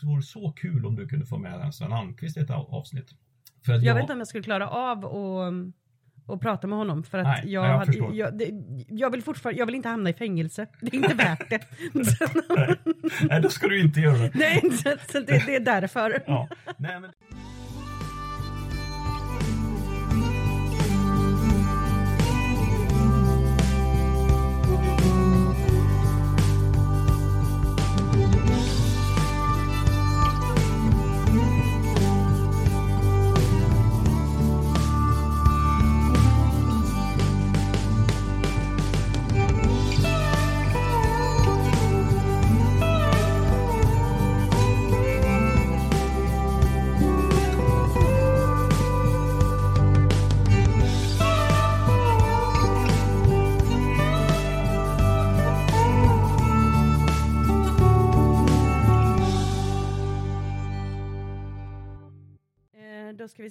Det 0.00 0.06
vore 0.06 0.22
så 0.22 0.52
kul 0.52 0.86
om 0.86 0.96
du 0.96 1.08
kunde 1.08 1.26
få 1.26 1.38
med 1.38 1.74
Sven 1.74 1.92
Almqvist 1.92 2.36
i 2.36 2.40
ett 2.40 2.50
avsnitt. 2.50 3.10
För 3.64 3.72
jag, 3.72 3.82
jag 3.82 3.94
vet 3.94 4.02
inte 4.02 4.12
om 4.12 4.18
jag 4.18 4.28
skulle 4.28 4.44
klara 4.44 4.68
av 4.68 5.04
att 5.04 5.74
och 6.30 6.40
prata 6.40 6.66
med 6.66 6.78
honom 6.78 7.02
för 7.02 7.18
att 7.18 7.26
Nej, 7.26 7.52
jag, 7.52 7.64
jag, 7.66 7.78
hade, 7.78 8.16
jag, 8.16 8.38
det, 8.38 8.50
jag, 8.88 9.10
vill 9.10 9.22
fortfarande, 9.22 9.58
jag 9.58 9.66
vill 9.66 9.74
inte 9.74 9.88
hamna 9.88 10.10
i 10.10 10.12
fängelse. 10.12 10.66
Det 10.80 10.96
är 10.96 10.96
inte 10.96 11.14
värt 11.14 11.50
det. 11.50 11.60
Nej, 13.28 13.40
då 13.40 13.48
ska 13.48 13.68
du 13.68 13.80
inte 13.80 14.00
göra 14.00 14.18
det. 14.18 14.30
Nej, 14.34 14.60
så, 14.60 14.94
så 15.12 15.20
det, 15.20 15.46
det, 15.46 15.56
är 15.56 15.60
därför. 15.60 16.22
Ja. 16.26 16.48
Nej, 16.78 17.00
men... 17.00 17.10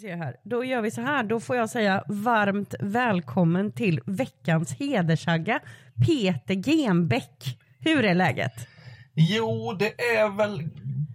se 0.10 0.16
här. 0.16 0.36
Då 0.44 0.64
gör 0.64 0.82
vi 0.82 0.92
så 0.92 1.02
här, 1.02 1.24
då 1.24 1.40
får 1.40 1.56
jag 1.56 1.70
säga 1.70 2.04
varmt 2.08 2.76
välkommen 2.80 3.72
till 3.72 4.00
veckans 4.06 4.80
hedersagga, 4.80 5.60
Peter 6.08 6.56
Genbäck. 6.56 7.60
Hur 7.80 8.06
är 8.06 8.16
läget? 8.16 8.68
Jo, 9.14 9.74
det 9.80 10.02
är 10.02 10.38
väl 10.38 10.70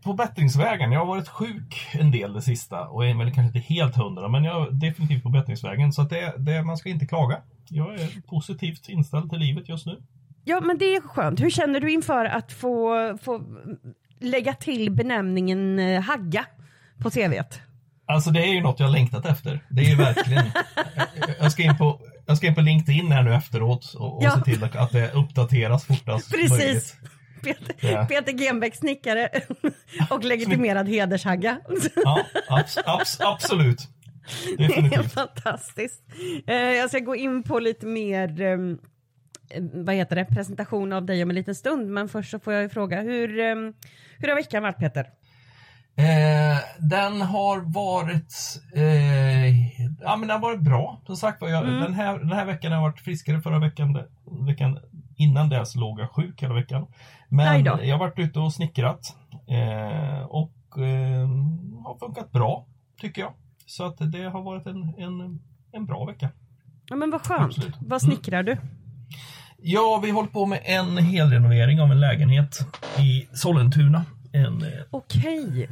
på 0.05 0.13
bättringsvägen. 0.13 0.93
Jag 0.93 1.01
har 1.01 1.07
varit 1.07 1.29
sjuk 1.29 1.91
en 1.93 2.11
del 2.11 2.33
det 2.33 2.43
sista 2.43 2.89
och 2.89 3.07
är 3.07 3.15
väl 3.15 3.35
kanske 3.35 3.59
inte 3.59 3.75
helt 3.75 3.97
hundra, 3.97 4.29
men 4.29 4.45
jag 4.45 4.67
är 4.67 4.71
definitivt 4.71 5.23
på 5.23 5.29
bättringsvägen. 5.29 5.93
Så 5.93 6.03
det, 6.03 6.35
det, 6.39 6.63
man 6.63 6.77
ska 6.77 6.89
inte 6.89 7.07
klaga. 7.07 7.43
Jag 7.69 7.95
är 7.95 8.29
positivt 8.29 8.89
inställd 8.89 9.31
till 9.31 9.39
livet 9.39 9.69
just 9.69 9.87
nu. 9.87 10.03
Ja, 10.45 10.61
men 10.61 10.79
det 10.79 10.97
är 10.97 11.01
skönt. 11.01 11.41
Hur 11.41 11.51
känner 11.51 11.81
du 11.81 11.93
inför 11.93 12.25
att 12.25 12.53
få, 12.53 13.19
få 13.23 13.43
lägga 14.21 14.55
till 14.55 14.91
benämningen 14.91 15.79
eh, 15.79 16.03
hagga 16.03 16.47
på 16.99 17.11
CVt? 17.11 17.61
Alltså 18.07 18.31
det 18.31 18.41
är 18.41 18.55
ju 18.55 18.61
något 18.61 18.81
jag 18.81 18.91
längtat 18.91 19.27
efter. 19.27 19.61
Det 19.69 19.83
är 19.83 19.89
ju 19.89 19.97
verkligen. 19.97 20.45
jag, 21.41 21.53
ska 21.53 21.63
in 21.63 21.77
på, 21.77 22.01
jag 22.27 22.37
ska 22.37 22.47
in 22.47 22.55
på 22.55 22.61
LinkedIn 22.61 23.13
här 23.13 23.23
nu 23.23 23.35
efteråt 23.35 23.95
och, 23.95 24.17
och 24.17 24.25
ja. 24.25 24.31
se 24.31 24.53
till 24.53 24.65
att 24.65 24.93
det 24.93 25.13
uppdateras 25.13 25.85
fortast 25.85 26.31
Precis. 26.31 26.51
möjligt. 26.51 26.97
Peter. 27.43 28.05
Peter 28.05 28.71
snickare 28.77 29.29
och 30.11 30.25
legitimerad 30.25 30.89
hedershagga. 30.89 31.61
Ja, 31.97 32.25
abs, 32.49 32.79
abs, 32.85 33.21
absolut. 33.21 33.89
Definitivt. 34.59 34.91
Det 34.91 34.97
är 34.97 35.09
fantastiskt. 35.09 36.03
Eh, 36.47 36.57
jag 36.57 36.89
ska 36.89 36.99
gå 36.99 37.17
in 37.17 37.43
på 37.43 37.59
lite 37.59 37.87
mer 37.87 38.41
ehm, 38.41 38.79
vad 39.73 39.95
heter 39.95 40.17
det, 40.17 40.25
presentation 40.25 40.93
av 40.93 41.07
dig 41.07 41.23
om 41.23 41.31
en 41.31 41.37
liten 41.37 41.55
stund, 41.55 41.91
men 41.91 42.09
först 42.09 42.31
så 42.31 42.39
får 42.39 42.53
jag 42.53 42.73
fråga, 42.73 43.01
hur, 43.01 43.39
ehm, 43.39 43.73
hur 44.19 44.29
har 44.29 44.35
veckan 44.35 44.63
varit 44.63 44.79
Peter? 44.79 45.07
Eh, 45.97 46.59
den 46.79 47.23
har 47.23 47.73
varit 47.73 48.61
eh, 48.75 49.69
ja, 50.01 50.17
men 50.17 50.21
den 50.21 50.31
har 50.31 50.41
varit 50.41 50.61
bra. 50.61 51.01
Som 51.07 51.17
sagt 51.17 51.43
jag, 51.43 51.69
mm. 51.69 51.81
den, 51.81 51.95
här, 51.95 52.19
den 52.19 52.33
här 52.33 52.45
veckan 52.45 52.73
har 52.73 52.79
jag 52.79 52.91
varit 52.91 53.01
friskare. 53.01 53.41
Förra 53.41 53.59
veckan, 53.59 53.99
veckan 54.47 54.79
innan 55.17 55.49
dess 55.49 55.75
låg 55.75 56.01
jag 56.01 56.11
sjuk 56.11 56.43
hela 56.43 56.55
veckan. 56.55 56.87
Men 57.29 57.65
jag 57.65 57.95
har 57.95 57.99
varit 57.99 58.19
ute 58.19 58.39
och 58.39 58.53
snickrat 58.53 59.17
eh, 59.49 60.23
och 60.23 60.79
eh, 60.79 61.29
har 61.85 61.99
funkat 61.99 62.33
bra 62.33 62.67
tycker 63.01 63.23
jag. 63.23 63.33
Så 63.67 63.85
att 63.85 64.13
det 64.13 64.23
har 64.23 64.43
varit 64.43 64.67
en, 64.67 64.95
en, 64.99 65.41
en 65.73 65.87
bra 65.87 66.05
vecka. 66.05 66.29
Ja 66.89 66.97
men 66.97 67.11
vad 67.11 67.27
skönt. 67.27 67.43
Absolut. 67.43 67.75
Vad 67.81 68.03
snickrar 68.03 68.41
mm. 68.41 68.57
du? 68.57 68.61
Ja, 69.67 70.01
vi 70.05 70.11
håller 70.11 70.29
på 70.29 70.47
med 70.47 70.61
en 70.65 70.97
helrenovering 70.99 71.81
av 71.81 71.93
en 71.93 72.01
lägenhet 72.01 72.59
i 72.99 73.29
Sollentuna. 73.33 74.05
Eh, 74.35 74.53
Okej. 74.91 75.49
Okay. 75.49 75.67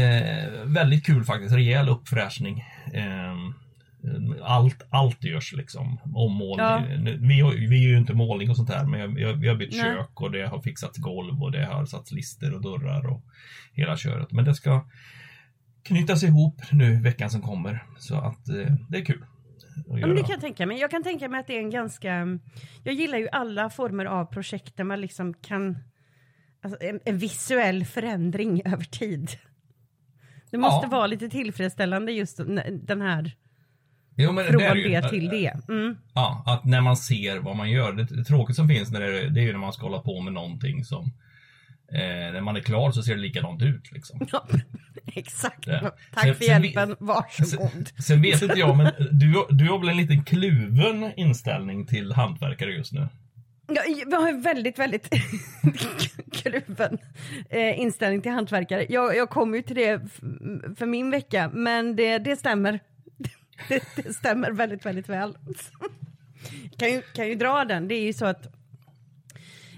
Eh, 0.00 0.64
väldigt 0.64 1.06
kul 1.06 1.24
faktiskt, 1.24 1.54
rejäl 1.54 1.88
uppfräschning. 1.88 2.64
Eh, 2.92 3.34
allt, 4.42 4.86
allt 4.90 5.24
görs 5.24 5.52
liksom. 5.52 6.00
Ommålning. 6.14 6.66
Ja. 6.66 7.12
Vi, 7.20 7.66
vi 7.66 7.82
gör 7.82 7.90
ju 7.90 7.98
inte 7.98 8.14
målning 8.14 8.50
och 8.50 8.56
sånt 8.56 8.70
här, 8.70 8.84
men 8.84 9.14
vi 9.14 9.24
har, 9.24 9.32
vi 9.32 9.48
har 9.48 9.54
bytt 9.54 9.72
Nej. 9.72 9.80
kök 9.80 10.20
och 10.20 10.30
det 10.30 10.46
har 10.46 10.62
fixats 10.62 10.98
golv 10.98 11.42
och 11.42 11.52
det 11.52 11.64
har 11.64 11.86
satts 11.86 12.12
lister 12.12 12.54
och 12.54 12.62
dörrar 12.62 13.06
och 13.06 13.22
hela 13.72 13.96
köret. 13.96 14.32
Men 14.32 14.44
det 14.44 14.54
ska 14.54 14.84
knytas 15.82 16.22
ihop 16.22 16.62
nu 16.72 17.00
veckan 17.00 17.30
som 17.30 17.42
kommer. 17.42 17.84
Så 17.98 18.14
att 18.14 18.48
eh, 18.48 18.74
det 18.88 18.98
är 18.98 19.04
kul. 19.04 19.24
Ja, 19.86 20.06
men 20.06 20.16
det 20.16 20.22
kan 20.22 20.30
jag 20.30 20.40
tänka 20.40 20.66
mig. 20.66 20.80
Jag 20.80 20.90
kan 20.90 21.02
tänka 21.02 21.28
mig 21.28 21.40
att 21.40 21.46
det 21.46 21.56
är 21.56 21.60
en 21.60 21.70
ganska... 21.70 22.38
Jag 22.84 22.94
gillar 22.94 23.18
ju 23.18 23.28
alla 23.28 23.70
former 23.70 24.04
av 24.04 24.24
projekt 24.24 24.76
där 24.76 24.84
man 24.84 25.00
liksom 25.00 25.34
kan... 25.34 25.78
Alltså 26.68 26.86
en, 26.86 27.00
en 27.04 27.18
visuell 27.18 27.84
förändring 27.84 28.62
över 28.64 28.84
tid. 28.84 29.30
Det 30.50 30.58
måste 30.58 30.86
ja. 30.86 30.90
vara 30.90 31.06
lite 31.06 31.28
tillfredsställande 31.28 32.12
just 32.12 32.36
den 32.86 33.00
här 33.00 33.34
jo, 34.16 34.32
men 34.32 34.44
från 34.44 34.58
det, 34.58 34.74
det, 34.74 35.00
det 35.00 35.08
till 35.08 35.28
det. 35.28 35.52
Mm. 35.68 35.96
Ja, 36.14 36.42
att 36.46 36.64
när 36.64 36.80
man 36.80 36.96
ser 36.96 37.38
vad 37.38 37.56
man 37.56 37.70
gör. 37.70 37.92
Det, 37.92 38.04
det 38.04 38.24
tråkigt 38.24 38.56
som 38.56 38.68
finns 38.68 38.90
när 38.90 39.00
det, 39.00 39.30
det 39.30 39.40
är 39.40 39.44
ju 39.44 39.52
när 39.52 39.58
man 39.58 39.72
ska 39.72 39.86
hålla 39.86 39.98
på 39.98 40.20
med 40.20 40.32
någonting 40.32 40.84
som 40.84 41.04
eh, 41.92 42.32
när 42.32 42.40
man 42.40 42.56
är 42.56 42.60
klar 42.60 42.90
så 42.90 43.02
ser 43.02 43.14
det 43.14 43.20
likadant 43.20 43.62
ut. 43.62 43.92
Liksom. 43.92 44.26
Ja, 44.32 44.46
exakt. 45.06 45.66
Det. 45.66 45.92
Tack 46.14 46.24
sen, 46.24 46.34
för 46.34 46.44
hjälpen, 46.44 46.96
varsågod. 47.00 47.70
Sen, 47.70 48.02
sen 48.02 48.22
vet 48.22 48.42
inte 48.42 48.58
jag, 48.58 48.76
men 48.76 48.92
du, 49.10 49.46
du 49.50 49.68
har 49.68 49.78
väl 49.78 49.88
en 49.88 49.96
liten 49.96 50.24
kluven 50.24 51.12
inställning 51.16 51.86
till 51.86 52.12
hantverkare 52.12 52.70
just 52.70 52.92
nu? 52.92 53.08
Jag 54.10 54.20
har 54.20 54.28
en 54.28 54.40
väldigt, 54.40 54.78
väldigt 54.78 55.08
kluven 56.32 56.98
eh, 57.50 57.80
inställning 57.80 58.22
till 58.22 58.32
hantverkare. 58.32 58.86
Jag, 58.88 59.16
jag 59.16 59.30
kommer 59.30 59.56
ju 59.56 59.62
till 59.62 59.76
det 59.76 60.00
för 60.76 60.86
min 60.86 61.10
vecka, 61.10 61.50
men 61.54 61.96
det, 61.96 62.18
det 62.18 62.36
stämmer. 62.36 62.80
Det, 63.68 63.82
det, 63.96 64.14
stämmer 64.14 64.50
väldigt, 64.50 64.86
väldigt 64.86 65.08
väl. 65.08 65.38
kan, 66.78 66.90
ju, 66.92 67.02
kan 67.02 67.28
ju 67.28 67.34
dra 67.34 67.64
den. 67.64 67.88
Det 67.88 67.94
är 67.94 68.02
ju 68.02 68.12
så 68.12 68.26
att 68.26 68.46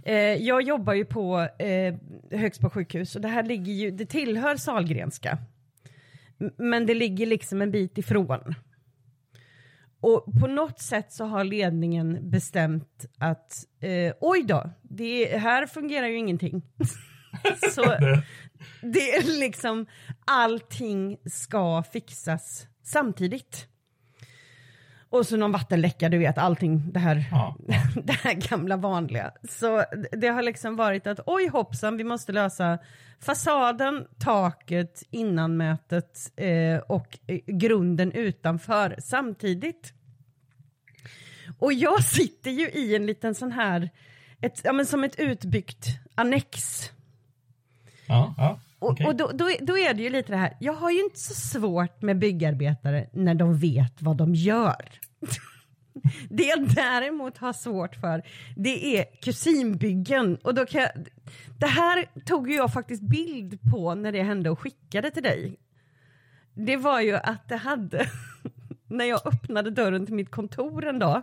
eh, 0.04 0.14
jag 0.16 0.62
jobbar 0.62 0.94
ju 0.94 1.04
på 1.04 1.48
eh, 1.58 1.94
Högsbo 2.30 2.70
sjukhus 2.70 3.16
och 3.16 3.22
det 3.22 3.28
här 3.28 3.42
ligger 3.42 3.72
ju, 3.72 3.90
det 3.90 4.06
tillhör 4.06 4.56
Salgrenska. 4.56 5.38
Men 6.56 6.86
det 6.86 6.94
ligger 6.94 7.26
liksom 7.26 7.62
en 7.62 7.70
bit 7.70 7.98
ifrån. 7.98 8.54
Och 10.00 10.24
på 10.40 10.46
något 10.46 10.80
sätt 10.80 11.12
så 11.12 11.24
har 11.24 11.44
ledningen 11.44 12.30
bestämt 12.30 13.06
att 13.18 13.52
eh, 13.80 14.14
oj 14.20 14.42
då, 14.42 14.70
det 14.82 15.38
här 15.38 15.66
fungerar 15.66 16.06
ju 16.06 16.16
ingenting. 16.16 16.62
så 17.74 17.82
det 18.82 19.16
är 19.16 19.40
liksom 19.40 19.86
allting 20.24 21.16
ska 21.24 21.82
fixas 21.82 22.66
samtidigt. 22.82 23.66
Och 25.10 25.26
så 25.26 25.36
någon 25.36 25.52
vattenläcka, 25.52 26.08
du 26.08 26.18
vet 26.18 26.38
allting 26.38 26.92
det 26.92 27.00
här, 27.00 27.24
ja, 27.30 27.56
det 28.04 28.12
här 28.12 28.34
gamla 28.34 28.76
vanliga. 28.76 29.30
Så 29.48 29.84
det 30.12 30.28
har 30.28 30.42
liksom 30.42 30.76
varit 30.76 31.06
att 31.06 31.20
oj 31.26 31.48
hoppsan, 31.48 31.96
vi 31.96 32.04
måste 32.04 32.32
lösa 32.32 32.78
fasaden, 33.20 34.06
taket, 34.18 35.02
innanmätet 35.10 36.18
eh, 36.36 36.78
och 36.78 37.18
eh, 37.26 37.38
grunden 37.46 38.12
utanför 38.12 38.96
samtidigt. 38.98 39.94
Och 41.60 41.72
jag 41.72 42.04
sitter 42.04 42.50
ju 42.50 42.70
i 42.70 42.96
en 42.96 43.06
liten 43.06 43.34
sån 43.34 43.52
här, 43.52 43.90
ett, 44.40 44.60
ja, 44.64 44.72
men 44.72 44.86
som 44.86 45.04
ett 45.04 45.18
utbyggt 45.18 45.86
annex. 46.14 46.82
Ja, 48.06 48.34
ja. 48.38 48.60
Okay. 48.78 49.06
Och, 49.06 49.10
och 49.10 49.16
då, 49.16 49.30
då, 49.34 49.50
då, 49.60 49.78
är 49.78 49.94
det 49.94 50.02
ju 50.02 50.10
lite 50.10 50.32
det 50.32 50.38
här, 50.38 50.56
jag 50.60 50.72
har 50.72 50.90
ju 50.90 51.04
inte 51.04 51.18
så 51.18 51.34
svårt 51.34 52.02
med 52.02 52.18
byggarbetare 52.18 53.06
när 53.12 53.34
de 53.34 53.58
vet 53.58 54.02
vad 54.02 54.16
de 54.16 54.34
gör. 54.34 54.90
Det 56.28 56.42
jag 56.42 56.74
däremot 56.74 57.38
har 57.38 57.52
svårt 57.52 57.96
för, 57.96 58.22
det 58.56 58.98
är 58.98 59.04
kusinbyggen. 59.22 60.36
Och 60.36 60.54
då 60.54 60.66
kan 60.66 60.80
jag, 60.80 60.90
det 61.58 61.66
här 61.66 62.06
tog 62.24 62.50
jag 62.50 62.72
faktiskt 62.72 63.02
bild 63.02 63.58
på 63.70 63.94
när 63.94 64.12
det 64.12 64.22
hände 64.22 64.50
och 64.50 64.60
skickade 64.60 65.10
till 65.10 65.22
dig. 65.22 65.56
Det 66.54 66.76
var 66.76 67.00
ju 67.00 67.14
att 67.14 67.48
det 67.48 67.56
hade, 67.56 68.06
när 68.86 69.04
jag 69.04 69.26
öppnade 69.26 69.70
dörren 69.70 70.06
till 70.06 70.14
mitt 70.14 70.30
kontor 70.30 70.86
en 70.86 70.98
dag, 70.98 71.22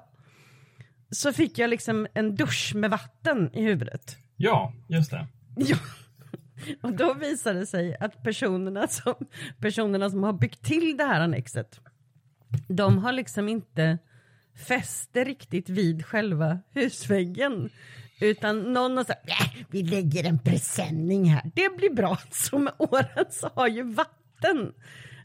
så 1.12 1.34
fick 1.34 1.58
jag 1.58 1.70
liksom 1.70 2.08
en 2.14 2.36
dusch 2.36 2.72
med 2.76 2.90
vatten 2.90 3.50
i 3.54 3.64
huvudet. 3.64 4.18
Ja, 4.36 4.74
just 4.88 5.12
det. 5.12 5.28
Ja. 5.56 5.78
Och 6.82 6.94
då 6.94 7.14
visar 7.14 7.54
det 7.54 7.66
sig 7.66 7.98
att 8.00 8.24
personerna 8.24 8.88
som, 8.88 9.16
personerna 9.60 10.10
som 10.10 10.24
har 10.24 10.34
byggt 10.34 10.66
till 10.66 10.98
det 10.98 11.04
här 11.04 11.22
annexet, 11.22 11.80
de 12.68 12.98
har 12.98 13.12
liksom 13.12 13.50
inte 13.50 13.98
fäste 14.68 15.24
riktigt 15.24 15.70
vid 15.70 16.06
själva 16.06 16.60
husväggen. 16.74 17.70
Utan 18.22 18.74
någon 18.74 18.98
har 18.98 19.04
sagt, 19.04 19.30
äh, 19.30 19.66
vi 19.72 19.84
lägger 19.84 20.24
en 20.24 20.40
presenning 20.40 21.30
här, 21.30 21.52
det 21.56 21.78
blir 21.78 21.94
bra. 21.94 22.18
Så 22.32 22.60
med 22.60 22.74
åren 22.78 23.26
så 23.30 23.50
har 23.56 23.68
ju 23.68 23.84
vatten 23.84 24.74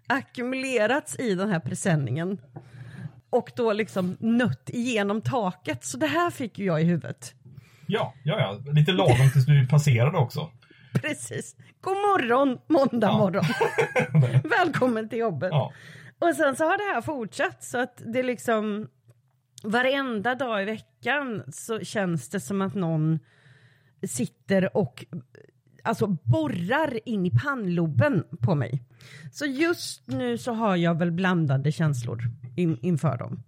ackumulerats 0.07 1.19
i 1.19 1.35
den 1.35 1.49
här 1.49 1.61
presenningen. 1.61 2.39
Och 3.33 3.53
då 3.57 3.73
liksom 3.73 4.17
nött 4.21 4.71
igenom 4.71 5.21
taket. 5.21 5.85
Så 5.85 5.97
det 5.99 6.07
här 6.07 6.31
fick 6.31 6.59
ju 6.59 6.65
jag 6.65 6.83
i 6.83 6.85
huvudet. 6.85 7.35
Ja, 7.87 8.15
ja, 8.25 8.41
ja. 8.41 8.73
lite 8.73 8.93
lagom 8.93 9.31
tills 9.33 9.47
du 9.47 9.67
passerade 9.67 10.19
också. 10.19 10.51
Precis. 10.95 11.57
God 11.81 11.97
morgon, 11.97 12.59
måndag 12.67 13.07
ja. 13.07 13.19
morgon. 13.19 13.45
Välkommen 14.59 15.09
till 15.09 15.19
jobbet. 15.19 15.51
Ja. 15.53 15.73
Och 16.19 16.35
sen 16.37 16.57
så 16.57 16.65
har 16.65 16.79
det 16.79 16.95
här 16.95 17.03
fortsatt 17.03 17.65
så 17.65 17.79
att 17.79 18.03
det 18.07 18.23
liksom 18.23 18.89
varenda 19.63 20.35
dag 20.35 20.63
i 20.63 20.65
veckan 20.65 21.43
så 21.53 21.81
känns 21.81 22.29
det 22.29 22.41
som 22.41 22.63
att 22.63 22.75
någon 22.75 23.19
sitter 24.07 24.77
och 24.77 25.05
alltså 25.83 26.07
borrar 26.07 27.09
in 27.09 27.27
i 27.27 27.31
pannloben 27.31 28.25
på 28.41 28.55
mig. 28.55 28.83
Så 29.33 29.47
just 29.47 30.09
nu 30.09 30.39
så 30.39 30.53
har 30.53 30.77
jag 30.77 30.99
väl 30.99 31.13
blandade 31.13 31.73
känslor 31.73 32.23
in, 32.57 32.79
inför 32.83 33.19
dem. 33.19 33.43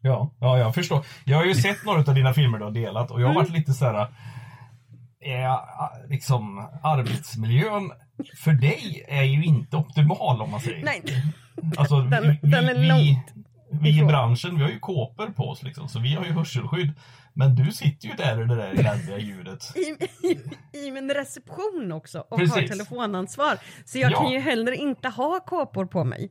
Ja, 0.00 0.34
ja, 0.40 0.58
jag 0.58 0.74
förstår. 0.74 1.06
Jag 1.24 1.36
har 1.38 1.44
ju 1.44 1.54
sett 1.54 1.84
några 1.84 2.00
av 2.00 2.14
dina 2.14 2.34
filmer 2.34 2.58
du 2.58 2.64
har 2.64 2.70
delat 2.70 3.10
och 3.10 3.20
jag 3.20 3.26
har 3.26 3.34
mm. 3.34 3.42
varit 3.42 3.58
lite 3.58 3.72
så 3.72 3.84
här, 3.84 4.08
är, 5.20 5.58
liksom 6.08 6.68
arbetsmiljön 6.82 7.90
för 8.44 8.52
dig 8.52 9.04
är 9.08 9.22
ju 9.22 9.44
inte 9.44 9.76
optimal 9.76 10.40
om 10.40 10.50
man 10.50 10.60
säger. 10.60 10.84
Nej. 10.84 11.02
Alltså, 11.76 12.00
den, 12.00 12.22
vi, 12.42 12.50
den 12.50 12.68
är 12.68 12.88
långt 12.88 13.32
vi 13.34 13.41
i 13.84 14.04
branschen, 14.04 14.56
vi 14.56 14.62
har 14.62 14.70
ju 14.70 14.78
kåpor 14.78 15.26
på 15.26 15.48
oss 15.48 15.62
liksom, 15.62 15.88
så 15.88 15.98
vi 15.98 16.14
har 16.14 16.24
ju 16.24 16.32
hörselskydd. 16.32 16.92
Men 17.32 17.54
du 17.54 17.72
sitter 17.72 18.08
ju 18.08 18.14
där 18.14 18.42
i 18.42 18.46
det 18.46 18.56
där 18.56 18.70
eländiga 18.70 19.18
ljudet. 19.18 19.76
I, 19.76 19.80
i, 20.26 20.40
I, 20.86 20.90
min 20.90 21.10
reception 21.10 21.92
också 21.92 22.24
och 22.28 22.38
Precis. 22.38 22.54
har 22.54 22.62
telefonansvar. 22.62 23.58
Så 23.84 23.98
jag 23.98 24.12
ja. 24.12 24.20
kan 24.20 24.32
ju 24.32 24.38
heller 24.38 24.72
inte 24.72 25.08
ha 25.08 25.40
kåpor 25.40 25.86
på 25.86 26.04
mig. 26.04 26.30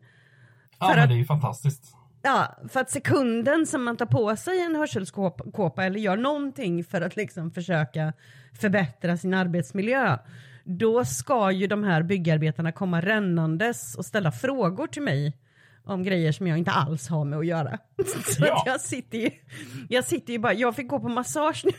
Ja, 0.79 0.89
men 0.89 0.99
att, 0.99 1.09
det 1.09 1.15
är 1.15 1.17
ju 1.17 1.25
fantastiskt. 1.25 1.95
Ja, 2.21 2.57
för 2.69 2.79
att 2.79 2.89
sekunden 2.89 3.67
som 3.67 3.83
man 3.83 3.97
tar 3.97 4.05
på 4.05 4.35
sig 4.35 4.61
en 4.61 4.75
hörselskåpa 4.75 5.85
eller 5.85 5.99
gör 5.99 6.17
någonting 6.17 6.83
för 6.83 7.01
att 7.01 7.15
liksom 7.15 7.51
försöka 7.51 8.13
förbättra 8.53 9.17
sin 9.17 9.33
arbetsmiljö, 9.33 10.17
då 10.63 11.05
ska 11.05 11.51
ju 11.51 11.67
de 11.67 11.83
här 11.83 12.03
byggarbetarna 12.03 12.71
komma 12.71 13.01
rännandes 13.01 13.95
och 13.95 14.05
ställa 14.05 14.31
frågor 14.31 14.87
till 14.87 15.01
mig 15.01 15.33
om 15.85 16.03
grejer 16.03 16.31
som 16.31 16.47
jag 16.47 16.57
inte 16.57 16.71
alls 16.71 17.07
har 17.07 17.25
med 17.25 17.39
att 17.39 17.45
göra. 17.45 17.79
Så 18.37 18.45
ja. 18.45 18.57
att 18.57 18.63
jag 18.65 18.81
sitter 18.81 19.17
ju, 19.17 19.31
jag 19.89 20.05
sitter 20.05 20.33
ju 20.33 20.39
bara, 20.39 20.53
jag 20.53 20.75
fick 20.75 20.87
gå 20.87 20.99
på 20.99 21.09
massage 21.09 21.65
nu, 21.65 21.71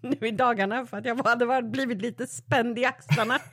nu 0.20 0.28
i 0.28 0.30
dagarna 0.30 0.86
för 0.86 0.96
att 0.96 1.04
jag 1.04 1.26
hade 1.26 1.62
blivit 1.62 2.02
lite 2.02 2.26
spänd 2.26 2.78
i 2.78 2.84
axlarna. 2.84 3.38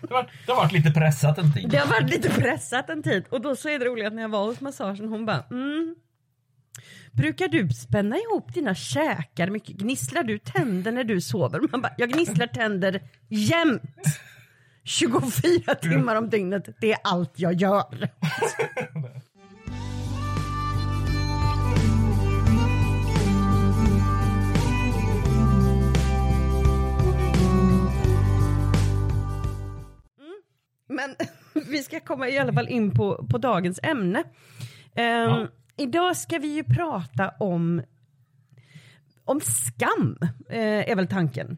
Det, 0.00 0.10
var, 0.10 0.30
det 0.46 0.52
har 0.52 0.56
varit 0.56 0.72
lite 0.72 0.90
pressat 0.90 1.38
en 1.38 1.52
tid. 1.52 1.68
Det 1.70 1.76
har 1.76 1.86
varit 1.86 2.10
lite 2.10 2.30
pressat 2.30 2.90
en 2.90 3.02
tid 3.02 3.24
och 3.30 3.40
då 3.40 3.56
så 3.56 3.68
är 3.68 3.78
det 3.78 3.84
roligt 3.84 4.06
att 4.06 4.12
när 4.12 4.22
jag 4.22 4.28
var 4.28 4.44
hos 4.44 4.60
massagen 4.60 5.08
hon 5.08 5.26
bara 5.26 5.44
mm, 5.50 5.94
Brukar 7.12 7.48
du 7.48 7.68
spänna 7.68 8.16
ihop 8.16 8.54
dina 8.54 8.74
käkar 8.74 9.50
mycket? 9.50 9.76
Gnisslar 9.76 10.22
du 10.22 10.38
tänder 10.38 10.92
när 10.92 11.04
du 11.04 11.20
sover? 11.20 11.60
Man 11.70 11.82
bara, 11.82 11.94
jag 11.98 12.10
gnisslar 12.10 12.46
tänder 12.46 13.02
jämt. 13.28 13.82
24 14.84 15.74
timmar 15.74 16.16
om 16.16 16.30
dygnet, 16.30 16.68
det 16.80 16.92
är 16.92 16.98
allt 17.04 17.32
jag 17.36 17.54
gör. 17.54 18.08
Mm. 30.18 30.40
Men 30.88 31.14
vi 31.70 31.82
ska 31.82 32.00
komma 32.00 32.28
i 32.28 32.38
alla 32.38 32.52
fall 32.52 32.68
in 32.68 32.94
på, 32.94 33.26
på 33.30 33.38
dagens 33.38 33.80
ämne. 33.82 34.18
Um, 34.18 35.04
ja. 35.04 35.48
Idag 35.76 36.16
ska 36.16 36.38
vi 36.38 36.48
ju 36.48 36.64
prata 36.64 37.28
om, 37.28 37.82
om 39.24 39.40
skam, 39.40 40.18
uh, 40.50 40.90
är 40.90 40.96
väl 40.96 41.06
tanken. 41.06 41.56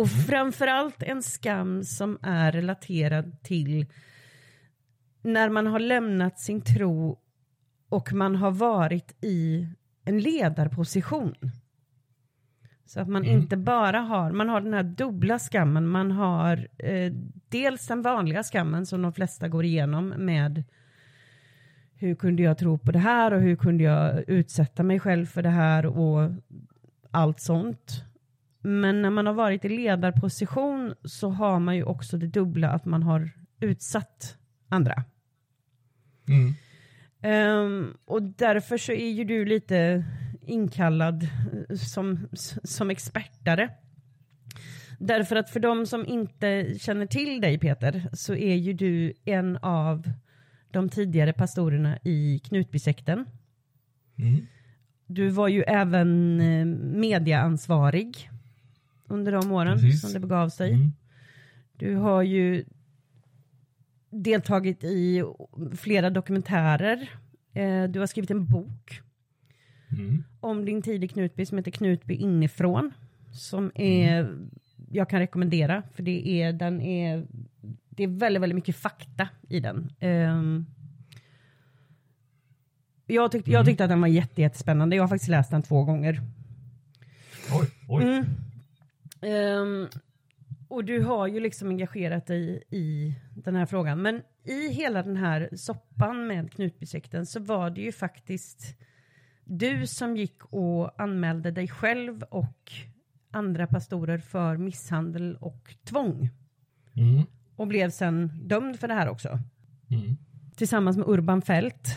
Och 0.00 0.06
mm. 0.06 0.22
framförallt 0.22 1.02
en 1.02 1.22
skam 1.22 1.84
som 1.84 2.18
är 2.22 2.52
relaterad 2.52 3.42
till 3.42 3.86
när 5.22 5.48
man 5.48 5.66
har 5.66 5.78
lämnat 5.78 6.38
sin 6.38 6.60
tro 6.60 7.18
och 7.88 8.12
man 8.12 8.36
har 8.36 8.50
varit 8.50 9.24
i 9.24 9.68
en 10.04 10.20
ledarposition. 10.20 11.34
Så 12.86 13.00
att 13.00 13.08
man 13.08 13.24
mm. 13.24 13.40
inte 13.40 13.56
bara 13.56 14.00
har, 14.00 14.32
man 14.32 14.48
har 14.48 14.60
den 14.60 14.74
här 14.74 14.82
dubbla 14.82 15.38
skammen, 15.38 15.86
man 15.86 16.10
har 16.10 16.68
eh, 16.78 17.12
dels 17.48 17.86
den 17.86 18.02
vanliga 18.02 18.42
skammen 18.42 18.86
som 18.86 19.02
de 19.02 19.12
flesta 19.12 19.48
går 19.48 19.64
igenom 19.64 20.08
med 20.08 20.64
hur 21.94 22.14
kunde 22.14 22.42
jag 22.42 22.58
tro 22.58 22.78
på 22.78 22.92
det 22.92 22.98
här 22.98 23.32
och 23.32 23.40
hur 23.40 23.56
kunde 23.56 23.84
jag 23.84 24.28
utsätta 24.28 24.82
mig 24.82 25.00
själv 25.00 25.26
för 25.26 25.42
det 25.42 25.48
här 25.48 25.86
och 25.86 26.30
allt 27.10 27.40
sånt. 27.40 28.09
Men 28.62 29.02
när 29.02 29.10
man 29.10 29.26
har 29.26 29.34
varit 29.34 29.64
i 29.64 29.68
ledarposition 29.68 30.94
så 31.04 31.28
har 31.28 31.60
man 31.60 31.76
ju 31.76 31.84
också 31.84 32.16
det 32.16 32.26
dubbla 32.26 32.70
att 32.70 32.84
man 32.84 33.02
har 33.02 33.30
utsatt 33.60 34.36
andra. 34.68 35.04
Mm. 36.28 36.54
Um, 37.22 37.96
och 38.04 38.22
därför 38.22 38.78
så 38.78 38.92
är 38.92 39.10
ju 39.10 39.24
du 39.24 39.44
lite 39.44 40.04
inkallad 40.42 41.28
som, 41.78 42.28
som 42.64 42.90
expertare. 42.90 43.70
Därför 44.98 45.36
att 45.36 45.50
för 45.50 45.60
de 45.60 45.86
som 45.86 46.06
inte 46.06 46.74
känner 46.78 47.06
till 47.06 47.40
dig 47.40 47.58
Peter 47.58 48.08
så 48.12 48.34
är 48.34 48.54
ju 48.54 48.72
du 48.72 49.12
en 49.24 49.56
av 49.56 50.10
de 50.70 50.88
tidigare 50.88 51.32
pastorerna 51.32 51.98
i 52.04 52.40
Knutbysekten. 52.44 53.26
Mm. 54.18 54.46
Du 55.06 55.28
var 55.28 55.48
ju 55.48 55.62
även 55.62 56.40
eh, 56.40 56.66
mediaansvarig 56.98 58.29
under 59.10 59.32
de 59.32 59.52
åren 59.52 59.78
Precis. 59.78 60.00
som 60.00 60.12
det 60.12 60.20
begav 60.20 60.48
sig. 60.48 60.72
Mm. 60.72 60.92
Du 61.76 61.94
har 61.94 62.22
ju 62.22 62.64
deltagit 64.10 64.84
i 64.84 65.24
flera 65.76 66.10
dokumentärer. 66.10 67.10
Eh, 67.52 67.84
du 67.84 67.98
har 67.98 68.06
skrivit 68.06 68.30
en 68.30 68.46
bok 68.46 69.00
mm. 69.98 70.24
om 70.40 70.64
din 70.64 70.82
tid 70.82 71.04
i 71.04 71.08
Knutby 71.08 71.46
som 71.46 71.58
heter 71.58 71.70
Knutby 71.70 72.14
inifrån. 72.14 72.92
Som 73.32 73.72
är, 73.74 74.20
mm. 74.20 74.50
jag 74.90 75.10
kan 75.10 75.20
rekommendera, 75.20 75.82
för 75.94 76.02
det 76.02 76.28
är, 76.28 76.52
den 76.52 76.80
är, 76.80 77.26
det 77.88 78.02
är 78.02 78.08
väldigt, 78.08 78.42
väldigt 78.42 78.54
mycket 78.54 78.76
fakta 78.76 79.28
i 79.48 79.60
den. 79.60 79.92
Um, 80.00 80.66
jag, 83.06 83.32
tyck, 83.32 83.48
jag 83.48 83.54
mm. 83.54 83.66
tyckte 83.66 83.84
att 83.84 83.90
den 83.90 84.00
var 84.00 84.08
jättespännande. 84.08 84.96
Jag 84.96 85.02
har 85.02 85.08
faktiskt 85.08 85.30
läst 85.30 85.50
den 85.50 85.62
två 85.62 85.84
gånger. 85.84 86.20
Oj, 87.52 87.66
oj. 87.88 88.02
Mm. 88.04 88.24
Um, 89.22 89.88
och 90.68 90.84
du 90.84 91.02
har 91.02 91.26
ju 91.26 91.40
liksom 91.40 91.68
engagerat 91.68 92.26
dig 92.26 92.62
i 92.70 93.14
den 93.34 93.56
här 93.56 93.66
frågan. 93.66 94.02
Men 94.02 94.22
i 94.44 94.68
hela 94.68 95.02
den 95.02 95.16
här 95.16 95.48
soppan 95.56 96.26
med 96.26 96.52
Knutbysekten 96.52 97.26
så 97.26 97.40
var 97.40 97.70
det 97.70 97.80
ju 97.80 97.92
faktiskt 97.92 98.76
du 99.44 99.86
som 99.86 100.16
gick 100.16 100.44
och 100.44 101.00
anmälde 101.02 101.50
dig 101.50 101.68
själv 101.68 102.22
och 102.22 102.72
andra 103.30 103.66
pastorer 103.66 104.18
för 104.18 104.56
misshandel 104.56 105.36
och 105.36 105.74
tvång. 105.84 106.30
Mm. 106.96 107.22
Och 107.56 107.66
blev 107.66 107.90
sen 107.90 108.30
dömd 108.48 108.80
för 108.80 108.88
det 108.88 108.94
här 108.94 109.08
också. 109.08 109.38
Mm. 109.90 110.16
Tillsammans 110.56 110.96
med 110.96 111.08
Urban 111.08 111.42
Fält. 111.42 111.96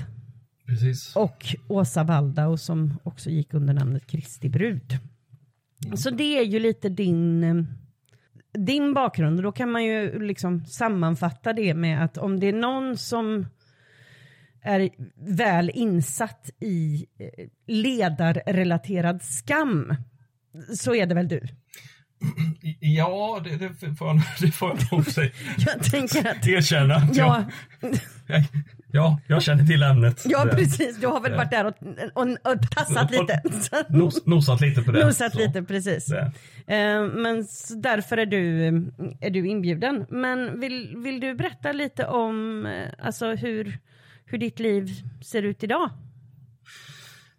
Precis. 0.65 1.15
Och 1.15 1.56
Åsa 1.68 2.03
Waldau 2.03 2.58
som 2.58 3.00
också 3.03 3.30
gick 3.30 3.53
under 3.53 3.74
namnet 3.74 4.08
Kristi 4.08 4.50
brud. 4.50 5.00
Så 5.96 6.10
det 6.10 6.38
är 6.38 6.44
ju 6.44 6.60
lite 6.60 6.90
din, 6.90 7.44
eh, 7.44 7.63
din 8.66 8.94
bakgrund. 8.94 9.44
Då 9.44 9.52
kan 9.52 9.72
man 9.72 9.84
ju 9.84 10.28
liksom 10.28 10.66
sammanfatta 10.66 11.54
det 11.54 11.74
med 11.74 12.04
att 12.04 12.18
om 12.18 12.40
det 12.40 12.48
är 12.48 12.54
någon 12.54 12.98
som 12.98 13.46
är 14.62 14.90
väl 15.36 15.72
insatt 15.74 16.50
i 16.60 17.06
eh, 17.20 17.48
ledarrelaterad 17.68 19.22
skam 19.22 19.96
så 20.78 20.96
är 20.96 21.06
det 21.06 21.16
väl 21.16 21.28
du? 21.28 21.42
Ja, 22.80 23.42
det, 23.44 23.58
det, 23.58 23.96
får, 23.96 24.42
det 24.42 24.52
får 24.52 24.70
jag 24.70 24.92
nog 24.92 25.06
säga. 25.06 25.32
jag 25.58 25.84
tänker 25.84 26.28
att... 26.28 26.48
Erkänna. 26.48 27.08
Ja. 27.13 27.46
Jag, 28.28 28.44
Ja, 28.96 29.20
jag 29.28 29.44
känner 29.44 29.66
till 29.66 29.84
ämnet. 29.84 30.22
Ja, 30.26 30.48
precis. 30.52 30.98
Du 31.02 31.08
har 31.08 31.22
väl 31.22 31.34
varit 31.34 31.52
där 31.52 31.66
och, 31.66 31.74
och, 32.14 32.52
och 32.52 32.72
tassat 32.72 33.12
lite. 33.12 33.42
Nos, 33.90 34.26
nosat 34.26 34.62
lite 34.62 34.82
på 34.82 34.92
det. 34.92 35.06
Nosat 35.06 35.32
Så. 35.32 35.38
lite, 35.40 35.64
precis. 35.64 36.06
Det. 36.06 36.32
Eh, 36.76 37.04
Men 37.08 37.46
därför 37.76 38.18
är 38.18 38.26
du, 38.26 38.68
är 39.22 39.30
du 39.30 39.48
inbjuden. 39.48 40.06
Men 40.10 40.60
vill, 40.60 40.98
vill 40.98 41.20
du 41.20 41.36
berätta 41.36 41.72
lite 41.72 42.06
om 42.06 42.66
eh, 42.66 43.06
alltså 43.06 43.36
hur, 43.36 43.80
hur 44.26 44.38
ditt 44.38 44.60
liv 44.60 44.90
ser 45.22 45.44
ut 45.44 45.64
idag? 45.64 45.90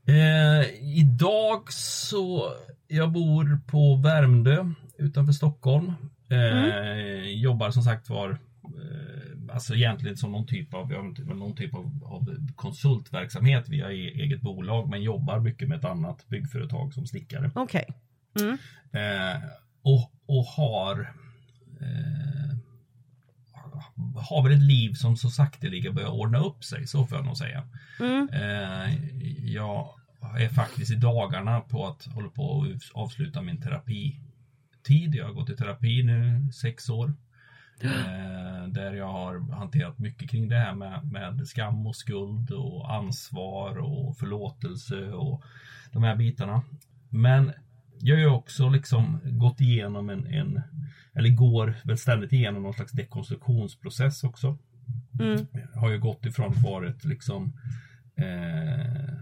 Eh, 0.07 0.69
idag 0.99 1.73
så, 1.73 2.53
jag 2.89 3.13
bor 3.13 3.61
på 3.67 3.97
Värmdö 3.97 4.65
utanför 4.99 5.33
Stockholm. 5.33 5.93
Eh, 6.31 7.29
Jobbar 7.43 7.71
som 7.71 7.83
sagt 7.83 8.09
var, 8.11 8.31
eh, 8.31 9.24
alltså 9.55 9.75
egentligen 9.75 10.17
som 10.17 10.33
någon 10.33 10.47
typ 10.47 10.75
av, 10.75 10.93
jag 10.93 11.07
inte, 11.07 11.23
någon 11.23 11.57
typ 11.57 11.75
av, 11.75 12.01
av 12.05 12.37
konsultverksamhet 12.57 13.69
via 13.69 13.93
e- 13.93 14.13
eget 14.15 14.41
bolag 14.41 14.91
men 14.91 15.03
jobbar 15.03 15.41
mycket 15.41 15.69
med 15.69 15.79
ett 15.79 15.85
annat 15.85 16.29
byggföretag 16.29 16.95
som 16.95 17.07
snickare. 17.07 17.51
Okej. 17.55 17.87
Mm. 18.41 18.59
Eh, 18.93 19.43
och, 19.83 20.13
och 20.27 20.45
har 20.45 21.01
eh, 21.81 22.57
har 24.17 24.43
väl 24.43 24.53
ett 24.53 24.63
liv 24.63 24.93
som 24.93 25.17
så 25.17 25.31
sakteliga 25.31 25.93
börjar 25.93 26.09
ordna 26.09 26.39
upp 26.39 26.65
sig, 26.65 26.87
så 26.87 27.07
får 27.07 27.19
jag 27.19 27.27
nog 27.27 27.37
säga. 27.37 27.69
Mm. 28.01 28.29
Eh, 28.33 28.95
jag 29.45 29.89
är 30.39 30.49
faktiskt 30.49 30.91
i 30.91 30.95
dagarna 30.95 31.61
på 31.61 31.87
att 31.87 32.05
hålla 32.05 32.29
på 32.29 32.67
att 32.75 32.83
avsluta 32.95 33.43
min 33.43 33.61
terapitid. 33.61 35.15
Jag 35.15 35.25
har 35.25 35.33
gått 35.33 35.51
i 35.51 35.57
terapi 35.57 36.03
nu 36.03 36.53
sex 36.53 36.89
år. 36.89 37.15
Eh, 37.81 38.44
där 38.73 38.93
jag 38.93 39.13
har 39.13 39.53
hanterat 39.53 39.99
mycket 39.99 40.31
kring 40.31 40.49
det 40.49 40.57
här 40.57 40.75
med, 40.75 41.13
med 41.13 41.49
skam 41.49 41.87
och 41.87 41.97
skuld 41.97 42.51
och 42.51 42.95
ansvar 42.95 43.79
och 43.79 44.17
förlåtelse 44.17 45.11
och 45.13 45.43
de 45.93 46.03
här 46.03 46.17
bitarna. 46.17 46.63
Men 47.09 47.53
jag 48.01 48.17
har 48.17 48.21
ju 48.21 48.29
också 48.29 48.69
liksom 48.69 49.21
gått 49.25 49.61
igenom 49.61 50.11
en, 50.11 50.27
en 50.27 50.61
eller 51.13 51.31
går 51.31 51.75
väl 51.85 51.99
ständigt 51.99 52.33
igenom 52.33 52.63
någon 52.63 52.75
slags 52.75 52.93
dekonstruktionsprocess 52.93 54.25
också. 54.25 54.59
Mm. 55.21 55.47
Har 55.75 55.91
ju 55.91 55.99
gått 55.99 56.27
ifrån 56.27 56.51
att 56.51 56.63
varit 56.63 57.05
liksom 57.05 57.53
eh, 58.17 59.15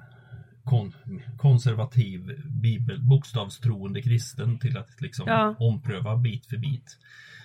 kon, 0.65 0.93
konservativ 1.37 2.43
bibel, 2.47 3.03
bokstavstroende 3.03 4.03
kristen 4.03 4.59
till 4.59 4.79
att 4.79 5.01
liksom 5.01 5.25
Ja. 5.29 5.55
ompröva 5.59 6.17
bit 6.17 6.47
för 6.47 6.57
bit. 6.57 6.99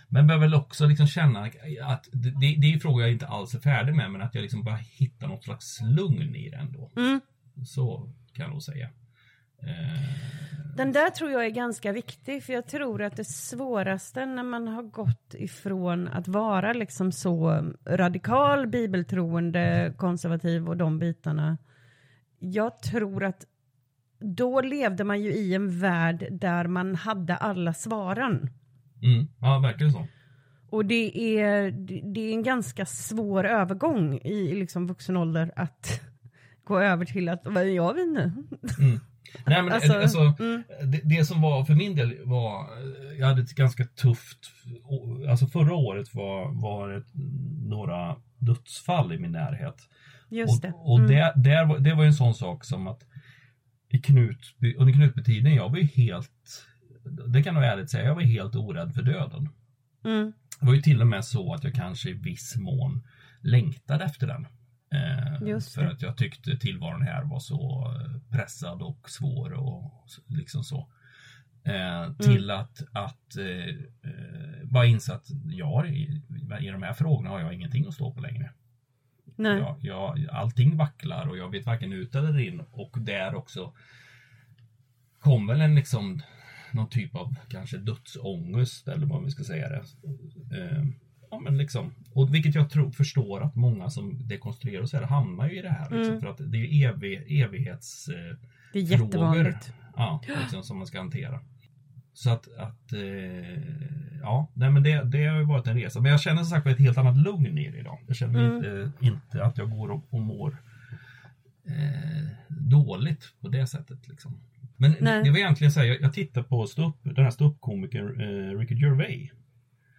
Men 0.10 0.28
behöver 0.28 0.48
väl 0.48 0.56
också 0.56 0.86
liksom 0.86 1.08
känna 1.08 1.40
att 1.84 2.08
det, 2.12 2.30
det 2.40 2.68
är 2.68 2.72
ju 2.72 2.80
frågor 2.80 3.02
jag 3.02 3.12
inte 3.12 3.28
alls 3.28 3.56
är 3.56 3.60
färdig 3.60 3.96
med 3.96 4.12
men 4.12 4.22
att 4.22 4.36
jag 4.36 4.42
liksom 4.42 4.64
bara 4.64 4.76
hittar 4.76 5.28
något 5.28 5.44
slags 5.44 5.82
lugn 5.82 6.36
i 6.36 6.50
det 6.50 6.58
ändå. 6.58 6.92
Mm. 6.96 7.22
Så 7.66 8.14
kan 8.34 8.44
jag 8.44 8.52
nog 8.52 8.64
säga. 8.64 8.90
Eh, 9.64 10.76
Den 10.76 10.92
där 10.92 11.10
tror 11.10 11.32
jag 11.32 11.46
är 11.46 11.50
ganska 11.50 11.92
viktig 11.92 12.44
för 12.44 12.54
jag 12.54 12.68
tror 12.68 13.02
att 13.02 13.16
det 13.16 13.26
svåraste 13.26 14.26
när 14.26 14.44
man 14.44 14.68
har 14.68 14.84
gått 14.84 15.34
ifrån 15.34 16.08
att 16.08 16.28
vara 16.28 16.74
liksom 16.74 17.12
så 17.12 17.64
radikal, 17.88 18.68
bibeltroende, 18.68 19.94
konservativ 19.98 20.70
och 20.70 20.78
de 20.78 21.00
bitarna. 21.00 21.58
Jag 22.40 22.80
tror 22.80 23.24
att 23.24 23.46
då 24.20 24.62
levde 24.62 25.04
man 25.04 25.22
ju 25.22 25.34
i 25.34 25.54
en 25.54 25.80
värld 25.80 26.28
där 26.32 26.68
man 26.68 26.96
hade 26.96 27.36
alla 27.36 27.74
svaren. 27.74 28.50
Mm, 29.04 29.28
ja, 29.42 29.60
verkligen 29.60 29.92
så. 29.94 30.08
Och 30.70 30.86
det 30.86 31.40
är, 31.40 31.72
det 31.72 32.02
det 32.14 32.20
är 32.20 32.34
en 32.34 32.44
ganska 32.44 32.86
svår 32.86 33.44
övergång 33.46 34.18
i 34.18 34.56
liksom 34.56 34.88
vuxen 34.88 35.18
ålder 35.18 35.52
att 35.56 36.02
gå 36.64 36.80
över 36.80 37.06
till 37.06 37.30
att, 37.30 37.42
vad 37.46 37.70
gör 37.70 37.94
vi 37.94 38.06
nu? 38.06 38.32
Nej, 39.46 39.64
men 39.64 39.74
Alltså, 39.74 39.94
alltså, 39.94 40.20
mm. 40.40 40.64
det, 40.84 41.02
det 41.04 41.26
som 41.26 41.42
var 41.42 41.66
för 41.66 41.74
min 41.74 41.96
del 41.96 42.18
var, 42.26 42.68
jag 43.20 43.28
hade 43.28 43.42
ett 43.42 43.56
ganska 43.56 43.86
tufft, 43.86 44.38
alltså 45.30 45.48
förra 45.48 45.74
året 45.76 46.14
var, 46.14 46.62
var 46.62 46.90
det 46.90 47.04
några 47.70 48.16
dödsfall 48.38 49.14
i 49.14 49.18
min 49.20 49.32
närhet. 49.32 49.76
Just 50.30 50.62
det. 50.62 50.72
Och, 50.72 50.92
och 50.94 51.00
Mm. 51.00 51.12
det, 51.12 51.34
där 51.36 51.66
var, 51.66 51.80
det 51.80 51.94
var 51.94 52.06
en 52.06 52.14
sån 52.14 52.34
sak 52.34 52.66
som 52.66 52.88
att 52.88 53.04
i 53.90 53.98
Knutby, 53.98 54.76
under 54.76 54.94
Knutbytiden, 54.94 55.56
jag 55.56 55.70
var 55.70 55.78
ju 55.78 55.84
helt, 55.86 56.66
det 57.28 57.44
kan 57.44 57.56
jag 57.56 57.66
ärligt 57.66 57.90
säga, 57.90 58.06
jag 58.06 58.16
var 58.16 58.22
helt 58.22 58.56
orädd 58.56 58.94
för 58.94 59.02
döden. 59.02 59.50
Mm. 60.04 60.34
Det 60.60 60.66
var 60.66 60.74
ju 60.74 60.82
till 60.82 61.02
och 61.02 61.08
med 61.08 61.26
så 61.26 61.54
att 61.54 61.64
jag 61.64 61.74
kanske 61.74 62.10
i 62.10 62.14
viss 62.14 62.56
mån 62.58 63.08
längtade 63.42 64.06
efter 64.06 64.28
den. 64.28 64.48
Eh, 64.92 65.60
för 65.60 65.86
att 65.86 66.02
jag 66.02 66.18
tyckte 66.18 66.58
tillvaron 66.58 67.02
här 67.02 67.24
var 67.24 67.40
så 67.40 67.94
eh, 67.96 68.38
pressad 68.38 68.82
och 68.82 69.10
svår 69.10 69.54
och 69.54 70.08
liksom 70.28 70.64
så. 70.64 70.88
Mm. 71.64 72.04
Eh, 72.04 72.16
till 72.18 72.52
att, 72.52 72.82
att 72.92 73.38
eh, 73.38 73.68
eh, 74.12 74.64
bara 74.64 74.86
inse 74.86 75.14
att 75.14 75.28
jag 75.46 75.90
i, 75.90 76.22
i 76.60 76.68
de 76.68 76.84
här 76.84 76.94
frågorna 76.94 77.30
har 77.30 77.40
jag 77.40 77.54
ingenting 77.54 77.88
att 77.88 77.94
stå 77.94 78.14
på 78.14 78.22
längre. 78.22 78.52
Nej. 79.36 79.58
Jag, 79.58 79.78
jag, 79.82 80.30
allting 80.32 80.78
vacklar 80.78 81.28
och 81.28 81.38
jag 81.38 81.52
vet 81.52 81.66
varken 81.66 81.94
ut 81.94 82.16
eller 82.16 82.40
in 82.40 82.60
och 82.72 82.98
där 83.00 83.36
också 83.36 83.74
kom 85.20 85.48
väl 85.48 85.62
en 85.62 85.76
liksom 85.76 86.22
någon 86.74 86.90
typ 86.90 87.16
av 87.16 87.36
kanske 87.50 87.78
dödsångest 87.78 88.88
eller 88.88 89.06
vad 89.06 89.24
vi 89.24 89.32
ska 89.32 89.44
säga 89.44 89.70
det. 89.70 89.84
Eh, 90.58 90.86
ja 91.32 91.40
men 91.40 91.58
liksom, 91.58 91.94
och 92.14 92.34
vilket 92.36 92.56
jag 92.56 92.70
tror 92.70 92.92
förstår 92.92 93.44
att 93.44 93.56
många 93.56 93.90
som 93.90 94.28
dekonstruerar 94.28 94.82
och 94.82 94.90
så 94.90 94.98
här 94.98 95.04
hamnar 95.04 95.50
ju 95.50 95.60
i 95.60 95.62
det 95.62 95.70
här 95.70 95.90
liksom, 95.90 96.08
Mm. 96.08 96.22
för 96.22 96.28
att 96.28 96.52
det 96.52 96.58
är 96.58 96.66
ju 96.66 96.84
evig, 96.88 97.42
evighets 97.42 98.08
eh, 98.08 98.16
Det 98.74 98.80
är 98.80 98.86
frågor. 98.88 99.06
jättevanligt. 99.06 99.74
Ja, 99.96 100.22
liksom, 100.42 100.64
som 100.64 100.78
man 100.78 100.88
ska 100.88 100.98
hantera. 100.98 101.40
Så 102.14 102.30
att, 102.30 102.48
att 102.58 102.94
eh, 102.94 104.20
ja, 104.22 104.52
nej 104.54 104.70
men 104.72 104.84
det, 104.84 105.04
det 105.04 105.26
har 105.26 105.38
ju 105.38 105.44
varit 105.46 105.68
en 105.68 105.76
resa. 105.78 106.02
Men 106.02 106.12
jag 106.12 106.22
känner 106.22 106.38
som 106.44 106.50
sagt 106.50 106.68
ett 106.68 106.80
helt 106.80 106.98
annat 106.98 107.18
lugn 107.18 107.58
i 107.58 107.72
det 107.72 107.78
idag. 107.78 108.00
Jag 108.08 108.16
känner 108.16 108.40
Mm. 108.40 108.56
inte, 108.56 108.92
inte 109.06 109.44
att 109.44 109.58
jag 109.58 109.70
går 109.72 109.92
och, 109.92 110.04
och 110.10 110.22
mår 110.22 110.58
eh, 111.66 112.28
dåligt 112.48 113.34
på 113.42 113.48
det 113.48 113.68
sättet. 113.68 114.08
Liksom. 114.08 114.40
Men 114.78 114.96
Nej. 115.02 115.24
det 115.24 115.30
var 115.32 115.38
egentligen 115.38 115.72
så 115.72 115.80
här, 115.80 115.88
jag, 115.88 116.02
jag 116.02 116.14
tittar 116.14 116.44
på 116.44 116.68
ståupp, 116.68 116.98
den 117.04 117.24
här 117.24 117.32
ståuppkomikern 117.32 118.22
eh, 118.22 118.58
Ricky 118.60 118.76
Gervais. 118.76 119.32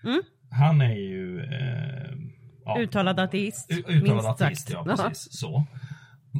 Mm. 0.04 0.22
Han 0.50 0.80
är 0.80 0.94
ju 0.94 1.40
eh, 1.40 2.16
ja, 2.64 2.78
Uttalad 2.80 3.20
ateist. 3.20 3.70
Uttalad 3.72 4.02
minst 4.02 4.28
ateist, 4.28 4.68
sagt. 4.68 4.86
ja 4.88 4.96
precis. 5.08 5.38
Så. 5.38 5.64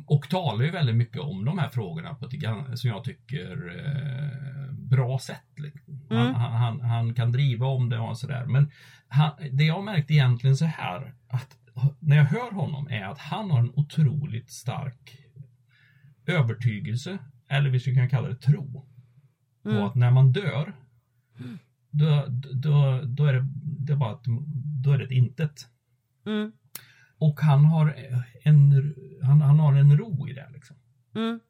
Och 0.07 0.29
talar 0.29 0.65
ju 0.65 0.71
väldigt 0.71 0.97
mycket 0.97 1.21
om 1.21 1.45
de 1.45 1.59
här 1.59 1.69
frågorna 1.69 2.15
på 2.15 2.27
ett 2.27 2.79
som 2.79 2.91
jag 2.91 3.05
tycker 3.05 3.79
eh, 3.79 4.73
bra 4.73 5.19
sätt. 5.19 5.45
liksom. 5.57 6.07
Han, 6.11 6.19
Mm. 6.21 6.35
han, 6.35 6.53
han, 6.53 6.81
han 6.81 7.15
kan 7.15 7.33
driva 7.33 7.67
om 7.67 7.89
det 7.89 7.99
och 7.99 8.19
sådär. 8.19 8.45
Men 8.47 8.71
det 9.53 9.65
jag 9.65 9.85
märkt 9.85 10.11
egentligen 10.11 10.57
så 10.57 10.65
här 10.65 11.15
att 11.29 11.57
när 12.01 12.17
jag 12.17 12.25
hör 12.25 12.51
honom 12.51 12.89
är 12.91 13.05
att 13.05 13.19
han 13.19 13.51
har 13.51 13.59
en 13.59 13.73
otroligt 13.77 14.51
stark 14.51 15.17
övertygelse, 16.27 17.19
eller 17.49 17.71
vi 17.71 17.81
skulle 17.81 17.97
kunna 17.97 18.09
kalla 18.09 18.29
det 18.29 18.37
tro, 18.37 18.73
på 19.63 19.71
Mm. 19.71 19.83
att 19.83 19.95
när 19.95 20.11
man 20.11 20.33
dör 20.33 20.73
då, 21.91 22.25
då, 22.53 23.03
då 23.05 23.27
är 23.27 23.33
det, 23.33 23.47
det 23.63 23.93
är 23.93 23.97
bara 23.97 24.13
ett, 24.13 24.25
då 24.85 24.93
är 24.93 24.99
det 24.99 25.05
ett 25.05 25.11
intet. 25.11 25.67
Mm. 26.27 26.53
Och 27.19 27.41
han 27.41 27.65
har 27.65 27.95
en, 28.43 28.95
han, 29.23 29.41
han 29.41 29.59
har 29.59 29.75
en 29.75 29.99
ro 29.99 30.29
i 30.29 30.33
det. 30.33 30.49
Liksom. 30.53 30.77
Mm. 31.15 31.41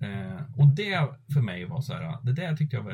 Eh, 0.00 0.42
och 0.56 0.66
det 0.66 1.08
för 1.34 1.40
mig 1.40 1.64
var 1.64 1.80
så 1.80 1.92
här, 1.92 2.24
det 2.24 2.32
där 2.32 2.56
tyckte 2.56 2.76
jag, 2.76 2.82
var, 2.82 2.92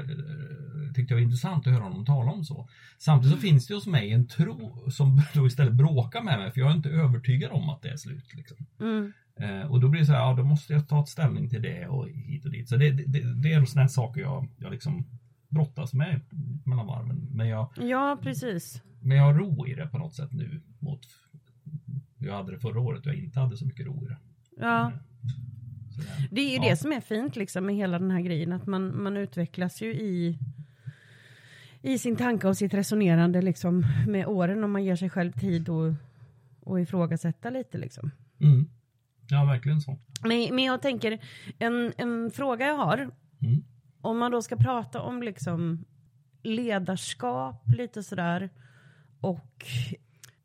tyckte 0.94 1.14
jag 1.14 1.16
var 1.16 1.24
intressant 1.24 1.66
att 1.66 1.72
höra 1.72 1.82
honom 1.82 2.04
tala 2.04 2.32
om 2.32 2.44
så. 2.44 2.68
Samtidigt 2.98 3.36
så 3.36 3.40
finns 3.40 3.66
det 3.66 3.74
hos 3.74 3.86
mig 3.86 4.10
en 4.12 4.26
tro 4.26 4.90
som 4.90 5.22
då 5.34 5.46
istället 5.46 5.74
bråkar 5.74 6.22
med 6.22 6.38
mig 6.38 6.52
för 6.52 6.60
jag 6.60 6.70
är 6.70 6.74
inte 6.74 6.90
övertygad 6.90 7.52
om 7.52 7.68
att 7.68 7.82
det 7.82 7.88
är 7.88 7.96
slut. 7.96 8.34
Liksom. 8.34 8.56
Mm. 8.80 9.12
Eh, 9.40 9.70
och 9.72 9.80
då 9.80 9.88
blir 9.88 10.00
det 10.00 10.06
så 10.06 10.12
här, 10.12 10.20
ja 10.20 10.34
då 10.34 10.44
måste 10.44 10.72
jag 10.72 10.88
ta 10.88 11.00
ett 11.02 11.08
ställning 11.08 11.48
till 11.48 11.62
det 11.62 11.86
och 11.86 12.08
hit 12.08 12.44
och 12.44 12.50
dit. 12.50 12.68
Så 12.68 12.76
det, 12.76 12.90
det, 12.90 13.42
det 13.42 13.52
är 13.52 13.64
sådana 13.64 13.88
saker 13.88 14.20
jag, 14.20 14.48
jag 14.58 14.72
liksom 14.72 15.04
brottas 15.48 15.94
med 15.94 16.20
mellan 16.64 16.86
varven. 16.86 17.28
Men 17.30 17.48
jag, 17.48 17.68
Ja, 17.76 18.18
precis. 18.22 18.82
men 19.00 19.16
jag 19.16 19.24
har 19.24 19.34
ro 19.34 19.66
i 19.66 19.74
det 19.74 19.86
på 19.86 19.98
något 19.98 20.14
sätt 20.14 20.32
nu 20.32 20.60
mot 20.78 21.00
jag 22.18 22.34
hade 22.34 22.52
det 22.52 22.58
förra 22.58 22.80
året 22.80 23.00
och 23.00 23.12
jag 23.12 23.16
inte 23.18 23.40
hade 23.40 23.56
så 23.56 23.66
mycket 23.66 23.86
ro 23.86 24.04
i 24.04 24.08
det. 24.08 24.16
Ja. 24.56 24.92
Så 25.90 26.00
det- 26.00 26.28
Det 26.30 26.40
är 26.40 26.50
ju 26.50 26.56
Ja. 26.56 26.70
det 26.70 26.76
som 26.76 26.92
är 26.92 27.00
fint 27.00 27.36
liksom 27.36 27.66
med 27.66 27.74
hela 27.74 27.98
den 27.98 28.10
här 28.10 28.20
grejen, 28.20 28.52
att 28.52 28.66
man, 28.66 29.02
man 29.02 29.16
utvecklas 29.16 29.82
ju 29.82 29.94
i, 29.94 30.38
i 31.82 31.98
sin 31.98 32.16
tanke 32.16 32.48
och 32.48 32.56
sitt 32.56 32.74
resonerande 32.74 33.42
liksom 33.42 33.86
med 34.06 34.26
åren 34.26 34.64
om 34.64 34.70
man 34.72 34.84
ger 34.84 34.96
sig 34.96 35.10
själv 35.10 35.32
tid 35.32 35.68
och, 35.68 35.92
och 36.60 36.80
ifrågasätta 36.80 37.50
lite 37.50 37.78
liksom. 37.78 38.10
Mm. 38.40 38.66
Ja, 39.28 39.44
verkligen 39.44 39.80
så. 39.80 39.98
Men, 40.22 40.54
men 40.54 40.64
jag 40.64 40.82
tänker, 40.82 41.18
en, 41.58 41.92
en 41.96 42.30
fråga 42.30 42.66
jag 42.66 42.76
har, 42.76 43.10
Mm. 43.42 43.64
om 44.00 44.18
man 44.18 44.32
då 44.32 44.42
ska 44.42 44.56
prata 44.56 45.00
om 45.00 45.22
liksom 45.22 45.84
ledarskap 46.42 47.62
lite 47.76 48.02
sådär 48.02 48.50
och 49.20 49.66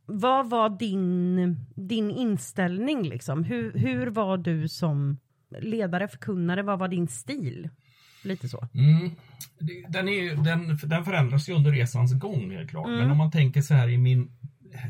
vad 0.05 0.50
var 0.50 0.69
din, 0.69 1.55
din 1.75 2.12
inställning 2.12 3.03
liksom? 3.09 3.43
Hur, 3.43 3.74
hur 3.74 4.07
var 4.07 4.38
du 4.38 4.67
som 4.67 5.17
ledare, 5.62 6.07
förkunnare, 6.07 6.62
vad 6.63 6.79
var 6.79 6.88
din 6.88 7.07
stil? 7.07 7.69
Lite 8.24 8.50
så. 8.50 8.67
Mm. 8.74 9.12
Den, 9.89 10.09
är, 10.09 10.43
den, 10.43 10.77
den 10.83 11.05
förändras 11.05 11.50
ju 11.50 11.53
under 11.53 11.71
resans 11.71 12.13
gång 12.13 12.51
helt 12.51 12.69
klart. 12.69 12.88
Mm. 12.88 13.00
Men 13.00 13.12
om 13.12 13.17
man 13.17 13.31
tänker 13.31 13.62
så 13.62 13.74
här 13.74 13.88
i 13.89 13.98
min 13.98 14.31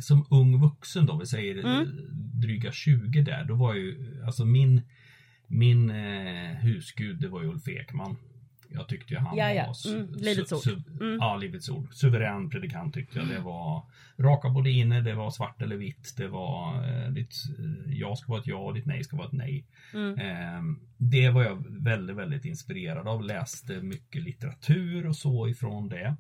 som 0.02 0.26
ung 0.30 0.60
vuxen 0.60 1.06
då, 1.06 1.18
vi 1.18 1.26
säger 1.26 1.58
mm. 1.58 1.88
dryga 2.42 2.72
20 2.72 3.22
där, 3.22 3.44
då 3.44 3.56
var 3.56 3.74
ju 3.74 4.22
alltså 4.26 4.46
min 4.46 4.82
min 5.50 5.90
eh, 5.90 6.56
husgud, 6.56 7.20
det 7.20 7.28
var 7.28 7.42
ju 7.42 7.48
Ulf 7.48 7.68
Ekman. 7.68 8.18
Jag 8.72 8.88
tyckte 8.88 9.14
ju 9.14 9.20
han 9.20 9.38
ja, 9.38 9.54
ja. 9.54 9.74
var 9.86 9.96
mm, 9.96 10.14
livets 10.14 10.52
ord. 10.52 10.84
Mm. 11.02 11.18
Ja, 11.20 11.38
livets 11.38 11.70
ord. 11.70 11.94
Suverän 11.94 12.50
predikant 12.50 12.94
tyckte 12.94 13.20
jag. 13.20 13.28
Det 13.28 13.40
var 13.40 13.84
raka 14.18 14.50
boliner, 14.50 15.02
det 15.02 15.14
var 15.14 15.32
svart 15.32 15.62
eller 15.62 15.76
vitt. 15.76 16.14
Det 16.18 16.28
var 16.28 16.90
eh, 16.90 17.12
ditt 17.12 17.34
eh, 17.60 17.94
ja 17.94 18.16
ska 18.16 18.32
vara 18.32 18.42
ett 18.42 18.48
ja 18.48 18.58
och 18.58 18.74
ditt 18.74 18.86
nej 18.86 19.04
ska 19.04 19.18
vara 19.18 19.28
ett 19.28 19.34
nej. 19.34 19.66
Eh, 19.94 20.62
det 20.98 21.30
var 21.30 21.44
jag 21.44 21.66
väldigt, 21.70 22.16
väldigt 22.16 22.46
inspirerad 22.46 23.08
av. 23.08 23.24
Läste 23.24 23.82
mycket 23.82 24.24
litteratur 24.24 25.08
och 25.08 25.16
så 25.16 25.48
ifrån 25.48 25.90
det. 25.90 26.16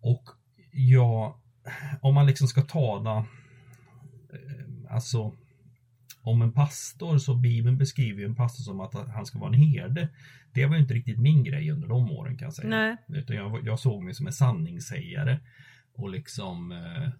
Och 0.00 0.24
jag, 0.72 1.39
om 2.00 2.14
man 2.14 2.26
liksom 2.26 2.48
ska 2.48 2.62
tala, 2.62 3.18
eh, 4.32 4.94
alltså 4.94 5.34
om 6.22 6.42
en 6.42 6.52
pastor, 6.52 7.18
så 7.18 7.34
Bibeln 7.34 7.78
beskriver 7.78 8.20
ju 8.20 8.26
en 8.26 8.34
pastor 8.34 8.64
som 8.64 8.80
att 8.80 9.08
han 9.08 9.26
ska 9.26 9.38
vara 9.38 9.54
en 9.54 9.60
herde. 9.60 10.08
Det 10.52 10.66
var 10.66 10.74
ju 10.74 10.82
inte 10.82 10.94
riktigt 10.94 11.18
min 11.18 11.44
grej 11.44 11.70
under 11.70 11.88
de 11.88 12.10
åren 12.10 12.36
kan 12.36 12.46
jag 12.46 12.54
säga. 12.54 12.68
Nej. 12.68 12.96
Utan 13.08 13.36
jag, 13.36 13.66
jag 13.66 13.78
såg 13.78 14.02
mig 14.02 14.14
som 14.14 14.26
en 14.26 14.32
sanningssägare 14.32 15.38
och 15.94 16.10
liksom 16.10 16.72
eh, 16.72 17.04
eh, 17.04 17.10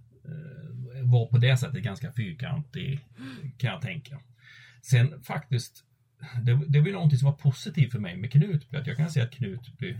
var 1.02 1.26
på 1.26 1.38
det 1.38 1.56
sättet 1.56 1.82
ganska 1.82 2.12
fyrkantig 2.12 3.00
kan 3.58 3.70
jag 3.70 3.82
tänka. 3.82 4.20
Sen 4.82 5.22
faktiskt, 5.22 5.84
det, 6.42 6.60
det 6.68 6.80
var 6.80 6.86
ju 6.86 6.92
någonting 6.92 7.18
som 7.18 7.30
var 7.30 7.36
positivt 7.36 7.92
för 7.92 7.98
mig 7.98 8.16
med 8.16 8.32
Knutby, 8.32 8.76
att 8.76 8.86
jag 8.86 8.96
kan 8.96 9.10
säga 9.10 9.24
att 9.24 9.32
Knutby 9.32 9.98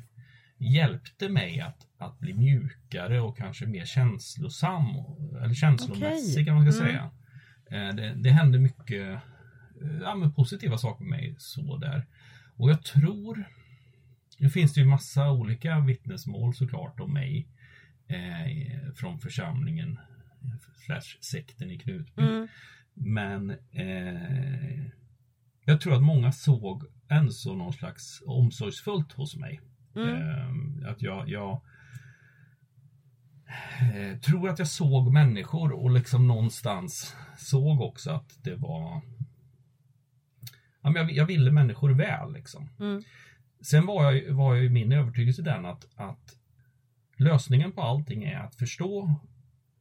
hjälpte 0.61 1.29
mig 1.29 1.61
att, 1.61 1.87
att 1.99 2.19
bli 2.19 2.35
mjukare 2.35 3.21
och 3.21 3.37
kanske 3.37 3.67
mer 3.67 3.85
känslosam, 3.85 4.85
eller 5.43 5.55
känslomässig 5.55 6.47
kan 6.47 6.55
man 6.55 6.73
ska 6.73 6.83
mm. 6.83 6.93
säga. 6.93 7.11
Eh, 7.71 7.95
det, 7.95 8.15
det 8.17 8.31
hände 8.31 8.59
mycket 8.59 9.23
eh, 9.83 10.01
ja, 10.01 10.33
positiva 10.37 10.79
saker 10.79 11.05
med 11.05 11.19
mig 11.19 11.35
så 11.39 11.77
där. 11.77 12.07
Och 12.57 12.71
jag 12.71 12.83
tror, 12.83 13.45
nu 14.39 14.51
finns 14.51 14.75
det 14.75 14.81
ju 14.81 14.87
massa 14.87 15.31
olika 15.31 15.81
vittnesmål 15.81 16.55
såklart 16.55 17.01
om 17.01 17.13
mig 17.13 17.49
eh, 18.07 18.93
från 18.95 19.19
församlingen 19.19 19.99
slash 20.87 21.19
sekten 21.21 21.71
i 21.71 21.79
Knutby. 21.79 22.23
Mm. 22.23 22.49
Men 22.95 23.51
eh, 23.73 24.87
jag 25.65 25.81
tror 25.81 25.95
att 25.95 26.03
många 26.03 26.33
såg 26.33 26.85
en 27.09 27.31
så 27.31 27.55
någon 27.55 27.73
slags 27.73 28.23
omsorgsfullt 28.27 29.13
hos 29.13 29.37
mig. 29.37 29.61
Mm. 29.97 30.15
Eh, 30.83 30.91
att 30.91 31.03
jag, 31.03 31.29
jag 31.29 31.61
eh, 33.95 34.19
tror 34.19 34.49
att 34.49 34.59
jag 34.59 34.69
såg 34.69 35.13
människor 35.13 35.73
och 35.73 35.91
liksom 35.91 36.29
någonstans 36.29 37.17
såg 37.39 37.81
också 37.81 38.11
att 38.11 38.45
det 38.45 38.55
var 38.55 39.03
ja, 40.83 40.91
men 40.91 40.95
jag, 40.95 41.13
jag 41.13 41.27
ville 41.27 41.51
människor 41.51 41.91
väl 41.91 42.33
liksom. 42.33 42.69
Mm. 42.81 43.03
Sen 43.61 43.87
var 43.87 44.13
jag, 44.13 44.35
var 44.35 44.55
jag 44.55 44.73
min 44.73 44.93
övertygelse 44.93 45.43
den 45.43 45.67
att, 45.67 45.87
att 45.95 46.37
lösningen 47.17 47.73
på 47.73 47.83
allting 47.83 48.25
är 48.25 48.39
att 48.39 48.55
förstå 48.55 49.21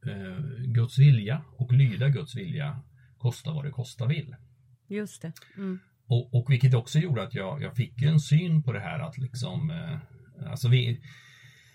eh, 0.06 0.64
Guds 0.64 0.98
vilja 0.98 1.44
och 1.56 1.72
lyda 1.72 2.08
Guds 2.08 2.36
vilja 2.36 2.80
kosta 3.18 3.52
vad 3.52 3.64
det 3.64 3.70
kosta 3.70 4.06
vill. 4.06 4.36
Just 4.86 5.22
det. 5.22 5.32
Mm. 5.56 5.78
Och, 6.10 6.34
och 6.34 6.50
vilket 6.50 6.74
också 6.74 6.98
gjorde 6.98 7.22
att 7.22 7.34
jag, 7.34 7.62
jag 7.62 7.76
fick 7.76 8.02
en 8.02 8.20
syn 8.20 8.62
på 8.62 8.72
det 8.72 8.80
här 8.80 8.98
att 8.98 9.18
liksom 9.18 9.70
eh, 9.70 9.98
Alltså 10.50 10.68
vi 10.68 11.00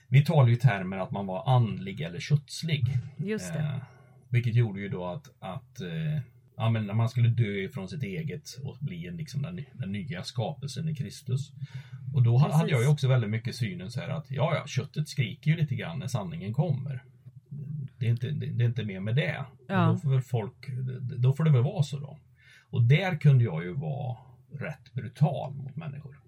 vi 0.07 0.25
talar 0.25 0.47
ju 0.47 0.53
i 0.53 0.59
termer 0.59 0.97
att 0.97 1.11
man 1.11 1.25
var 1.25 1.55
andlig 1.55 2.01
eller 2.01 2.19
kötslig. 2.19 2.83
Just 3.17 3.53
det. 3.53 3.59
Eh, 3.59 3.77
vilket 4.29 4.55
gjorde 4.55 4.79
ju 4.79 4.89
då 4.89 5.05
att, 5.05 5.29
att 5.39 5.81
eh, 5.81 6.21
ja, 6.57 6.69
men 6.69 6.87
när 6.87 6.93
man 6.93 7.09
skulle 7.09 7.29
dö 7.29 7.63
ifrån 7.63 7.89
sitt 7.89 8.03
eget 8.03 8.59
och 8.63 8.77
bli 8.79 9.07
en, 9.07 9.17
liksom 9.17 9.41
den, 9.41 9.65
den 9.73 9.91
nya 9.91 10.23
skapelsen 10.23 10.89
i 10.89 10.95
Kristus. 10.95 11.51
Och 12.13 12.23
då 12.23 12.39
Precis. 12.39 12.55
hade 12.55 12.71
jag 12.71 12.81
ju 12.81 12.87
också 12.87 13.07
väldigt 13.07 13.29
mycket 13.29 13.55
synen 13.55 13.91
så 13.91 14.01
här 14.01 14.09
att 14.09 14.31
ja, 14.31 14.55
ja, 14.55 14.67
köttet 14.67 15.07
skriker 15.09 15.51
ju 15.51 15.57
lite 15.57 15.75
grann 15.75 15.99
när 15.99 16.07
sanningen 16.07 16.53
kommer. 16.53 17.03
Det 17.97 18.05
är 18.05 18.09
inte, 18.09 18.31
det, 18.31 18.45
det 18.45 18.63
är 18.63 18.67
inte 18.67 18.85
mer 18.85 18.99
med 18.99 19.15
det. 19.15 19.45
Ja. 19.67 19.85
Då 19.85 19.97
får 19.97 20.09
väl 20.09 20.21
folk, 20.21 20.69
då 21.17 21.33
får 21.33 21.43
det 21.43 21.51
väl 21.51 21.63
vara 21.63 21.83
så 21.83 21.99
då. 21.99 22.19
Och 22.75 22.83
där 22.83 23.17
kunde 23.17 23.43
jag 23.43 23.63
ju 23.63 23.73
vara 23.73 24.17
rätt 24.51 24.93
brutal 24.93 25.53
mot 25.53 25.75
människor. 25.75 26.19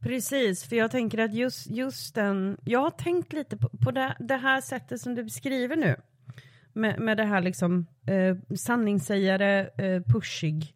Precis, 0.00 0.64
för 0.64 0.76
jag 0.76 0.90
tänker 0.90 1.18
att 1.18 1.34
just, 1.34 1.70
just 1.70 2.14
den, 2.14 2.56
jag 2.64 2.80
har 2.80 2.90
tänkt 2.90 3.32
lite 3.32 3.56
på, 3.56 3.68
på 3.68 3.90
det, 3.90 4.16
det 4.18 4.36
här 4.36 4.60
sättet 4.60 5.00
som 5.00 5.14
du 5.14 5.24
beskriver 5.24 5.76
nu. 5.76 5.96
Med, 6.72 7.00
med 7.00 7.16
det 7.16 7.24
här 7.24 7.40
liksom 7.40 7.86
eh, 8.06 8.56
sanningssägare, 8.56 9.68
eh, 9.78 10.02
pushig 10.02 10.74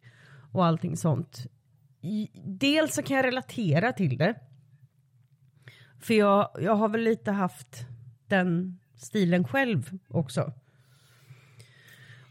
och 0.51 0.65
allting 0.65 0.97
sånt. 0.97 1.47
I, 2.01 2.29
dels 2.45 2.95
så 2.95 3.03
kan 3.03 3.17
jag 3.17 3.25
relatera 3.25 3.93
till 3.93 4.17
det. 4.17 4.35
För 5.99 6.13
jag, 6.13 6.49
jag 6.59 6.75
har 6.75 6.89
väl 6.89 7.01
lite 7.01 7.31
haft 7.31 7.85
den 8.27 8.79
stilen 8.95 9.47
själv 9.47 9.99
också. 10.07 10.53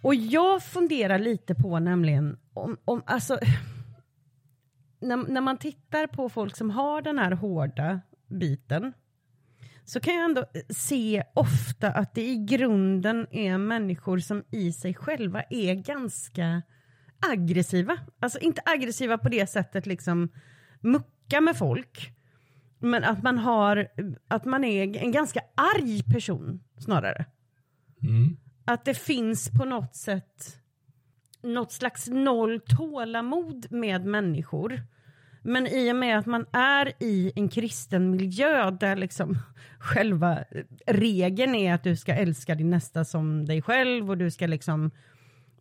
Och 0.03 0.15
jag 0.15 0.63
funderar 0.63 1.19
lite 1.19 1.55
på 1.55 1.79
nämligen 1.79 2.39
om, 2.57 2.77
om 2.85 3.03
alltså 3.07 3.39
när, 5.01 5.17
när 5.17 5.41
man 5.41 5.59
tittar 5.59 6.07
på 6.07 6.29
folk 6.29 6.57
som 6.57 6.71
har 6.71 7.03
den 7.03 7.19
här 7.19 7.33
hårda 7.33 8.01
biten 8.29 8.93
så 9.85 10.01
kan 10.01 10.15
jag 10.15 10.25
ändå 10.25 10.45
se 10.71 11.23
ofta 11.35 11.91
att 11.91 12.15
det 12.15 12.27
i 12.27 12.37
grunden 12.37 13.27
är 13.31 13.59
människor 13.59 14.19
som 14.19 14.45
i 14.51 14.73
sig 14.73 14.95
själva 14.95 15.43
är 15.51 15.75
ganska 15.75 16.63
aggressiva. 17.33 17.99
Alltså 18.21 18.39
inte 18.39 18.63
aggressiva 18.65 19.19
på 19.19 19.29
det 19.29 19.47
sättet 19.47 19.87
liksom 19.87 20.29
mucka 20.81 21.41
med 21.41 21.57
folk. 21.57 22.13
Men 22.79 23.05
att 23.05 23.23
man 23.23 23.39
har, 23.39 23.89
att 24.29 24.45
man 24.45 24.65
är 24.65 24.97
en 24.97 25.13
ganska 25.13 25.41
arg 25.55 26.03
person 26.03 26.61
snarare. 26.79 27.27
Mm. 28.03 28.37
Att 28.65 28.85
det 28.85 28.95
finns 28.95 29.51
på 29.51 29.65
något 29.65 29.97
sätt 29.97 30.61
något 31.55 31.73
slags 31.73 32.09
noll 32.09 32.61
tålamod 32.61 33.67
med 33.71 34.05
människor. 34.05 34.83
Men 35.43 35.67
i 35.67 35.93
och 35.93 35.97
med 35.97 36.19
att 36.19 36.27
man 36.27 36.47
är 36.53 36.93
i 37.01 37.33
en 37.37 37.49
kristen 37.49 38.11
miljö 38.11 38.71
där 38.71 38.97
liksom 38.97 39.39
själva 39.79 40.39
regeln 40.87 41.55
är 41.55 41.75
att 41.75 41.85
du 41.85 41.97
ska 41.97 42.15
älska 42.15 42.55
din 42.55 42.71
nästa 42.71 43.05
som 43.05 43.45
dig 43.45 43.63
själv 43.63 44.11
och 44.11 44.19
du 44.19 44.31
ska 44.31 44.47
liksom 44.47 44.91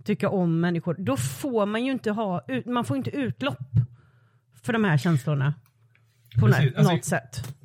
tycka 0.03 0.29
om 0.29 0.59
människor, 0.59 0.95
då 0.99 1.17
får 1.17 1.65
man 1.65 1.85
ju 1.85 1.91
inte 1.91 2.11
ha, 2.11 2.45
man 2.65 2.85
får 2.85 2.97
inte 2.97 3.09
utlopp 3.09 3.71
för 4.63 4.73
de 4.73 4.83
här 4.83 4.97
känslorna 4.97 5.53
på 6.39 6.45
Precis, 6.45 6.75
något 6.75 6.87
alltså, 6.87 7.09
sätt. 7.09 7.55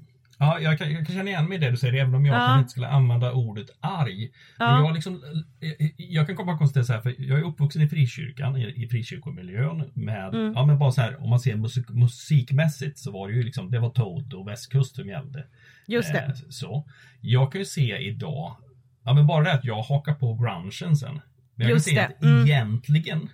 Ja, 0.42 0.60
jag 0.60 0.78
kan, 0.78 0.92
jag 0.92 1.06
kan 1.06 1.16
känna 1.16 1.30
igen 1.30 1.48
mig 1.48 1.58
i 1.58 1.60
det 1.60 1.70
du 1.70 1.76
säger, 1.76 1.94
även 1.94 2.14
om 2.14 2.26
jag 2.26 2.36
ja. 2.36 2.58
inte 2.58 2.70
skulle 2.70 2.88
använda 2.88 3.32
ordet 3.32 3.70
arg. 3.80 4.30
Ja. 4.58 4.74
Men 4.74 4.84
jag, 4.84 4.94
liksom, 4.94 5.22
jag 5.96 6.26
kan 6.26 6.36
komma 6.36 6.58
konstatera 6.58 6.84
så 6.84 6.92
här, 6.92 7.00
för 7.00 7.14
jag 7.18 7.38
är 7.38 7.42
uppvuxen 7.42 7.82
i 7.82 7.88
frikyrkan, 7.88 8.56
i, 8.56 8.82
i 8.84 8.88
frikyrkomiljön 8.88 9.90
med, 9.94 10.34
mm. 10.34 10.52
ja 10.52 10.66
men 10.66 10.78
bara 10.78 10.92
så 10.92 11.00
här, 11.00 11.22
om 11.22 11.30
man 11.30 11.40
ser 11.40 11.56
musik, 11.56 11.88
musikmässigt 11.88 12.98
så 12.98 13.10
var 13.10 13.28
det 13.28 13.34
ju 13.34 13.42
liksom, 13.42 13.70
det 13.70 13.78
var 13.78 13.90
Toto 13.90 14.40
och 14.40 14.48
västkust 14.48 14.96
som 14.96 15.08
gällde. 15.08 15.44
Just 15.86 16.12
det. 16.12 16.18
Eh, 16.18 16.34
så. 16.48 16.88
Jag 17.20 17.52
kan 17.52 17.60
ju 17.60 17.64
se 17.64 17.98
idag, 17.98 18.56
ja 19.04 19.14
men 19.14 19.26
bara 19.26 19.44
det 19.44 19.52
att 19.52 19.64
jag 19.64 19.82
hakar 19.82 20.14
på 20.14 20.34
grungen 20.34 20.96
sen. 20.96 21.20
Men 21.54 21.66
jag 21.66 21.70
Just 21.70 21.88
kan 21.88 21.94
se 21.94 22.00
det. 22.00 22.06
att 22.06 22.22
mm. 22.22 22.46
egentligen 22.46 23.28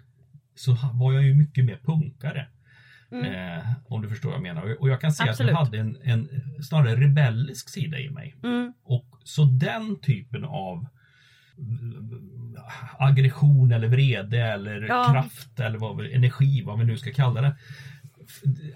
så 0.55 0.77
var 0.93 1.13
jag 1.13 1.25
ju 1.25 1.35
mycket 1.35 1.65
mer 1.65 1.79
punkare. 1.85 2.47
Mm. 3.11 3.59
Eh, 3.59 3.65
om 3.89 4.03
du 4.03 4.09
förstår 4.09 4.29
vad 4.29 4.37
jag 4.37 4.43
menar. 4.43 4.81
Och 4.81 4.89
jag 4.89 5.01
kan 5.01 5.13
se 5.13 5.29
Absolut. 5.29 5.53
att 5.53 5.59
jag 5.59 5.65
hade 5.65 5.79
en, 5.79 5.97
en 6.03 6.29
snarare 6.63 6.97
rebellisk 6.97 7.69
sida 7.69 7.99
i 7.99 8.11
mig. 8.11 8.35
Mm. 8.43 8.73
Och 8.83 9.07
så 9.25 9.45
den 9.45 10.01
typen 10.01 10.45
av 10.45 10.87
aggression 12.99 13.73
eller 13.73 13.89
vrede 13.89 14.43
eller 14.43 14.81
ja. 14.81 15.09
kraft 15.13 15.61
eller 15.61 15.79
vad, 15.79 16.07
energi, 16.07 16.63
vad 16.63 16.79
vi 16.79 16.85
nu 16.85 16.97
ska 16.97 17.13
kalla 17.13 17.41
det. 17.41 17.57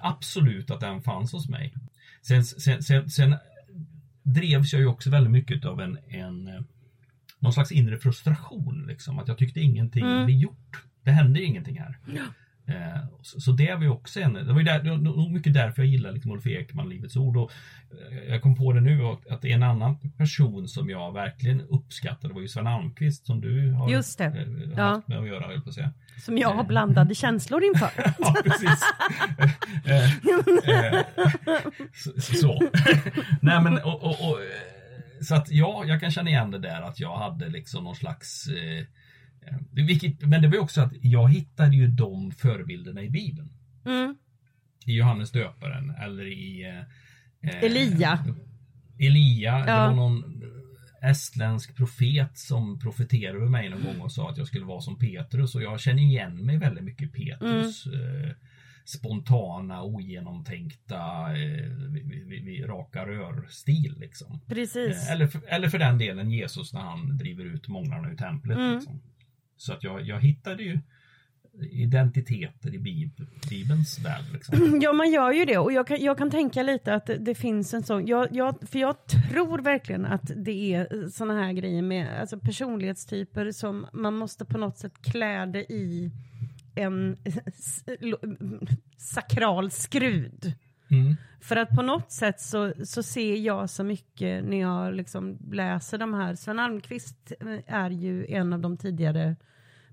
Absolut 0.00 0.70
att 0.70 0.80
den 0.80 1.02
fanns 1.02 1.32
hos 1.32 1.48
mig. 1.48 1.74
Sen, 2.22 2.44
sen, 2.44 2.82
sen, 2.82 3.10
sen 3.10 3.36
drevs 4.22 4.72
jag 4.72 4.80
ju 4.80 4.86
också 4.86 5.10
väldigt 5.10 5.32
mycket 5.32 5.64
av 5.64 5.80
en, 5.80 5.98
en 6.08 6.64
någon 7.38 7.52
slags 7.52 7.72
inre 7.72 7.98
frustration. 7.98 8.84
Liksom, 8.88 9.18
att 9.18 9.28
jag 9.28 9.38
tyckte 9.38 9.60
ingenting 9.60 10.04
mm. 10.04 10.24
blev 10.24 10.38
gjort. 10.38 10.84
Det 11.02 11.10
hände 11.10 11.42
ingenting 11.42 11.80
här. 11.80 11.98
Ja. 12.14 12.22
Eh, 12.70 13.00
så, 13.22 13.52
det 13.52 13.74
var 13.74 13.82
ju 13.82 13.88
också 13.88 14.20
en, 14.20 14.32
det 14.34 14.52
var 14.52 14.58
ju 14.58 14.64
där, 14.64 14.82
det 14.82 14.90
var 14.90 15.28
mycket 15.32 15.54
därför 15.54 15.82
jag 15.82 15.90
gillar 15.90 16.12
liksom 16.12 16.30
Ulf 16.32 16.46
Ekman, 16.46 16.88
Livets 16.88 17.16
Ord. 17.16 17.36
Och 17.36 17.50
eh, 18.10 18.18
jag 18.32 18.42
kom 18.42 18.56
på 18.56 18.72
det 18.72 18.80
nu 18.80 19.00
att 19.30 19.44
en 19.44 19.62
annan 19.62 19.96
person 20.18 20.68
som 20.68 20.90
jag 20.90 21.12
verkligen 21.12 21.60
uppskattade 21.60 22.34
var 22.34 22.40
ju 22.40 22.48
Sven 22.48 22.66
Almqvist 22.66 23.26
som 23.26 23.40
du 23.40 23.72
har 23.72 23.90
Just 23.90 24.18
det. 24.18 24.24
eh, 24.24 24.72
Ja. 24.76 24.82
haft 24.84 25.08
med 25.08 25.18
att 25.18 25.26
göra, 25.28 25.46
höll 25.46 25.60
på 25.60 25.68
att 25.68 25.74
säga. 25.74 25.92
Som 26.24 26.38
jag 26.38 26.54
har 26.54 26.64
blandade 26.64 27.14
känslor 27.14 27.64
inför. 27.64 27.90
Ja, 28.18 28.34
precis. 28.44 28.80
Så. 32.40 32.60
Nej, 33.42 33.60
men 33.62 33.78
och, 33.78 34.02
och, 34.02 34.10
och, 34.30 34.38
så 35.22 35.34
att 35.34 35.50
ja, 35.50 35.84
jag 35.86 36.00
kan 36.00 36.10
känna 36.10 36.30
igen 36.30 36.50
det 36.50 36.58
där 36.58 36.82
att 36.82 37.00
jag 37.00 37.16
hade 37.16 37.48
liksom 37.48 37.84
någon 37.84 37.96
slags 37.96 38.46
eh, 38.46 38.84
vilket, 39.72 40.20
men 40.20 40.42
det 40.42 40.48
var 40.48 40.54
ju 40.54 40.60
också 40.60 40.80
att 40.80 40.92
jag 41.00 41.28
hittade 41.32 41.76
ju 41.76 41.86
de 41.86 42.32
förebilderna 42.32 43.02
i 43.02 43.10
Bibeln. 43.10 43.48
Mm. 43.86 44.16
I 44.86 44.92
Johannes 44.96 45.30
döparen 45.30 45.90
eller 45.90 46.26
i 46.26 46.62
eh, 47.42 47.50
eh, 47.50 47.64
Elia. 47.64 48.24
Elia, 48.98 49.58
det 49.58 49.70
Ja. 49.70 49.86
var 49.86 49.94
någon 49.96 50.42
estländsk 51.02 51.76
profet 51.76 52.38
som 52.38 52.78
profeterade 52.78 53.38
över 53.38 53.48
mig 53.48 53.68
någon 53.68 53.84
gång 53.84 54.00
och 54.00 54.12
sa 54.12 54.30
att 54.30 54.36
jag 54.36 54.46
skulle 54.46 54.64
vara 54.64 54.80
som 54.80 54.98
Petrus 54.98 55.54
och 55.54 55.62
jag 55.62 55.80
känner 55.80 56.02
igen 56.02 56.46
mig 56.46 56.58
väldigt 56.58 56.84
mycket 56.84 57.08
i 57.08 57.24
Petrus. 57.24 57.86
Mm. 57.86 58.24
Eh, 58.24 58.30
spontana, 58.84 59.82
ogenomtänkta, 59.82 61.32
eh, 61.32 61.70
vi, 61.90 62.24
vi, 62.26 62.40
vi, 62.40 62.62
raka 62.62 63.06
rör-stil 63.06 63.96
liksom. 63.98 64.40
Precis. 64.48 65.06
Eh, 65.06 65.12
Eller 65.12 65.26
för, 65.26 65.42
eller 65.48 65.68
för 65.68 65.78
den 65.78 65.98
delen 65.98 66.30
Jesus 66.30 66.72
när 66.72 66.80
han 66.80 67.16
driver 67.18 67.44
ut 67.44 67.68
månglarna 67.68 68.10
ur 68.10 68.16
templet. 68.16 68.58
Mm. 68.58 68.74
Liksom. 68.74 69.00
Så 69.60 69.72
att 69.72 69.84
jag, 69.84 70.02
jag 70.02 70.20
hittade 70.20 70.62
ju 70.62 70.78
identiteter 71.70 72.74
i 72.74 72.78
Bib, 72.78 73.10
Bibelns 73.50 73.98
värld. 74.04 74.24
Liksom. 74.32 74.80
Ja, 74.82 74.92
man 74.92 75.10
gör 75.10 75.32
ju 75.32 75.44
det. 75.44 75.58
Och 75.58 75.72
jag 75.72 75.86
kan, 75.86 76.00
jag 76.00 76.18
kan 76.18 76.30
tänka 76.30 76.62
lite 76.62 76.94
att 76.94 77.10
det, 77.18 77.34
finns 77.34 77.74
en 77.74 77.82
sån... 77.82 78.06
Jag, 78.06 78.28
jag, 78.32 78.68
för 78.68 78.78
jag 78.78 79.06
tror 79.06 79.58
verkligen 79.58 80.06
att 80.06 80.30
det 80.36 80.74
är 80.74 81.08
såna 81.08 81.34
här 81.34 81.52
grejer 81.52 81.82
med 81.82 82.20
alltså 82.20 82.38
personlighetstyper 82.38 83.52
som 83.52 83.86
man 83.92 84.14
måste 84.14 84.44
på 84.44 84.58
något 84.58 84.78
sätt 84.78 85.02
klä 85.02 85.46
det 85.46 85.72
i 85.72 86.10
en 86.74 87.16
sakral 88.96 89.70
skrud. 89.70 90.54
Mm. 90.90 91.16
För 91.40 91.56
att 91.56 91.70
på 91.70 91.82
något 91.82 92.12
sätt 92.12 92.40
så, 92.40 92.72
så 92.84 93.02
ser 93.02 93.36
jag 93.36 93.70
så 93.70 93.84
mycket 93.84 94.44
när 94.44 94.60
jag 94.60 94.94
liksom 94.94 95.38
läser 95.52 95.98
de 95.98 96.14
här. 96.14 96.34
Sven 96.34 96.58
Almqvist 96.58 97.32
eh, 97.40 97.74
är 97.74 97.90
ju 97.90 98.26
en 98.26 98.52
av 98.52 98.60
de 98.60 98.76
tidigare 98.76 99.36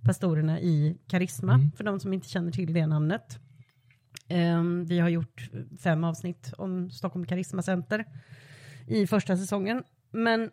pastorerna 0.04 0.60
i 0.60 0.98
Karisma, 1.08 1.54
Mm. 1.54 1.72
för 1.72 1.84
de 1.84 2.00
som 2.00 2.14
inte 2.14 2.30
känner 2.30 2.52
till 2.52 2.74
det 2.74 2.88
namnet. 2.88 3.40
Ehm, 4.28 4.86
vi 4.86 5.00
har 5.00 5.10
gjort 5.10 5.50
fem 5.84 6.04
avsnitt 6.04 6.54
om 6.58 6.90
Stockholm 6.92 7.26
Karisma 7.26 7.62
Center 7.62 8.06
i 8.88 9.08
första 9.08 9.38
säsongen. 9.38 9.84
Men 10.12 10.52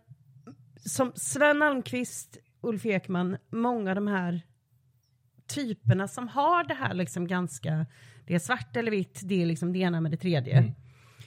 som 0.76 1.12
Sven 1.14 1.62
Almqvist, 1.62 2.38
Ulf 2.60 2.86
Ekman, 2.86 3.36
många 3.50 3.90
av 3.90 3.94
de 3.94 4.06
här 4.06 4.42
typerna 5.46 6.08
som 6.08 6.28
har 6.28 6.64
det 6.64 6.74
här 6.74 6.94
liksom 6.94 7.26
ganska, 7.26 7.86
det 8.26 8.34
är 8.34 8.38
svart 8.38 8.76
eller 8.76 8.90
vitt, 8.90 9.20
det 9.24 9.42
är 9.42 9.46
liksom 9.46 9.72
det 9.72 9.78
ena 9.78 10.00
med 10.00 10.10
det 10.10 10.16
tredje. 10.16 10.58
Mm. 10.58 10.72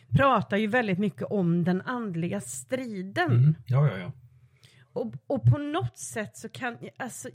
Pratar 0.10 0.58
ju 0.58 0.68
väldigt 0.68 1.00
mycket 1.00 1.24
om 1.24 1.64
den 1.64 1.82
andliga 1.82 2.42
striden. 2.42 3.32
Mm. 3.32 3.56
Ja, 3.66 3.90
ja, 3.90 3.98
ja. 3.98 4.12
Och, 4.94 5.14
och 5.28 5.44
på 5.44 5.58
något 5.58 5.98
sätt 5.98 6.38
så 6.38 6.50
kan, 6.50 6.78
alltså, 6.98 7.30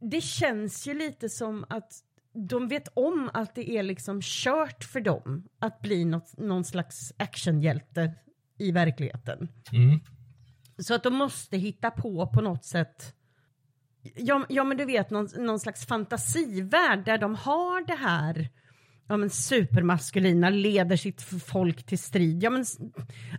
det 0.00 0.20
känns 0.20 0.86
ju 0.86 0.94
lite 0.94 1.28
som 1.28 1.64
att 1.68 1.92
de 2.32 2.68
vet 2.68 2.88
om 2.94 3.30
att 3.34 3.54
det 3.54 3.70
är 3.70 3.82
liksom 3.82 4.20
kört 4.22 4.84
för 4.84 5.00
dem 5.00 5.48
att 5.58 5.80
bli 5.80 6.04
något, 6.04 6.38
någon 6.38 6.64
slags 6.64 7.12
actionhjälte 7.16 8.14
i 8.58 8.72
verkligheten. 8.72 9.48
Mm. 9.72 10.00
Så 10.78 10.94
att 10.94 11.02
de 11.02 11.14
måste 11.14 11.56
hitta 11.56 11.90
på 11.90 12.26
på 12.26 12.40
något 12.40 12.64
sätt 12.64 13.14
Ja, 14.16 14.46
ja 14.48 14.64
men 14.64 14.76
du 14.76 14.84
vet 14.84 15.10
någon, 15.10 15.28
någon 15.38 15.60
slags 15.60 15.86
fantasivärld 15.86 17.04
där 17.04 17.18
de 17.18 17.34
har 17.34 17.86
det 17.86 17.96
här 17.96 18.48
ja, 19.12 19.16
men 19.16 19.30
supermaskulina, 19.30 20.50
leder 20.50 20.96
sitt 20.96 21.22
folk 21.22 21.86
till 21.86 21.98
strid. 21.98 22.42
Ja, 22.42 22.50
men 22.50 22.64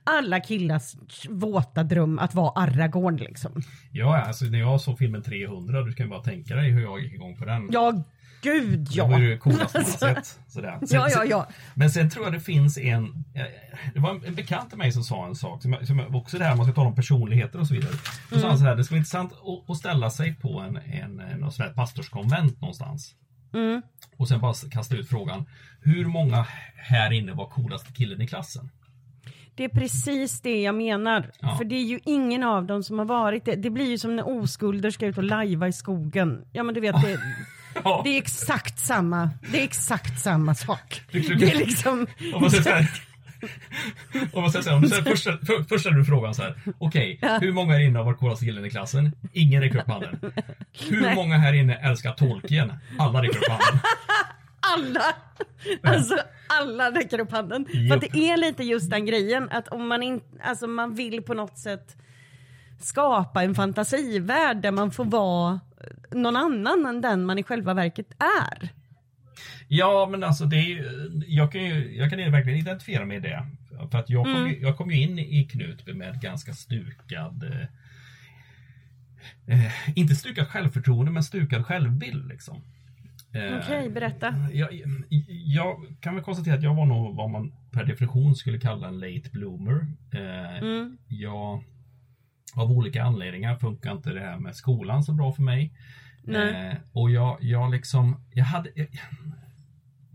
alla 0.03 0.39
killars 0.39 0.95
våta 1.29 1.83
dröm 1.83 2.19
att 2.19 2.35
vara 2.35 2.51
Aragorn 2.61 3.17
liksom. 3.17 3.61
Ja, 3.91 4.17
alltså 4.17 4.45
när 4.45 4.59
jag 4.59 4.81
såg 4.81 4.97
filmen 4.97 5.23
300, 5.23 5.81
du 5.81 5.93
kan 5.93 6.05
ju 6.05 6.09
bara 6.09 6.23
tänka 6.23 6.55
dig 6.55 6.71
hur 6.71 6.81
jag 6.81 6.99
gick 6.99 7.13
igång 7.13 7.37
på 7.37 7.45
den. 7.45 7.69
Ja, 7.71 8.03
gud 8.43 8.79
Det 8.79 9.01
var 9.01 9.19
ju 9.19 9.25
ja. 9.29 9.31
det 9.31 9.37
coolaste 9.37 9.77
man 9.77 9.85
sett. 9.85 10.39
Sådär. 10.47 10.77
Sen- 10.79 10.87
Ja, 10.99 11.07
ja, 11.09 11.25
ja. 11.25 11.47
Men 11.73 11.89
sen 11.89 12.09
tror 12.09 12.25
jag 12.25 12.33
det 12.33 12.39
finns 12.39 12.77
en, 12.77 13.03
eh, 13.35 13.41
det 13.93 13.99
var 13.99 14.09
en- 14.25 14.35
bekant 14.35 14.69
till 14.69 14.77
mig 14.77 14.91
som 14.91 15.03
sa 15.03 15.25
en 15.27 15.35
sak, 15.35 15.61
som, 15.61 16.01
också 16.15 16.37
det 16.37 16.45
här 16.45 16.55
man 16.55 16.65
ska 16.65 16.75
tala 16.75 16.87
om 16.89 16.95
personligheter 16.95 17.59
och 17.59 17.67
så 17.67 17.73
vidare. 17.73 17.91
Då 18.29 18.39
sa 18.39 18.47
han 18.49 18.57
så 18.57 18.63
här, 18.65 18.75
det 18.75 18.83
skulle 18.83 18.95
vara 18.95 18.99
intressant 18.99 19.33
att, 19.33 19.69
att 19.69 19.77
ställa 19.77 20.09
sig 20.09 20.35
på 20.35 20.59
en, 20.59 20.77
en, 20.77 21.19
en 21.19 21.51
sån 21.51 21.65
här 21.65 21.73
pastorskonvent 21.73 22.61
någonstans. 22.61 23.15
Mm. 23.53 23.81
Och 24.17 24.27
sen 24.27 24.39
bara 24.39 24.53
kasta 24.71 24.95
ut 24.95 25.09
frågan, 25.09 25.45
hur 25.81 26.05
många 26.05 26.45
här 26.75 27.11
inne 27.13 27.33
var 27.33 27.45
coolaste 27.49 27.93
killen 27.93 28.21
i 28.21 28.27
klassen? 28.27 28.69
Det 29.55 29.63
är 29.63 29.69
precis 29.69 30.41
det 30.41 30.61
jag 30.61 30.75
menar. 30.75 31.31
Ja. 31.39 31.55
För 31.57 31.65
det 31.65 31.75
är 31.75 31.83
ju 31.83 31.99
ingen 32.05 32.43
av 32.43 32.65
dem 32.65 32.83
som 32.83 32.97
har 32.99 33.05
varit 33.05 33.45
det. 33.45 33.55
Det 33.55 33.69
blir 33.69 33.89
ju 33.89 33.97
som 33.97 34.15
när 34.15 34.27
oskulder 34.27 34.89
ska 34.91 35.05
ut 35.05 35.17
och 35.17 35.23
lajva 35.23 35.67
i 35.67 35.73
skogen. 35.73 36.45
Ja 36.51 36.63
men 36.63 36.75
du 36.75 36.81
vet, 36.81 36.95
det, 37.01 37.19
Ja, 37.83 38.01
det 38.03 38.09
är 38.09 38.17
exakt 38.17 38.79
samma. 38.79 39.29
Det 39.51 39.59
är 39.59 39.63
exakt 39.63 40.19
samma 40.19 40.55
sak. 40.55 41.01
Det 41.11 41.17
är 41.17 41.57
liksom... 41.57 42.07
Om 42.33 42.41
man 42.41 42.51
säger 42.51 42.63
så 42.63 42.69
här. 42.69 42.87
Om 44.33 44.41
man 44.41 44.51
säger 44.51 44.63
så 44.63 44.69
här, 44.69 44.87
säger 44.87 45.03
första, 45.03 45.31
för, 45.37 45.63
först 45.63 45.79
ställer 45.79 45.97
du 45.97 46.05
frågan 46.05 46.35
så 46.35 46.41
här. 46.41 46.55
Okej, 46.77 47.19
hur 47.41 47.51
många 47.51 47.73
här 47.73 47.79
inne 47.79 47.99
har 47.99 48.05
varit 48.05 48.19
coolaste 48.19 48.45
killen 48.45 48.65
i 48.65 48.69
klassen? 48.69 49.11
Ingen 49.33 49.61
räcker 49.61 49.79
upp 49.79 49.87
handen. 49.87 50.19
Hur 50.89 51.01
Nej. 51.01 51.15
många 51.15 51.37
här 51.37 51.53
inne 51.53 51.75
älskar 51.75 52.13
Tolkien? 52.13 52.73
Alla 52.99 53.21
räcker 53.23 53.37
upp 53.37 53.49
handen. 53.49 53.79
alla, 54.59 55.03
alltså 55.93 56.17
alla 56.47 56.91
räcker 56.91 57.19
upp 57.19 57.31
handen. 57.31 57.65
För 57.65 57.77
Japp. 57.77 57.95
att 57.95 58.01
det 58.01 58.29
är 58.29 58.37
lite 58.37 58.63
just 58.63 58.89
den 58.91 59.05
grejen 59.05 59.49
att 59.51 59.67
om 59.67 59.87
man 59.87 60.03
inte, 60.03 60.25
alltså 60.43 60.67
man 60.67 60.95
vill 60.95 61.21
på 61.23 61.33
något 61.33 61.57
sätt 61.57 61.97
skapa 62.79 63.43
en 63.43 63.55
fantasivärld 63.55 64.57
där 64.61 64.71
man 64.71 64.91
får 64.91 65.05
vara 65.05 65.59
någon 66.13 66.35
annan 66.35 66.85
än 66.85 67.01
den 67.01 67.25
man 67.25 67.39
i 67.39 67.43
själva 67.43 67.73
verket 67.73 68.07
är. 68.51 68.69
Ja, 69.67 70.07
men 70.11 70.23
alltså 70.23 70.45
det 70.45 70.55
är 70.55 70.67
ju, 70.67 71.11
jag 71.27 71.51
kan 71.51 71.63
ju, 71.63 71.95
jag 71.97 72.09
kan 72.09 72.31
verkligen 72.31 72.59
identifiera 72.59 73.05
mig 73.05 73.17
i 73.17 73.19
det. 73.19 73.45
För 73.91 73.97
att 73.97 74.09
jag 74.09 74.25
kom, 74.25 74.49
ju, 74.49 74.61
jag 74.61 74.77
kom 74.77 74.91
ju 74.91 75.01
in 75.01 75.19
i 75.19 75.43
Knutby 75.43 75.93
med 75.93 76.21
ganska 76.21 76.53
stukad 76.53 77.43
eh, 77.43 77.61
eh, 79.65 79.71
inte 79.95 80.15
stukad 80.15 80.47
självförtroende, 80.47 81.11
men 81.11 81.23
stukad 81.23 81.65
självbild 81.65 82.27
liksom. 82.27 82.61
Eh, 83.33 83.57
Okej, 83.59 83.89
berätta. 83.89 84.35
Jag, 84.53 84.69
jag 85.29 85.95
kan 85.99 86.15
väl 86.15 86.23
konstatera 86.23 86.55
att 86.55 86.63
jag 86.63 86.75
var 86.75 86.85
nog 86.85 87.15
vad 87.15 87.29
man 87.29 87.53
per 87.71 87.83
definition 87.83 88.35
skulle 88.35 88.59
kalla 88.59 88.87
en 88.87 88.99
late 88.99 89.29
bloomer. 89.31 89.87
Eh, 90.11 90.63
Mm. 90.63 90.97
Jag, 91.07 91.63
av 92.55 92.71
olika 92.71 93.03
anledningar 93.03 93.55
funkar 93.55 93.91
inte 93.91 94.09
det 94.09 94.19
här 94.19 94.37
med 94.37 94.55
skolan 94.55 95.03
så 95.03 95.13
bra 95.13 95.31
för 95.31 95.43
mig. 95.43 95.73
Eh, 96.27 96.73
och 96.91 97.11
jag, 97.11 97.37
jag 97.41 97.71
liksom, 97.71 98.15
jag 98.33 98.45
hade, 98.45 98.69
jag, 98.75 98.87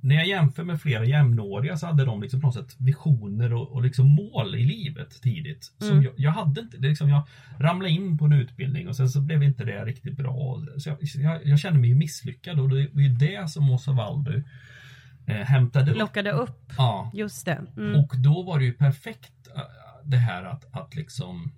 när 0.00 0.14
jag 0.14 0.26
jämför 0.26 0.64
med 0.64 0.80
flera 0.80 1.04
jämnåriga 1.04 1.76
så 1.76 1.86
hade 1.86 2.04
de 2.04 2.22
liksom 2.22 2.40
på 2.40 2.46
något 2.46 2.54
sätt 2.54 2.74
visioner 2.78 3.52
och, 3.54 3.68
och 3.72 3.82
liksom 3.82 4.06
mål 4.14 4.54
i 4.54 4.64
livet 4.64 5.22
tidigt. 5.22 5.72
Som 5.78 5.88
Mm. 5.90 6.02
jag, 6.02 6.12
jag 6.16 6.30
hade 6.30 6.60
inte, 6.60 6.76
det 6.76 6.88
liksom, 6.88 7.08
jag 7.08 7.22
ramlade 7.58 7.90
in 7.90 8.18
på 8.18 8.24
en 8.24 8.32
utbildning 8.32 8.88
och 8.88 8.96
sen 8.96 9.08
så 9.08 9.20
blev 9.20 9.42
inte 9.42 9.64
det 9.64 9.84
riktigt 9.84 10.16
bra. 10.16 10.62
Så 10.76 10.88
jag, 10.88 10.98
jag, 11.02 11.46
jag 11.46 11.58
kände 11.58 11.78
mig 11.78 11.88
ju 11.90 11.96
misslyckad 11.96 12.60
och 12.60 12.68
det 12.68 12.88
var 12.92 13.02
ju 13.02 13.08
det 13.08 13.50
som 13.50 13.70
Åsa 13.70 13.92
Waldu 13.92 14.42
eh, 15.26 15.36
hämtade 15.36 15.90
upp. 15.90 15.98
Lockade 15.98 16.32
upp, 16.32 16.72
Ja, 16.78 17.10
just 17.14 17.46
det. 17.46 17.64
Mm. 17.76 17.94
och 18.00 18.12
då 18.18 18.42
var 18.42 18.58
det 18.58 18.64
ju 18.64 18.72
perfekt 18.72 19.48
äh, 19.56 19.62
det 20.04 20.16
här 20.16 20.44
att, 20.44 20.66
att 20.74 20.94
liksom 20.94 21.52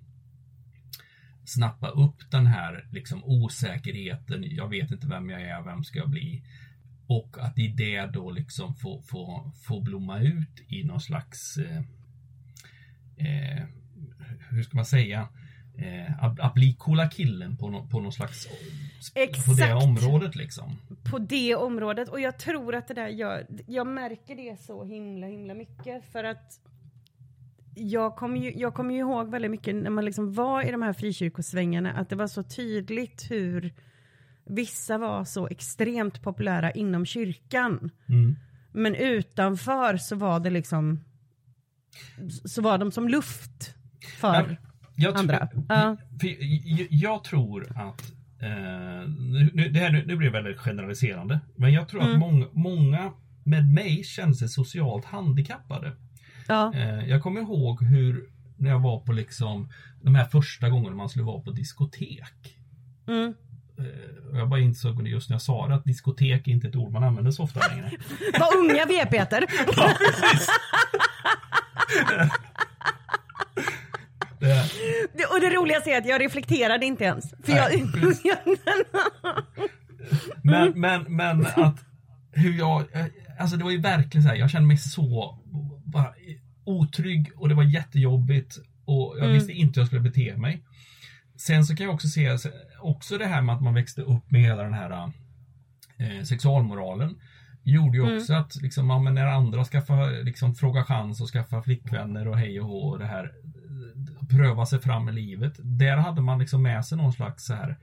snappa 1.53 1.89
upp 1.89 2.31
den 2.31 2.45
här 2.47 2.87
liksom 2.91 3.23
osäkerheten. 3.23 4.43
Jag 4.47 4.69
vet 4.69 4.91
inte 4.91 5.07
vem 5.07 5.29
jag 5.29 5.41
är, 5.41 5.61
vem 5.61 5.83
ska 5.83 5.99
jag 5.99 6.09
bli? 6.09 6.43
Och 7.07 7.37
att 7.39 7.59
i 7.59 7.67
det 7.67 8.05
då 8.05 8.31
liksom 8.31 8.75
få, 8.75 9.01
få, 9.01 9.51
få 9.63 9.81
blomma 9.81 10.19
ut 10.19 10.61
i 10.67 10.83
någon 10.83 11.01
slags 11.01 11.57
eh, 11.57 11.77
eh, 13.17 13.63
hur 14.49 14.63
ska 14.63 14.75
man 14.77 14.85
säga? 14.85 15.27
Eh, 15.77 16.23
att, 16.23 16.39
att 16.39 16.53
bli 16.53 16.73
coola 16.73 17.09
killen 17.09 17.57
på, 17.57 17.69
nå- 17.69 17.87
på 17.87 17.99
någon 17.99 18.11
slags 18.11 18.47
på 18.47 18.53
det 19.15 19.23
Exakt. 19.23 19.83
området 19.83 20.35
liksom. 20.35 20.77
på 21.03 21.19
det 21.19 21.55
området 21.55 22.09
och 22.09 22.19
jag 22.19 22.39
tror 22.39 22.75
att 22.75 22.87
det 22.87 22.93
där 22.93 23.07
gör, 23.07 23.47
jag 23.67 23.87
märker 23.87 24.35
det 24.35 24.59
så 24.61 24.83
himla 24.85 25.27
himla 25.27 25.53
mycket 25.53 26.05
för 26.11 26.23
att 26.23 26.59
jag 27.75 28.15
kommer 28.15 28.37
ju, 28.39 28.53
jag 28.59 28.73
kommer 28.73 28.93
ju 28.93 28.99
ihåg 28.99 29.31
väldigt 29.31 29.51
mycket 29.51 29.75
när 29.75 29.89
man 29.89 30.05
liksom 30.05 30.33
var 30.33 30.63
i 30.67 30.71
de 30.71 30.81
här 30.81 30.93
frikyrkosvängarna 30.93 31.91
att 31.93 32.09
det 32.09 32.15
var 32.15 32.27
så 32.27 32.43
tydligt 32.43 33.31
hur 33.31 33.73
vissa 34.45 34.97
var 34.97 35.23
så 35.25 35.47
extremt 35.47 36.21
populära 36.21 36.71
inom 36.71 37.05
kyrkan. 37.05 37.89
Mm. 38.09 38.35
Men 38.71 38.95
utanför 38.95 39.97
så 39.97 40.15
var 40.15 40.39
det 40.39 40.49
liksom, 40.49 41.03
så 42.45 42.61
var 42.61 42.77
de 42.77 42.91
som 42.91 43.07
luft 43.07 43.75
för 44.19 44.57
Jag, 44.95 45.13
tror- 45.15 45.19
andra. 45.19 45.49
Ja. 45.69 45.97
för 46.21 46.27
jag, 46.27 46.87
jag 46.89 47.23
tror 47.23 47.67
att 47.75 48.11
eh, 48.41 49.09
nu, 49.53 49.69
det 49.73 49.79
här, 49.79 50.03
nu, 50.07 50.15
blir 50.15 50.29
väldigt 50.29 50.57
generaliserande. 50.59 51.39
Men 51.55 51.73
jag 51.73 51.89
tror 51.89 52.01
Mm. 52.01 52.13
att 52.13 52.19
många, 52.19 52.45
många 52.53 53.11
med 53.43 53.73
mig 53.73 54.03
känner 54.03 54.33
sig 54.33 54.49
socialt 54.49 55.05
handikappade. 55.05 55.91
Ja. 56.47 56.73
Eh, 56.75 57.09
jag 57.09 57.23
kommer 57.23 57.41
ihåg 57.41 57.83
hur 57.83 58.29
när 58.57 58.69
jag 58.69 58.79
var 58.79 58.99
på 58.99 59.11
liksom 59.11 59.69
de 60.01 60.15
här 60.15 60.25
första 60.25 60.69
gångerna 60.69 60.95
man 60.95 61.09
skulle 61.09 61.25
vara 61.25 61.41
på 61.41 61.51
diskotek. 61.51 62.57
Mm. 63.07 63.33
Eh, 63.79 64.37
jag 64.37 64.49
bara 64.49 64.59
insåg 64.59 65.07
just 65.07 65.29
när 65.29 65.33
jag 65.35 65.41
sa 65.41 65.67
det 65.67 65.75
att 65.75 65.83
diskotek 65.83 66.47
är 66.47 66.51
inte 66.51 66.67
ett 66.67 66.75
ord 66.75 66.91
man 66.91 67.03
använder 67.03 67.31
så 67.31 67.43
ofta 67.43 67.67
längre. 67.67 67.91
Vad 68.39 68.55
unga 68.55 68.85
vi 68.85 68.99
är 68.99 69.05
Peter. 69.05 69.45
Ja, 69.77 69.93
precis. 69.99 70.47
det, 74.39 74.63
Det- 75.13 75.25
Och 75.25 75.39
det 75.41 75.49
roligaste 75.55 75.89
är 75.91 75.97
att 75.97 76.05
jag 76.05 76.21
reflekterade 76.21 76.85
inte 76.85 77.03
ens. 77.03 77.29
För 77.43 77.53
Nej, 77.53 77.85
jag. 78.23 78.37
Men, 80.43 80.79
men, 80.79 81.15
men 81.15 81.45
att 81.55 81.75
hur 82.31 82.53
jag, 82.57 82.81
eh, 82.95 83.05
alltså 83.39 83.57
det 83.57 83.63
var 83.63 83.71
ju 83.71 83.81
verkligen 83.81 84.23
så 84.23 84.29
här, 84.29 84.35
jag 84.35 84.49
kände 84.49 84.67
mig 84.67 84.77
så 84.77 85.37
bara 85.91 86.13
otrygg 86.63 87.31
och 87.35 87.49
det 87.49 87.55
var 87.55 87.63
jättejobbigt 87.63 88.57
och 88.85 89.13
jag 89.17 89.23
Mm. 89.23 89.33
visste 89.33 89.51
inte 89.53 89.79
hur 89.79 89.81
jag 89.81 89.87
skulle 89.87 90.01
bete 90.01 90.37
mig. 90.37 90.63
Sen 91.35 91.65
så 91.65 91.75
kan 91.75 91.85
jag 91.85 91.93
också 91.95 92.07
se 92.07 92.37
också 92.81 93.17
det 93.17 93.25
här 93.25 93.41
med 93.41 93.55
att 93.55 93.61
man 93.61 93.73
växte 93.73 94.01
upp 94.01 94.31
med 94.31 94.41
hela 94.41 94.63
den 94.63 94.73
här 94.73 95.11
eh, 95.97 96.23
sexualmoralen. 96.23 97.15
Gjorde 97.63 97.97
ju 97.97 98.15
också 98.17 98.33
att 98.33 98.55
liksom, 98.61 98.89
ja, 98.89 98.99
när 98.99 99.25
andra 99.25 99.63
skaffar, 99.65 100.23
liksom, 100.23 100.55
frågar 100.55 100.83
chans 100.83 101.21
och 101.21 101.27
skaffa 101.27 101.61
flickvänner 101.61 102.27
och 102.27 102.37
hej 102.37 102.61
och 102.61 102.67
hå 102.67 102.77
och 102.89 102.99
det 102.99 103.05
här 103.05 103.31
pröva 104.29 104.65
sig 104.65 104.79
fram 104.79 105.09
i 105.09 105.11
livet. 105.11 105.53
Där 105.57 105.97
hade 105.97 106.21
man 106.21 106.39
liksom 106.39 106.61
med 106.63 106.85
sig 106.85 106.97
någon 106.97 107.13
slags 107.13 107.45
så 107.45 107.53
här 107.53 107.77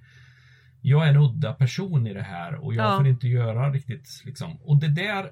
jag 0.81 1.05
är 1.05 1.11
en 1.11 1.17
udda 1.17 1.53
person 1.53 2.07
i 2.07 2.15
det 2.15 2.23
här 2.23 2.55
och 2.55 2.75
jag 2.75 2.87
Ja. 2.93 2.97
får 2.99 3.07
inte 3.07 3.29
göra 3.29 3.71
riktigt 3.73 4.23
liksom. 4.25 4.57
Och 4.57 4.77
det 4.77 4.89
där, 4.89 5.31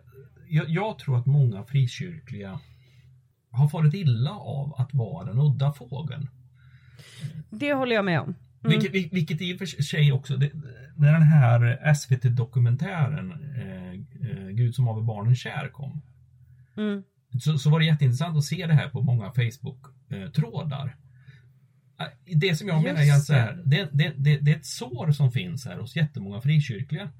jag, 0.48 0.68
jag 0.70 0.98
tror 0.98 1.18
att 1.18 1.26
många 1.26 1.64
frikyrkliga 1.64 2.60
har 3.50 3.68
farit 3.68 3.94
illa 3.94 4.30
av 4.30 4.74
att 4.78 4.94
vara 4.94 5.26
den 5.26 5.38
udda 5.38 5.72
fågeln. 5.72 6.28
det 7.50 7.72
håller 7.74 7.96
jag 7.96 8.04
med 8.04 8.20
om. 8.20 8.34
Mm. 8.64 8.78
Vilket, 8.80 8.92
vil- 8.94 9.10
vilket 9.12 9.40
i 9.42 9.54
och 9.54 9.58
för 9.58 9.66
sig 9.82 10.12
också, 10.12 10.36
det, 10.36 10.50
när 10.96 11.12
den 11.12 11.22
här 11.22 11.94
SVT-dokumentären 11.94 13.32
eh, 13.56 13.90
eh, 14.30 14.46
Gud 14.48 14.74
som 14.74 14.86
haver 14.86 15.02
barnen 15.02 15.36
kär 15.36 15.68
kom. 15.68 16.02
Mm. 16.76 17.02
Så, 17.40 17.58
så 17.58 17.70
var 17.70 17.78
det 17.80 17.86
jätteintressant 17.86 18.36
att 18.36 18.44
se 18.44 18.66
det 18.66 18.74
här 18.74 18.88
på 18.88 19.02
många 19.02 19.30
Facebook-trådar. 19.32 20.96
Det 22.36 22.56
som 22.56 22.68
jag 22.68 22.76
Just 22.82 22.86
menar 22.86 23.02
är 23.02 23.12
att 23.16 23.24
så 23.24 23.32
det. 23.32 23.38
här, 23.38 23.62
det, 23.64 23.88
det, 23.92 24.12
det, 24.16 24.36
det 24.38 24.50
är 24.52 24.56
ett 24.56 24.66
sår 24.66 25.12
som 25.12 25.32
finns 25.32 25.66
här 25.66 25.76
hos 25.78 25.96
jättemånga 25.96 26.40
frikyrkliga. 26.40 27.10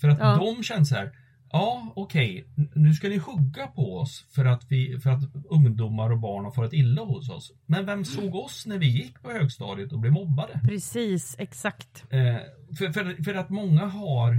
För 0.00 0.08
att 0.08 0.18
Ja. 0.18 0.36
de 0.56 0.62
känner 0.62 0.84
så 0.84 0.94
här, 0.94 1.12
ja 1.52 1.92
okej, 1.96 2.46
n- 2.56 2.68
nu 2.74 2.92
ska 2.94 3.08
ni 3.08 3.16
hugga 3.18 3.66
på 3.66 3.96
oss 3.98 4.26
för 4.30 4.44
att, 4.44 4.64
vi, 4.68 4.98
för 5.00 5.10
att 5.10 5.22
ungdomar 5.50 6.10
och 6.10 6.18
barn 6.18 6.44
har 6.44 6.52
farit 6.52 6.72
illa 6.72 7.02
hos 7.02 7.30
oss. 7.30 7.52
Men 7.66 7.86
vem 7.86 8.04
såg 8.04 8.34
oss 8.34 8.66
när 8.66 8.78
vi 8.78 8.86
gick 8.88 9.22
på 9.22 9.30
högstadiet 9.30 9.92
och 9.92 9.98
blev 9.98 10.12
mobbade? 10.12 10.60
Precis, 10.64 11.36
exakt. 11.38 12.04
Eh, 12.10 12.36
för, 12.78 12.92
för, 12.92 13.22
för 13.24 13.34
att 13.34 13.50
många 13.50 13.86
har 13.86 14.32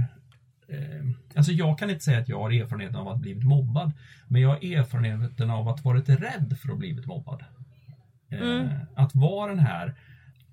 eh, 0.68 1.06
Alltså 1.36 1.52
jag 1.52 1.78
kan 1.78 1.90
inte 1.90 2.04
säga 2.04 2.18
att 2.18 2.28
jag 2.28 2.38
har 2.40 2.50
erfarenheten 2.50 2.96
av 2.96 3.08
att 3.08 3.18
blivit 3.20 3.44
mobbad 3.44 3.92
Men 4.28 4.42
jag 4.42 4.48
har 4.48 4.56
erfarenheten 4.56 5.50
av 5.50 5.68
att 5.68 5.84
varit 5.84 6.08
rädd 6.08 6.56
för 6.62 6.72
att 6.72 6.78
blivit 6.78 7.06
mobbad 7.06 7.44
eh, 8.30 8.40
Mm. 8.40 8.68
Att 8.96 9.14
vara 9.14 9.50
den 9.50 9.58
här 9.58 9.94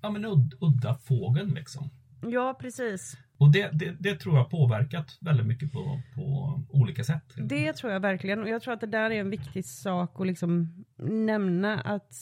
ja, 0.00 0.10
men 0.10 0.24
udd, 0.24 0.54
udda 0.60 0.94
fågeln 0.94 1.50
liksom 1.54 1.90
Ja, 2.22 2.58
precis. 2.60 3.16
Och 3.38 3.52
det, 3.52 3.70
det, 3.72 3.96
det 3.98 4.14
tror 4.14 4.34
jag 4.34 4.42
har 4.42 4.50
påverkat 4.50 5.18
väldigt 5.20 5.46
mycket 5.46 5.72
på, 5.72 6.00
på 6.14 6.60
olika 6.68 7.04
sätt 7.04 7.22
Det 7.36 7.72
tror 7.72 7.92
jag 7.92 8.00
verkligen. 8.00 8.42
Och 8.42 8.48
jag 8.48 8.62
tror 8.62 8.74
att 8.74 8.80
det 8.80 8.86
där 8.86 9.10
är 9.10 9.20
en 9.20 9.30
viktig 9.30 9.64
sak 9.64 10.20
att 10.20 10.26
liksom 10.26 10.84
nämna 10.96 11.80
att 11.80 12.14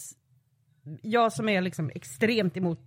jag 1.03 1.33
som 1.33 1.49
är 1.49 1.61
liksom 1.61 1.91
extremt 1.95 2.57
emot 2.57 2.81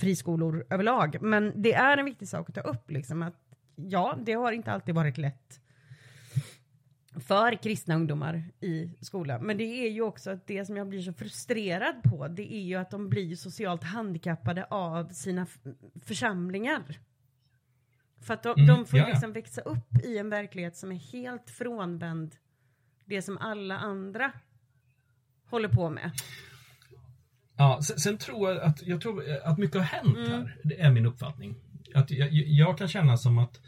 friskolor 0.00 0.66
överlag, 0.70 1.16
men 1.22 1.52
det 1.62 1.72
är 1.72 1.98
en 1.98 2.04
viktig 2.04 2.28
sak 2.28 2.48
att 2.48 2.54
ta 2.54 2.60
upp 2.60 2.90
liksom 2.90 3.22
att 3.22 3.34
ja, 3.76 4.18
det 4.26 4.32
har 4.32 4.52
inte 4.52 4.72
alltid 4.72 4.94
varit 4.94 5.18
lätt 5.18 5.60
för 7.20 7.62
kristna 7.62 7.94
ungdomar 7.94 8.44
i 8.60 8.90
skolan. 9.00 9.46
Men 9.46 9.56
det 9.56 9.64
är 9.64 9.90
ju 9.90 10.02
också 10.02 10.30
att 10.30 10.46
det 10.46 10.64
som 10.64 10.76
jag 10.76 10.88
blir 10.88 11.02
så 11.02 11.12
frustrerad 11.12 12.02
på, 12.02 12.28
det 12.28 12.54
är 12.54 12.62
ju 12.62 12.74
att 12.74 12.90
de 12.90 13.08
blir 13.08 13.36
socialt 13.36 13.82
handikappade 13.82 14.64
av 14.64 15.08
sina 15.08 15.46
församlingar. 16.02 16.82
För 18.22 18.34
att 18.34 18.42
de, 18.42 18.54
Mm, 18.56 18.66
de 18.66 18.86
får 18.86 18.98
ja, 18.98 19.04
ja. 19.04 19.10
liksom 19.12 19.32
växa 19.32 19.60
upp 19.60 20.04
i 20.04 20.18
en 20.18 20.30
verklighet 20.30 20.76
som 20.76 20.92
är 20.92 21.12
helt 21.12 21.50
frånvänd 21.50 22.34
det 23.04 23.22
som 23.22 23.38
alla 23.38 23.78
andra 23.78 24.32
håller 25.50 25.68
på 25.68 25.90
med. 25.90 26.10
Ja, 27.56 27.80
sen, 27.82 27.98
sen 27.98 28.18
tror 28.18 28.50
jag 28.50 28.62
att, 28.62 28.82
jag 28.82 29.00
tror 29.00 29.24
att 29.44 29.58
mycket 29.58 29.76
har 29.76 29.82
hänt 29.84 30.16
Mm. 30.16 30.30
här. 30.30 30.56
Det 30.64 30.80
är 30.80 30.90
min 30.90 31.06
uppfattning. 31.06 31.54
Att 31.94 32.10
jag, 32.10 32.28
jag 32.32 32.78
kan 32.78 32.88
känna 32.88 33.16
som 33.16 33.38
att 33.38 33.60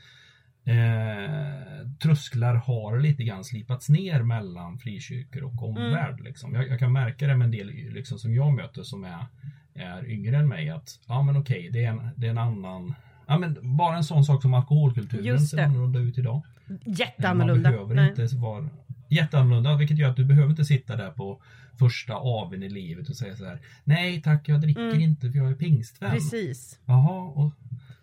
eh, 0.65 1.89
trösklar 2.03 2.55
har 2.55 3.01
lite 3.01 3.25
grann 3.25 3.45
slipats 3.45 3.89
ner 3.89 4.23
mellan 4.23 4.79
frikyrkor 4.79 5.45
och 5.45 5.63
omvärld. 5.63 6.21
Liksom. 6.21 6.55
Jag, 6.55 6.69
jag 6.69 6.79
kan 6.79 6.93
märka 6.93 7.27
det 7.27 7.37
med 7.37 7.45
en 7.45 7.51
del 7.51 7.67
liksom, 7.69 8.19
som 8.19 8.35
jag 8.35 8.53
möter 8.55 8.83
som 8.83 9.05
är, 9.05 9.27
är 9.75 10.11
yngre 10.11 10.37
än 10.37 10.49
mig. 10.49 10.71
Att 10.71 11.01
ja 11.07 11.23
men 11.23 11.37
okej, 11.37 11.71
det, 11.73 11.85
är 11.85 11.91
en, 11.91 12.11
det 12.17 12.27
är 12.27 12.31
en 12.31 12.39
annan 12.39 12.95
Ja, 13.27 13.39
men 13.39 13.77
bara 13.77 13.97
en 13.97 14.05
sån 14.05 14.25
sak 14.25 14.43
som 14.43 14.55
alkoholkulturen 14.55 15.41
ser 15.41 15.59
annorlunda 15.65 15.99
ut 15.99 16.19
idag. 16.19 16.43
Jätteannorlunda. 16.85 17.71
Man 17.71 17.73
behöver 17.73 17.95
Nej. 17.95 18.09
inte 18.23 18.37
vara 18.37 18.69
jätteannorlunda, 19.09 19.77
vilket 19.77 19.99
gör 19.99 20.11
att 20.11 20.17
du 20.17 20.25
behöver 20.25 20.51
inte 20.51 20.65
sitta 20.65 20.97
där 20.97 21.11
på 21.11 21.43
första 21.79 22.15
aveln 22.15 22.62
i 22.62 22.69
livet 22.69 23.09
och 23.09 23.17
säga 23.17 23.37
så 23.37 23.45
här. 23.45 23.59
Nej 23.85 24.23
tack, 24.23 24.49
jag 24.49 24.61
dricker 24.61 24.81
Mm. 24.83 25.01
inte 25.01 25.31
för 25.31 25.39
jag 25.39 25.51
är 25.51 25.55
pingstvän. 25.55 26.11
Precis. 26.11 26.79
Jaha, 26.87 27.21
och, 27.23 27.53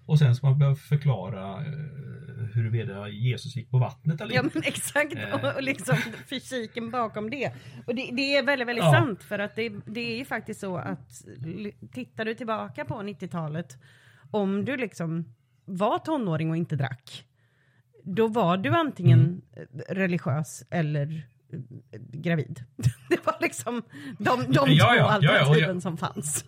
och 0.05 0.19
sen 0.19 0.35
ska 0.35 0.49
man 0.49 0.59
behöva 0.59 0.75
förklara 0.75 1.65
eh, 1.65 1.71
huruvida 2.53 3.07
Jesus 3.09 3.55
gick 3.55 3.69
på 3.71 3.77
vattnet 3.77 4.21
eller 4.21 4.35
Ja 4.35 4.43
inte. 4.43 4.57
men 4.59 4.63
exakt, 4.67 5.13
Eh. 5.15 5.33
och, 5.33 5.55
och 5.55 5.63
liksom 5.63 5.95
fysiken 6.29 6.91
bakom 6.91 7.29
det. 7.29 7.51
Och 7.85 7.95
det, 7.95 8.09
det 8.13 8.35
är 8.35 8.43
väldigt, 8.45 8.67
väldigt 8.67 8.83
Ja. 8.85 8.91
sant 8.93 9.23
för 9.23 9.39
att 9.39 9.55
det, 9.55 9.71
det 9.85 10.13
är 10.13 10.17
ju 10.17 10.25
faktiskt 10.25 10.59
så 10.59 10.77
att 10.77 11.09
tittar 11.93 12.25
du 12.25 12.33
tillbaka 12.35 12.85
på 12.85 12.93
90-talet, 12.93 13.77
om 14.33 14.65
du 14.65 14.77
liksom 14.77 15.25
var 15.65 15.99
tonåring 15.99 16.49
och 16.49 16.57
inte 16.57 16.75
drack, 16.75 17.25
då 18.03 18.27
var 18.27 18.57
du 18.57 18.69
antingen 18.69 19.19
Mm. 19.19 19.41
religiös 19.89 20.63
eller 20.69 21.27
eh, 21.53 21.99
gravid. 22.11 22.63
Det 23.09 23.25
var 23.25 23.35
liksom 23.41 23.81
de, 24.17 24.39
de 24.39 24.53
Ja, 24.53 24.65
två 24.65 24.71
ja, 24.71 24.95
ja, 24.95 24.95
jag- 24.95 25.09
alternativen 25.09 25.81
som 25.81 25.97
fanns. 25.97 26.45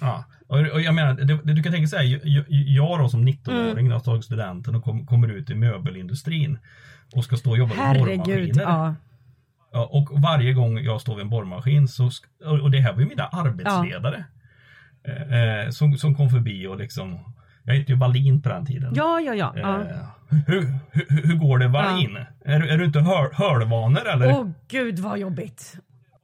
Ja. 0.00 0.24
Och, 0.46 0.80
jag 0.80 0.94
menar, 0.94 1.14
det, 1.14 1.24
det, 1.44 1.52
du 1.54 1.62
kan 1.62 1.72
tänka 1.72 1.88
sig, 1.88 2.20
jag, 2.24 2.44
jag 2.48 2.98
då 2.98 3.08
som 3.08 3.28
19-åring 3.28 3.78
Mm. 3.86 3.92
har 3.92 4.00
tagit 4.00 4.24
studenten 4.24 4.74
och 4.74 4.84
kom, 4.84 5.06
kommer 5.06 5.28
ut 5.28 5.50
i 5.50 5.54
möbelindustrin 5.54 6.58
och 7.14 7.24
ska 7.24 7.36
stå 7.36 7.50
och 7.50 7.58
jobba 7.58 7.74
med 7.74 7.84
Herregud, 7.86 8.18
borrmaskiner. 8.18 8.62
ja. 8.62 8.94
Ja, 9.72 9.86
och 9.92 10.20
varje 10.22 10.52
gång 10.52 10.78
jag 10.78 11.00
står 11.00 11.14
vid 11.14 11.22
en 11.24 11.30
borrmaskin 11.30 11.88
så, 11.88 12.10
och 12.62 12.70
det 12.70 12.80
här 12.80 12.92
var 12.92 13.00
ju 13.00 13.06
mina 13.06 13.26
arbetsledare. 13.26 14.24
Eh, 15.08 15.38
eh, 15.64 15.70
som, 15.70 15.96
som 15.96 16.14
kom 16.14 16.30
förbi 16.30 16.66
och 16.66 16.76
liksom, 16.76 17.34
jag 17.64 17.74
hette 17.74 17.92
ju 17.92 17.98
Wallin 17.98 18.42
på 18.42 18.48
den 18.48 18.66
tiden. 18.66 18.92
Ja, 18.96 19.20
ja, 19.20 19.34
ja. 19.34 19.52
ja. 19.56 19.80
Eh, 19.80 19.86
hur, 20.46 20.60
hur, 20.92 21.26
hur 21.26 21.34
går 21.36 21.58
det 21.58 21.68
Wallin? 21.68 22.16
Är, 22.44 22.60
du- 22.60 22.68
är 22.68 22.78
du 22.78 22.84
inte 22.84 23.00
hör, 23.00 23.30
hörvanor 23.34 24.08
eller? 24.08 24.28
Åh 24.40 24.48
gud 24.68 24.98
vad 24.98 25.18
jobbigt. 25.18 25.74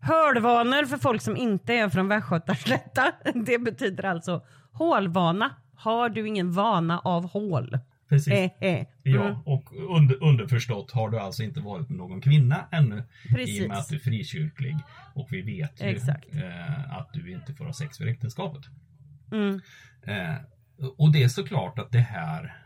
Hörvanor 0.00 0.84
för 0.84 0.96
folk 0.96 1.22
som 1.22 1.36
inte 1.36 1.74
är 1.74 1.88
från 1.88 2.08
Västgötaslätta. 2.08 3.02
Det 3.46 3.58
betyder 3.58 4.04
alltså 4.04 4.42
hålvana. 4.72 5.50
Har 5.74 6.08
du 6.08 6.28
ingen 6.28 6.52
vana 6.52 6.98
av 6.98 7.30
hål? 7.30 7.78
Precis. 8.10 8.32
Eh, 8.32 8.50
eh. 8.60 8.74
Mm. 8.74 8.86
Ja, 9.02 9.42
och 9.46 9.96
under, 9.96 10.22
underförstått 10.22 10.90
har 10.90 11.10
du 11.10 11.18
alltså 11.18 11.42
inte 11.42 11.60
varit 11.60 11.88
med 11.88 11.98
någon 11.98 12.20
kvinna 12.20 12.68
ännu. 12.72 13.02
Precis. 13.28 13.60
I 13.60 13.64
och 13.64 13.68
med 13.68 13.78
att 13.78 13.88
du 13.88 13.94
är 13.94 14.00
frikyrklig. 14.00 14.76
Och 15.14 15.28
vi 15.30 15.42
vet 15.42 15.82
ju 15.82 15.96
eh, 16.40 16.96
att 16.98 17.12
du 17.12 17.32
inte 17.32 17.54
får 17.54 17.64
ha 17.64 17.72
sex 17.72 17.98
för 17.98 18.06
äktenskapet. 18.06 18.62
Mm. 19.32 19.60
Eh, 20.02 20.36
och 20.98 21.12
det 21.12 21.22
är 21.22 21.28
såklart 21.28 21.78
att 21.78 21.92
det 21.92 21.98
här 22.00 22.56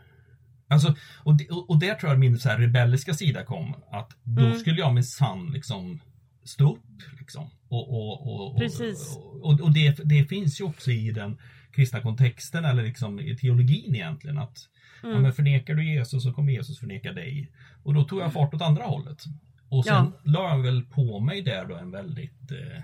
Alltså, 0.67 0.95
och, 1.23 1.37
det, 1.37 1.49
och 1.49 1.79
där 1.79 1.95
tror 1.95 2.11
jag 2.11 2.19
min 2.19 2.39
så 2.39 2.49
här 2.49 2.57
rebelliska 2.57 3.13
sida 3.13 3.43
kom. 3.43 3.75
Att 3.91 4.11
då 4.23 4.45
Mm. 4.45 4.57
skulle 4.57 4.79
jag 4.79 4.93
minsann 4.93 5.51
liksom 5.53 6.01
stå 6.43 6.73
upp. 6.73 7.19
Liksom. 7.19 7.49
Och, 7.67 7.89
och, 7.89 8.27
och, 8.27 8.51
och, 8.51 8.59
Precis. 8.59 9.17
och, 9.41 9.61
och 9.61 9.73
det, 9.73 9.99
det 10.03 10.25
finns 10.25 10.61
ju 10.61 10.63
också 10.65 10.91
i 10.91 11.11
den 11.11 11.37
kristna 11.71 12.01
kontexten 12.01 12.65
eller 12.65 12.83
liksom 12.83 13.19
i 13.19 13.37
teologin 13.37 13.95
egentligen. 13.95 14.37
Att 14.37 14.57
Mm. 15.03 15.15
ja, 15.15 15.21
men 15.21 15.33
förnekar 15.33 15.75
du 15.75 15.93
Jesus 15.93 16.23
så 16.23 16.33
kommer 16.33 16.53
Jesus 16.53 16.79
förneka 16.79 17.13
dig. 17.13 17.51
Och 17.83 17.93
då 17.93 18.03
tog 18.03 18.21
jag 18.21 18.33
fart 18.33 18.53
åt 18.53 18.61
andra 18.61 18.83
hållet. 18.83 19.23
Och 19.69 19.85
sen 19.85 19.93
Ja. 19.93 20.11
la 20.23 20.49
jag 20.49 20.63
väl 20.63 20.81
på 20.83 21.19
mig 21.19 21.41
där 21.41 21.65
då 21.65 21.75
en 21.75 21.91
väldigt 21.91 22.51
eh, 22.51 22.77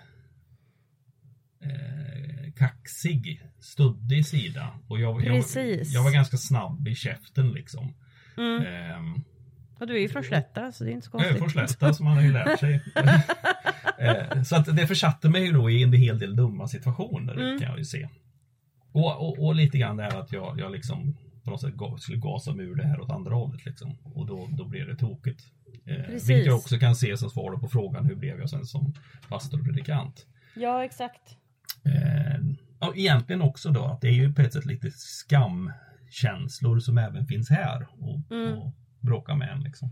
eh, 1.64 2.52
kaxig, 2.58 3.42
studdig 3.60 4.26
sida. 4.26 4.68
Och 4.88 5.00
jag, 5.00 5.26
jag, 5.26 5.36
Precis. 5.36 5.94
jag 5.94 6.04
var 6.04 6.12
ganska 6.12 6.38
snabb 6.38 6.88
i 6.88 6.96
käften 6.96 7.52
liksom. 7.52 7.94
Mm. 8.38 8.66
Ehm, 8.66 9.24
Och 9.80 9.88
du 9.88 9.96
är 9.96 10.00
ju 10.00 10.10
från 10.10 10.24
Slätta 10.24 10.72
så 10.72 10.84
det 10.84 10.90
är 10.92 10.94
inte 10.94 11.08
så 11.08 11.18
jag 11.18 11.22
är 11.28 11.38
konstigt. 11.40 11.54
från 11.58 11.68
Slätta 11.68 11.94
som 11.94 12.06
man 12.06 12.16
har 12.18 12.24
ju 12.24 12.32
lärt 12.34 12.60
sig. 12.60 12.82
Eh, 14.00 14.44
så 14.44 14.56
att 14.56 14.76
det 14.76 14.88
försatte 14.88 15.30
mig 15.30 15.46
ju 15.46 15.52
då 15.52 15.70
i 15.70 15.84
en 15.84 15.94
hel 15.94 16.20
del 16.20 16.36
dumma 16.36 16.68
situationer 16.68 17.34
Mm. 17.34 17.60
kan 17.60 17.68
jag 17.70 17.78
ju 17.78 17.86
se. 17.86 18.10
Och, 18.92 19.28
och, 19.28 19.46
och 19.46 19.56
lite 19.56 19.78
grann 19.78 19.98
det 19.98 20.04
här 20.04 20.20
att 20.20 20.32
jag, 20.32 20.60
jag 20.60 20.72
liksom 20.72 21.18
på 21.44 21.52
något 21.52 21.62
sätt 21.62 21.74
skulle 22.00 22.18
gasa 22.18 22.52
ur 22.52 22.76
det 22.76 22.88
här 22.88 23.00
åt 23.02 23.10
andra 23.12 23.36
hållet 23.36 23.66
liksom. 23.66 23.98
Och 24.04 24.26
då, 24.26 24.50
då 24.58 24.66
blev 24.66 24.88
det 24.88 24.96
tokigt. 24.96 25.42
Eh, 25.86 26.08
vilket 26.08 26.46
jag 26.46 26.56
också 26.58 26.78
kan 26.80 26.96
se 26.96 27.18
som 27.18 27.30
svar 27.30 27.58
på 27.58 27.68
frågan 27.70 28.06
hur 28.06 28.16
blev 28.16 28.40
jag 28.40 28.50
sen 28.50 28.66
som 28.66 28.94
pastor 29.30 29.60
och 29.60 29.66
predikant. 29.66 30.26
Ja 30.56 30.84
exakt. 30.86 31.38
Eh, 31.86 32.40
ja, 32.80 32.94
egentligen 32.96 33.42
också 33.42 33.70
då 33.72 33.86
att 33.86 34.02
det 34.02 34.08
är 34.08 34.12
ju 34.14 34.34
på 34.34 34.42
ett 34.42 34.54
sätt 34.54 34.66
lite 34.66 34.92
skamkänslor 34.92 36.80
som 36.80 36.98
även 36.98 37.26
finns 37.28 37.50
här 37.50 37.88
och, 37.92 38.32
Mm. 38.32 38.58
och 38.58 38.74
bråka 39.00 39.36
med 39.36 39.50
en 39.50 39.60
liksom. 39.64 39.92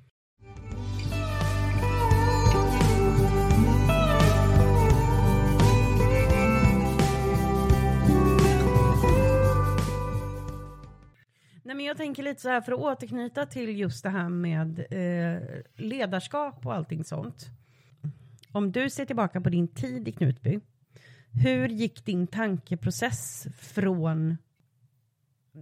Nej, 11.70 11.76
men 11.76 11.86
jag 11.86 11.98
tänker 11.98 12.24
lite 12.24 12.42
så 12.42 12.50
här 12.50 12.62
för 12.62 12.72
att 12.72 12.80
återknyta 12.80 13.46
till 13.46 13.80
just 13.80 14.04
det 14.04 14.10
här 14.10 14.30
med 14.30 14.80
eh, 14.80 15.42
ledarskap 15.76 16.66
och 16.66 16.74
allting 16.74 17.04
sånt. 17.04 17.46
Om 18.52 18.72
du 18.72 18.90
ser 18.90 19.06
tillbaka 19.06 19.42
på 19.42 19.50
din 19.50 19.68
tid 19.68 20.08
i 20.08 20.12
Knutby, 20.12 20.60
hur 21.44 21.68
gick 21.68 22.06
din 22.06 22.28
tankeprocess 22.28 23.48
från 23.60 24.38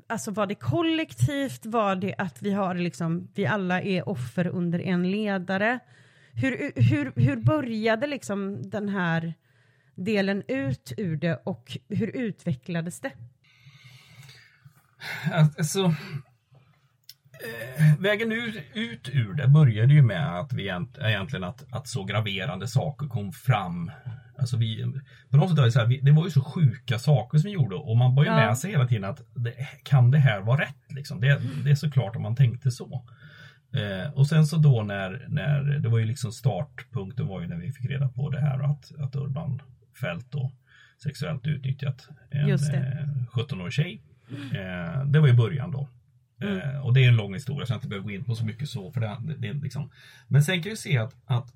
Alltså 0.08 0.32
var 0.32 0.48
det 0.48 0.56
kollektivt? 0.56 1.66
Var 1.66 1.96
det 1.96 2.16
att 2.18 2.42
vi 2.42 2.52
har 2.52 2.76
liksom, 2.76 3.28
vi 3.36 3.46
alla 3.46 3.82
är 3.82 4.10
offer 4.10 4.48
under 4.48 4.80
en 4.80 5.12
ledare? 5.12 5.80
Hur, 6.34 6.72
hur, 6.76 7.12
hur 7.16 7.36
började 7.36 8.08
liksom 8.08 8.70
den 8.70 8.90
här 8.90 9.34
delen 9.96 10.44
ut 10.48 10.94
ur 10.98 11.16
det 11.18 11.42
och 11.44 11.78
hur 11.90 12.16
utvecklades 12.16 13.00
det? 13.00 13.12
Alltså, 15.32 15.84
eh, 15.84 15.94
vägen 18.00 18.32
ut, 18.32 18.56
ut 18.74 19.10
ur 19.14 19.34
det 19.34 19.48
började 19.48 19.94
ju 19.94 20.02
med 20.02 20.40
att 20.40 20.54
vi 20.54 20.64
egent- 20.70 20.98
egentligen 21.02 21.44
att, 21.44 21.74
att 21.74 21.88
så 21.88 22.04
graverande 22.04 22.68
saker 22.68 23.08
kom 23.08 23.32
fram. 23.32 23.92
Alltså 24.40 24.58
vi, 24.58 24.94
på 25.30 25.38
något 25.38 25.50
sätt 25.50 25.58
var 25.58 25.66
det, 25.66 25.72
så 25.72 25.80
här, 25.80 26.00
det 26.02 26.12
var 26.12 26.26
ju 26.26 26.32
så 26.32 26.42
sjuka 26.44 27.00
saker 27.00 27.38
som 27.38 27.48
vi 27.48 27.54
gjorde 27.54 27.76
och 27.76 27.98
man 27.98 28.16
började 28.16 28.42
Ja. 28.42 28.50
läsa 28.50 28.68
hela 28.68 28.88
tiden 28.88 29.04
att 29.10 29.22
det, 29.36 29.54
kan 29.84 30.12
det 30.12 30.18
här 30.20 30.42
vara 30.42 30.62
rätt? 30.62 30.76
Liksom? 30.90 31.22
Det, 31.22 31.42
det 31.64 31.72
är 31.72 31.76
såklart 31.76 32.16
om 32.16 32.22
man 32.22 32.36
tänkte 32.36 32.72
så. 32.72 33.06
Eh, 33.74 34.14
och 34.14 34.28
sen 34.28 34.46
så 34.46 34.58
då 34.58 34.84
när, 34.84 35.26
när, 35.30 35.62
det 35.64 35.90
var 35.90 36.00
ju 36.00 36.06
liksom 36.06 36.32
startpunkten 36.32 37.28
var 37.28 37.42
ju 37.42 37.48
när 37.48 37.58
vi 37.58 37.72
fick 37.72 37.90
reda 37.90 38.10
på 38.10 38.30
det 38.30 38.40
här 38.42 38.60
att, 38.72 38.92
att 39.00 39.16
Urban 39.16 39.62
Fält 40.02 40.32
då 40.32 40.52
sexuellt 41.04 41.48
utnyttjat 41.48 42.08
en 42.32 42.50
eh, 42.50 42.56
17-årig 43.34 43.74
tjej. 43.74 44.02
Eh, 44.32 45.06
det 45.06 45.20
var 45.20 45.28
ju 45.28 45.34
början 45.34 45.72
då. 45.72 45.90
Mm. 46.42 46.58
Eh, 46.60 46.86
och 46.86 46.94
det 46.94 47.04
är 47.04 47.08
en 47.10 47.16
lång 47.16 47.34
historia 47.34 47.66
så 47.66 47.74
jag 47.74 47.78
inte 47.78 47.88
behöver 47.88 48.08
gå 48.08 48.12
in 48.14 48.24
på 48.24 48.36
så 48.36 48.46
mycket 48.46 48.70
så. 48.70 48.92
För 48.92 49.02
det, 49.02 49.18
det, 49.38 49.54
liksom. 49.54 49.90
Men 50.28 50.44
sen 50.44 50.64
kan 50.64 50.70
vi 50.70 50.76
se 50.78 50.98
att, 50.98 51.16
att 51.26 51.54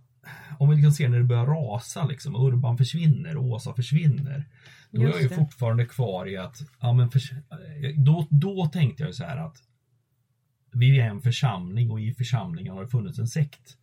om 0.59 0.69
vi 0.69 0.75
liksom 0.75 0.91
ser 0.91 1.09
när 1.09 1.17
det 1.17 1.23
börjar 1.23 1.45
rasa 1.45 2.05
liksom, 2.05 2.35
Urban 2.35 2.77
försvinner, 2.77 3.37
Åsa 3.37 3.73
försvinner. 3.73 4.45
Då 4.91 5.01
är 5.01 5.07
jag 5.07 5.21
ju 5.21 5.27
det. 5.27 5.35
fortfarande 5.35 5.85
kvar 5.85 6.27
i 6.29 6.37
att, 6.37 6.61
ja 6.79 6.93
men 6.93 7.11
för, 7.11 7.21
då, 7.97 8.27
då 8.29 8.65
tänkte 8.65 9.03
jag 9.03 9.07
ju 9.09 9.13
så 9.13 9.23
här 9.23 9.37
att 9.37 9.57
vi 10.73 10.99
är 10.99 11.05
en 11.07 11.21
församling 11.21 11.91
och 11.91 12.01
i 12.01 12.13
församlingen 12.13 12.73
har 12.73 12.83
det 12.83 12.89
funnits 12.89 13.19
en 13.19 13.27
sekt. 13.27 13.77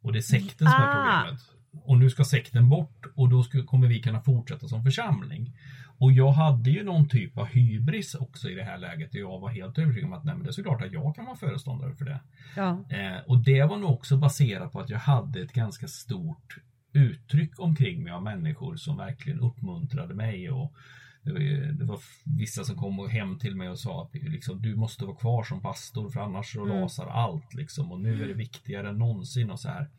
Och 0.00 0.12
det 0.12 0.18
är 0.18 0.22
sekten 0.22 0.66
som 0.66 0.80
är 0.82 0.86
Ah. 0.86 1.22
problemet. 1.22 1.42
Och 1.84 1.98
nu 1.98 2.10
ska 2.10 2.24
sekten 2.24 2.68
bort 2.68 3.06
och 3.14 3.28
då 3.28 3.42
ska, 3.42 3.64
kommer 3.64 3.88
vi 3.88 4.00
kunna 4.02 4.20
fortsätta 4.20 4.68
som 4.68 4.84
församling. 4.84 5.56
Och 6.00 6.12
jag 6.12 6.32
hade 6.32 6.70
ju 6.70 6.84
någon 6.84 7.08
typ 7.08 7.38
av 7.38 7.46
hybris 7.46 8.14
också 8.14 8.50
i 8.50 8.54
det 8.54 8.62
här 8.64 8.78
läget. 8.78 9.14
Jag 9.14 9.40
var 9.40 9.48
helt 9.48 9.78
övertygad 9.78 10.06
om 10.06 10.12
att 10.12 10.24
nej, 10.24 10.34
men 10.34 10.42
det 10.44 10.50
är 10.50 10.52
såklart 10.52 10.82
att 10.82 10.92
jag 10.92 11.14
kan 11.16 11.24
vara 11.24 11.36
föreståndare 11.36 11.94
för 11.94 12.04
det. 12.04 12.20
Ja, 12.56 12.84
Eh, 12.90 13.18
och 13.26 13.38
det 13.44 13.62
var 13.64 13.76
nog 13.76 13.90
också 13.90 14.16
baserat 14.16 14.72
på 14.72 14.80
att 14.80 14.90
jag 14.90 14.98
hade 14.98 15.40
ett 15.40 15.52
ganska 15.52 15.88
stort 15.88 16.56
uttryck 16.92 17.60
omkring 17.60 18.02
mig 18.02 18.12
av 18.12 18.22
människor 18.22 18.76
som 18.76 18.96
verkligen 18.96 19.40
uppmuntrade 19.40 20.14
mig. 20.14 20.50
Och 20.50 20.74
det 21.22 21.32
var, 21.32 21.40
det 21.72 21.84
var 21.84 21.98
vissa 22.24 22.64
som 22.64 22.76
kom 22.76 23.08
hem 23.08 23.38
till 23.38 23.56
mig 23.56 23.68
och 23.68 23.78
sa 23.78 24.02
att 24.02 24.14
liksom, 24.14 24.62
du 24.62 24.76
måste 24.76 25.04
vara 25.04 25.16
kvar 25.16 25.42
som 25.44 25.60
pastor 25.62 26.10
för 26.10 26.20
annars 26.20 26.52
så 26.52 26.62
Mm. 26.64 26.76
rasar 26.76 27.06
allt. 27.06 27.54
Liksom, 27.54 27.92
och 27.92 28.00
nu 28.00 28.22
är 28.22 28.28
det 28.28 28.34
viktigare 28.34 28.88
än 28.88 28.98
någonsin 28.98 29.50
och 29.50 29.60
så 29.60 29.68
här. 29.68 29.90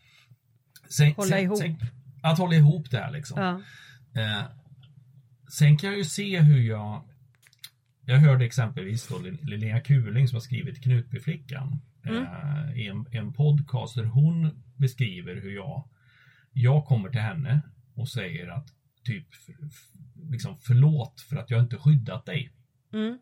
Sen, 0.90 1.14
Hålla 1.18 1.30
sen, 1.30 1.40
ihop. 1.44 1.58
Sen, 1.58 1.76
att 2.24 2.38
hålla 2.38 2.56
ihop 2.56 2.92
det 2.92 2.98
här 2.98 3.12
liksom. 3.12 3.42
ja. 3.42 3.62
Eh, 4.22 4.44
sen 5.50 5.78
kan 5.78 5.90
jag 5.90 5.98
ju 5.98 6.06
se 6.06 6.40
hur 6.40 6.62
jag 6.62 7.04
Jag 8.06 8.18
hörde 8.18 8.46
exempelvis 8.46 9.08
då 9.08 9.18
Lin- 9.20 9.40
Linnea 9.42 9.80
Kuling 9.80 10.28
som 10.28 10.36
har 10.36 10.42
skrivit 10.42 10.84
Knutbyflickan 10.84 11.82
Mm. 12.06 12.24
eh, 12.24 12.78
i 12.80 12.88
en, 12.88 13.06
en 13.12 13.34
podcast 13.34 13.96
där 13.96 14.04
hon 14.04 14.64
beskriver 14.76 15.36
hur 15.42 15.52
jag 15.56 15.90
Jag 16.54 16.86
kommer 16.86 17.10
till 17.10 17.22
henne 17.22 17.62
och 17.96 18.10
säger 18.10 18.48
att 18.48 18.68
typ 19.04 19.28
liksom 20.30 20.58
förlåt 20.58 21.22
för 21.22 21.36
att 21.36 21.50
jag 21.52 21.60
inte 21.62 21.78
skyddat 21.78 22.26
dig. 22.26 22.52
Mm. 22.94 23.20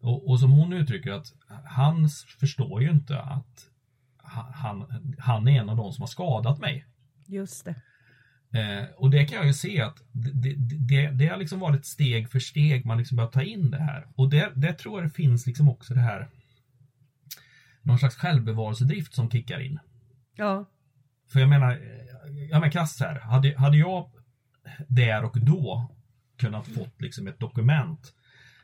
Och, 0.00 0.28
och 0.30 0.40
som 0.40 0.50
hon 0.52 0.72
uttrycker 0.72 1.12
att 1.12 1.32
han 1.64 2.08
förstår 2.40 2.82
ju 2.82 2.90
inte 2.90 3.20
att 3.20 3.70
ha- 4.18 4.52
han, 4.54 5.02
han 5.18 5.48
är 5.48 5.60
en 5.60 5.68
av 5.68 5.76
de 5.76 5.92
som 5.92 6.02
har 6.02 6.06
skadat 6.08 6.58
mig. 6.58 6.86
Just 7.26 7.64
det. 7.64 7.74
Eh, 8.52 8.84
och 8.96 9.10
det 9.10 9.24
kan 9.24 9.38
jag 9.38 9.46
ju 9.46 9.52
se 9.52 9.80
att 9.80 10.02
det, 10.12 10.54
det, 10.56 11.10
det, 11.10 11.26
har 11.26 11.36
liksom 11.36 11.60
varit 11.60 11.86
steg 11.86 12.30
för 12.30 12.38
steg 12.38 12.86
man 12.86 12.98
liksom 12.98 13.16
börjat 13.16 13.32
ta 13.32 13.42
in 13.42 13.70
det 13.70 13.82
här. 13.82 14.06
Och 14.14 14.30
det, 14.30 14.52
det 14.54 14.72
tror 14.72 15.00
jag 15.00 15.10
det 15.10 15.14
finns 15.14 15.46
liksom 15.46 15.68
också 15.68 15.94
det 15.94 16.00
här 16.00 16.28
någon 17.82 17.98
slags 17.98 18.16
självbevarelsedrift 18.16 19.14
som 19.14 19.30
kickar 19.30 19.60
in. 19.60 19.78
Ja. 20.36 20.64
För 21.32 21.40
jag 21.40 21.48
menar, 21.48 21.70
eh, 21.70 22.44
ja 22.50 22.60
men 22.60 22.70
krasst 22.70 23.00
här, 23.00 23.20
hade, 23.20 23.58
hade 23.58 23.76
jag 23.76 24.10
där 24.88 25.24
och 25.24 25.40
då 25.40 25.90
kunnat 26.36 26.66
fått 26.66 27.02
liksom 27.02 27.26
ett 27.26 27.38
dokument. 27.38 28.14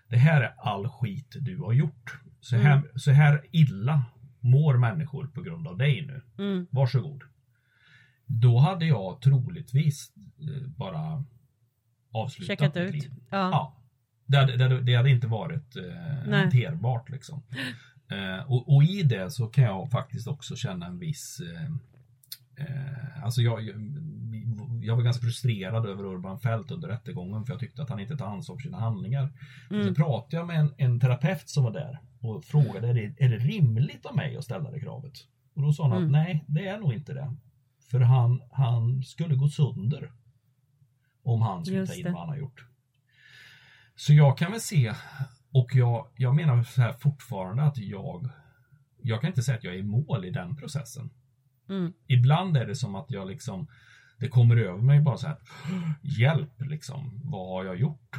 Det 0.08 0.16
här 0.16 0.40
är 0.40 0.54
all 0.58 0.88
skit 0.88 1.36
du 1.40 1.58
har 1.58 1.72
gjort. 1.72 2.18
Så 2.40 2.56
här, 2.56 2.82
så 2.96 3.10
här 3.10 3.44
illa 3.50 4.04
mår 4.40 4.78
människor 4.78 5.26
på 5.26 5.42
grund 5.42 5.68
av 5.68 5.78
dig 5.78 6.06
nu. 6.06 6.44
Mm. 6.44 6.66
Varsågod. 6.70 7.22
Då 8.26 8.58
hade 8.58 8.86
jag 8.86 9.20
troligtvis 9.20 10.12
eh, 10.40 10.68
bara 10.68 11.24
avslutat 12.12 12.46
Checkat 12.46 12.74
mitt 12.74 12.84
ut. 12.84 12.92
liv. 12.94 13.12
Ja. 13.30 13.36
Ja. 13.38 13.76
Det 14.26 14.36
hade, 14.36 14.56
det, 14.56 14.62
hade, 14.64 14.80
det 14.80 14.94
hade 14.94 15.10
inte 15.10 15.26
varit 15.26 15.76
eh, 15.76 15.82
Nej. 16.26 16.40
hanterbart 16.40 17.10
liksom. 17.10 17.42
Eh, 18.10 18.50
och, 18.52 18.74
och 18.74 18.84
i 18.84 19.02
det 19.02 19.30
så 19.30 19.46
kan 19.46 19.64
jag 19.64 19.90
faktiskt 19.90 20.28
också 20.28 20.56
känna 20.56 20.86
en 20.86 20.98
viss 20.98 21.40
eh, 21.40 21.64
eh, 22.66 23.24
Alltså 23.24 23.42
jag, 23.42 23.62
jag, 23.62 23.74
jag 24.82 24.96
var 24.96 25.02
ganska 25.02 25.22
frustrerad 25.22 25.86
över 25.86 26.04
Urban 26.04 26.38
Fält 26.40 26.70
under 26.70 26.88
rättegången 26.88 27.44
för 27.44 27.52
jag 27.52 27.60
tyckte 27.60 27.82
att 27.82 27.90
han 27.90 28.00
inte 28.00 28.16
tar 28.16 28.26
ansvar 28.26 28.56
för 28.56 28.62
sina 28.62 28.80
handlingar. 28.80 29.32
Mm. 29.70 29.88
Så 29.88 29.94
pratade 29.94 30.36
jag 30.36 30.46
med 30.46 30.60
en, 30.60 30.74
en 30.76 31.00
terapeut 31.00 31.48
som 31.48 31.64
var 31.64 31.72
där 31.72 31.98
och 32.20 32.44
frågade 32.44 32.88
är 32.88 32.94
det, 32.94 33.14
är 33.24 33.28
det 33.28 33.38
rimligt 33.38 34.06
av 34.06 34.16
mig 34.16 34.36
att 34.36 34.44
ställa 34.44 34.70
det 34.70 34.80
kravet? 34.80 35.12
Och 35.54 35.62
då 35.62 35.72
sa 35.72 35.88
han 35.88 35.92
Mm. 35.96 36.04
att 36.04 36.12
nej, 36.12 36.44
det 36.48 36.66
är 36.66 36.78
nog 36.78 36.92
inte 36.94 37.14
det. 37.14 37.34
För 37.90 38.00
han, 38.00 38.42
han 38.52 39.02
skulle 39.02 39.34
gå 39.34 39.48
sönder 39.48 40.12
om 41.22 41.42
han 41.42 41.64
skulle 41.64 41.86
ta 41.86 41.94
in 41.94 42.12
vad 42.12 42.20
han 42.20 42.28
har 42.28 42.36
gjort. 42.36 42.66
Så 43.96 44.12
jag 44.12 44.38
kan 44.38 44.50
väl 44.50 44.60
se, 44.60 44.94
och 45.52 45.74
jag, 45.74 46.08
jag 46.16 46.34
menar 46.34 46.62
så 46.62 46.82
här 46.82 46.92
fortfarande 46.92 47.62
att 47.62 47.78
jag, 47.78 48.28
jag 49.02 49.20
kan 49.20 49.28
inte 49.28 49.42
säga 49.42 49.58
att 49.58 49.64
jag 49.64 49.74
är 49.74 49.78
i 49.78 49.82
mål 49.82 50.24
i 50.24 50.30
den 50.30 50.56
processen. 50.56 51.10
Mm. 51.68 51.92
Ibland 52.06 52.56
är 52.56 52.66
det 52.66 52.76
som 52.76 52.94
att 52.94 53.10
jag 53.10 53.28
liksom, 53.28 53.66
det 54.18 54.28
kommer 54.28 54.56
över 54.56 54.82
mig 54.82 55.00
bara 55.00 55.16
så 55.16 55.26
här, 55.26 55.36
hjälp 56.02 56.52
liksom, 56.58 57.20
vad 57.24 57.48
har 57.48 57.64
jag 57.64 57.76
gjort? 57.76 58.16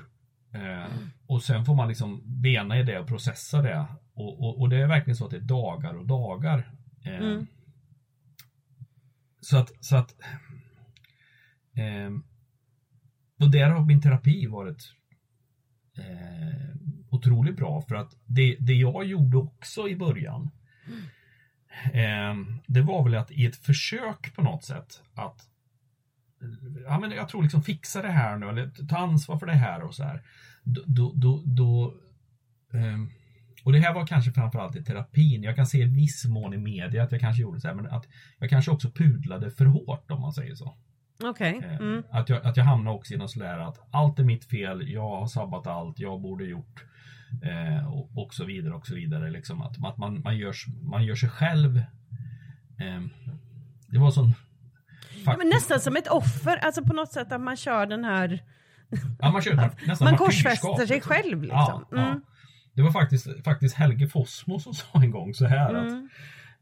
Eh, 0.52 0.92
och 1.28 1.44
sen 1.44 1.66
får 1.66 1.76
man 1.76 1.88
liksom 1.88 2.22
bena 2.26 2.80
i 2.80 2.84
det 2.84 3.00
och 3.00 3.08
processa 3.08 3.62
det. 3.62 3.86
Och, 4.14 4.40
och, 4.44 4.62
och 4.62 4.70
det 4.70 4.78
är 4.78 4.88
verkligen 4.88 5.16
så 5.16 5.26
att 5.26 5.32
det 5.32 5.38
är 5.38 5.42
dagar 5.42 5.94
och 5.94 6.06
dagar. 6.08 6.72
Eh, 7.02 7.16
Mm. 7.16 7.48
Så 9.46 9.58
att, 9.58 9.86
så 9.86 9.96
att 9.96 10.16
eh, 11.76 12.12
och 13.40 13.52
där 13.52 13.70
har 13.70 13.86
min 13.86 14.02
terapi 14.02 14.48
varit 14.48 14.94
eh, 15.98 16.76
otroligt 17.10 17.56
bra 17.56 17.82
för 17.82 17.96
att 17.96 18.16
det, 18.26 18.58
det 18.60 18.74
jag 18.74 19.06
gjorde 19.06 19.38
också 19.38 19.90
i 19.90 19.96
början 19.96 20.52
eh, 21.94 22.36
det 22.68 22.82
var 22.82 23.04
väl 23.04 23.16
att 23.16 23.32
i 23.32 23.46
ett 23.46 23.56
försök 23.56 24.36
på 24.36 24.42
något 24.42 24.64
sätt 24.64 25.02
att 25.14 25.40
eh, 26.42 26.82
ja, 26.84 27.00
men 27.00 27.12
jag 27.12 27.30
tror 27.30 27.44
liksom 27.44 27.64
fixa 27.64 28.02
det 28.02 28.12
här 28.12 28.38
nu 28.38 28.50
eller 28.50 28.88
ta 28.88 28.98
ansvar 28.98 29.40
för 29.40 29.46
det 29.46 29.54
här 29.54 29.82
och 29.82 29.96
så 29.96 30.04
här. 30.04 30.22
Då, 30.64 30.84
då, 30.86 31.14
då, 31.16 31.44
då 31.46 31.94
eh, 32.74 33.25
och 33.66 33.72
det 33.72 33.80
här 33.80 33.94
var 33.94 34.08
kanske 34.08 34.32
framförallt 34.32 34.76
i 34.76 34.84
terapin. 34.84 35.44
Jag 35.44 35.56
kan 35.56 35.66
se 35.66 35.78
i 35.78 35.86
viss 35.86 36.26
mån 36.26 36.54
i 36.54 36.58
media 36.58 37.04
att 37.04 37.12
jag 37.12 37.22
kanske 37.22 37.42
gjorde 37.42 37.62
så 37.62 37.68
här, 37.68 37.76
men 37.76 37.88
att 37.88 38.08
jag 38.40 38.50
kanske 38.50 38.72
också 38.72 38.92
pudlade 38.92 39.52
för 39.52 39.66
hårt 39.66 40.12
om 40.12 40.22
man 40.22 40.34
säger 40.34 40.56
så. 40.56 40.76
Okej. 41.24 41.58
Okay. 41.58 41.70
Mm. 41.70 42.04
Att, 42.10 42.30
jag, 42.30 42.46
att 42.46 42.58
jag 42.58 42.64
hamnade 42.64 42.96
också 42.96 43.14
i 43.14 43.18
något 43.18 43.32
sådär 43.32 43.60
att 43.60 43.88
allt 43.92 44.20
är 44.20 44.24
mitt 44.24 44.46
fel, 44.46 44.90
jag 44.90 45.10
har 45.10 45.28
sabbat 45.28 45.68
allt, 45.68 46.00
jag 46.00 46.22
borde 46.22 46.46
gjort 46.46 46.84
eh, 47.44 47.94
och, 47.94 48.18
och, 48.18 48.34
så 48.34 48.46
vidare 48.46 48.74
och 48.74 48.88
så 48.88 48.96
vidare. 48.96 49.30
Liksom 49.30 49.62
att, 49.62 49.86
att 49.86 49.98
man, 49.98 50.22
man, 50.22 50.38
gör, 50.38 50.54
man 50.82 51.06
gör 51.06 51.16
sig 51.16 51.30
själv 51.30 51.78
eh, 52.80 53.02
Det 53.88 54.00
var 54.00 54.12
sån 54.12 54.34
ja, 55.26 55.36
men 55.38 55.50
Nästan 55.50 55.80
som 55.80 55.96
ett 55.96 56.08
offer, 56.08 56.58
alltså 56.58 56.84
på 56.84 56.94
något 56.94 57.12
sätt 57.12 57.32
att 57.32 57.42
man 57.42 57.56
kör 57.56 57.86
den 57.86 58.04
här 58.04 58.44
Ja, 59.20 59.32
man, 59.32 59.42
kör, 59.42 59.72
nästan 59.88 60.06
man 60.06 60.18
korsfäster 60.18 60.86
sig 60.86 61.02
själv 61.02 61.42
liksom. 61.42 61.86
Ja, 61.92 61.98
mm. 61.98 62.22
Det 62.76 62.82
var 62.82 62.92
faktiskt, 62.92 63.44
faktiskt 63.44 63.76
Helge 63.76 64.08
Fossmo 64.08 64.60
som 64.60 64.74
sa 64.74 64.88
en 64.94 65.12
gång 65.12 65.34
så 65.34 65.46
här 65.46 65.70
mm. 65.70 65.86
att 65.86 65.94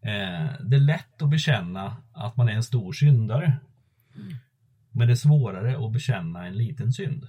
eh, 0.02 0.66
det 0.66 0.76
är 0.76 0.80
lätt 0.80 1.22
att 1.22 1.30
bekänna 1.30 1.98
att 2.12 2.38
man 2.38 2.50
är 2.50 2.54
en 2.54 2.64
stor 2.64 2.94
syndare. 2.94 3.58
Mm. 4.16 4.34
Men 4.92 5.08
det 5.08 5.14
är 5.14 5.16
svårare 5.16 5.86
att 5.86 5.94
bekänna 5.94 6.46
en 6.48 6.58
liten 6.58 6.94
synd. 6.94 7.28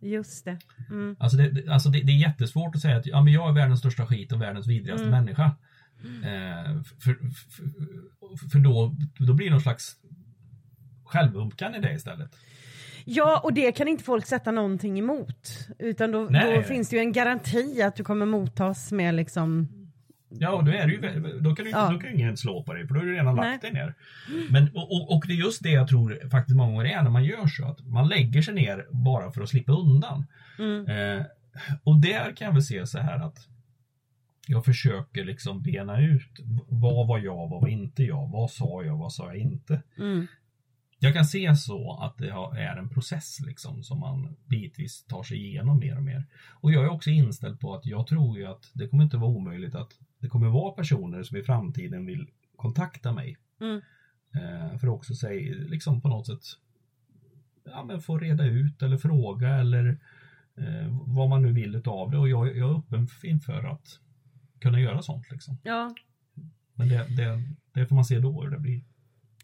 Just 0.00 0.44
det. 0.44 0.58
Mm. 0.90 1.16
Alltså, 1.18 1.36
det, 1.36 1.68
alltså 1.68 1.88
det, 1.88 2.00
det, 2.00 2.12
är 2.12 2.16
jättesvårt 2.16 2.74
att 2.74 2.80
säga 2.80 2.96
att 2.96 3.06
ja, 3.06 3.22
men 3.22 3.32
jag 3.32 3.48
är 3.48 3.52
världens 3.52 3.80
största 3.80 4.06
skit 4.06 4.32
och 4.32 4.42
världens 4.42 4.66
vidrigaste 4.66 5.06
mm. 5.06 5.24
människa. 5.24 5.56
Eh, 6.04 6.82
för, 6.82 7.14
för, 7.30 8.48
för, 8.50 8.58
då, 8.58 8.96
då 9.18 9.34
blir 9.34 9.46
det 9.46 9.52
någon 9.52 9.60
slags 9.60 9.96
självömkan 11.04 11.74
i 11.74 11.80
det 11.80 11.92
istället. 11.92 12.36
Ja, 13.10 13.40
och 13.44 13.52
det 13.52 13.72
kan 13.72 13.88
inte 13.88 14.04
folk 14.04 14.26
sätta 14.26 14.50
någonting 14.50 14.98
emot. 14.98 15.68
Utan 15.78 16.12
då, 16.12 16.28
då 16.28 16.62
finns 16.62 16.88
det 16.88 16.96
ju 16.96 17.00
en 17.00 17.12
garanti 17.12 17.82
att 17.82 17.96
du 17.96 18.04
kommer 18.04 18.26
mottas 18.26 18.92
med 18.92 19.14
liksom 19.14 19.68
Ja, 20.30 20.54
och 20.54 20.64
då, 20.64 20.72
är 20.72 20.86
det 20.86 20.92
ju, 20.92 21.38
då 21.40 21.54
kan 21.54 21.64
du, 21.64 21.70
ja. 21.70 21.90
då 21.92 21.98
kan 21.98 22.14
ingen 22.14 22.36
slå 22.36 22.62
på 22.62 22.74
dig 22.74 22.86
för 22.86 22.94
då 22.94 23.00
har 23.00 23.06
du 23.06 23.14
redan 23.14 23.36
lagt 23.36 23.62
dig 23.62 23.72
ner. 23.72 23.94
Men, 24.50 24.68
och, 24.74 25.16
och, 25.16 25.24
det 25.26 25.32
är 25.32 25.36
just 25.36 25.62
det 25.62 25.70
jag 25.70 25.88
tror 25.88 26.28
faktiskt 26.30 26.56
många 26.56 26.72
gånger 26.72 26.98
är 26.98 27.02
när 27.02 27.10
man 27.10 27.24
gör 27.24 27.46
så. 27.46 27.68
Att 27.68 27.86
man 27.86 28.08
lägger 28.08 28.42
sig 28.42 28.54
ner 28.54 28.86
bara 28.90 29.32
för 29.32 29.42
att 29.42 29.48
slippa 29.48 29.72
undan. 29.72 30.26
Mm. 30.58 30.86
Eh, 30.86 31.24
och 31.84 32.00
där 32.00 32.36
kan 32.36 32.46
jag 32.46 32.52
väl 32.52 32.62
se 32.62 32.86
så 32.86 32.98
här 32.98 33.26
att 33.26 33.38
jag 34.46 34.64
försöker 34.64 35.24
liksom 35.24 35.62
bena 35.62 36.00
ut 36.00 36.40
vad 36.68 37.08
var 37.08 37.18
jag, 37.18 37.48
vad 37.48 37.60
var 37.60 37.68
inte 37.68 38.02
jag, 38.02 38.30
vad 38.32 38.50
sa 38.50 38.82
jag, 38.84 38.96
vad 38.96 39.12
sa 39.12 39.26
jag 39.26 39.36
inte. 39.36 39.82
Mm. 39.98 40.26
Jag 40.98 41.14
kan 41.14 41.24
se 41.24 41.56
så 41.56 41.98
att 42.02 42.18
det 42.18 42.30
är 42.60 42.76
en 42.76 42.88
process 42.88 43.40
liksom 43.40 43.82
som 43.82 44.00
man 44.00 44.36
bitvis 44.44 45.04
tar 45.04 45.22
sig 45.22 45.46
igenom 45.46 45.78
mer 45.78 45.96
och 45.96 46.02
mer. 46.02 46.26
Och 46.50 46.72
jag 46.72 46.84
är 46.84 46.88
också 46.88 47.10
inställd 47.10 47.60
på 47.60 47.74
att 47.74 47.86
jag 47.86 48.06
tror 48.06 48.38
ju 48.38 48.46
att 48.46 48.70
det 48.72 48.88
kommer 48.88 49.04
inte 49.04 49.16
vara 49.16 49.30
omöjligt 49.30 49.74
att 49.74 49.98
det 50.18 50.28
kommer 50.28 50.48
vara 50.48 50.72
personer 50.72 51.22
som 51.22 51.36
i 51.36 51.42
framtiden 51.42 52.06
vill 52.06 52.26
kontakta 52.56 53.12
mig. 53.12 53.36
Mm. 53.60 53.80
Eh, 54.34 54.78
för 54.78 54.86
att 54.86 54.94
också 54.94 55.14
säga, 55.14 55.54
liksom 55.68 56.00
på 56.00 56.08
något 56.08 56.26
sätt 56.26 56.42
ja, 57.64 57.84
men 57.84 58.00
få 58.00 58.18
reda 58.18 58.44
ut 58.44 58.82
eller 58.82 58.96
fråga 58.96 59.48
eller 59.48 59.98
eh, 60.56 60.96
vad 61.06 61.28
man 61.28 61.42
nu 61.42 61.52
vill 61.52 61.74
utav 61.74 62.10
det 62.10 62.18
och 62.18 62.28
jag, 62.28 62.56
jag 62.56 62.70
är 62.70 62.78
öppen 62.78 63.08
inför 63.22 63.64
att 63.64 64.00
kunna 64.60 64.80
göra 64.80 65.02
sånt 65.02 65.30
liksom. 65.30 65.58
Ja. 65.62 65.94
Men 66.74 66.88
det, 66.88 67.16
det, 67.16 67.42
det 67.72 67.86
får 67.86 67.94
man 67.94 68.04
se 68.04 68.18
då 68.18 68.42
hur 68.42 68.50
det 68.50 68.58
blir. 68.58 68.82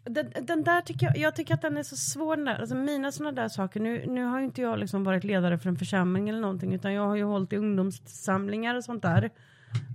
Den, 0.05 0.33
den, 0.43 0.65
där 0.65 0.81
tycker 0.81 1.07
jag, 1.07 1.17
jag 1.17 1.37
tycker 1.37 1.55
att 1.55 1.63
den 1.63 1.77
är 1.77 1.83
så 1.83 1.97
svår. 1.97 2.37
Där. 2.37 2.61
Alltså 2.61 2.75
mina 2.75 3.13
sådana 3.13 3.43
där 3.43 3.49
saker, 3.49 3.81
nu, 3.81 4.07
nu 4.07 4.25
har 4.25 4.39
ju 4.39 4.45
inte 4.45 4.63
jag 4.63 4.79
liksom 4.79 5.05
varit 5.05 5.25
ledare 5.25 5.59
för 5.59 5.69
en 5.69 5.77
församling 5.77 6.29
eller 6.29 6.41
någonting 6.41 6.75
utan 6.75 6.93
jag 6.93 7.07
har 7.07 7.17
ju 7.17 7.25
hållit 7.25 7.53
i 7.53 7.57
ungdomssamlingar 7.57 8.75
och 8.75 8.85
sånt 8.85 9.03
där. 9.03 9.31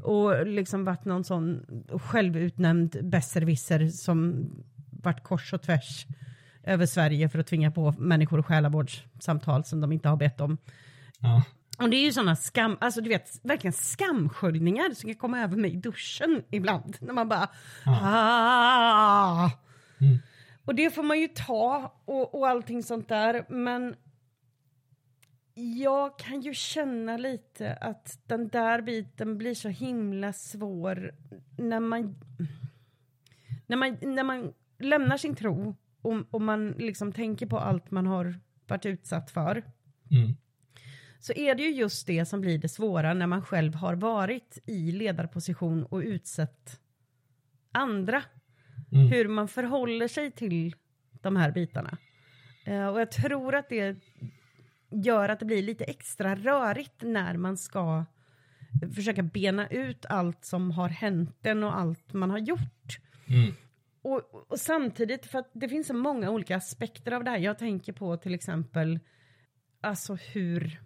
Och 0.03 0.47
liksom 0.47 0.85
varit 0.85 1.05
någon 1.05 1.23
sån 1.23 1.65
självutnämnd 2.03 2.97
besserwisser 3.03 3.87
som 3.87 4.49
varit 5.03 5.23
kors 5.23 5.53
och 5.53 5.61
tvärs 5.61 6.05
över 6.63 6.85
Sverige 6.85 7.29
för 7.29 7.39
att 7.39 7.47
tvinga 7.47 7.71
på 7.71 7.93
människor 7.97 8.41
själavårdssamtal 8.41 9.65
som 9.65 9.81
de 9.81 9.91
inte 9.91 10.09
har 10.09 10.17
bett 10.17 10.41
om. 10.41 10.57
Ja. 11.19 11.43
Och 11.77 11.89
det 11.89 11.97
är 11.97 12.03
ju 12.03 12.11
sådana 12.11 12.35
skam, 12.35 12.77
alltså 12.81 13.01
du 13.01 13.09
vet, 13.09 13.39
verkligen 13.43 13.73
skamsköljningar 13.73 14.93
som 14.93 15.09
kan 15.09 15.17
komma 15.17 15.39
över 15.39 15.57
mig 15.57 15.73
i 15.73 15.75
duschen 15.75 16.43
ibland. 16.51 16.97
När 16.99 17.13
man 17.13 17.29
bara... 17.29 17.49
Ja. 17.85 17.99
Ah. 18.01 19.51
Mm. 20.01 20.17
Och 20.65 20.75
det 20.75 20.89
får 20.89 21.03
man 21.03 21.19
ju 21.19 21.27
ta 21.27 21.93
och, 22.05 22.35
och 22.35 22.47
allting 22.47 22.83
sånt 22.83 23.07
där. 23.07 23.45
Men 23.49 23.95
jag 25.53 26.19
kan 26.19 26.41
ju 26.41 26.53
känna 26.53 27.17
lite 27.17 27.73
att 27.73 28.19
den 28.25 28.47
där 28.47 28.81
biten 28.81 29.37
blir 29.37 29.55
så 29.55 29.69
himla 29.69 30.33
svår 30.33 31.15
när 31.57 31.79
man, 31.79 32.15
när 33.67 33.77
man, 33.77 33.97
när 34.01 34.23
man 34.23 34.53
lämnar 34.79 35.17
sin 35.17 35.35
tro 35.35 35.75
och, 36.01 36.15
och 36.31 36.41
man 36.41 36.69
liksom 36.71 37.13
tänker 37.13 37.45
på 37.45 37.59
allt 37.59 37.91
man 37.91 38.07
har 38.07 38.39
varit 38.67 38.85
utsatt 38.85 39.31
för. 39.31 39.63
Mm. 40.11 40.35
Så 41.19 41.33
är 41.33 41.55
det 41.55 41.63
ju 41.63 41.69
just 41.69 42.07
det 42.07 42.25
som 42.25 42.41
blir 42.41 42.57
det 42.57 42.69
svåra 42.69 43.13
när 43.13 43.27
man 43.27 43.41
själv 43.41 43.75
har 43.75 43.95
varit 43.95 44.57
i 44.65 44.91
ledarposition 44.91 45.83
och 45.83 45.99
utsett 45.99 46.79
andra. 47.71 48.23
Mm. 48.91 49.07
Hur 49.07 49.27
man 49.27 49.47
förhåller 49.47 50.07
sig 50.07 50.31
till 50.31 50.75
de 51.21 51.35
här 51.35 51.51
bitarna. 51.51 51.97
Uh, 52.67 52.87
och 52.87 53.01
jag 53.01 53.11
tror 53.11 53.55
att 53.55 53.69
det 53.69 53.95
gör 54.91 55.29
att 55.29 55.39
det 55.39 55.45
blir 55.45 55.63
lite 55.63 55.83
extra 55.83 56.35
rörigt 56.35 57.01
när 57.01 57.37
man 57.37 57.57
ska 57.57 58.05
försöka 58.95 59.23
bena 59.23 59.67
ut 59.67 60.05
allt 60.05 60.45
som 60.45 60.71
har 60.71 60.89
hänt 60.89 61.45
en 61.45 61.63
och 61.63 61.77
allt 61.77 62.13
man 62.13 62.29
har 62.29 62.39
gjort. 62.39 62.99
Mm. 63.27 63.53
Och, 64.01 64.51
och, 64.51 64.59
samtidigt, 64.59 65.25
för 65.25 65.39
att 65.39 65.51
det 65.53 65.69
finns 65.69 65.87
så 65.87 65.93
många 65.93 66.29
olika 66.29 66.57
aspekter 66.57 67.11
av 67.11 67.23
det 67.23 67.29
här. 67.29 67.37
Jag 67.37 67.57
tänker 67.57 67.93
på 67.93 68.17
till 68.17 68.33
exempel 68.33 68.99
alltså 69.81 70.15
hur 70.15 70.81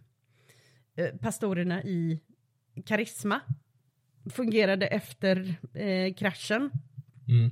eh, 0.95 1.16
pastorerna 1.16 1.84
i 1.84 2.20
Karisma 2.86 3.39
fungerade 4.34 4.88
efter 4.88 5.56
eh, 5.74 6.14
kraschen. 6.14 6.72
Mm. 7.28 7.51